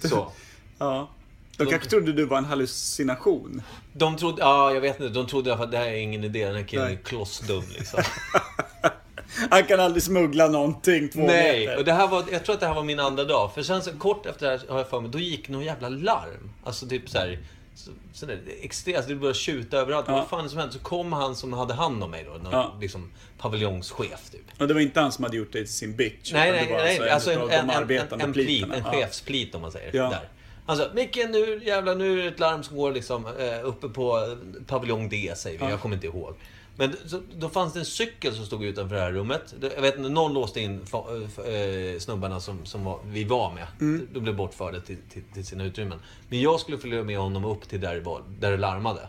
Så. 0.00 0.32
ja. 0.78 1.08
De 1.57 1.66
kanske 1.66 1.88
trodde 1.90 2.12
du 2.12 2.24
var 2.24 2.38
en 2.38 2.44
hallucination. 2.44 3.62
De 3.92 4.16
trodde, 4.16 4.42
ja 4.42 4.74
jag 4.74 4.80
vet 4.80 5.00
inte, 5.00 5.12
de 5.12 5.26
trodde 5.26 5.48
i 5.48 5.52
alla 5.52 5.59
fall 5.59 5.64
att 5.66 5.72
det 5.72 5.78
här 5.78 5.86
är 5.88 5.96
ingen 5.96 6.24
idé, 6.24 6.46
den 6.46 6.55
här 6.57 6.62
killen 6.62 6.84
är 6.84 6.88
Nej. 6.90 7.00
klossdum 7.05 7.64
liksom. 7.78 8.02
Han 9.50 9.64
kan 9.64 9.80
aldrig 9.80 10.02
smuggla 10.02 10.48
någonting 10.48 11.09
två 11.09 11.20
Nej, 11.20 11.61
meter. 11.66 11.78
och 11.78 11.84
det 11.84 11.92
här 11.92 12.09
var, 12.09 12.24
jag 12.32 12.44
tror 12.44 12.55
att 12.55 12.61
det 12.61 12.66
här 12.66 12.74
var 12.74 12.82
min 12.82 13.00
andra 13.00 13.24
dag. 13.24 13.55
För 13.55 13.62
sen 13.62 13.82
så 13.82 13.92
kort 13.92 14.26
efter 14.26 14.46
det 14.46 14.52
här 14.59 14.68
har 14.68 14.78
jag 14.78 14.88
för 14.90 15.00
mig, 15.00 15.11
då 15.11 15.18
gick 15.18 15.48
någon 15.48 15.64
jävla 15.64 15.88
larm. 15.88 16.50
Alltså 16.64 16.86
typ 16.88 17.09
så 17.11 17.18
här. 17.18 17.38
Så, 17.76 17.90
så 18.12 18.26
där, 18.26 18.40
extremt, 18.62 18.96
alltså 18.96 19.11
det 19.12 19.16
började 19.16 19.38
tjuta 19.38 19.76
överallt. 19.76 20.07
Ja. 20.09 20.14
Vad 20.14 20.28
fan 20.28 20.44
är 20.44 20.48
som 20.48 20.59
hände? 20.59 20.72
Så 20.74 20.78
kom 20.78 21.12
han 21.12 21.36
som 21.36 21.52
hade 21.52 21.74
hand 21.74 22.02
om 22.05 22.11
mig 22.11 22.24
då. 22.24 22.42
Någon, 22.42 22.52
Ja. 22.52 22.74
liksom 22.80 23.11
paviljonschef 23.38 24.30
typ. 24.32 24.40
Och 24.59 24.68
det 24.68 24.74
var 24.74 24.80
inte 24.80 25.00
han 25.00 25.12
som 25.12 25.24
hade 25.24 25.36
gjort 25.36 25.52
det 25.52 25.59
till 25.59 25.72
sin 25.72 25.96
bitch. 25.96 26.32
Nej, 26.32 26.52
nej, 26.52 26.66
det 26.66 26.72
var 26.72 26.80
nej. 26.80 27.11
Alltså 27.11 27.32
en, 27.32 27.40
en, 27.40 27.70
en, 27.70 28.20
en, 28.20 28.32
plit, 28.32 28.64
en 28.74 28.84
chefsplit 28.84 29.55
om 29.55 29.62
man 29.62 29.72
säger. 29.72 29.96
Ja. 29.96 30.11
Där. 30.11 30.28
Han 30.66 30.76
sa, 30.76 30.88
Micke 30.94 31.16
nu 31.30 31.60
jävlar, 31.64 31.94
nu 31.94 32.12
är 32.12 32.22
det 32.22 32.28
ett 32.28 32.40
larm 32.40 32.62
som 32.62 32.76
går 32.76 32.92
liksom 32.92 33.26
eh, 33.26 33.68
uppe 33.68 33.88
på 33.88 34.36
paviljong 34.66 35.08
D 35.08 35.32
säger 35.36 35.58
vi. 35.58 35.64
Ja. 35.64 35.70
Jag 35.70 35.80
kommer 35.80 35.94
inte 35.94 36.06
ihåg. 36.06 36.34
Men 36.76 36.96
då 37.36 37.48
fanns 37.48 37.72
det 37.72 37.78
en 37.78 37.84
cykel 37.84 38.34
som 38.34 38.46
stod 38.46 38.64
utanför 38.64 38.96
det 38.96 39.02
här 39.02 39.12
rummet. 39.12 39.54
Jag 39.74 39.82
vet 39.82 39.96
inte, 39.96 40.08
någon 40.08 40.34
låste 40.34 40.60
in 40.60 40.80
eh, 40.80 41.98
snubbarna 41.98 42.40
som, 42.40 42.66
som 42.66 42.84
var, 42.84 42.98
vi 43.04 43.24
var 43.24 43.52
med. 43.52 43.66
Mm. 43.80 44.08
De 44.12 44.20
blev 44.20 44.36
bortförda 44.36 44.80
till, 44.80 44.96
till, 45.10 45.22
till 45.34 45.46
sina 45.46 45.64
utrymmen. 45.64 45.98
Men 46.28 46.40
jag 46.40 46.60
skulle 46.60 46.78
följa 46.78 47.02
med 47.02 47.18
honom 47.18 47.44
upp 47.44 47.68
till 47.68 47.80
där 47.80 47.94
det, 47.94 48.00
var, 48.00 48.22
där 48.40 48.50
det 48.50 48.56
larmade. 48.56 49.08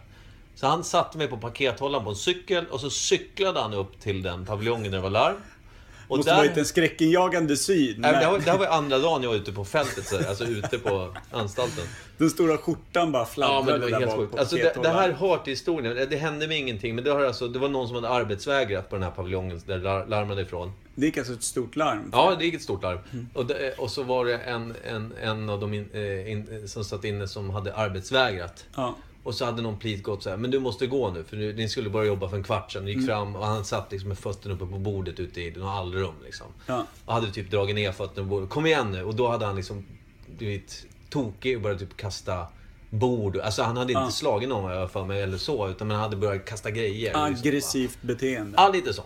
Så 0.56 0.68
han 0.68 0.84
satte 0.84 1.18
mig 1.18 1.28
på 1.28 1.38
pakethållaren 1.38 2.04
på 2.04 2.10
en 2.10 2.16
cykel 2.16 2.66
och 2.66 2.82
så 2.82 2.90
cyklade 2.90 3.60
han 3.60 3.74
upp 3.74 4.00
till 4.00 4.22
den 4.22 4.46
paviljongen 4.46 4.92
där 4.92 4.98
det 4.98 5.04
var 5.04 5.10
larm. 5.10 5.36
Och 6.08 6.18
Måste 6.18 6.36
varit 6.36 6.58
en 6.58 6.66
skräckinjagande 6.66 7.58
syn. 7.58 7.96
Nej, 8.02 8.12
men 8.12 8.20
det, 8.20 8.26
här, 8.26 8.32
var- 8.32 8.40
det 8.40 8.52
här 8.52 8.58
var 8.58 8.68
andra 8.68 9.00
dagen 9.00 9.24
jag 9.24 9.30
var 9.30 9.36
ute 9.38 9.52
på 9.52 9.66
fältet, 9.66 10.08
så, 10.08 10.18
alltså 10.18 10.44
ute 10.46 10.80
på 10.80 11.16
anstalten. 11.32 11.84
Den 12.18 12.30
stora 12.30 12.58
skjortan 12.58 13.12
bara 13.12 13.20
Ja, 13.22 13.26
fladdrade 13.26 13.64
men 13.72 13.80
det 13.80 13.86
var 13.86 14.00
där 14.00 14.08
helt 14.18 14.32
bak 14.32 14.40
Alltså, 14.40 14.56
det, 14.56 14.76
det 14.84 14.90
här 14.90 15.12
hör 15.12 15.38
till 15.38 15.52
historien. 15.54 16.08
Det, 16.10 16.16
hände 16.16 16.48
mig 16.48 16.58
ingenting, 16.58 16.96
men 16.96 17.04
det, 17.04 17.12
har 17.12 17.24
alltså, 17.26 17.48
det 17.48 17.60
var 17.60 17.70
någon 17.70 17.88
som 17.88 17.96
hade 17.96 18.10
arbetsvägrat 18.10 18.90
på 18.90 18.96
den 18.96 19.04
här 19.04 19.12
paviljongen 19.12 19.62
där 19.66 19.78
lar, 19.80 20.06
larmade 20.06 20.42
ifrån. 20.42 20.72
Det 20.96 21.06
gick 21.06 21.18
alltså 21.18 21.34
ett 21.34 21.44
stort 21.44 21.76
larm. 21.76 22.10
Ja, 22.14 22.36
det 22.40 22.46
gick 22.46 22.54
ett 22.54 22.62
stort 22.62 22.84
larm. 22.84 23.00
Och, 23.34 23.46
det, 23.46 23.74
och 23.78 23.92
så 23.92 24.04
var 24.04 24.26
det 24.26 24.38
en, 24.38 24.74
en, 24.90 25.14
en 25.22 25.50
av 25.50 25.60
de 25.60 25.74
in, 25.74 25.90
eh, 25.94 26.32
in, 26.32 26.68
som 26.68 26.84
satt 26.84 27.04
inne 27.04 27.28
som 27.28 27.50
hade 27.50 27.76
arbetsvägrat. 27.76 28.66
Ja. 28.76 28.96
Och 29.26 29.36
så 29.36 29.46
hade 29.46 29.62
någon 29.62 29.78
plit 29.80 30.04
gått 30.04 30.24
så 30.24 30.30
här, 30.30 30.38
men 30.38 30.52
du 30.52 30.60
måste 30.60 30.88
gå 30.88 31.12
nu 31.12 31.24
för 31.24 31.38
ni 31.38 31.70
skulle 31.70 31.90
bara 31.90 32.06
jobba 32.06 32.30
för 32.30 32.38
en 32.38 32.44
kvart 32.44 32.72
sedan. 32.72 32.86
Ni 32.86 32.92
gick 32.92 33.06
fram 33.06 33.36
och 33.36 33.46
han 33.46 33.66
satt 33.66 33.92
liksom 33.92 34.08
med 34.10 34.18
fötterna 34.18 34.56
uppe 34.56 34.66
på 34.66 34.78
bordet 34.80 35.20
ute 35.20 35.42
i 35.42 35.52
något 35.52 35.70
allrum 35.70 36.14
liksom. 36.26 36.48
Ja. 36.68 36.86
Och 37.06 37.14
hade 37.14 37.32
typ 37.32 37.52
dragit 37.52 37.76
ner 37.76 37.92
fötterna 37.92 38.28
på 38.28 38.30
bordet. 38.30 38.50
Kom 38.50 38.66
igen 38.66 38.92
nu! 38.92 39.04
Och 39.04 39.16
då 39.16 39.28
hade 39.28 39.46
han 39.46 39.56
liksom 39.56 39.86
blivit 40.38 40.86
tokig 41.10 41.56
och 41.56 41.62
börjat 41.62 41.80
typ 41.80 41.98
kasta 41.98 42.48
bord. 42.90 43.38
Alltså 43.38 43.64
han 43.64 43.78
hade 43.78 43.92
inte 43.94 44.04
Ja. 44.06 44.12
slagit 44.12 44.50
någon 44.50 44.72
jag 44.72 44.92
för 44.92 45.06
mig 45.06 45.22
eller 45.22 45.38
så. 45.38 45.70
Utan 45.70 45.88
man 45.88 45.98
hade 45.98 46.16
börjat 46.16 46.46
kasta 46.46 46.72
grejer. 46.72 47.06
liksom. 47.06 47.22
Aggressivt 47.24 47.98
beteende. 48.02 48.54
Ja, 48.58 48.70
lite 48.74 48.94
så. 48.94 49.04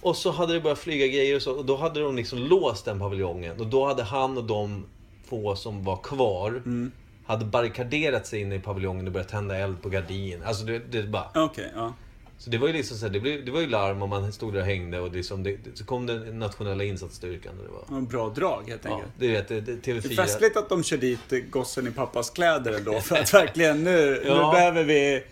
Och 0.00 0.16
så 0.16 0.30
hade 0.30 0.52
det 0.54 0.60
börjat 0.60 0.78
flyga 0.78 1.06
grejer 1.06 1.36
och 1.36 1.42
så. 1.42 1.52
Och 1.52 1.64
då 1.64 1.76
hade 1.76 2.00
de 2.00 2.16
liksom 2.16 2.38
låst 2.38 2.84
den 2.84 2.98
paviljongen. 2.98 3.60
Och 3.60 3.66
då 3.66 3.86
hade 3.86 4.02
han 4.02 4.38
och 4.38 4.44
de 4.44 4.86
få 5.28 5.56
som 5.56 5.84
var 5.84 5.96
kvar 5.96 6.48
Mm. 6.50 6.92
Hade 7.26 7.44
barrikaderat 7.44 8.26
sig 8.26 8.40
inne 8.40 8.54
i 8.54 8.58
paviljongen 8.58 9.06
och 9.06 9.12
börjat 9.12 9.28
tända 9.28 9.56
eld 9.56 9.82
på 9.82 9.88
gardin. 9.88 10.42
Alltså 10.44 10.64
det, 10.64 10.78
det 10.78 11.02
bara... 11.02 11.30
Okej, 11.34 11.72
ja. 11.74 11.94
Så 12.38 12.50
det 12.50 12.58
var 12.58 12.66
ju 12.66 12.72
liksom 12.72 12.96
så 12.96 13.06
här, 13.06 13.12
det, 13.12 13.20
blev, 13.20 13.44
det 13.44 13.50
var 13.50 13.60
ju 13.60 13.66
larm 13.66 14.02
och 14.02 14.08
man 14.08 14.32
stod 14.32 14.52
där 14.52 14.60
och 14.60 14.66
hängde 14.66 15.00
och 15.00 15.12
liksom, 15.12 15.42
det, 15.42 15.56
så 15.74 15.84
kom 15.84 16.06
den 16.06 16.38
nationella 16.38 16.84
insatsstyrkan. 16.84 17.52
Och 17.58 17.64
det 17.64 17.70
var, 17.92 17.98
En 17.98 18.06
bra 18.06 18.28
drag 18.28 18.62
helt 18.68 18.84
ja, 18.84 18.90
enkelt. 18.94 19.12
du 19.18 19.28
vet, 19.32 19.48
det, 19.48 19.60
det, 19.60 19.76
Det 19.84 19.90
är 19.90 19.94
TV4. 19.94 20.16
festligt 20.16 20.56
att 20.56 20.68
de 20.68 20.82
kör 20.84 20.96
dit 20.96 21.50
gossen 21.50 21.86
i 21.86 21.90
pappas 21.90 22.30
kläder 22.30 22.72
ändå. 22.72 23.00
För 23.00 23.16
att 23.16 23.34
verkligen 23.34 23.84
nu, 23.84 24.22
Ja. 24.26 24.34
nu 24.34 24.56
behöver 24.56 24.84
vi, 24.84 25.22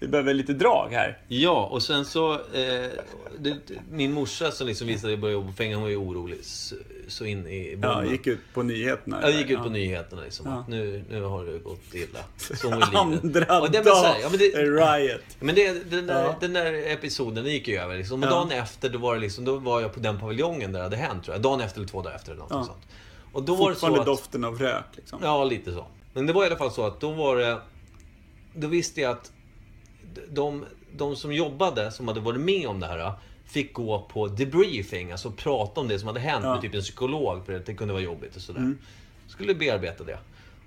vi 0.00 0.08
behöver 0.08 0.34
lite 0.34 0.52
drag 0.52 0.88
här. 0.92 1.18
Ja, 1.28 1.66
och 1.66 1.82
sen 1.82 2.04
så... 2.04 2.32
Eh, 2.32 2.86
det, 3.38 3.56
min 3.90 4.12
morsa 4.12 4.50
som 4.50 4.66
liksom 4.66 4.86
visade 4.86 5.06
att 5.08 5.10
jag 5.12 5.20
började 5.20 5.34
jobba 5.34 5.46
på 5.50 5.56
fängelset, 5.56 5.76
hon 5.76 5.82
var 5.82 5.90
ju 5.90 5.96
orolig. 5.96 6.44
Så, 6.44 6.74
så 7.08 7.24
in 7.24 7.46
i 7.46 7.78
Ja, 7.82 7.88
bomben. 7.94 8.10
gick 8.12 8.26
ut 8.26 8.38
på 8.54 8.62
nyheterna. 8.62 9.18
Ja, 9.22 9.30
gick 9.30 9.44
ut 9.44 9.50
Ja. 9.50 9.62
på 9.62 9.68
nyheterna 9.68 10.22
liksom. 10.22 10.46
Ja. 10.46 10.52
Att 10.58 10.68
nu, 10.68 11.04
nu 11.10 11.22
har 11.22 11.44
det 11.44 11.58
gått 11.58 11.94
illa. 11.94 12.18
Så 12.36 12.68
hon. 12.70 12.82
Andra 12.94 13.60
Och 13.60 13.70
det, 13.70 13.78
men, 13.84 13.94
så 13.94 14.02
här, 14.04 14.12
dag, 14.12 14.20
ja, 14.22 14.28
men 14.30 14.38
det, 14.38 14.44
riot. 14.46 15.20
men 15.40 15.54
det, 15.54 15.90
den, 15.90 16.06
där, 16.06 16.22
Ja. 16.24 16.36
den 16.40 16.52
där 16.52 16.72
episoden 16.92 17.44
den 17.44 17.52
gick 17.52 17.68
ju 17.68 17.76
över. 17.78 17.96
Liksom. 17.96 18.22
Och 18.22 18.28
Ja. 18.28 18.30
dagen 18.30 18.50
efter, 18.50 18.88
då 18.88 18.98
var, 18.98 19.14
det 19.14 19.20
liksom, 19.20 19.44
då 19.44 19.56
var 19.56 19.80
jag 19.80 19.94
på 19.94 20.00
den 20.00 20.18
paviljongen 20.20 20.72
där 20.72 20.78
det 20.78 20.84
hade 20.84 20.96
hänt 20.96 21.24
tror 21.24 21.34
jag. 21.34 21.42
Dagen 21.42 21.60
efter 21.60 21.78
eller 21.78 21.88
två 21.88 22.02
dagar 22.02 22.16
efter 22.16 22.32
eller 22.32 22.40
något 22.42 22.50
Ja. 22.50 22.64
sånt. 22.64 22.82
Och 23.32 23.42
då 23.42 23.54
var 23.54 23.68
det 23.70 23.74
så 23.76 23.80
Fortfarande 23.80 24.00
att, 24.00 24.06
doften 24.06 24.44
av 24.44 24.58
rök 24.58 24.84
liksom. 24.96 25.18
Ja, 25.22 25.44
lite 25.44 25.72
så. 25.72 25.86
Men 26.14 26.26
det 26.26 26.32
var 26.32 26.44
i 26.44 26.46
alla 26.46 26.56
fall 26.56 26.70
så 26.72 26.86
att 26.86 27.00
då 27.00 27.10
var 27.12 27.36
det... 27.36 27.58
Då 28.54 28.68
visste 28.68 29.00
jag 29.00 29.10
att 29.10 29.32
de, 30.30 30.64
de 30.96 31.16
som 31.16 31.32
jobbade, 31.32 31.90
som 31.92 32.08
hade 32.08 32.20
varit 32.20 32.40
med 32.40 32.66
om 32.66 32.80
det 32.80 32.86
här, 32.86 33.12
fick 33.46 33.72
gå 33.72 34.06
på 34.12 34.26
debriefing, 34.28 35.12
alltså 35.12 35.30
prata 35.30 35.80
om 35.80 35.88
det 35.88 35.98
som 35.98 36.08
hade 36.08 36.20
hänt 36.20 36.44
Ja. 36.44 36.52
med 36.52 36.62
typ 36.62 36.74
en 36.74 36.80
psykolog, 36.80 37.46
för 37.46 37.52
att 37.56 37.66
det 37.66 37.74
kunde 37.74 37.94
vara 37.94 38.02
jobbigt 38.02 38.36
och 38.36 38.42
sådär. 38.42 38.60
Mm. 38.60 38.78
Skulle 39.28 39.54
bearbeta 39.54 40.04
det. 40.04 40.18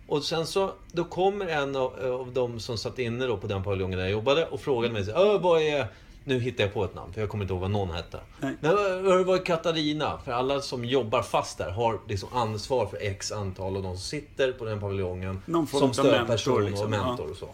Och 0.07 0.23
sen 0.23 0.45
så, 0.47 0.71
då 0.91 1.03
kommer 1.03 1.47
en 1.47 1.75
av, 1.75 1.93
av 2.21 2.31
de 2.33 2.59
som 2.59 2.77
satt 2.77 2.99
inne 2.99 3.25
då 3.25 3.37
på 3.37 3.47
den 3.47 3.63
paviljongen 3.63 3.97
där 3.97 4.05
jag 4.05 4.11
jobbade 4.11 4.45
och 4.45 4.61
frågade 4.61 4.93
mig 4.93 5.09
"Ö, 5.11 5.37
vad 5.37 5.61
är... 5.61 5.87
Nu 6.23 6.39
hittar 6.39 6.63
jag 6.63 6.73
på 6.73 6.83
ett 6.83 6.95
namn, 6.95 7.13
för 7.13 7.21
jag 7.21 7.29
kommer 7.29 7.43
inte 7.43 7.53
ihåg 7.53 7.61
vad 7.61 7.71
någon 7.71 7.91
hette. 7.95 8.19
Nej. 8.39 8.55
Men 8.59 8.75
vad 9.25 9.39
är 9.39 9.45
Katarina? 9.45 10.19
För 10.25 10.31
alla 10.31 10.61
som 10.61 10.85
jobbar 10.85 11.21
fast 11.21 11.57
där 11.57 11.69
har 11.69 11.99
liksom 12.07 12.29
ansvar 12.33 12.85
för 12.85 12.97
X 13.01 13.31
antal 13.31 13.77
av 13.77 13.83
de 13.83 13.97
som 13.97 14.01
sitter 14.03 14.51
på 14.51 14.65
den 14.65 14.79
paviljongen. 14.79 15.41
Någon 15.45 15.67
form 15.67 15.79
som 15.79 15.93
stödperson 15.93 16.65
liksom. 16.65 16.85
och 16.85 16.89
mentor. 16.89 17.19
Mm. 17.23 17.31
och 17.31 17.37
så. 17.37 17.49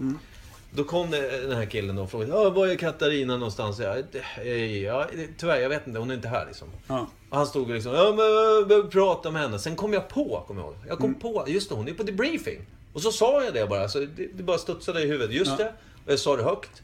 Då 0.77 0.83
kom 0.83 1.11
det, 1.11 1.41
den 1.47 1.51
här 1.57 1.65
killen 1.65 1.97
och 1.97 2.11
frågade 2.11 2.31
"Ja, 2.31 2.49
var 2.49 2.67
är 2.67 2.75
Katarina 2.75 3.37
någonstans? 3.37 3.79
Ja, 3.79 3.95
det- 4.11 4.55
ja, 4.81 5.05
tyvärr, 5.37 5.59
jag 5.59 5.69
vet 5.69 5.87
inte. 5.87 5.99
Hon 5.99 6.11
är 6.11 6.15
inte 6.15 6.27
här 6.27 6.45
liksom. 6.45 6.67
Ja. 6.87 7.07
Och 7.29 7.37
han 7.37 7.47
stod 7.47 7.67
och 7.69 7.73
liksom, 7.75 7.93
ja 7.93 8.13
men 8.17 8.25
jag 8.25 8.67
behöver 8.67 8.89
prata 8.89 9.31
med 9.31 9.41
henne. 9.41 9.59
Sen 9.59 9.75
kom 9.75 9.93
jag 9.93 10.07
på, 10.07 10.43
kommer 10.47 10.61
jag 10.61 10.67
ihåg. 10.71 10.77
Jag 10.87 10.99
Mm. 11.01 11.13
kom 11.19 11.33
på, 11.33 11.43
just 11.47 11.69
det, 11.69 11.75
hon 11.75 11.87
är 11.87 11.93
på 11.93 12.03
debriefing. 12.03 12.59
Och 12.93 13.01
så 13.01 13.11
sa 13.11 13.43
jag 13.43 13.53
det 13.53 13.67
bara, 13.67 13.89
så 13.89 13.99
det, 13.99 14.05
det 14.33 14.43
bara 14.43 14.57
studsade 14.57 15.01
i 15.03 15.07
huvudet. 15.07 15.35
Just 15.35 15.51
Ja. 15.51 15.57
det. 15.57 15.73
Och 16.05 16.11
jag 16.11 16.19
sa 16.19 16.35
det 16.35 16.43
högt. 16.43 16.81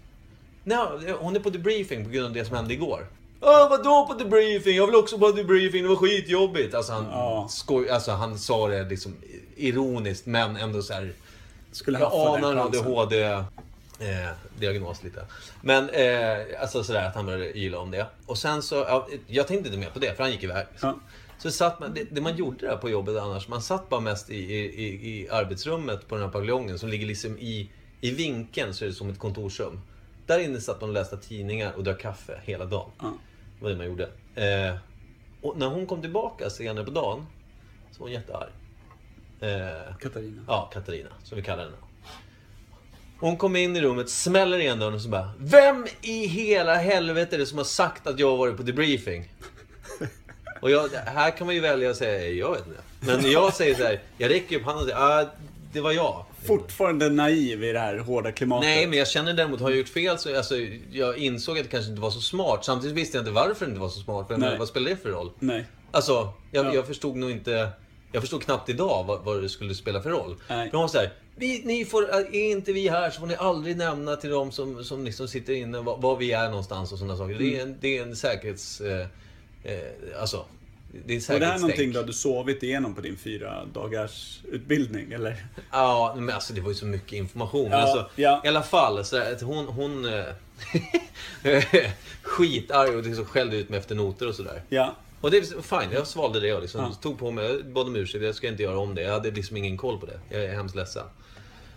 Nej, 0.63 0.77
hon 1.19 1.35
är 1.35 1.39
på 1.39 1.49
debriefing 1.49 2.03
på 2.05 2.09
grund 2.11 2.25
av 2.27 2.33
det 2.33 2.45
som 2.45 2.55
hände 2.55 2.73
igår. 2.73 3.07
Ja, 3.41 3.67
vadå 3.69 4.07
på 4.07 4.23
debriefing? 4.23 4.75
Jag 4.75 4.85
vill 4.85 4.95
också 4.95 5.17
på 5.19 5.31
debriefing, 5.31 5.83
det 5.83 5.89
var 5.89 5.95
skitjobbigt. 5.95 6.75
Alltså 6.75 6.93
han, 6.93 7.05
Ja. 7.11 7.47
skoj, 7.49 7.89
alltså 7.89 8.11
han 8.11 8.39
sa 8.39 8.67
det 8.67 8.83
liksom 8.83 9.15
ironiskt, 9.55 10.25
men 10.25 10.55
ändå 10.57 10.81
så 10.81 10.93
här. 10.93 11.13
Skulle 11.71 11.99
Jag 11.99 12.13
anar 12.13 12.51
en 12.51 12.71
chansen. 14.05 14.35
ADHD-diagnos 14.59 15.03
lite. 15.03 15.25
Men 15.61 15.89
eh, 15.89 16.61
alltså 16.61 16.83
sådär 16.83 17.07
att 17.07 17.15
han 17.15 17.25
började 17.25 17.57
yla 17.57 17.79
om 17.79 17.91
det. 17.91 18.07
Och 18.25 18.37
sen 18.37 18.61
så, 18.61 18.75
ja, 18.75 19.07
jag 19.27 19.47
tänkte 19.47 19.67
inte 19.67 19.79
mer 19.79 19.89
på 19.89 19.99
det 19.99 20.15
för 20.15 20.23
han 20.23 20.31
gick 20.31 20.43
iväg. 20.43 20.65
Ja. 20.81 20.99
Så 21.37 21.51
satt 21.51 21.79
man, 21.79 21.93
det, 21.93 22.03
det 22.11 22.21
man 22.21 22.35
gjorde 22.35 22.67
där 22.67 22.77
på 22.77 22.89
jobbet 22.89 23.17
annars, 23.17 23.47
man 23.47 23.61
satt 23.61 23.89
bara 23.89 23.99
mest 23.99 24.29
i, 24.29 24.35
i, 24.35 24.85
i, 24.85 25.09
i 25.09 25.29
arbetsrummet 25.29 26.07
på 26.07 26.15
den 26.15 26.23
här 26.23 26.31
paviljongen 26.31 26.79
som 26.79 26.89
ligger 26.89 27.07
liksom 27.07 27.37
i, 27.37 27.69
i 28.01 28.11
vinkeln 28.11 28.73
så 28.73 28.85
är 28.85 28.89
det 28.89 28.95
som 28.95 29.09
ett 29.09 29.19
kontorsrum. 29.19 29.81
Där 30.25 30.39
inne 30.39 30.61
satt 30.61 30.81
man 30.81 30.89
och 30.89 30.93
läste 30.93 31.17
tidningar 31.17 31.73
och 31.73 31.83
drack 31.83 32.01
kaffe 32.01 32.41
hela 32.43 32.65
dagen. 32.65 32.91
Ja. 33.01 33.13
Det 33.57 33.63
var 33.63 33.71
det 33.71 33.77
man 33.77 33.85
gjorde. 33.87 34.03
Eh, 34.35 34.75
och 35.41 35.57
när 35.57 35.67
hon 35.67 35.85
kom 35.85 36.01
tillbaka 36.01 36.49
senare 36.49 36.85
på 36.85 36.91
dagen 36.91 37.25
så 37.91 37.99
var 37.99 38.07
hon 38.07 38.11
jättearg. 38.11 38.49
Eh, 39.39 39.97
Katarina. 39.99 40.41
Ja, 40.47 40.69
Katarina, 40.73 41.09
som 41.23 41.35
vi 41.35 41.43
kallar 41.43 41.63
henne. 41.63 41.77
Hon 43.19 43.37
kom 43.37 43.55
in 43.55 43.75
i 43.75 43.81
rummet, 43.81 44.09
smäller 44.09 44.57
igen 44.57 44.79
dörren 44.79 44.93
och 44.93 45.01
så 45.01 45.09
bara 45.09 45.31
Vem 45.39 45.87
i 46.01 46.25
hela 46.27 46.75
helvete 46.75 47.35
är 47.35 47.39
det 47.39 47.45
som 47.45 47.57
har 47.57 47.65
sagt 47.65 48.07
att 48.07 48.19
jag 48.19 48.29
har 48.29 48.37
varit 48.37 48.57
på 48.57 48.63
debriefing? 48.63 49.33
Och 50.61 50.71
jag, 50.71 50.89
här 51.05 51.37
kan 51.37 51.47
man 51.47 51.55
ju 51.55 51.61
välja 51.61 51.89
att 51.89 51.97
säga, 51.97 52.27
jag 52.29 52.51
vet 52.51 52.67
inte. 52.67 52.79
Men 52.99 53.31
jag 53.31 53.53
säger 53.53 53.75
så 53.75 53.83
här, 53.83 53.99
jag 54.17 54.31
räcker 54.31 54.55
upp 54.55 54.63
handen 54.65 54.83
och 54.83 54.89
säger, 54.89 55.21
ah, 55.21 55.29
det 55.73 55.81
var 55.81 55.91
jag. 55.91 56.25
Fortfarande 56.47 57.09
naiv 57.09 57.63
i 57.63 57.71
det 57.71 57.79
här 57.79 57.97
hårda 57.97 58.31
klimatet. 58.31 58.65
Nej, 58.69 58.87
men 58.87 58.99
jag 58.99 59.07
känner 59.07 59.33
däremot, 59.33 59.61
har 59.61 59.69
jag 59.69 59.77
gjort 59.77 59.89
fel 59.89 60.17
så 60.17 60.37
alltså, 60.37 60.55
jag 60.91 61.17
insåg 61.17 61.57
att 61.57 61.63
det 61.63 61.69
kanske 61.69 61.89
inte 61.89 62.01
var 62.01 62.11
så 62.11 62.21
smart. 62.21 62.65
Samtidigt 62.65 62.97
visste 62.97 63.17
jag 63.17 63.21
inte 63.21 63.31
varför 63.31 63.65
det 63.65 63.69
inte 63.69 63.81
var 63.81 63.89
så 63.89 63.99
smart. 63.99 64.27
För 64.27 64.57
vad 64.57 64.67
spelar 64.67 64.89
det 64.89 64.97
för 64.97 65.09
roll? 65.09 65.31
Nej. 65.39 65.65
Alltså, 65.91 66.33
jag, 66.51 66.65
Ja. 66.65 66.73
jag 66.73 66.87
förstod 66.87 67.15
nog 67.15 67.31
inte... 67.31 67.69
Jag 68.13 68.21
förstod 68.21 68.43
knappt 68.43 68.69
idag 68.69 69.03
vad, 69.03 69.23
vad 69.23 69.41
det 69.41 69.49
skulle 69.49 69.75
spela 69.75 70.01
för 70.01 70.09
roll. 70.09 70.35
Nej. 70.47 70.69
För 70.69 70.77
hon 70.77 70.81
var 70.83 70.87
så 70.87 70.97
här, 70.97 71.13
vi, 71.35 71.61
ni 71.65 71.85
får, 71.85 72.09
är 72.09 72.51
inte 72.51 72.73
vi 72.73 72.89
här 72.89 73.09
så 73.09 73.19
får 73.19 73.27
ni 73.27 73.35
aldrig 73.35 73.77
nämna 73.77 74.15
till 74.15 74.29
dem 74.29 74.51
som, 74.51 74.83
som 74.83 75.05
liksom 75.05 75.27
sitter 75.27 75.53
inne 75.53 75.79
var, 75.79 75.97
var 75.97 76.15
vi 76.15 76.31
är 76.31 76.49
någonstans 76.49 76.91
och 76.91 76.97
sådana 76.97 77.17
saker. 77.17 77.35
Det, 77.35 77.57
är 77.57 77.61
en, 77.61 77.77
det 77.81 77.97
är 77.97 78.03
en 78.03 78.15
säkerhets... 78.15 78.81
Eh, 78.81 79.07
eh, 79.63 80.21
alltså, 80.21 80.45
det 81.05 81.15
är 81.15 81.33
Var 81.33 81.39
det 81.39 81.45
här 81.45 81.59
någonting 81.59 81.91
du 81.91 81.99
hade 81.99 82.13
sovit 82.13 82.63
igenom 82.63 82.95
på 82.95 83.01
din 83.01 83.17
fyra 83.17 83.65
dagars 83.73 84.39
utbildning 84.51 85.11
eller? 85.11 85.45
Ja, 85.71 86.13
men 86.17 86.35
alltså 86.35 86.53
det 86.53 86.61
var 86.61 86.69
ju 86.69 86.75
så 86.75 86.85
mycket 86.85 87.13
information. 87.13 87.71
Ja, 87.71 87.77
alltså, 87.77 88.09
ja. 88.15 88.41
I 88.45 88.47
alla 88.47 88.63
fall, 88.63 89.05
så 89.05 89.17
att 89.17 89.41
hon... 89.41 89.67
hon 89.67 90.05
eh, 90.05 90.23
skitarg 92.21 92.95
och 92.95 93.03
liksom 93.03 93.25
skällde 93.25 93.55
ut 93.55 93.69
mig 93.69 93.79
efter 93.79 93.95
noter 93.95 94.27
och 94.27 94.35
sådär. 94.35 94.61
Ja. 94.69 94.95
Och 95.23 95.31
det 95.31 95.37
är 95.37 95.61
fine, 95.61 95.91
jag 95.91 96.07
svalde 96.07 96.39
det. 96.39 96.47
Jag 96.47 96.61
liksom 96.61 96.81
Ja. 96.81 96.93
tog 97.01 97.19
på 97.19 97.31
mig, 97.31 97.45
jag 97.45 97.65
bad 97.65 97.87
om 97.87 97.95
ursäkt, 97.95 98.23
jag 98.23 98.35
ska 98.35 98.47
inte 98.47 98.63
göra 98.63 98.77
om 98.79 98.95
det. 98.95 99.01
Jag 99.01 99.11
hade 99.13 99.31
liksom 99.31 99.57
ingen 99.57 99.77
koll 99.77 99.99
på 99.99 100.05
det. 100.05 100.19
Jag 100.29 100.43
är 100.43 100.53
hemskt 100.53 100.75
ledsen. 100.75 101.05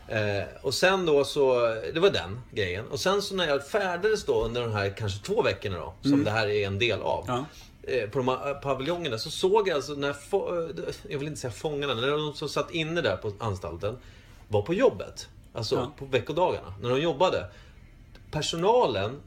Eh, 0.09 0.42
och 0.62 0.74
sen 0.74 1.07
då 1.07 1.24
så, 1.24 1.61
det 1.94 2.01
var 2.01 2.11
den 2.11 2.40
grejen. 2.53 2.86
Och 2.88 3.01
sen 3.01 3.22
så 3.22 3.34
när 3.34 3.49
jag 3.49 3.66
färdades 3.68 4.24
då 4.24 4.44
under 4.44 4.61
de 4.62 4.72
här 4.72 4.94
kanske 4.99 5.24
två 5.24 5.42
veckorna 5.42 5.78
då, 5.78 5.94
som 6.03 6.24
det 6.24 6.30
här 6.30 6.47
är 6.49 6.66
en 6.66 6.78
del 6.78 7.01
av. 7.03 7.24
Ja. 7.28 7.44
Eh, 7.82 8.09
på 8.11 8.18
de 8.18 8.28
här 8.28 8.55
paviljongerna 8.55 9.18
så 9.18 9.30
såg 9.30 9.68
jag 9.68 9.74
alltså 9.74 9.92
när, 9.92 10.12
få, 10.12 10.59
eh, 10.62 10.70
jag 11.09 11.18
vill 11.18 11.28
inte 11.28 11.40
säga 11.40 11.51
fångarna, 11.53 11.94
när 11.94 12.11
de 12.11 12.34
som 12.34 12.49
satt 12.49 12.70
inne 12.70 13.01
där 13.01 13.16
på 13.16 13.32
anstalten 13.38 13.99
var 14.49 14.62
på 14.62 14.74
jobbet. 14.74 15.28
Alltså 15.53 15.74
Ja. 15.74 15.92
på 15.99 16.05
veckodagarna, 16.05 16.74
när 16.82 16.90
de 16.90 17.01
jobbade. 17.01 17.47
Personalen 18.30 19.20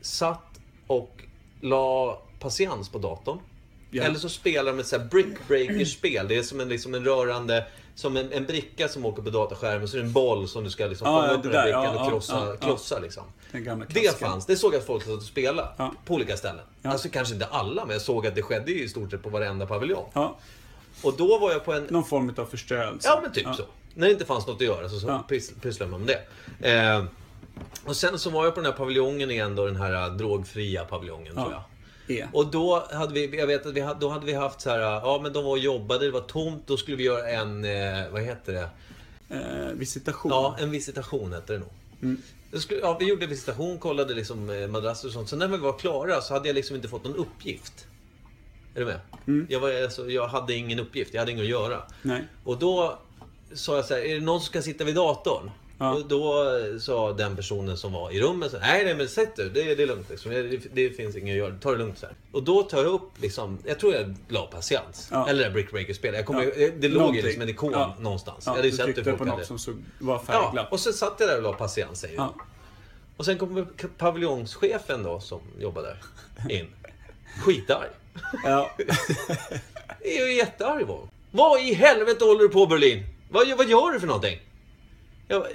satt 0.00 0.60
och 0.86 1.22
la 1.60 2.22
patiens 2.40 2.88
på 2.88 2.98
datorn. 2.98 3.38
Ja. 3.96 4.04
Eller 4.04 4.18
så 4.18 4.28
spelar 4.28 4.72
de 4.72 4.78
ett 4.78 4.86
så 4.86 4.98
här 4.98 5.04
brickbreaker-spel. 5.04 6.28
Det 6.28 6.36
är 6.36 6.42
som 6.42 6.60
en, 6.60 6.68
liksom 6.68 6.94
en 6.94 7.04
rörande... 7.04 7.66
Som 7.94 8.16
en, 8.16 8.32
en 8.32 8.44
bricka 8.44 8.88
som 8.88 9.06
åker 9.06 9.22
på 9.22 9.30
dataskärmen. 9.30 9.88
Så 9.88 9.96
är 9.96 10.00
det 10.00 10.06
en 10.06 10.12
boll 10.12 10.48
som 10.48 10.64
du 10.64 10.70
ska 10.70 10.86
liksom 10.86 11.04
fånga 11.04 11.26
ja, 11.26 11.32
upp 11.32 11.42
den 11.42 11.52
där, 11.52 11.62
brickan 11.62 11.84
ja, 11.84 12.04
och 12.04 12.10
krossa, 12.10 12.56
ja. 12.60 12.66
krossa 12.66 12.98
liksom. 12.98 13.24
Det 13.88 14.18
fanns. 14.18 14.46
Det 14.46 14.56
såg 14.56 14.74
jag 14.74 14.78
att 14.78 14.86
folk 14.86 15.04
satt 15.04 15.12
och 15.12 15.22
spelade. 15.22 15.68
På 16.04 16.14
olika 16.14 16.36
ställen. 16.36 16.64
Alltså 16.82 17.08
kanske 17.08 17.34
inte 17.34 17.46
alla, 17.46 17.84
men 17.84 17.92
jag 17.92 18.02
såg 18.02 18.26
att 18.26 18.34
det 18.34 18.42
skedde 18.42 18.72
i 18.72 18.88
stort 18.88 19.10
sett 19.10 19.22
på 19.22 19.28
varenda 19.28 19.66
paviljong. 19.66 20.10
Och 21.02 21.14
då 21.16 21.38
var 21.38 21.52
jag 21.52 21.64
på 21.64 21.72
en... 21.72 21.84
Någon 21.84 22.04
form 22.04 22.34
av 22.36 22.44
förstörelse. 22.44 23.08
Ja, 23.08 23.20
men 23.22 23.32
typ 23.32 23.46
så. 23.54 23.62
När 23.94 24.06
det 24.06 24.12
inte 24.12 24.24
fanns 24.24 24.46
något 24.46 24.56
att 24.56 24.66
göra 24.66 24.88
så, 24.88 25.00
så 25.00 25.06
Ja. 25.06 25.24
pys- 25.28 25.60
pysslade 25.60 25.90
man 25.90 26.00
med 26.00 26.16
det. 26.60 26.72
Eh, 26.72 27.04
och 27.84 27.96
sen 27.96 28.18
så 28.18 28.30
var 28.30 28.44
jag 28.44 28.54
på 28.54 28.60
den 28.60 28.70
här 28.70 28.78
paviljongen 28.78 29.30
igen 29.30 29.56
då, 29.56 29.66
den 29.66 29.76
här 29.76 29.92
äh, 29.92 30.16
drogfria 30.16 30.84
paviljongen 30.84 31.34
tror 31.34 31.52
jag. 31.52 31.62
E. 32.08 32.26
Och 32.32 32.46
då 32.46 32.86
hade 32.92 33.14
vi, 33.14 33.38
jag 33.38 33.46
vet 33.46 33.66
att 33.66 33.72
vi 33.72 33.80
hade, 33.80 34.00
då 34.00 34.08
hade 34.08 34.26
vi 34.26 34.32
haft 34.32 34.60
så 34.60 34.70
här, 34.70 34.78
ja 34.78 35.20
men 35.22 35.32
de 35.32 35.44
var 35.44 35.50
och 35.50 35.58
jobbade, 35.58 36.04
det 36.04 36.10
var 36.10 36.20
tomt, 36.20 36.62
då 36.66 36.76
skulle 36.76 36.96
vi 36.96 37.04
göra 37.04 37.28
en, 37.28 37.64
eh, 37.64 38.10
vad 38.12 38.22
heter 38.22 38.52
det? 38.52 38.68
Eh, 39.28 39.72
visitation. 39.72 40.32
Ja, 40.32 40.56
en 40.60 40.70
visitation 40.70 41.32
hette 41.32 41.52
det 41.52 41.58
nog. 41.58 41.70
Då 42.50 42.60
skulle, 42.60 42.80
ja, 42.80 42.96
vi 43.00 43.08
gjorde 43.08 43.26
visitation, 43.26 43.78
kollade 43.78 44.14
liksom 44.14 44.50
eh, 44.50 44.68
madrasser 44.68 45.08
och 45.08 45.14
sånt. 45.14 45.28
Sen 45.28 45.38
när 45.38 45.48
vi 45.48 45.56
var 45.56 45.78
klara 45.78 46.20
så 46.20 46.34
hade 46.34 46.48
jag 46.48 46.54
liksom 46.54 46.76
inte 46.76 46.88
fått 46.88 47.04
någon 47.04 47.16
uppgift. 47.16 47.86
Är 48.74 48.80
du 48.80 48.86
med? 48.86 49.00
Jag, 49.48 49.60
var, 49.60 49.82
alltså, 49.82 50.10
jag 50.10 50.28
hade 50.28 50.54
ingen 50.54 50.78
uppgift, 50.78 51.14
jag 51.14 51.20
hade 51.20 51.32
inget 51.32 51.42
att 51.42 51.48
göra. 51.48 51.82
Nej. 52.02 52.24
Och 52.44 52.58
då 52.58 52.98
sa 53.52 53.76
jag 53.76 53.84
så 53.84 53.94
här, 53.94 54.00
är 54.00 54.14
det 54.14 54.20
någon 54.20 54.40
som 54.40 54.46
ska 54.46 54.62
sitta 54.62 54.84
vid 54.84 54.94
datorn? 54.94 55.50
Ja. 55.78 55.94
Och 55.94 56.06
då 56.08 56.44
sa 56.80 57.12
den 57.12 57.36
personen 57.36 57.76
som 57.76 57.92
var 57.92 58.10
i 58.10 58.20
rummet 58.20 58.50
så 58.50 58.58
nej 58.58 58.84
nej 58.84 58.94
men 58.94 59.08
sätt 59.08 59.36
dig, 59.36 59.50
det, 59.50 59.74
det 59.74 59.82
är 59.82 59.86
lugnt 59.86 60.10
liksom. 60.10 60.30
det, 60.30 60.56
det 60.72 60.90
finns 60.90 61.16
inget 61.16 61.32
att 61.32 61.36
göra, 61.38 61.54
ta 61.60 61.70
det 61.72 61.78
lugnt 61.78 61.98
så 61.98 62.06
här. 62.06 62.14
Och 62.32 62.42
då 62.42 62.62
tar 62.62 62.78
jag 62.78 62.86
upp 62.86 63.10
liksom, 63.22 63.58
jag 63.64 63.78
tror 63.78 63.94
jag 63.94 64.14
la 64.28 64.46
patiens. 64.46 65.08
Ja. 65.12 65.28
Eller 65.28 65.50
Brickbreaker-spel. 65.50 66.14
Jag 66.14 66.26
kommer, 66.26 66.42
Ja. 66.42 66.50
det, 66.56 66.70
det 66.70 66.88
låg 66.88 67.16
ju 67.16 67.22
liksom 67.22 67.42
en 67.42 67.48
ikon 67.48 67.72
Ja. 67.72 67.96
någonstans. 67.98 68.42
Ja, 68.46 68.50
jag 68.52 68.56
hade 68.56 68.68
ju 68.68 68.76
sett 68.76 68.96
hur 68.98 69.04
folk 69.04 69.18
på 69.18 69.24
något 69.24 69.46
som 69.46 69.58
såg, 69.58 69.74
var 69.98 70.14
Ja, 70.14 70.22
färgglatt. 70.42 70.72
och 70.72 70.80
så 70.80 70.92
satt 70.92 71.14
jag 71.18 71.28
där 71.28 71.36
och 71.36 71.42
la 71.42 71.52
patiens 71.52 72.00
säger 72.00 72.16
Ja. 72.16 72.34
Och 73.16 73.24
sen 73.24 73.38
kommer 73.38 73.66
paviljongschefen 73.98 75.02
då 75.02 75.20
som 75.20 75.40
jobbar 75.60 75.82
där 75.82 75.96
in. 76.56 76.66
Skitarg. 77.44 77.88
Ja. 78.44 78.70
Jag 80.04 80.12
är 80.22 80.26
ju 80.26 80.32
jättearg 80.34 80.86
honom. 80.86 81.08
Vad 81.30 81.60
i 81.60 81.74
helvete 81.74 82.24
håller 82.24 82.40
du 82.40 82.48
på 82.48 82.66
Berlin? 82.66 83.02
Vad, 83.30 83.48
vad 83.58 83.68
gör 83.68 83.92
du 83.92 84.00
för 84.00 84.06
någonting? 84.06 84.38
Jag, 85.28 85.46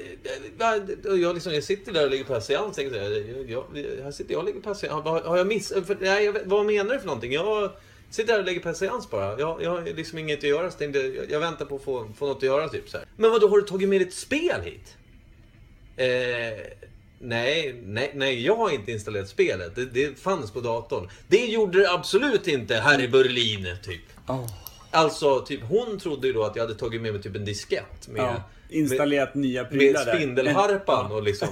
jag, 0.57 0.78
eh, 0.78 0.89
eh, 1.05 1.22
jag, 1.22 1.34
liksom, 1.34 1.53
jag 1.53 1.63
sitter 1.63 1.93
där 1.93 2.05
och 2.05 2.11
ligger 2.11 2.24
patiens. 2.24 2.78
Jag, 2.78 2.95
jag, 2.95 3.69
jag, 3.74 4.03
här 4.03 4.11
sitter 4.11 4.32
jag 4.32 4.39
och 4.39 4.45
ligger 4.45 4.61
patiens. 4.61 4.93
Har, 4.93 5.22
har 5.22 5.38
jag 5.38 5.47
miss... 5.47 5.69
För, 5.69 5.97
nej, 6.01 6.26
jag, 6.26 6.38
vad 6.45 6.65
menar 6.65 6.93
du 6.93 6.99
för 6.99 7.07
någonting? 7.07 7.32
Jag 7.32 7.72
sitter 8.09 8.34
där 8.34 8.39
och 8.39 8.45
lägger 8.45 8.59
patiens 8.59 9.09
bara. 9.09 9.39
Jag, 9.39 9.63
jag 9.63 9.69
har 9.69 9.82
liksom 9.82 10.17
inget 10.17 10.39
att 10.39 10.43
göra. 10.43 10.72
Så 10.72 10.78
tänkte, 10.78 10.99
jag, 10.99 11.32
jag 11.32 11.39
väntar 11.39 11.65
på 11.65 11.76
att 11.76 11.84
få, 11.84 12.07
få 12.17 12.28
något 12.28 12.38
att 12.38 12.43
göra 12.43 12.69
typ 12.69 12.89
så 12.89 12.97
här. 12.97 13.07
Men 13.17 13.32
vad 13.32 13.41
då 13.41 13.47
har 13.47 13.57
du 13.57 13.63
tagit 13.63 13.89
med 13.89 14.01
ditt 14.01 14.13
spel 14.13 14.61
hit? 14.61 14.97
Eh, 15.95 16.07
nej, 17.19 17.82
nej, 17.84 18.11
nej, 18.15 18.45
jag 18.45 18.55
har 18.55 18.69
inte 18.69 18.91
installerat 18.91 19.30
spelet. 19.30 19.76
Det, 19.76 19.86
det 19.86 20.19
fanns 20.19 20.51
på 20.51 20.61
datorn. 20.61 21.09
Det 21.28 21.45
gjorde 21.45 21.80
det 21.80 21.91
absolut 21.91 22.47
inte 22.47 22.76
här 22.76 23.01
i 23.01 23.07
Berlin, 23.07 23.67
typ. 23.84 24.01
Oh. 24.28 24.47
Alltså, 24.92 25.39
typ 25.39 25.62
hon 25.64 26.00
trodde 26.00 26.28
ju 26.28 26.34
då 26.34 26.44
att 26.44 26.56
jag 26.56 26.64
hade 26.64 26.76
tagit 26.76 27.02
med 27.02 27.14
mig 27.14 27.22
typ 27.22 27.36
en 27.36 27.46
diskett 27.46 28.08
med, 28.08 28.22
ja. 28.22 28.44
Installerat 28.70 29.36
nya 29.36 29.62
med, 29.62 29.72
prylar 29.72 30.06
med 30.06 30.14
där. 30.14 30.16
spindelharpan 30.16 31.12
och 31.12 31.24
liksom 31.24 31.50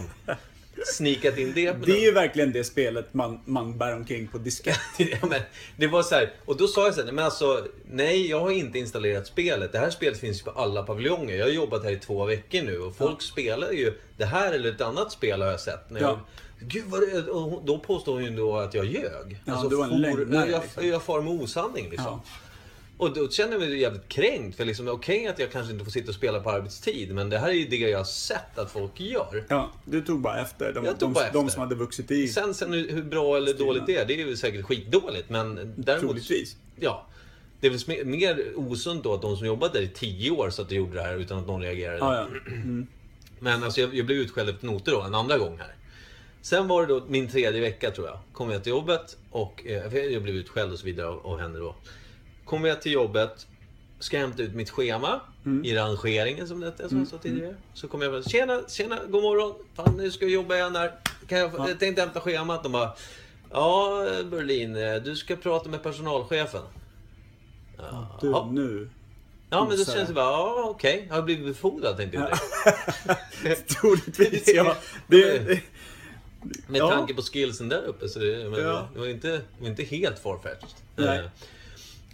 snikat 0.86 1.38
in 1.38 1.52
det. 1.56 1.72
Det 1.86 1.92
är 1.92 2.06
ju 2.06 2.12
verkligen 2.12 2.52
det 2.52 2.64
spelet 2.64 3.14
man, 3.14 3.40
man 3.46 3.78
bär 3.78 3.96
omkring 3.96 4.28
på 4.28 4.38
diskett. 4.38 4.80
ja, 4.98 5.18
men, 5.30 5.42
det 5.78 5.88
var 5.88 6.04
så 6.04 6.16
här, 6.16 6.34
och 6.46 6.58
då 6.58 6.68
sa 6.68 6.86
jag 6.86 6.94
så 6.94 7.06
här, 7.06 7.12
men 7.12 7.26
alltså, 7.26 7.68
nej 7.92 8.30
jag 8.30 8.40
har 8.40 8.52
inte 8.52 8.80
installerat 8.80 9.28
spelet. 9.28 9.72
Det 9.72 9.80
här 9.80 9.90
spelet 9.90 10.20
finns 10.20 10.40
ju 10.40 10.44
på 10.44 10.52
alla 10.52 10.84
paviljonger. 10.84 11.36
Jag 11.36 11.46
har 11.46 11.52
jobbat 11.52 11.84
här 11.84 11.92
i 11.92 12.00
två 12.00 12.26
veckor 12.26 12.62
nu 12.62 12.80
och 12.80 12.96
folk 12.96 13.22
spelar 13.22 13.72
ju 13.72 13.94
det 14.18 14.26
här 14.26 14.52
eller 14.52 14.72
ett 14.72 14.82
annat 14.82 15.12
spel 15.12 15.42
har 15.42 15.50
jag 15.50 15.60
sett. 15.60 15.90
När 15.90 16.02
jag, 16.02 16.10
Ja. 16.10 16.20
Gud 16.62 16.84
vad 16.88 17.02
det, 17.02 17.32
och 17.32 17.66
då 17.66 17.80
påstår 17.80 18.14
hon 18.14 18.24
ju 18.24 18.30
då 18.30 18.58
att 18.58 18.74
jag 18.74 18.86
ljög. 18.86 19.42
Ja, 19.46 19.66
du 19.70 19.76
var 19.76 19.86
en 19.86 20.02
lögnare, 20.02 20.50
jag, 20.50 20.62
liksom. 20.62 20.88
jag 20.88 21.04
far 21.04 21.22
med 21.22 21.34
osanning 21.34 21.90
liksom. 21.90 22.06
Ja. 22.06 22.24
Och 23.00 23.14
då 23.14 23.30
känner 23.30 23.52
jag 23.52 23.60
mig 23.60 23.80
jävligt 23.80 24.08
kränkt. 24.10 24.58
För 24.58 24.66
liksom, 24.66 24.88
okej 24.88 25.28
att 25.28 25.40
jag 25.40 25.52
kanske 25.52 25.74
inte 25.74 25.86
får 25.86 25.92
sitta 25.92 26.08
och 26.10 26.16
spela 26.16 26.40
på 26.40 26.50
arbetstid. 26.50 27.14
Men 27.16 27.30
det 27.30 27.38
här 27.40 27.50
är 27.50 27.54
ju 27.54 27.68
det 27.68 27.76
jag 27.76 27.98
har 27.98 28.06
sett 28.06 28.58
att 28.58 28.72
folk 28.72 29.00
gör. 29.00 29.46
Ja, 29.50 29.72
du 29.86 30.02
tog 30.02 30.22
bara 30.22 30.42
efter. 30.42 30.74
De, 30.74 30.86
Jag 30.86 31.00
tog 31.00 31.10
de, 31.10 31.14
bara 31.14 31.32
de 31.32 31.40
efter. 31.40 31.54
som 31.54 31.62
hade 31.62 31.76
vuxit 31.76 32.12
i. 32.12 32.28
Sen, 32.28 32.54
sen 32.54 32.74
hur 32.74 33.04
bra 33.04 33.38
eller 33.38 33.54
Stilarna. 33.54 33.68
dåligt 33.74 33.86
det 33.88 33.96
är, 33.96 34.06
det 34.06 34.14
är 34.14 34.28
ju 34.28 34.38
säkert 34.38 34.66
skitdåligt. 34.66 35.30
Men 35.30 35.74
däremot... 35.76 36.02
Troligtvis. 36.02 36.56
Ja. 36.80 37.06
Det 37.60 37.68
är 37.68 37.72
väl 37.96 38.06
mer 38.06 38.54
osunt 38.56 39.04
då 39.04 39.14
att 39.14 39.22
de 39.22 39.38
som 39.38 39.46
jobbat 39.48 39.74
där 39.74 39.82
i 39.82 39.88
tio 39.90 40.32
år 40.32 40.50
så 40.50 40.62
att 40.62 40.70
de 40.70 40.76
gjorde 40.76 40.94
det 40.94 41.02
här 41.04 41.16
utan 41.18 41.40
att 41.40 41.48
någon 41.48 41.62
reagerade. 41.62 41.98
Ja, 41.98 42.16
ja. 42.16 42.28
Men 43.40 43.64
alltså 43.64 43.82
jag, 43.82 43.96
jag 43.96 44.06
blev 44.06 44.18
utskälld 44.18 44.50
efter 44.50 44.66
noter 44.66 44.92
då, 44.92 45.02
en 45.02 45.16
andra 45.16 45.38
gång 45.38 45.58
här. 45.58 45.76
Sen 46.42 46.68
var 46.68 46.82
det 46.82 46.88
då 46.94 47.06
min 47.08 47.30
tredje 47.30 47.62
vecka 47.62 47.92
tror 47.92 48.08
jag. 48.08 48.20
Kom 48.34 48.52
jag 48.52 48.64
till 48.64 48.70
jobbet 48.70 49.18
och 49.32 49.66
eh, 49.66 49.96
jag 50.14 50.24
blev 50.24 50.36
utskälld 50.36 50.74
och 50.74 50.80
så 50.80 50.86
vidare 50.86 51.08
av, 51.08 51.28
av 51.28 51.40
henne 51.40 51.60
då. 51.60 51.76
Kommer 52.50 52.70
jag 52.70 52.82
till 52.82 52.92
jobbet, 52.92 53.48
ska 54.00 54.18
hämta 54.18 54.44
ut 54.44 54.54
mitt 54.56 54.70
schema 54.70 55.20
i 55.64 55.76
rangeringen 55.76 56.48
som 56.48 56.60
det 56.60 56.66
hette, 56.66 56.90
som 56.90 56.98
jag 57.00 57.08
sa 57.08 57.18
tidigare. 57.18 57.56
Så 57.74 57.88
kommer 57.88 58.06
jag 58.06 58.14
bara, 58.14 58.24
tjena, 58.24 58.62
tjena, 58.68 59.00
god 59.10 59.24
morgon. 59.24 59.54
Fan, 59.76 59.94
nu 59.98 60.12
ska 60.12 60.26
jag 60.26 60.32
jobba 60.32 60.56
igen 60.56 60.76
här. 60.76 60.92
Kan 61.28 61.38
jag, 61.40 61.52
jag 61.70 61.80
tänkte 61.80 62.02
hämta 62.02 62.22
schemat. 62.22 62.64
De 62.64 62.72
bara, 62.72 62.92
ja 63.52 64.06
Berlin, 64.32 64.76
eh, 64.76 64.96
du 64.96 65.16
ska 65.16 65.36
prata 65.36 65.70
med 65.70 65.84
personalchefen. 65.84 66.62
Du, 68.22 68.28
Ja. 68.30 68.50
nu. 68.52 68.90
Ja, 69.50 69.66
men 69.70 69.78
då 69.78 69.86
känns 69.86 70.08
det 70.08 70.14
bara, 70.14 70.26
ja 70.32 70.64
okej, 70.70 71.06
jag 71.10 71.16
har 71.16 71.22
blivit 71.22 71.46
befordrad 71.46 71.98
tänkte 71.98 72.18
jag 72.18 72.28
direkt. 73.44 73.68
Troligtvis, 73.82 74.44
ja. 74.56 74.76
Det, 75.08 75.40
det, 75.40 75.62
Med 76.68 76.80
Ja. 76.80 76.90
tanke 76.90 77.14
på 77.14 77.22
skillsen 77.22 77.70
där 77.70 77.84
uppe 77.86 78.10
så 78.10 78.20
det, 78.20 78.50
men, 78.50 78.60
Ja. 78.62 78.88
det, 78.94 79.00
var 79.00 79.08
inte, 79.08 79.28
det 79.28 79.42
var 79.60 79.68
inte 79.68 79.84
helt 79.84 80.20
farfetched. 80.20 80.70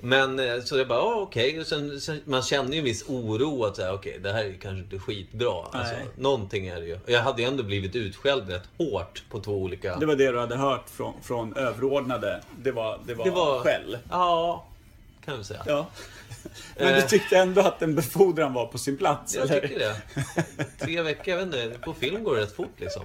Men 0.06 0.40
eh, 0.40 0.62
så 0.64 0.78
jag 0.78 0.88
bara, 0.88 1.00
ja 1.00 1.16
okej. 1.16 1.60
Och 1.60 1.68
Sen, 1.68 2.02
sen, 2.02 2.22
man 2.26 2.42
känner 2.42 2.72
ju 2.72 2.78
en 2.80 2.84
viss 2.86 3.04
oro 3.08 3.64
att 3.66 3.76
säga, 3.76 3.94
okej 3.94 4.20
det 4.24 4.32
här 4.34 4.44
är 4.46 4.54
kanske 4.62 4.80
inte 4.84 5.00
skitbra. 5.00 5.64
Alltså, 5.72 5.94
Nej. 5.94 6.06
någonting 6.16 6.68
är 6.68 6.80
det 6.82 6.86
ju. 6.88 7.00
Jag 7.06 7.22
hade 7.22 7.42
ju 7.42 7.48
ändå 7.48 7.64
blivit 7.64 7.96
utskälld 7.96 8.50
rätt 8.50 8.70
hårt 8.78 9.24
på 9.30 9.40
två 9.40 9.52
olika... 9.52 9.96
det 10.00 10.06
var 10.06 10.16
det 10.16 10.32
du 10.32 10.40
hade 10.40 10.56
hört 10.56 10.90
från, 10.90 11.14
från 11.22 11.56
överordnade. 11.58 12.42
Det 12.58 12.72
var, 12.72 13.00
det 13.06 13.14
var, 13.14 13.26
Det 13.26 13.32
var- 13.32 13.60
skäll. 13.60 13.98
Ja, 14.10 14.66
kan 15.26 15.38
vi 15.38 15.44
säga. 15.44 15.64
Ja. 15.66 15.88
Men 16.78 16.88
du 16.94 17.00
Eh. 17.00 17.06
tyckte 17.08 17.38
ändå 17.38 17.62
att 17.62 17.82
en 17.82 17.96
befordran 17.96 18.54
var 18.54 18.66
på 18.68 18.78
sin 18.78 18.98
plats? 18.98 19.36
Jag 19.36 19.50
eller? 19.52 19.62
tycker 19.62 19.80
det. 19.80 19.96
Tre 20.80 21.02
veckor, 21.02 21.28
jag 21.34 21.46
vet 21.46 21.46
inte. 21.46 21.80
På 21.80 21.94
film 21.94 22.24
går 22.24 22.36
det 22.36 22.42
rätt 22.42 22.56
fort 22.56 22.74
liksom. 22.78 23.02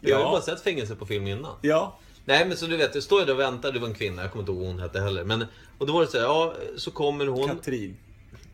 Jag 0.00 0.14
har 0.16 0.20
ju 0.20 0.26
Ja. 0.26 0.30
bara 0.32 0.42
sett 0.42 0.60
fängelse 0.62 0.94
på 0.94 1.06
film 1.06 1.26
innan. 1.26 1.52
Ja. 1.62 1.98
Nej 2.24 2.46
men 2.46 2.56
så 2.56 2.66
du 2.66 2.76
vet, 2.76 2.94
jag 2.94 3.04
står 3.04 3.20
ju 3.20 3.26
där 3.26 3.32
och 3.32 3.40
väntar. 3.40 3.72
Det 3.72 3.78
var 3.78 3.88
en 3.88 3.94
kvinna, 3.94 4.22
jag 4.22 4.32
kommer 4.32 4.42
inte 4.42 4.52
ihåg 4.52 4.60
vad 4.60 4.70
hon 4.70 4.80
hette 4.80 5.00
heller. 5.00 5.24
Men, 5.24 5.44
och 5.78 5.86
då 5.86 5.92
var 5.92 6.00
det 6.00 6.06
så 6.06 6.18
här, 6.18 6.24
ja 6.24 6.54
så 6.76 6.90
kommer 6.90 7.26
hon. 7.26 7.48
Katrin. 7.48 7.96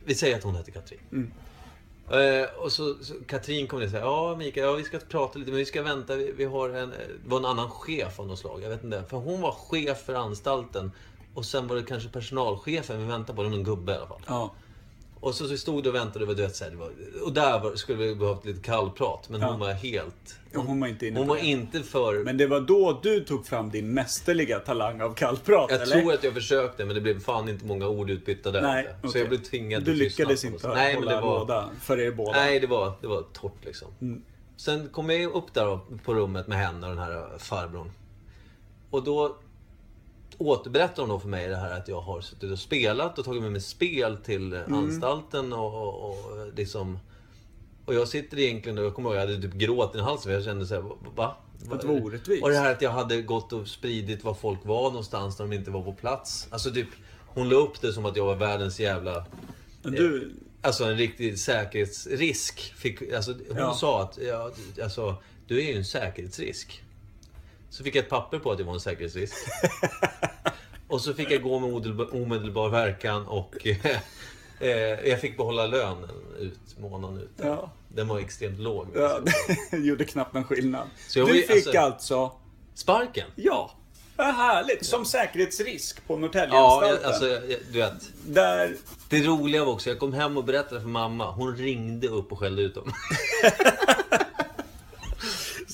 Vi 0.05 0.15
säger 0.15 0.37
att 0.37 0.43
hon 0.43 0.57
heter 0.57 0.73
Katrin. 0.73 1.01
Mm. 1.13 1.33
Eh, 2.11 2.49
och 2.57 2.73
så, 2.73 2.95
så 3.01 3.15
Katrin 3.27 3.67
kommer 3.67 3.81
ner 3.81 3.87
och 3.87 3.91
säger, 3.91 4.05
ja 4.05 4.37
Mikael, 4.37 4.67
ja, 4.67 4.73
vi 4.73 4.85
ska 4.85 4.99
prata 4.99 5.39
lite, 5.39 5.51
men 5.51 5.59
vi 5.59 5.65
ska 5.65 5.83
vänta. 5.83 6.17
Vi, 6.17 6.33
vi 6.37 6.45
har 6.45 6.71
en, 6.71 6.91
det 6.91 7.31
var 7.31 7.39
en 7.39 7.45
annan 7.45 7.71
chef 7.71 8.21
av 8.21 8.27
något 8.27 8.39
slag. 8.39 8.63
Jag 8.63 8.69
vet 8.69 8.85
inte. 8.85 9.05
För 9.09 9.17
hon 9.17 9.41
var 9.41 9.53
chef 9.53 10.03
för 10.03 10.15
anstalten. 10.15 10.93
Och 11.35 11.45
sen 11.45 11.67
var 11.67 11.77
det 11.77 11.83
kanske 11.83 12.09
personalchefen 12.09 12.99
vi 12.99 13.05
väntade 13.05 13.37
på. 13.37 13.43
Det 13.43 13.49
var 13.49 13.57
någon 13.57 13.65
gubbe 13.65 13.93
i 13.93 13.97
alla 13.97 14.07
fall. 14.07 14.21
Ja. 14.27 14.55
Och 15.21 15.35
så, 15.35 15.49
så 15.49 15.57
stod 15.57 15.83
det 15.83 15.89
och 15.89 15.95
väntade. 15.95 16.25
Och, 16.27 16.37
du 16.37 16.43
vet, 16.43 16.57
så 16.57 16.65
här, 16.65 16.71
det 16.71 16.77
var, 16.77 16.91
och 17.25 17.33
där 17.33 17.61
var, 17.61 17.75
skulle 17.75 17.99
vi 17.99 18.15
behövt 18.15 18.45
lite 18.45 18.61
kallprat. 18.63 19.29
Men 19.29 19.41
Ja. 19.41 19.47
hon 19.51 19.61
var 19.61 19.73
helt... 19.73 20.37
Ja, 20.53 20.61
hon 20.61 20.81
var 20.81 20.89
inte 20.89 21.07
inne 21.07 21.19
Hon 21.19 21.29
var 21.29 21.37
det. 21.37 21.47
inte 21.47 21.81
för... 21.83 22.25
Men 22.25 22.37
det 22.37 22.47
var 22.47 22.61
då 22.61 23.01
du 23.03 23.21
tog 23.25 23.47
fram 23.47 23.71
din 23.71 23.95
mästerliga 23.95 24.59
talang 24.59 25.01
av 25.01 25.15
kallprat, 25.15 25.67
Jag 25.71 25.83
eller? 25.83 26.01
tror 26.01 26.13
att 26.15 26.25
jag 26.25 26.35
försökte, 26.35 26.85
men 26.85 26.95
det 26.95 27.01
blev 27.01 27.21
fan 27.21 27.49
inte 27.49 27.65
många 27.65 27.89
ord 27.89 28.11
utbytta 28.11 28.51
där. 28.51 28.63
Nej, 28.63 28.89
Så 29.03 29.09
okej. 29.09 29.21
jag 29.21 29.29
blev 29.29 29.39
tvingad 29.43 29.85
Du 29.85 29.95
lyckades 29.95 30.45
inte 30.45 30.69
Nej, 30.69 30.95
men 30.95 31.03
hålla 31.05 31.17
det 31.17 31.21
var... 31.23 31.39
råda 31.41 31.71
för 31.81 32.01
er 32.01 32.11
båda. 32.11 32.33
Nej, 32.33 32.61
det 32.61 32.67
var, 32.67 32.93
det 33.01 33.07
var 33.07 33.25
torrt 33.33 33.65
liksom. 33.65 33.89
Mm. 34.01 34.23
Sen 34.57 34.89
kom 34.89 35.11
jag 35.11 35.33
upp 35.33 35.55
där 35.55 35.79
på 36.05 36.15
rummet 36.15 36.47
med 36.47 36.59
henne 36.59 36.87
och 36.89 36.95
den 36.95 37.05
här 37.05 37.39
farbrorn. 37.39 37.91
Och 38.91 39.05
då 39.05 39.37
återberättar 40.41 41.03
hon 41.03 41.09
då 41.11 41.19
för 41.21 41.29
mig 41.29 41.49
det 41.49 41.57
här 41.57 41.71
att 41.71 41.89
jag 41.89 42.01
har 42.01 42.21
suttit 42.21 42.53
och 42.53 42.59
spelat 42.59 43.19
och 43.19 43.25
tagit 43.25 43.43
med 43.43 43.53
mig 43.53 43.61
spel 43.61 44.17
till 44.17 44.53
Mm. 44.53 44.75
anstalten 44.75 45.53
och, 45.53 45.75
och, 45.75 46.05
och 46.11 46.53
liksom... 46.57 46.99
Och 47.85 47.95
jag 47.95 48.09
sitter 48.09 48.39
egentligen 48.39 48.79
och 48.79 48.85
jag 48.85 48.95
kommer 48.95 49.11
ihåg 49.11 49.17
jag 49.17 49.21
hade 49.21 49.43
typ 49.43 49.55
gråt 49.55 49.97
i 49.97 49.99
halsen 50.01 50.23
för 50.25 50.33
jag 50.33 50.45
kände 50.45 50.67
såhär, 50.67 50.85
va? 51.17 51.37
Att 51.71 51.81
det 51.81 51.87
var 51.87 52.03
orättvist. 52.03 52.43
Och 52.43 52.51
det 52.51 52.57
här 52.59 52.73
att 52.73 52.83
jag 52.83 52.91
hade 52.91 53.23
gått 53.23 53.53
och 53.53 53.69
spridit 53.69 54.25
var 54.25 54.35
folk 54.35 54.59
var 54.65 54.83
någonstans 54.91 55.39
när 55.39 55.47
de 55.47 55.53
inte 55.57 55.71
var 55.71 55.83
på 55.83 55.93
plats. 55.93 56.47
Alltså 56.51 56.71
typ, 56.71 56.89
hon 57.27 57.49
la 57.49 57.57
upp 57.57 57.81
det 57.81 57.93
som 57.93 58.07
att 58.07 58.17
jag 58.17 58.25
var 58.25 58.35
världens 58.37 58.81
jävla... 58.81 59.25
Du, 59.83 60.33
Alltså 60.63 60.85
en 60.85 60.97
riktig 60.97 61.39
säkerhetsrisk. 61.39 62.61
Fick, 62.77 63.13
alltså, 63.13 63.33
hon 63.49 63.57
Ja. 63.57 63.75
sa 63.75 64.03
att 64.03 64.19
ja, 64.23 64.51
alltså, 64.83 65.15
du 65.47 65.59
är 65.59 65.73
ju 65.73 65.77
en 65.77 65.85
säkerhetsrisk. 65.85 66.83
Så 67.71 67.85
fick 67.85 67.95
jag 67.95 68.03
ett 68.05 68.11
papper 68.11 68.39
på 68.39 68.53
att 68.53 68.59
jag 68.59 68.67
var 68.67 68.75
en 68.75 68.81
säkerhetsrisk. 68.81 69.35
och 70.89 71.01
så 71.01 71.15
fick 71.15 71.31
jag 71.31 71.43
gå 71.43 71.59
med 71.59 72.01
omedelbar 72.13 72.69
verkan 72.69 73.27
och 73.27 73.67
eh, 74.61 74.71
jag 75.09 75.21
fick 75.21 75.37
behålla 75.37 75.67
lönen 75.67 76.11
ut, 76.39 76.79
månaden 76.79 77.19
ut. 77.19 77.31
Ja. 77.37 77.71
Den 77.89 78.09
var 78.09 78.19
extremt 78.19 78.59
låg. 78.59 78.87
ja, 78.95 79.21
det 79.71 79.77
gjorde 79.79 80.05
knappt 80.05 80.35
någon 80.35 80.45
skillnad. 80.45 80.87
Du 81.15 81.21
var 81.21 81.29
fick 81.29 81.51
alltså- 81.51 81.79
alltså, 81.79 82.33
Sparken? 82.75 83.27
ja, 83.35 83.71
vad 84.17 84.35
härligt. 84.35 84.87
Som 84.87 85.05
säkerhetsrisk 85.05 86.07
på 86.07 86.15
Ja, 86.15 86.19
Norrtäljeanstalten. 86.19 86.99
jag, 87.03 87.05
alltså, 87.05 87.57
du 87.73 87.79
vet. 87.79 87.93
Där, 88.27 88.77
Det 89.09 89.23
roliga 89.23 89.65
var 89.65 89.73
också, 89.73 89.91
jag 89.91 89.99
kom 89.99 90.13
hem 90.13 90.37
och 90.37 90.45
berättade 90.45 90.81
för 90.81 90.89
mamma. 90.89 91.31
Hon 91.31 91.57
ringde 91.57 92.09
upp 92.09 92.33
och 92.33 92.39
skällde 92.39 92.63
ut 92.63 92.75
dem. 92.75 92.93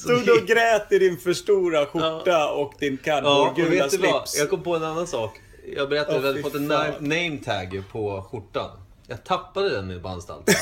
Stod 0.07 0.41
och 0.43 0.47
grät 0.47 0.93
i 0.93 0.99
din 0.99 1.17
för 1.19 1.33
stora 1.33 1.87
skjorta 1.87 2.51
och 2.51 2.73
din 2.79 2.99
Ja, 3.05 3.49
och 3.51 3.59
vet 3.59 3.91
du 3.91 3.99
vad? 3.99 4.29
slips. 4.29 4.39
Jag 4.39 4.51
kom 4.51 4.63
på 4.63 4.77
en 4.77 4.85
annan 4.85 5.07
sak. 5.07 5.41
Jag 5.77 5.89
berättade 5.89 6.17
att 6.17 6.23
Åh, 6.23 6.27
jag 6.27 6.33
hade 6.33 6.43
fått 6.43 6.55
en 6.55 6.67
name 6.69 7.39
tag 7.45 7.83
på 7.93 8.23
skjortan. 8.31 8.71
Jag 9.07 9.25
tappade 9.25 9.71
den 9.71 9.89
nere 9.89 9.99
på 9.99 10.09
anstalten. 10.09 10.55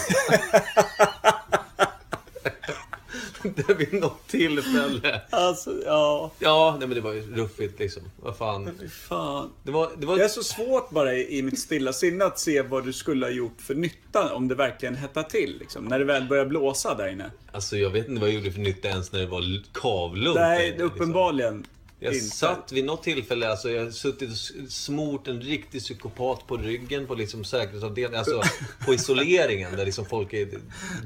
Det 3.56 3.74
vid 3.74 3.92
något 3.92 4.26
tillfälle. 4.26 5.20
Alltså, 5.30 5.82
ja. 5.86 6.30
Ja, 6.38 6.76
nej 6.78 6.88
men 6.88 6.94
det 6.94 7.00
var 7.00 7.12
ju 7.12 7.34
ruffigt 7.34 7.78
liksom. 7.78 8.02
Vad 8.22 8.36
fan. 8.36 8.70
Fy 8.80 8.88
fan. 8.88 9.50
Det 9.62 9.70
var... 9.72 9.90
Det 9.98 10.06
var 10.06 10.16
Det 10.16 10.24
är 10.24 10.28
så 10.28 10.42
svårt 10.42 10.90
bara 10.90 11.14
i 11.14 11.38
i 11.38 11.42
mitt 11.42 11.58
stilla 11.58 11.92
sinne 11.92 12.24
att 12.24 12.38
se 12.38 12.62
vad 12.62 12.84
du 12.84 12.92
skulle 12.92 13.26
ha 13.26 13.30
gjort 13.30 13.60
för 13.60 13.74
nytta 13.74 14.34
om 14.34 14.48
det 14.48 14.54
verkligen 14.54 14.94
hettade 14.94 15.30
till. 15.30 15.56
Liksom, 15.60 15.84
när 15.84 15.98
det 15.98 16.04
väl 16.04 16.28
börjar 16.28 16.46
blåsa 16.46 16.94
där 16.94 17.08
inne. 17.08 17.30
Alltså 17.52 17.76
jag 17.76 17.90
vet 17.90 18.08
inte 18.08 18.20
vad 18.20 18.30
jag 18.30 18.36
gjorde 18.36 18.52
för 18.52 18.60
nytta 18.60 18.88
ens 18.88 19.12
när 19.12 19.20
det 19.20 19.26
var 19.26 19.62
kavlugnt. 19.72 20.38
Nej, 20.40 20.68
inne, 20.68 20.76
är 20.76 20.82
uppenbarligen 20.82 21.66
Jag 21.98 22.14
inte. 22.14 22.26
satt 22.26 22.72
vid 22.72 22.84
något 22.84 23.02
tillfälle, 23.02 23.50
alltså 23.50 23.70
jag 23.70 23.84
har 23.84 23.90
suttit 23.90 24.30
och 24.30 24.72
smort 24.72 25.28
en 25.28 25.40
riktig 25.40 25.80
psykopat 25.80 26.46
på 26.46 26.56
ryggen 26.56 27.06
på 27.06 27.14
liksom 27.14 27.44
säkerhetsavdelningen, 27.44 28.18
alltså 28.18 28.42
på 28.86 28.94
isoleringen 28.94 29.76
där 29.76 29.84
liksom 29.84 30.04
folk 30.04 30.32
är 30.32 30.48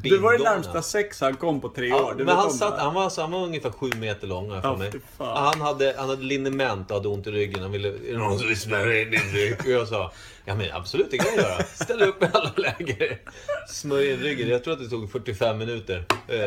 Du 0.03 0.19
var 0.19 0.39
det 0.39 0.45
närmsta 0.45 0.83
sex 0.83 1.21
han 1.21 1.37
kom 1.37 1.61
på 1.61 1.69
tre 1.69 1.93
år. 1.93 2.15
Men 2.15 2.29
han, 2.29 2.51
satt, 2.51 2.77
det? 2.77 2.83
han, 2.83 2.95
var, 2.95 3.05
alltså, 3.05 3.21
han 3.21 3.31
var 3.31 3.45
ungefär 3.45 3.71
sju 3.71 3.91
meter 3.97 4.27
lång 4.27 4.63
för 4.63 4.77
mig. 4.77 4.93
Han 5.19 5.61
hade, 5.61 5.95
han 5.99 6.09
hade 6.09 6.23
liniment 6.23 6.91
och 6.91 6.97
hade 6.97 7.09
ont 7.09 7.27
i 7.27 7.31
ryggen. 7.31 7.63
Han 7.63 7.73
ville, 7.73 7.89
är 7.89 8.13
det 8.13 8.19
någon 8.19 8.39
som 8.39 8.49
vill 8.49 8.61
smörja 8.61 9.03
in 9.03 9.11
din 9.11 9.33
rygg? 9.33 9.57
Och 9.61 9.71
jag 9.71 9.89
sa, 9.89 10.13
ja 10.49 10.55
men 10.55 10.73
absolut 10.73 11.11
det 11.11 11.19
kan 11.19 11.27
jag 11.37 11.45
göra. 11.45 11.63
Ställ 11.63 12.03
upp 12.03 12.23
i 12.23 12.27
alla 12.33 12.53
läger. 12.57 13.21
Smörj 13.69 14.11
in 14.11 14.19
ryggen. 14.19 14.49
Jag 14.49 14.65
tror 14.65 14.73
att 14.75 14.81
det 14.81 14.89
tog 14.89 15.13
45 15.13 15.59
minuter. 15.59 16.05
Eh, 16.29 16.39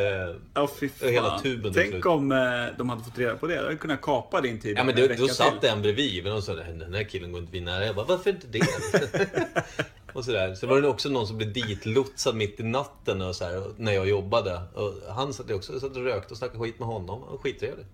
Ja, 0.53 0.69
fy 0.79 0.89
fan. 0.89 1.09
hela 1.09 1.39
tuben 1.39 1.73
till 1.73 1.91
Tänk 1.91 2.05
om 2.05 2.31
eh, 2.31 2.37
de 2.77 2.89
hade 2.89 3.03
fått 3.03 3.17
reda 3.17 3.35
på 3.35 3.47
det. 3.47 3.55
De 3.55 3.63
hade 3.63 3.75
kunnat 3.75 4.01
kapa 4.01 4.41
din 4.41 4.59
tid 4.61 4.77
Ja 4.77 4.83
men 4.83 4.97
en 4.97 5.07
det, 5.07 5.15
då 5.15 5.25
till. 5.27 5.35
satt 5.35 5.63
en 5.63 5.81
bredvid 5.81 6.27
och 6.27 6.43
sa 6.43 6.53
den 6.55 6.93
här 6.93 7.03
killen 7.03 7.31
går 7.31 7.41
inte 7.41 7.51
vi 7.53 7.61
nära. 7.61 7.85
Jag 7.85 7.95
bara, 7.95 8.05
varför 8.05 8.29
inte 8.29 8.47
det? 8.47 8.61
och 10.13 10.25
sådär. 10.25 10.55
Så 10.55 10.67
var 10.67 10.81
det 10.81 10.87
också 10.87 11.09
någon 11.09 11.27
som 11.27 11.37
blev 11.37 11.53
ditlotsad 11.53 12.35
mitt 12.35 12.59
i 12.59 12.63
natten 12.63 13.21
och 13.21 13.35
så 13.35 13.45
här, 13.45 13.63
när 13.77 13.91
jag 13.91 14.09
jobbade. 14.09 14.61
Och 14.73 14.93
han 15.13 15.33
satt 15.33 15.51
också 15.51 15.79
satt 15.79 15.95
och 15.95 16.03
rökte 16.03 16.31
och 16.33 16.37
snackade 16.37 16.59
skit 16.59 16.79
med 16.79 16.87
honom. 16.87 17.23
Och 17.23 17.41
skittrevligt. 17.41 17.87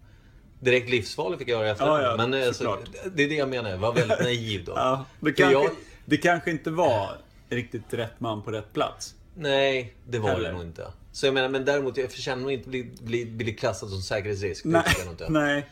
Direkt 0.59 0.89
livsfarlig 0.89 1.39
fick 1.39 1.47
jag 1.47 1.59
göra 1.59 1.71
efter. 1.71 1.85
Ja, 1.85 2.01
ja, 2.01 2.15
men 2.27 2.47
alltså, 2.47 2.77
det 3.15 3.23
är 3.23 3.29
det 3.29 3.35
jag 3.35 3.49
menar, 3.49 3.77
var 3.77 3.93
väldigt 3.93 4.19
naiv 4.19 4.63
då. 4.65 4.71
Ja, 4.75 5.05
det, 5.19 5.31
kanske, 5.33 5.53
jag- 5.53 5.69
det 6.09 6.17
kanske 6.17 6.51
inte 6.51 6.69
var 6.71 7.17
riktigt 7.49 7.93
rätt 7.93 8.19
man 8.19 8.41
på 8.41 8.51
rätt 8.51 8.73
plats. 8.73 9.15
Nej, 9.35 9.93
det 10.07 10.19
var 10.19 10.29
Heller. 10.29 10.43
det 10.47 10.51
nog 10.53 10.61
inte. 10.61 10.87
Så 11.11 11.25
jag 11.27 11.33
menar, 11.33 11.49
men 11.49 11.65
däremot, 11.65 11.97
jag 11.97 12.11
förtjänar 12.11 12.41
nog 12.41 12.51
inte 12.51 12.69
bli, 12.69 12.91
bli, 13.01 13.25
bli 13.25 13.53
klassad 13.53 13.89
som 13.89 14.01
säkerhetsrisk. 14.01 14.65
Nej, 14.65 14.83
inte. 15.09 15.29
nej. 15.29 15.69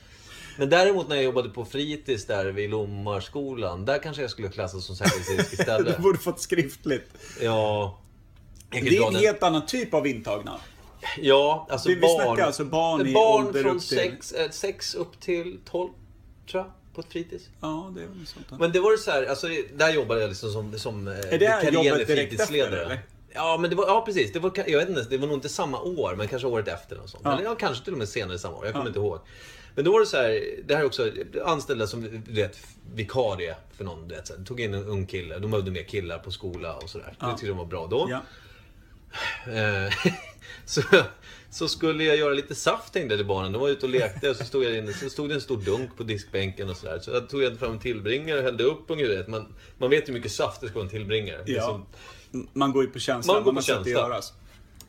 Men 0.58 0.70
däremot 0.70 1.08
när 1.10 1.16
jag 1.16 1.26
jobbade 1.26 1.50
på 1.50 1.66
fritids 1.66 2.26
där 2.26 2.46
vid 2.46 2.70
Lommarskolan, 2.70 3.86
där 3.86 3.98
kanske 4.00 4.22
jag 4.22 4.32
skulle 4.32 4.50
klassas 4.50 4.86
som 4.86 4.96
säkerhetsrisk 4.96 5.50
Du 5.52 5.58
istället. 5.58 5.98
borde 6.02 6.18
fått 6.20 6.42
skriftligt. 6.42 7.10
Ja. 7.42 8.00
Det 8.70 8.78
är 8.98 9.08
en 9.08 9.16
helt 9.16 9.44
annan 9.44 9.66
typ 9.66 9.94
av 9.94 10.08
intagna. 10.08 10.60
Ja, 11.18 11.68
alltså 11.70 11.90
Vi- 11.90 11.96
vi 11.96 12.02
barn. 12.02 12.26
snackar 12.26 12.46
alltså 12.46 12.66
barn 12.66 13.08
i 13.08 13.14
barn 13.14 13.46
ålder 13.46 13.64
från 13.64 13.76
upp 13.78 13.84
till- 13.84 13.98
6 13.98 14.34
sex 14.52 14.96
upp 14.96 15.20
till 15.20 15.60
12, 15.66 15.90
tror 16.52 16.64
jag. 16.64 16.72
På 16.96 17.02
ett 17.02 17.08
fritids. 17.12 17.50
Ja, 17.62 17.92
det 17.96 18.02
är 18.02 18.08
väl 18.08 18.26
sånt. 18.28 18.50
där. 18.50 18.58
Men 18.58 18.72
det 18.72 18.80
var 18.80 18.92
ju 18.92 18.98
så 18.98 19.12
här, 19.12 19.26
alltså 19.26 19.48
det- 19.48 19.78
där 19.78 19.94
jobbade 19.94 20.22
jag 20.22 20.28
liksom 20.28 20.52
som, 20.52 20.80
som 20.80 21.08
eh, 21.08 21.14
Är 21.14 21.40
det 21.40 21.70
jobbet 21.72 22.08
direkt 22.08 22.30
fritidsledare. 22.30 22.70
efter, 22.72 22.86
eller? 22.86 23.00
Ja, 23.34 23.58
men 23.62 23.70
det 23.70 23.76
var, 23.76 23.88
ja 23.88 24.04
precis. 24.06 24.34
Det 24.34 24.40
var, 24.40 24.52
jag 24.68 24.80
vet 24.80 24.90
inte, 24.90 25.06
det 25.10 25.18
var 25.18 25.28
nog 25.28 25.38
inte 25.38 25.50
samma 25.50 25.82
år, 25.82 26.16
men 26.18 26.28
kanske 26.28 26.48
året 26.48 26.68
efter. 26.68 27.00
Och 27.00 27.10
sånt. 27.10 27.22
Ja. 27.26 27.34
Eller 27.34 27.44
ja, 27.44 27.56
kanske 27.56 27.84
till 27.84 27.94
och 27.94 28.00
med 28.00 28.10
senare 28.10 28.40
samma 28.40 28.58
år. 28.58 28.66
Jag 28.66 28.74
kommer 28.74 28.86
Ja. 28.86 28.90
inte 28.90 29.00
ihåg. 29.00 29.20
Men 29.76 29.86
då 29.86 29.92
var 29.92 30.00
det 30.00 30.06
så 30.06 30.18
här, 30.18 30.46
det 30.66 30.76
här 30.76 30.82
är 30.82 30.86
också 30.86 31.12
anställda 31.46 31.88
som 31.88 32.24
du 32.28 32.34
vet, 32.34 32.58
vikarie 32.94 33.56
för 33.78 33.84
någon. 33.84 34.08
Du 34.08 34.16
vet, 34.16 34.28
så 34.28 34.36
här, 34.38 34.44
tog 34.46 34.60
in 34.62 34.74
en 34.74 34.84
ung 34.86 35.06
kille, 35.06 35.40
de 35.40 35.52
behövde 35.52 35.72
mer 35.72 35.84
killar 35.84 36.20
på 36.20 36.32
skola 36.32 36.76
och 36.76 36.90
sådär. 36.90 37.08
Det 37.20 37.26
Ja. 37.26 37.32
tyckte 37.32 37.48
de 37.48 37.58
var 37.58 37.66
bra 37.66 37.88
då. 37.88 38.08
Ja. 38.10 38.22
Eh, 39.54 39.94
så, 40.66 40.82
så 41.56 41.68
skulle 41.68 42.04
jag 42.04 42.18
göra 42.18 42.34
lite 42.34 42.56
saft 42.56 42.94
tänkte 42.94 43.14
jag 43.14 43.20
till 43.20 43.26
barnen. 43.28 43.52
De 43.52 43.62
var 43.62 43.70
ute 43.70 43.86
och 43.86 43.90
lekte 43.92 44.30
och 44.30 44.36
så 44.36 44.44
stod, 44.44 44.64
jag 44.64 44.78
inne, 44.78 44.94
så 44.94 45.10
stod 45.10 45.30
det 45.30 45.36
en 45.36 45.42
stor 45.42 45.58
dunk 45.58 45.98
på 45.98 46.04
diskbänken 46.04 46.70
och 46.70 46.78
sådär. 46.78 47.00
Så 47.00 47.12
jag 47.12 47.30
tog 47.30 47.44
jag 47.44 47.58
fram 47.60 47.72
en 47.72 47.80
tillbringare 47.80 48.38
och 48.40 48.44
hällde 48.46 48.64
upp 48.64 48.84
ungefär. 48.88 49.26
Man, 49.28 49.54
man 49.78 49.90
vet 49.90 50.08
hur 50.08 50.14
mycket 50.14 50.32
saft 50.32 50.62
det 50.62 50.68
ska 50.68 50.76
vara 50.76 50.84
en 50.86 50.90
tillbringare. 50.90 51.44
Ja. 51.46 51.62
som- 52.32 52.48
Man 52.54 52.72
går 52.72 52.84
ju 52.84 52.90
på 52.90 53.00
känsla. 53.00 53.34
Man 53.34 53.44
går 53.44 53.52
på 53.52 53.56
känsla. 53.62 54.02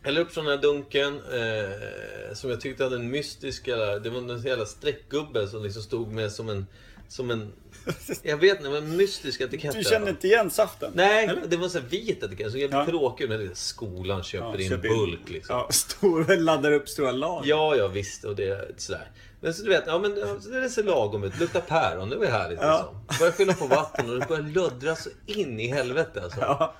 Häller 0.02 0.20
upp 0.20 0.32
från 0.32 0.44
den 0.44 0.54
här 0.56 0.62
dunken, 0.62 1.14
eh, 1.14 2.34
som 2.34 2.50
jag 2.50 2.60
tyckte 2.60 2.84
hade 2.84 2.96
en 2.96 3.10
mystisk 3.10 3.68
jävla... 3.68 3.98
Det 3.98 4.10
var 4.10 4.18
en 4.34 4.42
jävla 4.42 4.66
streckgubbe 4.66 5.46
som 5.48 5.62
liksom 5.62 5.82
stod 5.82 6.12
med 6.12 6.32
som 6.32 6.48
en... 6.48 6.66
Som 7.08 7.30
en... 7.30 7.52
Jag 8.22 8.36
vet 8.36 8.50
inte, 8.50 8.62
det 8.62 8.68
var 8.68 8.76
en 8.78 8.96
mystisk 8.96 9.40
etikett. 9.40 9.74
Du 9.74 9.84
känner 9.84 10.08
inte 10.08 10.26
igen 10.26 10.50
saften? 10.50 10.92
Nej, 10.94 11.24
Eller? 11.26 11.42
det 11.46 11.56
var 11.56 11.68
sån 11.68 11.82
här 11.82 11.88
vit 11.88 12.22
etikett. 12.22 12.52
Så 12.52 12.58
jävligt 12.58 12.72
Ja. 12.78 12.86
tråkig. 12.86 13.28
Men 13.28 13.38
det 13.38 13.44
är 13.44 13.50
skolan 13.54 14.22
köper 14.22 14.60
in 14.60 14.68
köp 14.68 14.82
bulk 14.82 15.28
liksom. 15.28 15.56
Ja, 15.56 15.66
stor, 15.70 16.36
laddar 16.36 16.72
upp 16.72 16.88
stora 16.88 17.12
lager. 17.12 17.48
Ja, 17.50 17.76
ja 17.76 17.88
visst. 17.88 18.24
Och 18.24 18.36
det 18.36 18.80
sådär. 18.80 19.10
Men 19.40 19.54
så 19.54 19.62
du 19.62 19.68
vet, 19.68 19.84
ja 19.86 19.98
men 19.98 20.14
det 20.62 20.70
ser 20.70 20.82
lagom 20.82 21.24
ut. 21.24 21.40
Luktar 21.40 21.60
päron, 21.60 22.10
det 22.10 22.16
var 22.16 22.26
härligt 22.26 22.58
Ja. 22.62 22.76
liksom. 23.06 23.18
Börjar 23.18 23.32
fylla 23.32 23.52
på 23.52 23.66
vatten 23.66 24.10
och 24.10 24.20
det 24.20 24.26
börjar 24.28 24.42
luddra 24.42 24.96
så 24.96 25.08
in 25.26 25.60
i 25.60 25.66
helvete 25.68 26.22
alltså. 26.22 26.40
Ja. 26.40 26.74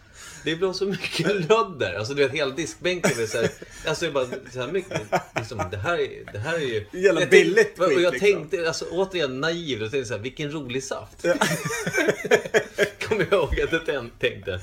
Det 0.47 0.57
blev 0.57 0.73
så 0.73 0.85
mycket 0.87 1.27
lödder. 1.49 1.95
Alltså 1.99 2.15
du 2.15 2.23
vet, 2.23 2.33
hela 2.33 2.51
diskbänken 2.55 3.11
är 3.23 3.27
såhär... 3.27 3.51
Alltså 3.87 4.05
det 4.05 4.11
är 4.11 4.13
bara 4.13 4.27
så 4.53 4.61
här 4.61 4.73
mycket... 4.73 5.01
Liksom, 5.37 5.63
det, 5.71 5.77
här 5.77 5.99
är, 5.99 6.33
det 6.33 6.39
här 6.39 6.55
är 6.55 6.59
ju... 6.59 6.87
Jävla 6.93 7.21
jag 7.21 7.31
billigt 7.31 7.57
tänkte, 7.77 7.83
Och 7.83 7.89
skit, 7.89 8.03
jag 8.03 8.13
liksom. 8.13 8.33
tänkte, 8.33 8.69
alltså 8.69 8.85
återigen 8.91 9.41
naiv, 9.41 9.83
och 9.83 9.91
tänkte 9.91 10.09
såhär, 10.09 10.21
vilken 10.21 10.51
rolig 10.53 10.85
saft. 10.85 11.23
Kommer 13.09 13.27
jag 13.31 13.33
ihåg 13.33 13.61
att 13.61 13.73
jag 13.73 13.83
tän- 13.85 14.11
tänkte. 14.21 14.61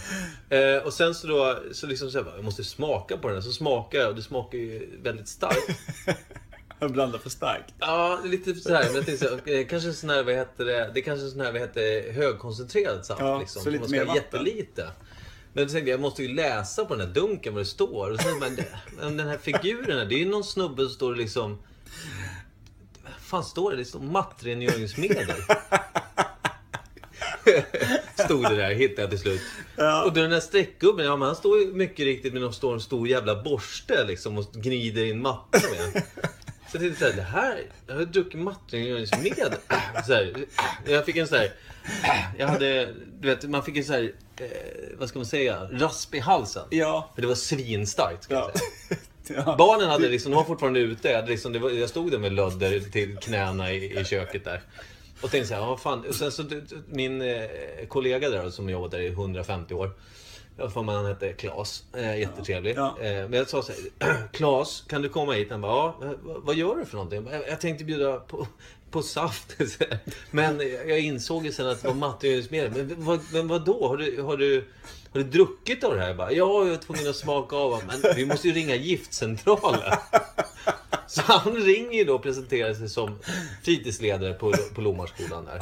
Eh, 0.50 0.78
och 0.86 0.94
sen 0.94 1.16
så 1.16 1.28
då, 1.28 1.60
så 1.72 1.88
liksom 1.88 2.12
så 2.12 2.24
här, 2.24 2.32
jag 2.36 2.44
måste 2.44 2.64
smaka 2.64 3.18
på 3.18 3.28
den 3.28 3.38
här. 3.38 3.42
Så 3.42 3.52
smakar 3.52 4.00
jag 4.00 4.10
och 4.10 4.16
det 4.16 4.22
smakar 4.22 4.58
ju 4.58 4.90
väldigt 5.04 5.28
starkt. 5.28 5.70
Jag 6.80 6.92
blandar 6.92 7.20
för 7.20 7.30
starkt. 7.30 7.74
Ja, 7.80 8.20
lite 8.26 8.56
så 8.56 8.74
här. 8.74 8.84
Men 8.86 8.96
jag 8.96 9.06
tänkte 9.06 9.28
så 9.28 9.38
här, 9.46 9.64
kanske 9.70 9.90
en 9.90 9.96
sån 9.96 10.10
här, 10.10 10.24
vad 10.24 10.34
heter 10.36 10.66
det? 10.66 10.92
Det 10.94 11.00
är 11.00 11.04
kanske 11.04 11.26
en 11.26 11.32
sån 11.32 11.42
här, 11.42 11.52
vad 11.52 11.62
heter 11.62 11.82
det, 11.82 12.12
högkoncentrerad 12.14 13.06
saft 13.06 13.22
Ja, 13.22 13.40
liksom. 13.40 13.62
så 13.64 13.70
lite 13.70 13.80
Man 13.80 13.90
ska 13.90 13.98
mer 13.98 14.06
vatten. 14.06 14.22
jättelite. 14.46 14.88
Men 15.54 15.64
då 15.68 15.70
tänkte 15.74 15.90
jag, 15.90 15.98
jag 15.98 16.02
måste 16.02 16.24
ju 16.24 16.34
läsa 16.34 16.86
på 16.86 16.96
den 16.96 17.08
här 17.08 17.14
dunken 17.14 17.54
vad 17.54 17.62
det 17.62 17.66
står. 17.68 18.12
Och 18.12 18.20
man, 18.40 18.56
det- 18.56 18.66
men 19.02 19.18
den 19.18 19.28
här 19.28 19.38
figuren, 19.38 19.98
här, 19.98 20.06
det 20.06 20.16
är 20.16 20.20
ju 20.20 20.30
någon 20.30 20.44
snubbe 20.44 20.84
som 20.84 20.90
står 20.94 21.16
liksom... 21.16 21.60
Vad 23.04 23.14
fan 23.22 23.44
står 23.44 23.72
det? 23.72 23.78
Det 23.78 23.86
står 23.86 24.00
mattrengöringsmedel. 24.00 25.28
Stod 28.26 28.44
det 28.44 28.56
där, 28.56 28.72
hittade 28.74 29.02
jag 29.02 29.10
till 29.10 29.20
slut. 29.20 29.42
Ja. 29.76 30.04
Och 30.04 30.14
den 30.14 30.30
där 30.30 30.40
streckgubben, 30.40 31.06
ja 31.06 31.16
men 31.18 31.26
han 31.28 31.36
står 31.36 31.60
ju 31.60 31.74
mycket 31.74 32.00
riktigt 32.06 32.34
med 32.34 32.42
någon 32.42 32.54
stor, 32.54 32.80
stor 32.80 33.08
jävla 33.08 33.44
borste 33.44 34.04
liksom 34.04 34.38
och 34.38 34.52
gnider 34.54 35.04
in 35.06 35.22
mattan 35.22 35.62
med. 35.72 36.04
Så 36.72 36.78
jag 36.78 36.82
tänkte 36.82 37.00
såhär, 37.00 37.16
det 37.16 37.22
här, 37.22 37.64
jag 37.88 37.96
har 37.96 38.06
druckit 38.06 38.40
mattrengöringsmedel. 38.40 39.54
Så 40.08 40.14
här, 40.14 40.46
jag 40.88 41.06
fick 41.06 41.16
en 41.18 41.28
sån 41.28 41.38
här, 41.38 41.52
jag 42.38 42.48
hade, 42.48 42.94
du 43.20 43.28
vet, 43.28 43.44
man 43.50 43.64
fick 43.64 43.78
en 43.78 43.84
sån 43.84 43.96
här, 43.96 44.14
eh, 44.38 44.48
vad 44.98 45.10
ska 45.10 45.20
man 45.20 45.26
säga, 45.26 45.68
rasp 45.72 46.16
i 46.16 46.20
halsen. 46.20 46.64
Ja. 46.70 47.10
För 47.16 47.22
det 47.22 47.28
var 47.28 47.36
svinstarkt, 47.36 48.24
ska 48.24 48.34
jag 48.34 48.52
Ja. 48.54 48.60
säga. 49.28 49.44
ja. 49.46 49.56
Barnen 49.58 49.90
hade 49.90 50.10
liksom, 50.10 50.32
de 50.32 50.36
var 50.36 50.44
fortfarande 50.44 50.80
ute. 50.80 51.08
Jag, 51.10 51.16
hade 51.16 51.32
liksom, 51.32 51.54
det 51.54 51.60
var, 51.60 51.70
jag 51.70 51.90
stod 51.90 52.12
där 52.12 52.18
med 52.20 52.34
lödder 52.34 52.80
till 52.80 53.18
knäna 53.18 53.72
i, 53.74 54.00
i 54.00 54.06
köket 54.06 54.44
där. 54.46 54.62
Och 55.22 55.32
tänkte 55.32 55.48
så 55.48 55.54
här, 55.54 55.66
vad 55.66 55.80
fan. 55.80 56.06
Och 56.10 56.16
sen 56.16 56.32
så, 56.32 56.44
min 56.90 57.22
eh, 57.22 57.46
kollega 57.88 58.30
där 58.30 58.50
som 58.50 58.70
jobbat 58.70 58.92
där 58.92 59.00
i 59.00 59.08
150 59.08 59.74
år. 59.74 59.92
Jag 60.58 60.74
får 60.74 60.84
man 60.84 60.96
han 60.96 61.06
hette 61.06 61.34
Klas. 61.34 61.84
Eh, 61.98 62.20
jättetrevlig. 62.20 62.74
Ja. 62.78 62.98
Eh, 63.02 63.12
men 63.12 63.34
jag 63.34 63.50
sa 63.50 63.62
så 63.62 63.72
här, 64.00 64.28
Klas, 64.34 64.84
kan 64.88 65.02
du 65.02 65.10
komma 65.10 65.34
hit? 65.34 65.52
Han 65.52 65.62
bara, 65.62 65.72
ja, 65.72 65.96
vad, 66.24 66.44
vad 66.44 66.56
gör 66.56 66.76
du 66.76 66.86
för 66.86 66.96
någonting? 66.96 67.28
Jag, 67.32 67.48
jag 67.48 67.62
tänkte 67.62 67.84
bjuda 67.84 68.20
på, 68.20 68.48
på 68.94 69.02
saft. 69.02 69.56
Men 70.32 70.60
jag 70.88 71.00
insåg 71.00 71.46
ju 71.46 71.52
sen 71.52 71.68
att 71.68 71.82
det 71.82 71.88
var 71.88 71.96
mattegöringsmedel. 71.96 72.72
Men, 72.72 73.06
vad, 73.06 73.20
men 73.34 73.48
vad 73.48 73.66
då? 73.66 73.88
Har 73.88 73.98
du, 73.98 74.22
har 74.22 74.38
du 74.38 74.66
har 75.14 75.20
du 75.20 75.24
druckit 75.30 75.84
av 75.84 75.94
det 75.96 76.00
här? 76.02 76.08
Jag 76.08 76.18
bara, 76.18 76.32
ja, 76.32 76.66
jag 76.66 76.74
är 76.74 76.78
tvungen 76.78 77.10
att 77.10 77.16
smaka 77.16 77.56
av. 77.56 77.84
Men 77.88 78.16
vi 78.16 78.26
måste 78.26 78.48
ju 78.48 78.54
ringa 78.54 78.76
giftcentralen. 78.76 79.98
Så 81.08 81.22
han 81.22 81.56
ringer 81.56 81.98
ju 81.98 82.04
då 82.04 82.16
och 82.16 82.24
presenterar 82.24 82.74
sig 82.74 82.90
som 82.90 83.20
fritidsledare 83.64 84.34
på, 84.34 84.54
på 84.76 84.82
Lomarskolan 84.82 85.46
där. 85.46 85.62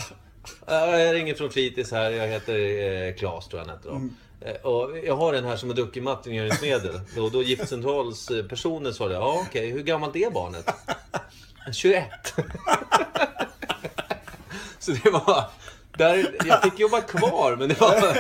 "Ja, 0.67 0.97
Jag 0.99 1.15
ringer 1.15 1.33
från 1.35 1.49
fritids 1.49 1.91
här, 1.91 2.11
jag 2.11 2.27
heter 2.27 2.59
eh, 3.07 3.13
Klas 3.15 3.47
tror 3.47 3.61
jag 3.61 3.67
han 3.67 3.77
heter 3.77 3.89
då. 3.89 4.47
Eh, 4.47 4.55
Och 4.65 4.97
jag 4.97 5.15
har 5.15 5.33
en 5.33 5.45
här 5.45 5.55
som 5.57 5.69
har 5.69 5.75
druckit 5.75 6.03
mattrengöringsmedel. 6.03 6.99
Då, 7.15 7.29
då 7.29 7.43
giftcentralspersonen 7.43 8.93
sa 8.93 9.07
det, 9.07 9.13
ja 9.13 9.45
okej, 9.47 9.69
hur 9.69 9.83
gammalt 9.83 10.15
är 10.15 10.31
barnet? 10.31 10.65
21. 11.73 12.09
Så 14.79 14.91
det 14.91 15.09
var... 15.09 15.45
Där, 15.97 16.35
jag 16.45 16.63
fick 16.63 16.79
jobba 16.79 17.01
kvar, 17.01 17.55
men 17.55 17.69
det 17.69 17.79
var... 17.81 18.17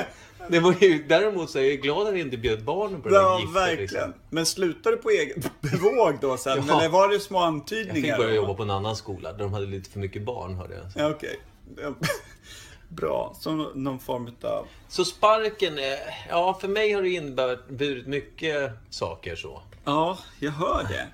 Det 0.49 0.59
var 0.59 0.75
ju, 0.79 1.03
däremot 1.07 1.49
så 1.49 1.59
är 1.59 1.63
jag 1.63 1.81
glad 1.81 2.01
att 2.07 2.07
jag 2.13 2.19
inte 2.19 2.37
bjöd 2.37 2.63
barnen 2.63 3.01
på 3.01 3.09
det 3.09 3.15
Ja, 3.15 3.39
giftet. 3.39 3.55
verkligen. 3.55 3.81
Liksom. 3.81 4.13
Men 4.29 4.45
slutade 4.45 4.95
du 4.95 5.01
på 5.01 5.09
eget 5.09 5.61
bevåg 5.61 6.17
då 6.21 6.37
sen? 6.37 6.63
Ja. 6.67 6.79
Eller 6.79 6.89
var 6.89 7.09
det 7.09 7.19
små 7.19 7.39
Jag 7.39 7.47
antydningar? 7.47 7.93
fick 7.95 8.17
börja 8.17 8.29
då? 8.29 8.35
jobba 8.35 8.53
på 8.53 8.63
en 8.63 8.69
annan 8.69 8.95
skola 8.95 9.31
där 9.31 9.39
de 9.39 9.53
hade 9.53 9.65
lite 9.65 9.89
för 9.89 9.99
mycket 9.99 10.21
barn 10.23 10.55
hörde 10.55 10.75
jag. 10.75 10.85
Ja, 10.95 11.09
okej. 11.15 11.39
Bra. 12.87 13.35
Som 13.39 13.71
någon 13.75 13.99
form 13.99 14.35
av... 14.43 14.67
Så 14.87 15.05
sparken, 15.05 15.79
är- 15.79 16.27
ja 16.29 16.57
för 16.61 16.67
mig 16.67 16.91
har 16.93 17.01
det 17.01 17.09
inneburit 17.09 18.07
mycket 18.07 18.71
saker 18.89 19.35
så. 19.35 19.61
Ja, 19.85 20.17
jag 20.39 20.51
hör 20.51 20.87
det. 20.89 21.07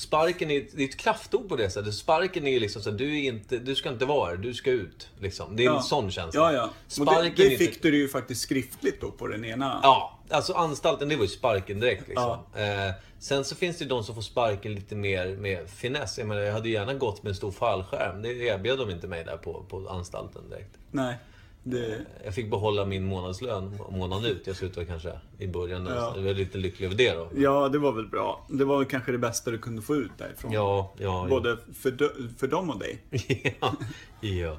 Sparken 0.00 0.50
är, 0.50 0.66
det 0.74 0.82
är 0.82 0.88
ett 0.88 0.96
kraftord 0.96 1.48
på 1.48 1.56
det 1.56 1.70
sättet. 1.70 1.94
Sparken 1.94 2.46
är 2.46 2.60
liksom 2.60 2.82
så 2.82 2.90
du, 2.90 3.18
är 3.18 3.28
inte, 3.28 3.58
du 3.58 3.74
ska 3.74 3.88
inte 3.88 4.04
vara 4.04 4.30
här, 4.30 4.36
du 4.36 4.54
ska 4.54 4.70
ut. 4.70 5.08
Liksom. 5.18 5.56
Det 5.56 5.64
är 5.64 5.70
en 5.76 5.82
sån 5.82 6.10
känsla. 6.10 6.40
Ja, 6.40 6.52
ja. 6.52 6.64
Och 6.64 6.70
det, 6.86 6.92
Sparken 6.94 7.32
det 7.36 7.42
är 7.46 7.50
inte- 7.52 7.64
fick 7.64 7.82
du 7.82 7.96
ju 7.96 8.08
faktiskt 8.08 8.40
skriftligt 8.42 9.00
då 9.00 9.10
på 9.10 9.26
den 9.26 9.44
ena. 9.44 9.80
Ja, 9.82 10.18
alltså 10.30 10.52
anstalten 10.52 11.08
det 11.08 11.16
var 11.16 11.22
ju 11.22 11.28
sparken 11.28 11.80
direkt 11.80 12.08
liksom. 12.08 12.30
Eh, 12.54 12.94
sen 13.18 13.44
så 13.44 13.54
finns 13.56 13.78
det 13.78 13.84
ju 13.84 13.88
de 13.88 14.04
som 14.04 14.14
får 14.14 14.22
sparken 14.22 14.74
lite 14.74 14.94
mer 14.94 15.36
med 15.36 15.70
finess. 15.70 16.18
Jag 16.18 16.26
menar, 16.26 16.40
jag 16.40 16.52
hade 16.52 16.68
ju 16.68 16.74
gärna 16.74 16.94
gått 16.94 17.22
med 17.22 17.30
en 17.30 17.36
stor 17.36 17.50
fallskärm. 17.50 18.22
Det 18.22 18.28
erbjöd 18.32 18.78
de 18.78 18.90
inte 18.90 19.06
mig 19.06 19.24
där 19.24 19.36
på, 19.36 19.64
på 19.68 19.88
anstalten 19.88 20.50
direkt. 20.50 20.78
Nej. 20.90 21.14
Det... 21.62 22.06
Jag 22.24 22.34
fick 22.34 22.50
behålla 22.50 22.84
min 22.84 23.04
månadslön 23.04 23.78
månaden 23.90 24.24
ut. 24.30 24.46
Jag 24.46 24.56
slutade 24.56 24.86
kanske 24.86 25.18
i 25.38 25.46
början. 25.46 25.86
Ja. 25.86 26.12
Jag 26.16 26.22
var 26.22 26.32
lite 26.34 26.58
lycklig 26.58 26.86
över 26.86 26.96
det 26.96 27.12
då. 27.12 27.28
Ja, 27.36 27.68
det 27.68 27.78
var 27.78 27.92
väl 27.92 28.06
bra. 28.08 28.46
Det 28.48 28.64
var 28.64 28.78
väl 28.78 28.86
kanske 28.86 29.12
det 29.12 29.18
bästa 29.18 29.50
du 29.50 29.58
kunde 29.58 29.82
få 29.82 29.96
ut 29.96 30.10
därifrån. 30.18 30.52
Ja, 30.52 30.94
ja. 30.98 31.26
Både 31.30 31.58
för, 31.74 31.90
dö- 31.90 32.28
för 32.38 32.46
dem 32.46 32.70
och 32.70 32.78
dig. 32.78 32.98
ja. 33.60 33.74
ja. 34.20 34.56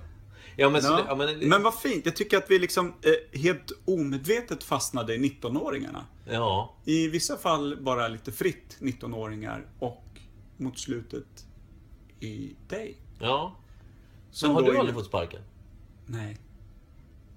Ja, 0.56 0.70
men, 0.70 0.82
Ja. 0.84 1.02
ja, 1.08 1.16
men, 1.16 1.40
Men 1.50 1.64
vad 1.64 1.80
fint. 1.80 2.06
Jag 2.06 2.16
tycker 2.16 2.38
att 2.38 2.52
vi 2.52 2.60
liksom 2.60 2.88
eh, 3.02 3.40
helt 3.42 3.72
omedvetet 3.86 4.64
fastnade 4.64 5.16
i 5.16 5.18
19-åringarna. 5.18 6.06
ja. 6.30 6.74
I 6.86 7.08
vissa 7.08 7.38
fall 7.38 7.78
bara 7.82 8.08
lite 8.08 8.32
fritt 8.32 8.78
19-åringar 8.80 9.66
och 9.80 10.04
mot 10.58 10.80
slutet 10.80 11.46
i 12.20 12.56
dig. 12.70 12.96
ja. 13.20 13.56
Som 14.32 14.48
Men 14.54 14.56
har 14.64 14.72
du 14.72 14.78
aldrig 14.78 14.96
fått 14.96 15.06
sparken? 15.06 15.42
Nej. 16.06 16.38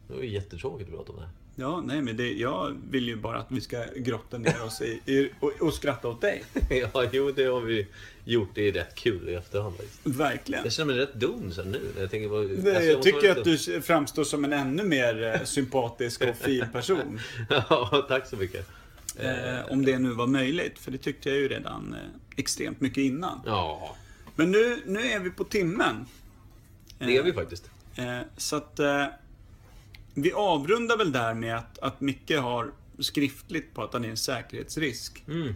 Det 0.09 0.15
var 0.15 0.23
ju 0.23 0.29
jättetråkigt 0.31 0.89
att 0.91 0.97
prata 0.97 1.13
om 1.13 1.19
det. 1.19 1.29
Ja, 1.57 1.81
nej 1.87 2.03
men 2.03 2.17
det, 2.17 2.33
jag 2.33 2.77
vill 2.91 3.09
ju 3.09 3.17
bara 3.17 3.39
att 3.39 3.47
vi 3.51 3.61
ska 3.61 3.85
grotta 3.97 4.39
ner 4.39 4.63
oss 4.65 4.81
i, 4.81 5.01
i 5.13 5.31
och, 5.41 5.53
och 5.61 5.75
skratta 5.75 6.09
åt 6.09 6.21
dig. 6.21 6.45
ja, 6.95 7.05
jo, 7.13 7.33
det 7.33 7.45
har 7.45 7.61
vi 7.61 7.87
gjort. 8.25 8.49
Det 8.55 8.69
är 8.69 8.73
rätt 8.73 8.95
kul 8.95 9.29
i 9.29 9.35
efterhand 9.35 9.77
faktiskt. 9.77 10.01
Verkligen. 10.07 10.65
Jag 10.65 10.73
känner 10.73 10.95
mig 10.95 11.03
rätt 11.03 11.15
dum 11.15 11.53
sen 11.53 11.71
nu. 11.71 11.81
Jag, 11.99 12.11
tänker 12.11 12.29
bara, 12.29 12.41
Nej, 12.43 12.57
alltså, 12.57 12.83
jag 12.83 12.97
måste 12.97 13.13
tycker 13.13 13.31
att 13.41 13.47
lite- 13.47 13.71
du 13.73 13.83
framstår 13.83 14.25
som 14.25 14.45
en 14.45 14.53
ännu 14.53 14.85
mer 14.85 15.23
eh, 15.23 15.45
sympatisk 15.45 16.23
och 16.23 16.37
fin 16.37 16.65
person. 16.73 17.21
ja, 17.49 18.05
tack 18.09 18.27
så 18.27 18.37
mycket. 18.37 18.69
Eh, 19.19 19.71
om 19.73 19.85
det 19.85 19.99
nu 19.99 20.11
var 20.13 20.27
möjligt, 20.27 20.79
för 20.79 20.91
det 20.91 20.99
tyckte 20.99 21.29
jag 21.29 21.39
ju 21.39 21.49
redan 21.49 21.95
eh, 21.95 22.01
extremt 22.37 22.81
mycket 22.81 22.99
innan. 22.99 23.41
Ja, 23.47 23.97
Men 24.37 24.51
nu, 24.51 24.83
nu 24.87 25.01
är 25.01 25.19
vi 25.21 25.31
på 25.31 25.45
timmen. 25.45 26.07
det 26.99 27.17
är 27.17 27.23
vi 27.23 27.33
faktiskt. 27.33 27.71
Eh, 27.97 28.19
så 28.37 28.57
att 28.57 28.79
eh, 28.79 29.05
vi 30.15 30.33
avrundar 30.33 30.97
väl 30.97 31.13
där 31.13 31.35
med 31.35 31.57
att, 31.57 31.79
att 31.79 32.01
Micke 32.01 32.31
har 32.39 32.71
skriftligt 32.99 33.75
på 33.75 33.83
att 33.83 33.93
han 33.93 34.05
är 34.05 34.09
en 34.09 34.17
säkerhetsrisk. 34.17 35.25
Mm. 35.29 35.55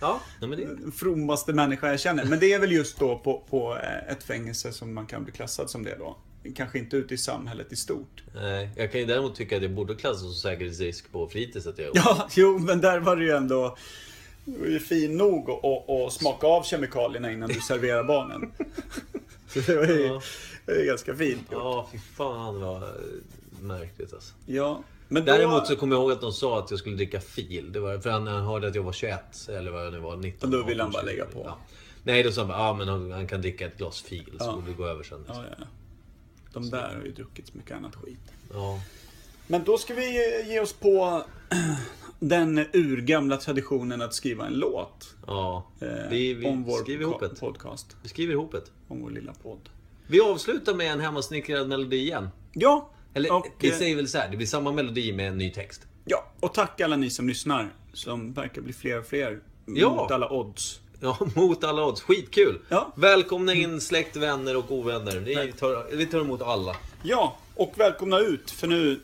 Ja, 0.00 0.20
men 0.40 0.50
det... 0.50 0.92
Frommaste 0.96 1.52
människa 1.52 1.88
jag 1.90 2.00
känner. 2.00 2.24
Men 2.24 2.38
det 2.40 2.52
är 2.52 2.58
väl 2.58 2.72
just 2.72 2.98
då 2.98 3.18
på, 3.18 3.42
på 3.50 3.76
eh, 3.78 4.12
ett 4.12 4.22
fängelse 4.22 4.72
som 4.72 4.94
man 4.94 5.06
kan 5.06 5.24
bli 5.24 5.32
klassad 5.32 5.70
som 5.70 5.84
det 5.84 5.96
då. 5.98 6.16
Kanske 6.56 6.78
inte 6.78 6.96
ute 6.96 7.14
i 7.14 7.18
samhället 7.18 7.72
i 7.72 7.76
stort. 7.76 8.22
Nej, 8.34 8.70
jag 8.76 8.92
kan 8.92 9.00
ju 9.00 9.06
däremot 9.06 9.36
tycka 9.36 9.56
att 9.56 9.62
jag 9.62 9.70
borde 9.74 9.94
klassas 9.94 10.20
som 10.20 10.32
säkerhetsrisk 10.32 11.12
på 11.12 11.28
fritidset 11.28 11.78
jag. 11.78 11.90
Ja, 11.94 12.28
jo, 12.36 12.58
men 12.58 12.80
där 12.80 13.00
var 13.00 13.16
det 13.16 13.24
ju 13.24 13.30
ändå 13.30 13.76
ju 14.46 14.80
fin 14.80 15.16
nog 15.16 15.50
att- 15.50 16.12
smaka 16.12 16.46
av 16.46 16.62
kemikalierna 16.62 17.32
innan 17.32 17.48
du 17.48 17.60
serverar 17.60 18.04
barnen. 18.04 18.50
Så 19.48 19.60
det 19.60 19.76
var 19.76 19.86
ju 19.86 20.06
Ja. 20.06 20.22
Det 20.66 20.72
är 20.72 20.84
ganska 20.86 21.14
fint. 21.16 21.46
Ja. 21.50 21.56
Ja, 21.58 21.88
fy 21.92 21.98
fan 21.98 22.60
vad 22.60 22.82
märkligt 23.60 24.12
alltså. 24.14 24.34
ja. 24.46 24.82
Men 25.08 25.24
då, 25.24 25.32
Däremot 25.32 25.66
så 25.66 25.76
kommer 25.76 25.96
jag 25.96 26.02
ihåg 26.02 26.12
att 26.12 26.20
de 26.20 26.32
sa 26.32 26.58
att 26.58 26.70
jag 26.70 26.80
skulle 26.80 26.96
dricka 26.96 27.20
fil. 27.20 27.72
Det 27.72 27.80
var 27.80 27.98
för 27.98 28.10
han 28.10 28.26
han 28.26 28.42
hörde 28.44 28.68
att 28.68 28.74
jag 28.74 28.82
var 28.82 28.92
21 28.92 29.48
eller 29.48 29.70
vad 29.70 29.86
jag 29.86 29.92
nu 29.92 29.98
var, 29.98 30.16
19. 30.16 30.54
Och 30.54 30.58
då 30.60 30.66
ville 30.66 30.82
han 30.82 30.90
18, 30.90 30.92
bara 30.92 31.12
lägga 31.12 31.24
20. 31.26 31.32
på. 31.32 31.42
Ja. 31.46 31.58
Nej, 32.02 32.22
då 32.22 32.32
sa 32.32 32.40
han 32.40 32.48
bara, 32.48 32.58
ja 32.58 32.74
men 32.74 32.88
han, 32.88 33.10
han 33.12 33.26
kan 33.26 33.40
dricka 33.40 33.66
ett 33.66 33.76
glas 33.78 34.02
fil 34.02 34.30
så 34.38 34.44
Ja. 34.44 34.62
vi 34.66 34.72
gå 34.72 34.86
över 34.86 35.02
sen. 35.02 35.24
Ja, 35.28 35.44
ja. 35.58 35.64
De 36.52 36.70
där 36.70 36.94
har 36.98 37.04
ju 37.04 37.12
druckit 37.12 37.46
så 37.48 37.56
mycket 37.58 37.76
annat 37.76 37.94
skit. 37.96 38.18
Ja. 38.52 38.80
Men 39.46 39.64
då 39.64 39.78
ska 39.78 39.94
vi 39.94 40.40
eh, 40.40 40.48
ge 40.50 40.60
oss 40.60 40.72
på 40.72 41.24
den 42.18 42.58
urgamla 42.72 43.36
traditionen 43.36 44.02
att 44.02 44.14
skriva 44.14 44.46
en 44.46 44.52
låt. 44.54 45.14
ja. 45.26 45.66
eh, 45.80 45.88
Vi, 46.10 46.34
vi 46.34 46.46
om 46.46 46.64
vår 46.64 46.78
skriver 46.82 47.02
ihop 47.02 47.22
ett. 47.22 47.40
podcast. 47.40 47.96
Vi 48.02 48.08
skriver 48.08 48.32
ihop 48.32 48.54
ett. 48.54 48.70
Om 48.88 49.00
vår 49.02 49.10
lilla 49.10 49.32
podd. 49.42 49.68
Vi 50.06 50.20
avslutar 50.20 50.74
med 50.74 50.92
en 50.92 51.00
hemmasnickrad 51.00 51.68
melodi 51.68 51.96
igen. 51.96 52.28
Ja, 52.52 52.90
Eller 53.14 53.32
och, 53.32 53.46
vi 53.58 53.70
eh, 53.70 53.76
säger 53.76 53.96
väl 53.96 54.08
så 54.08 54.18
här, 54.18 54.28
det 54.30 54.36
blir 54.36 54.46
samma 54.46 54.72
melodi 54.72 55.12
med 55.12 55.28
en 55.28 55.38
ny 55.38 55.50
text. 55.50 55.82
ja, 56.04 56.32
och 56.40 56.54
tack 56.54 56.80
alla 56.80 56.96
ni 56.96 57.10
som 57.10 57.28
lyssnar. 57.28 57.70
Som 57.92 58.32
verkar 58.32 58.62
bli 58.62 58.72
fler 58.72 58.98
och 58.98 59.06
fler. 59.06 59.40
Ja. 59.66 59.88
Mot 59.94 60.10
alla 60.10 60.30
odds. 60.32 60.80
Ja, 61.00 61.18
mot 61.36 61.64
alla 61.64 61.86
odds. 61.86 62.00
Skitkul! 62.02 62.58
Ja. 62.68 62.92
Välkomna 62.96 63.54
in 63.54 63.80
släkt, 63.80 64.16
vänner 64.16 64.56
och 64.56 64.72
ovänner. 64.72 65.16
Vi 65.20 65.52
tar, 65.52 65.96
vi 65.96 66.06
tar 66.06 66.20
emot 66.20 66.42
alla. 66.42 66.76
Ja, 67.02 67.36
och 67.54 67.72
välkomna 67.76 68.18
ut 68.18 68.50
för 68.50 68.66
nu 68.66 69.00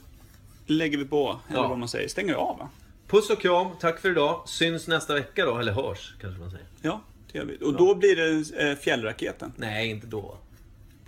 lägger 0.66 0.98
vi 0.98 1.04
på, 1.04 1.38
eller 1.48 1.58
Ja. 1.58 1.68
vad 1.68 1.78
man 1.78 1.88
säger, 1.88 2.08
stänger 2.08 2.34
av 2.34 2.58
va? 2.58 2.68
Puss 3.08 3.30
och 3.30 3.40
kram, 3.40 3.66
tack 3.80 4.00
för 4.00 4.10
idag. 4.10 4.42
Syns 4.46 4.88
nästa 4.88 5.14
vecka 5.14 5.44
då, 5.46 5.58
eller 5.58 5.72
hörs 5.72 6.14
kanske 6.20 6.40
man 6.40 6.50
säger. 6.50 6.66
Ja, 6.82 7.00
det 7.32 7.38
gör 7.38 7.44
vi. 7.44 7.64
Och 7.64 7.74
då 7.74 7.94
blir 7.94 8.16
det 8.16 8.68
eh, 8.70 8.76
fjällraketen. 8.76 9.52
Nej, 9.56 9.90
inte 9.90 10.06
då. 10.06 10.38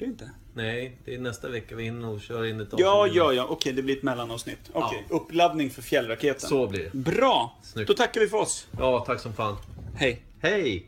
Det 0.02 0.06
inte? 0.08 0.30
Nej, 0.54 0.96
det 1.04 1.14
är 1.14 1.18
nästa 1.18 1.48
vecka 1.48 1.76
vi 1.76 1.84
hinner 1.84 2.08
och 2.08 2.20
kör 2.20 2.44
in 2.44 2.60
ett 2.60 2.68
Ja, 2.76 3.02
avsnitt. 3.02 3.16
ja, 3.16 3.32
ja. 3.32 3.46
Okej, 3.50 3.72
det 3.72 3.82
blir 3.82 3.96
ett 3.96 4.02
mellanavsnitt. 4.02 4.58
Okej, 4.72 5.06
uppladdning 5.10 5.70
för 5.70 5.82
fjällraketen. 5.82 6.48
Så 6.48 6.66
blir 6.66 6.90
det. 6.92 6.98
Bra! 6.98 7.58
Snyggt. 7.62 7.88
Då 7.88 7.94
tackar 7.94 8.20
vi 8.20 8.28
för 8.28 8.38
oss. 8.38 8.66
Ja, 8.78 9.04
tack 9.06 9.20
som 9.20 9.32
fan. 9.32 9.56
Hej. 9.96 10.22
Hej! 10.40 10.86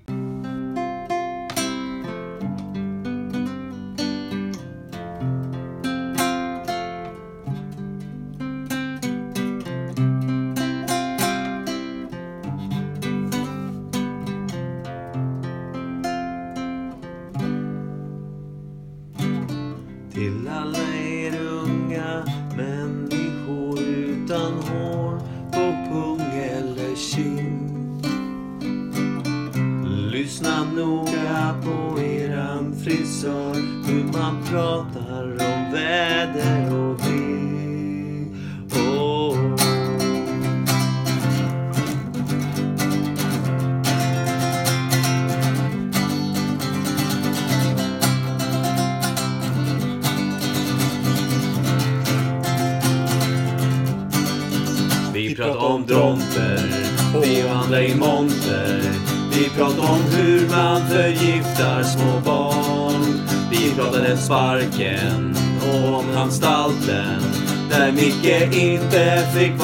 Där 68.24 68.46
Micke 68.46 68.56
inte 68.56 69.26
fick 69.34 69.63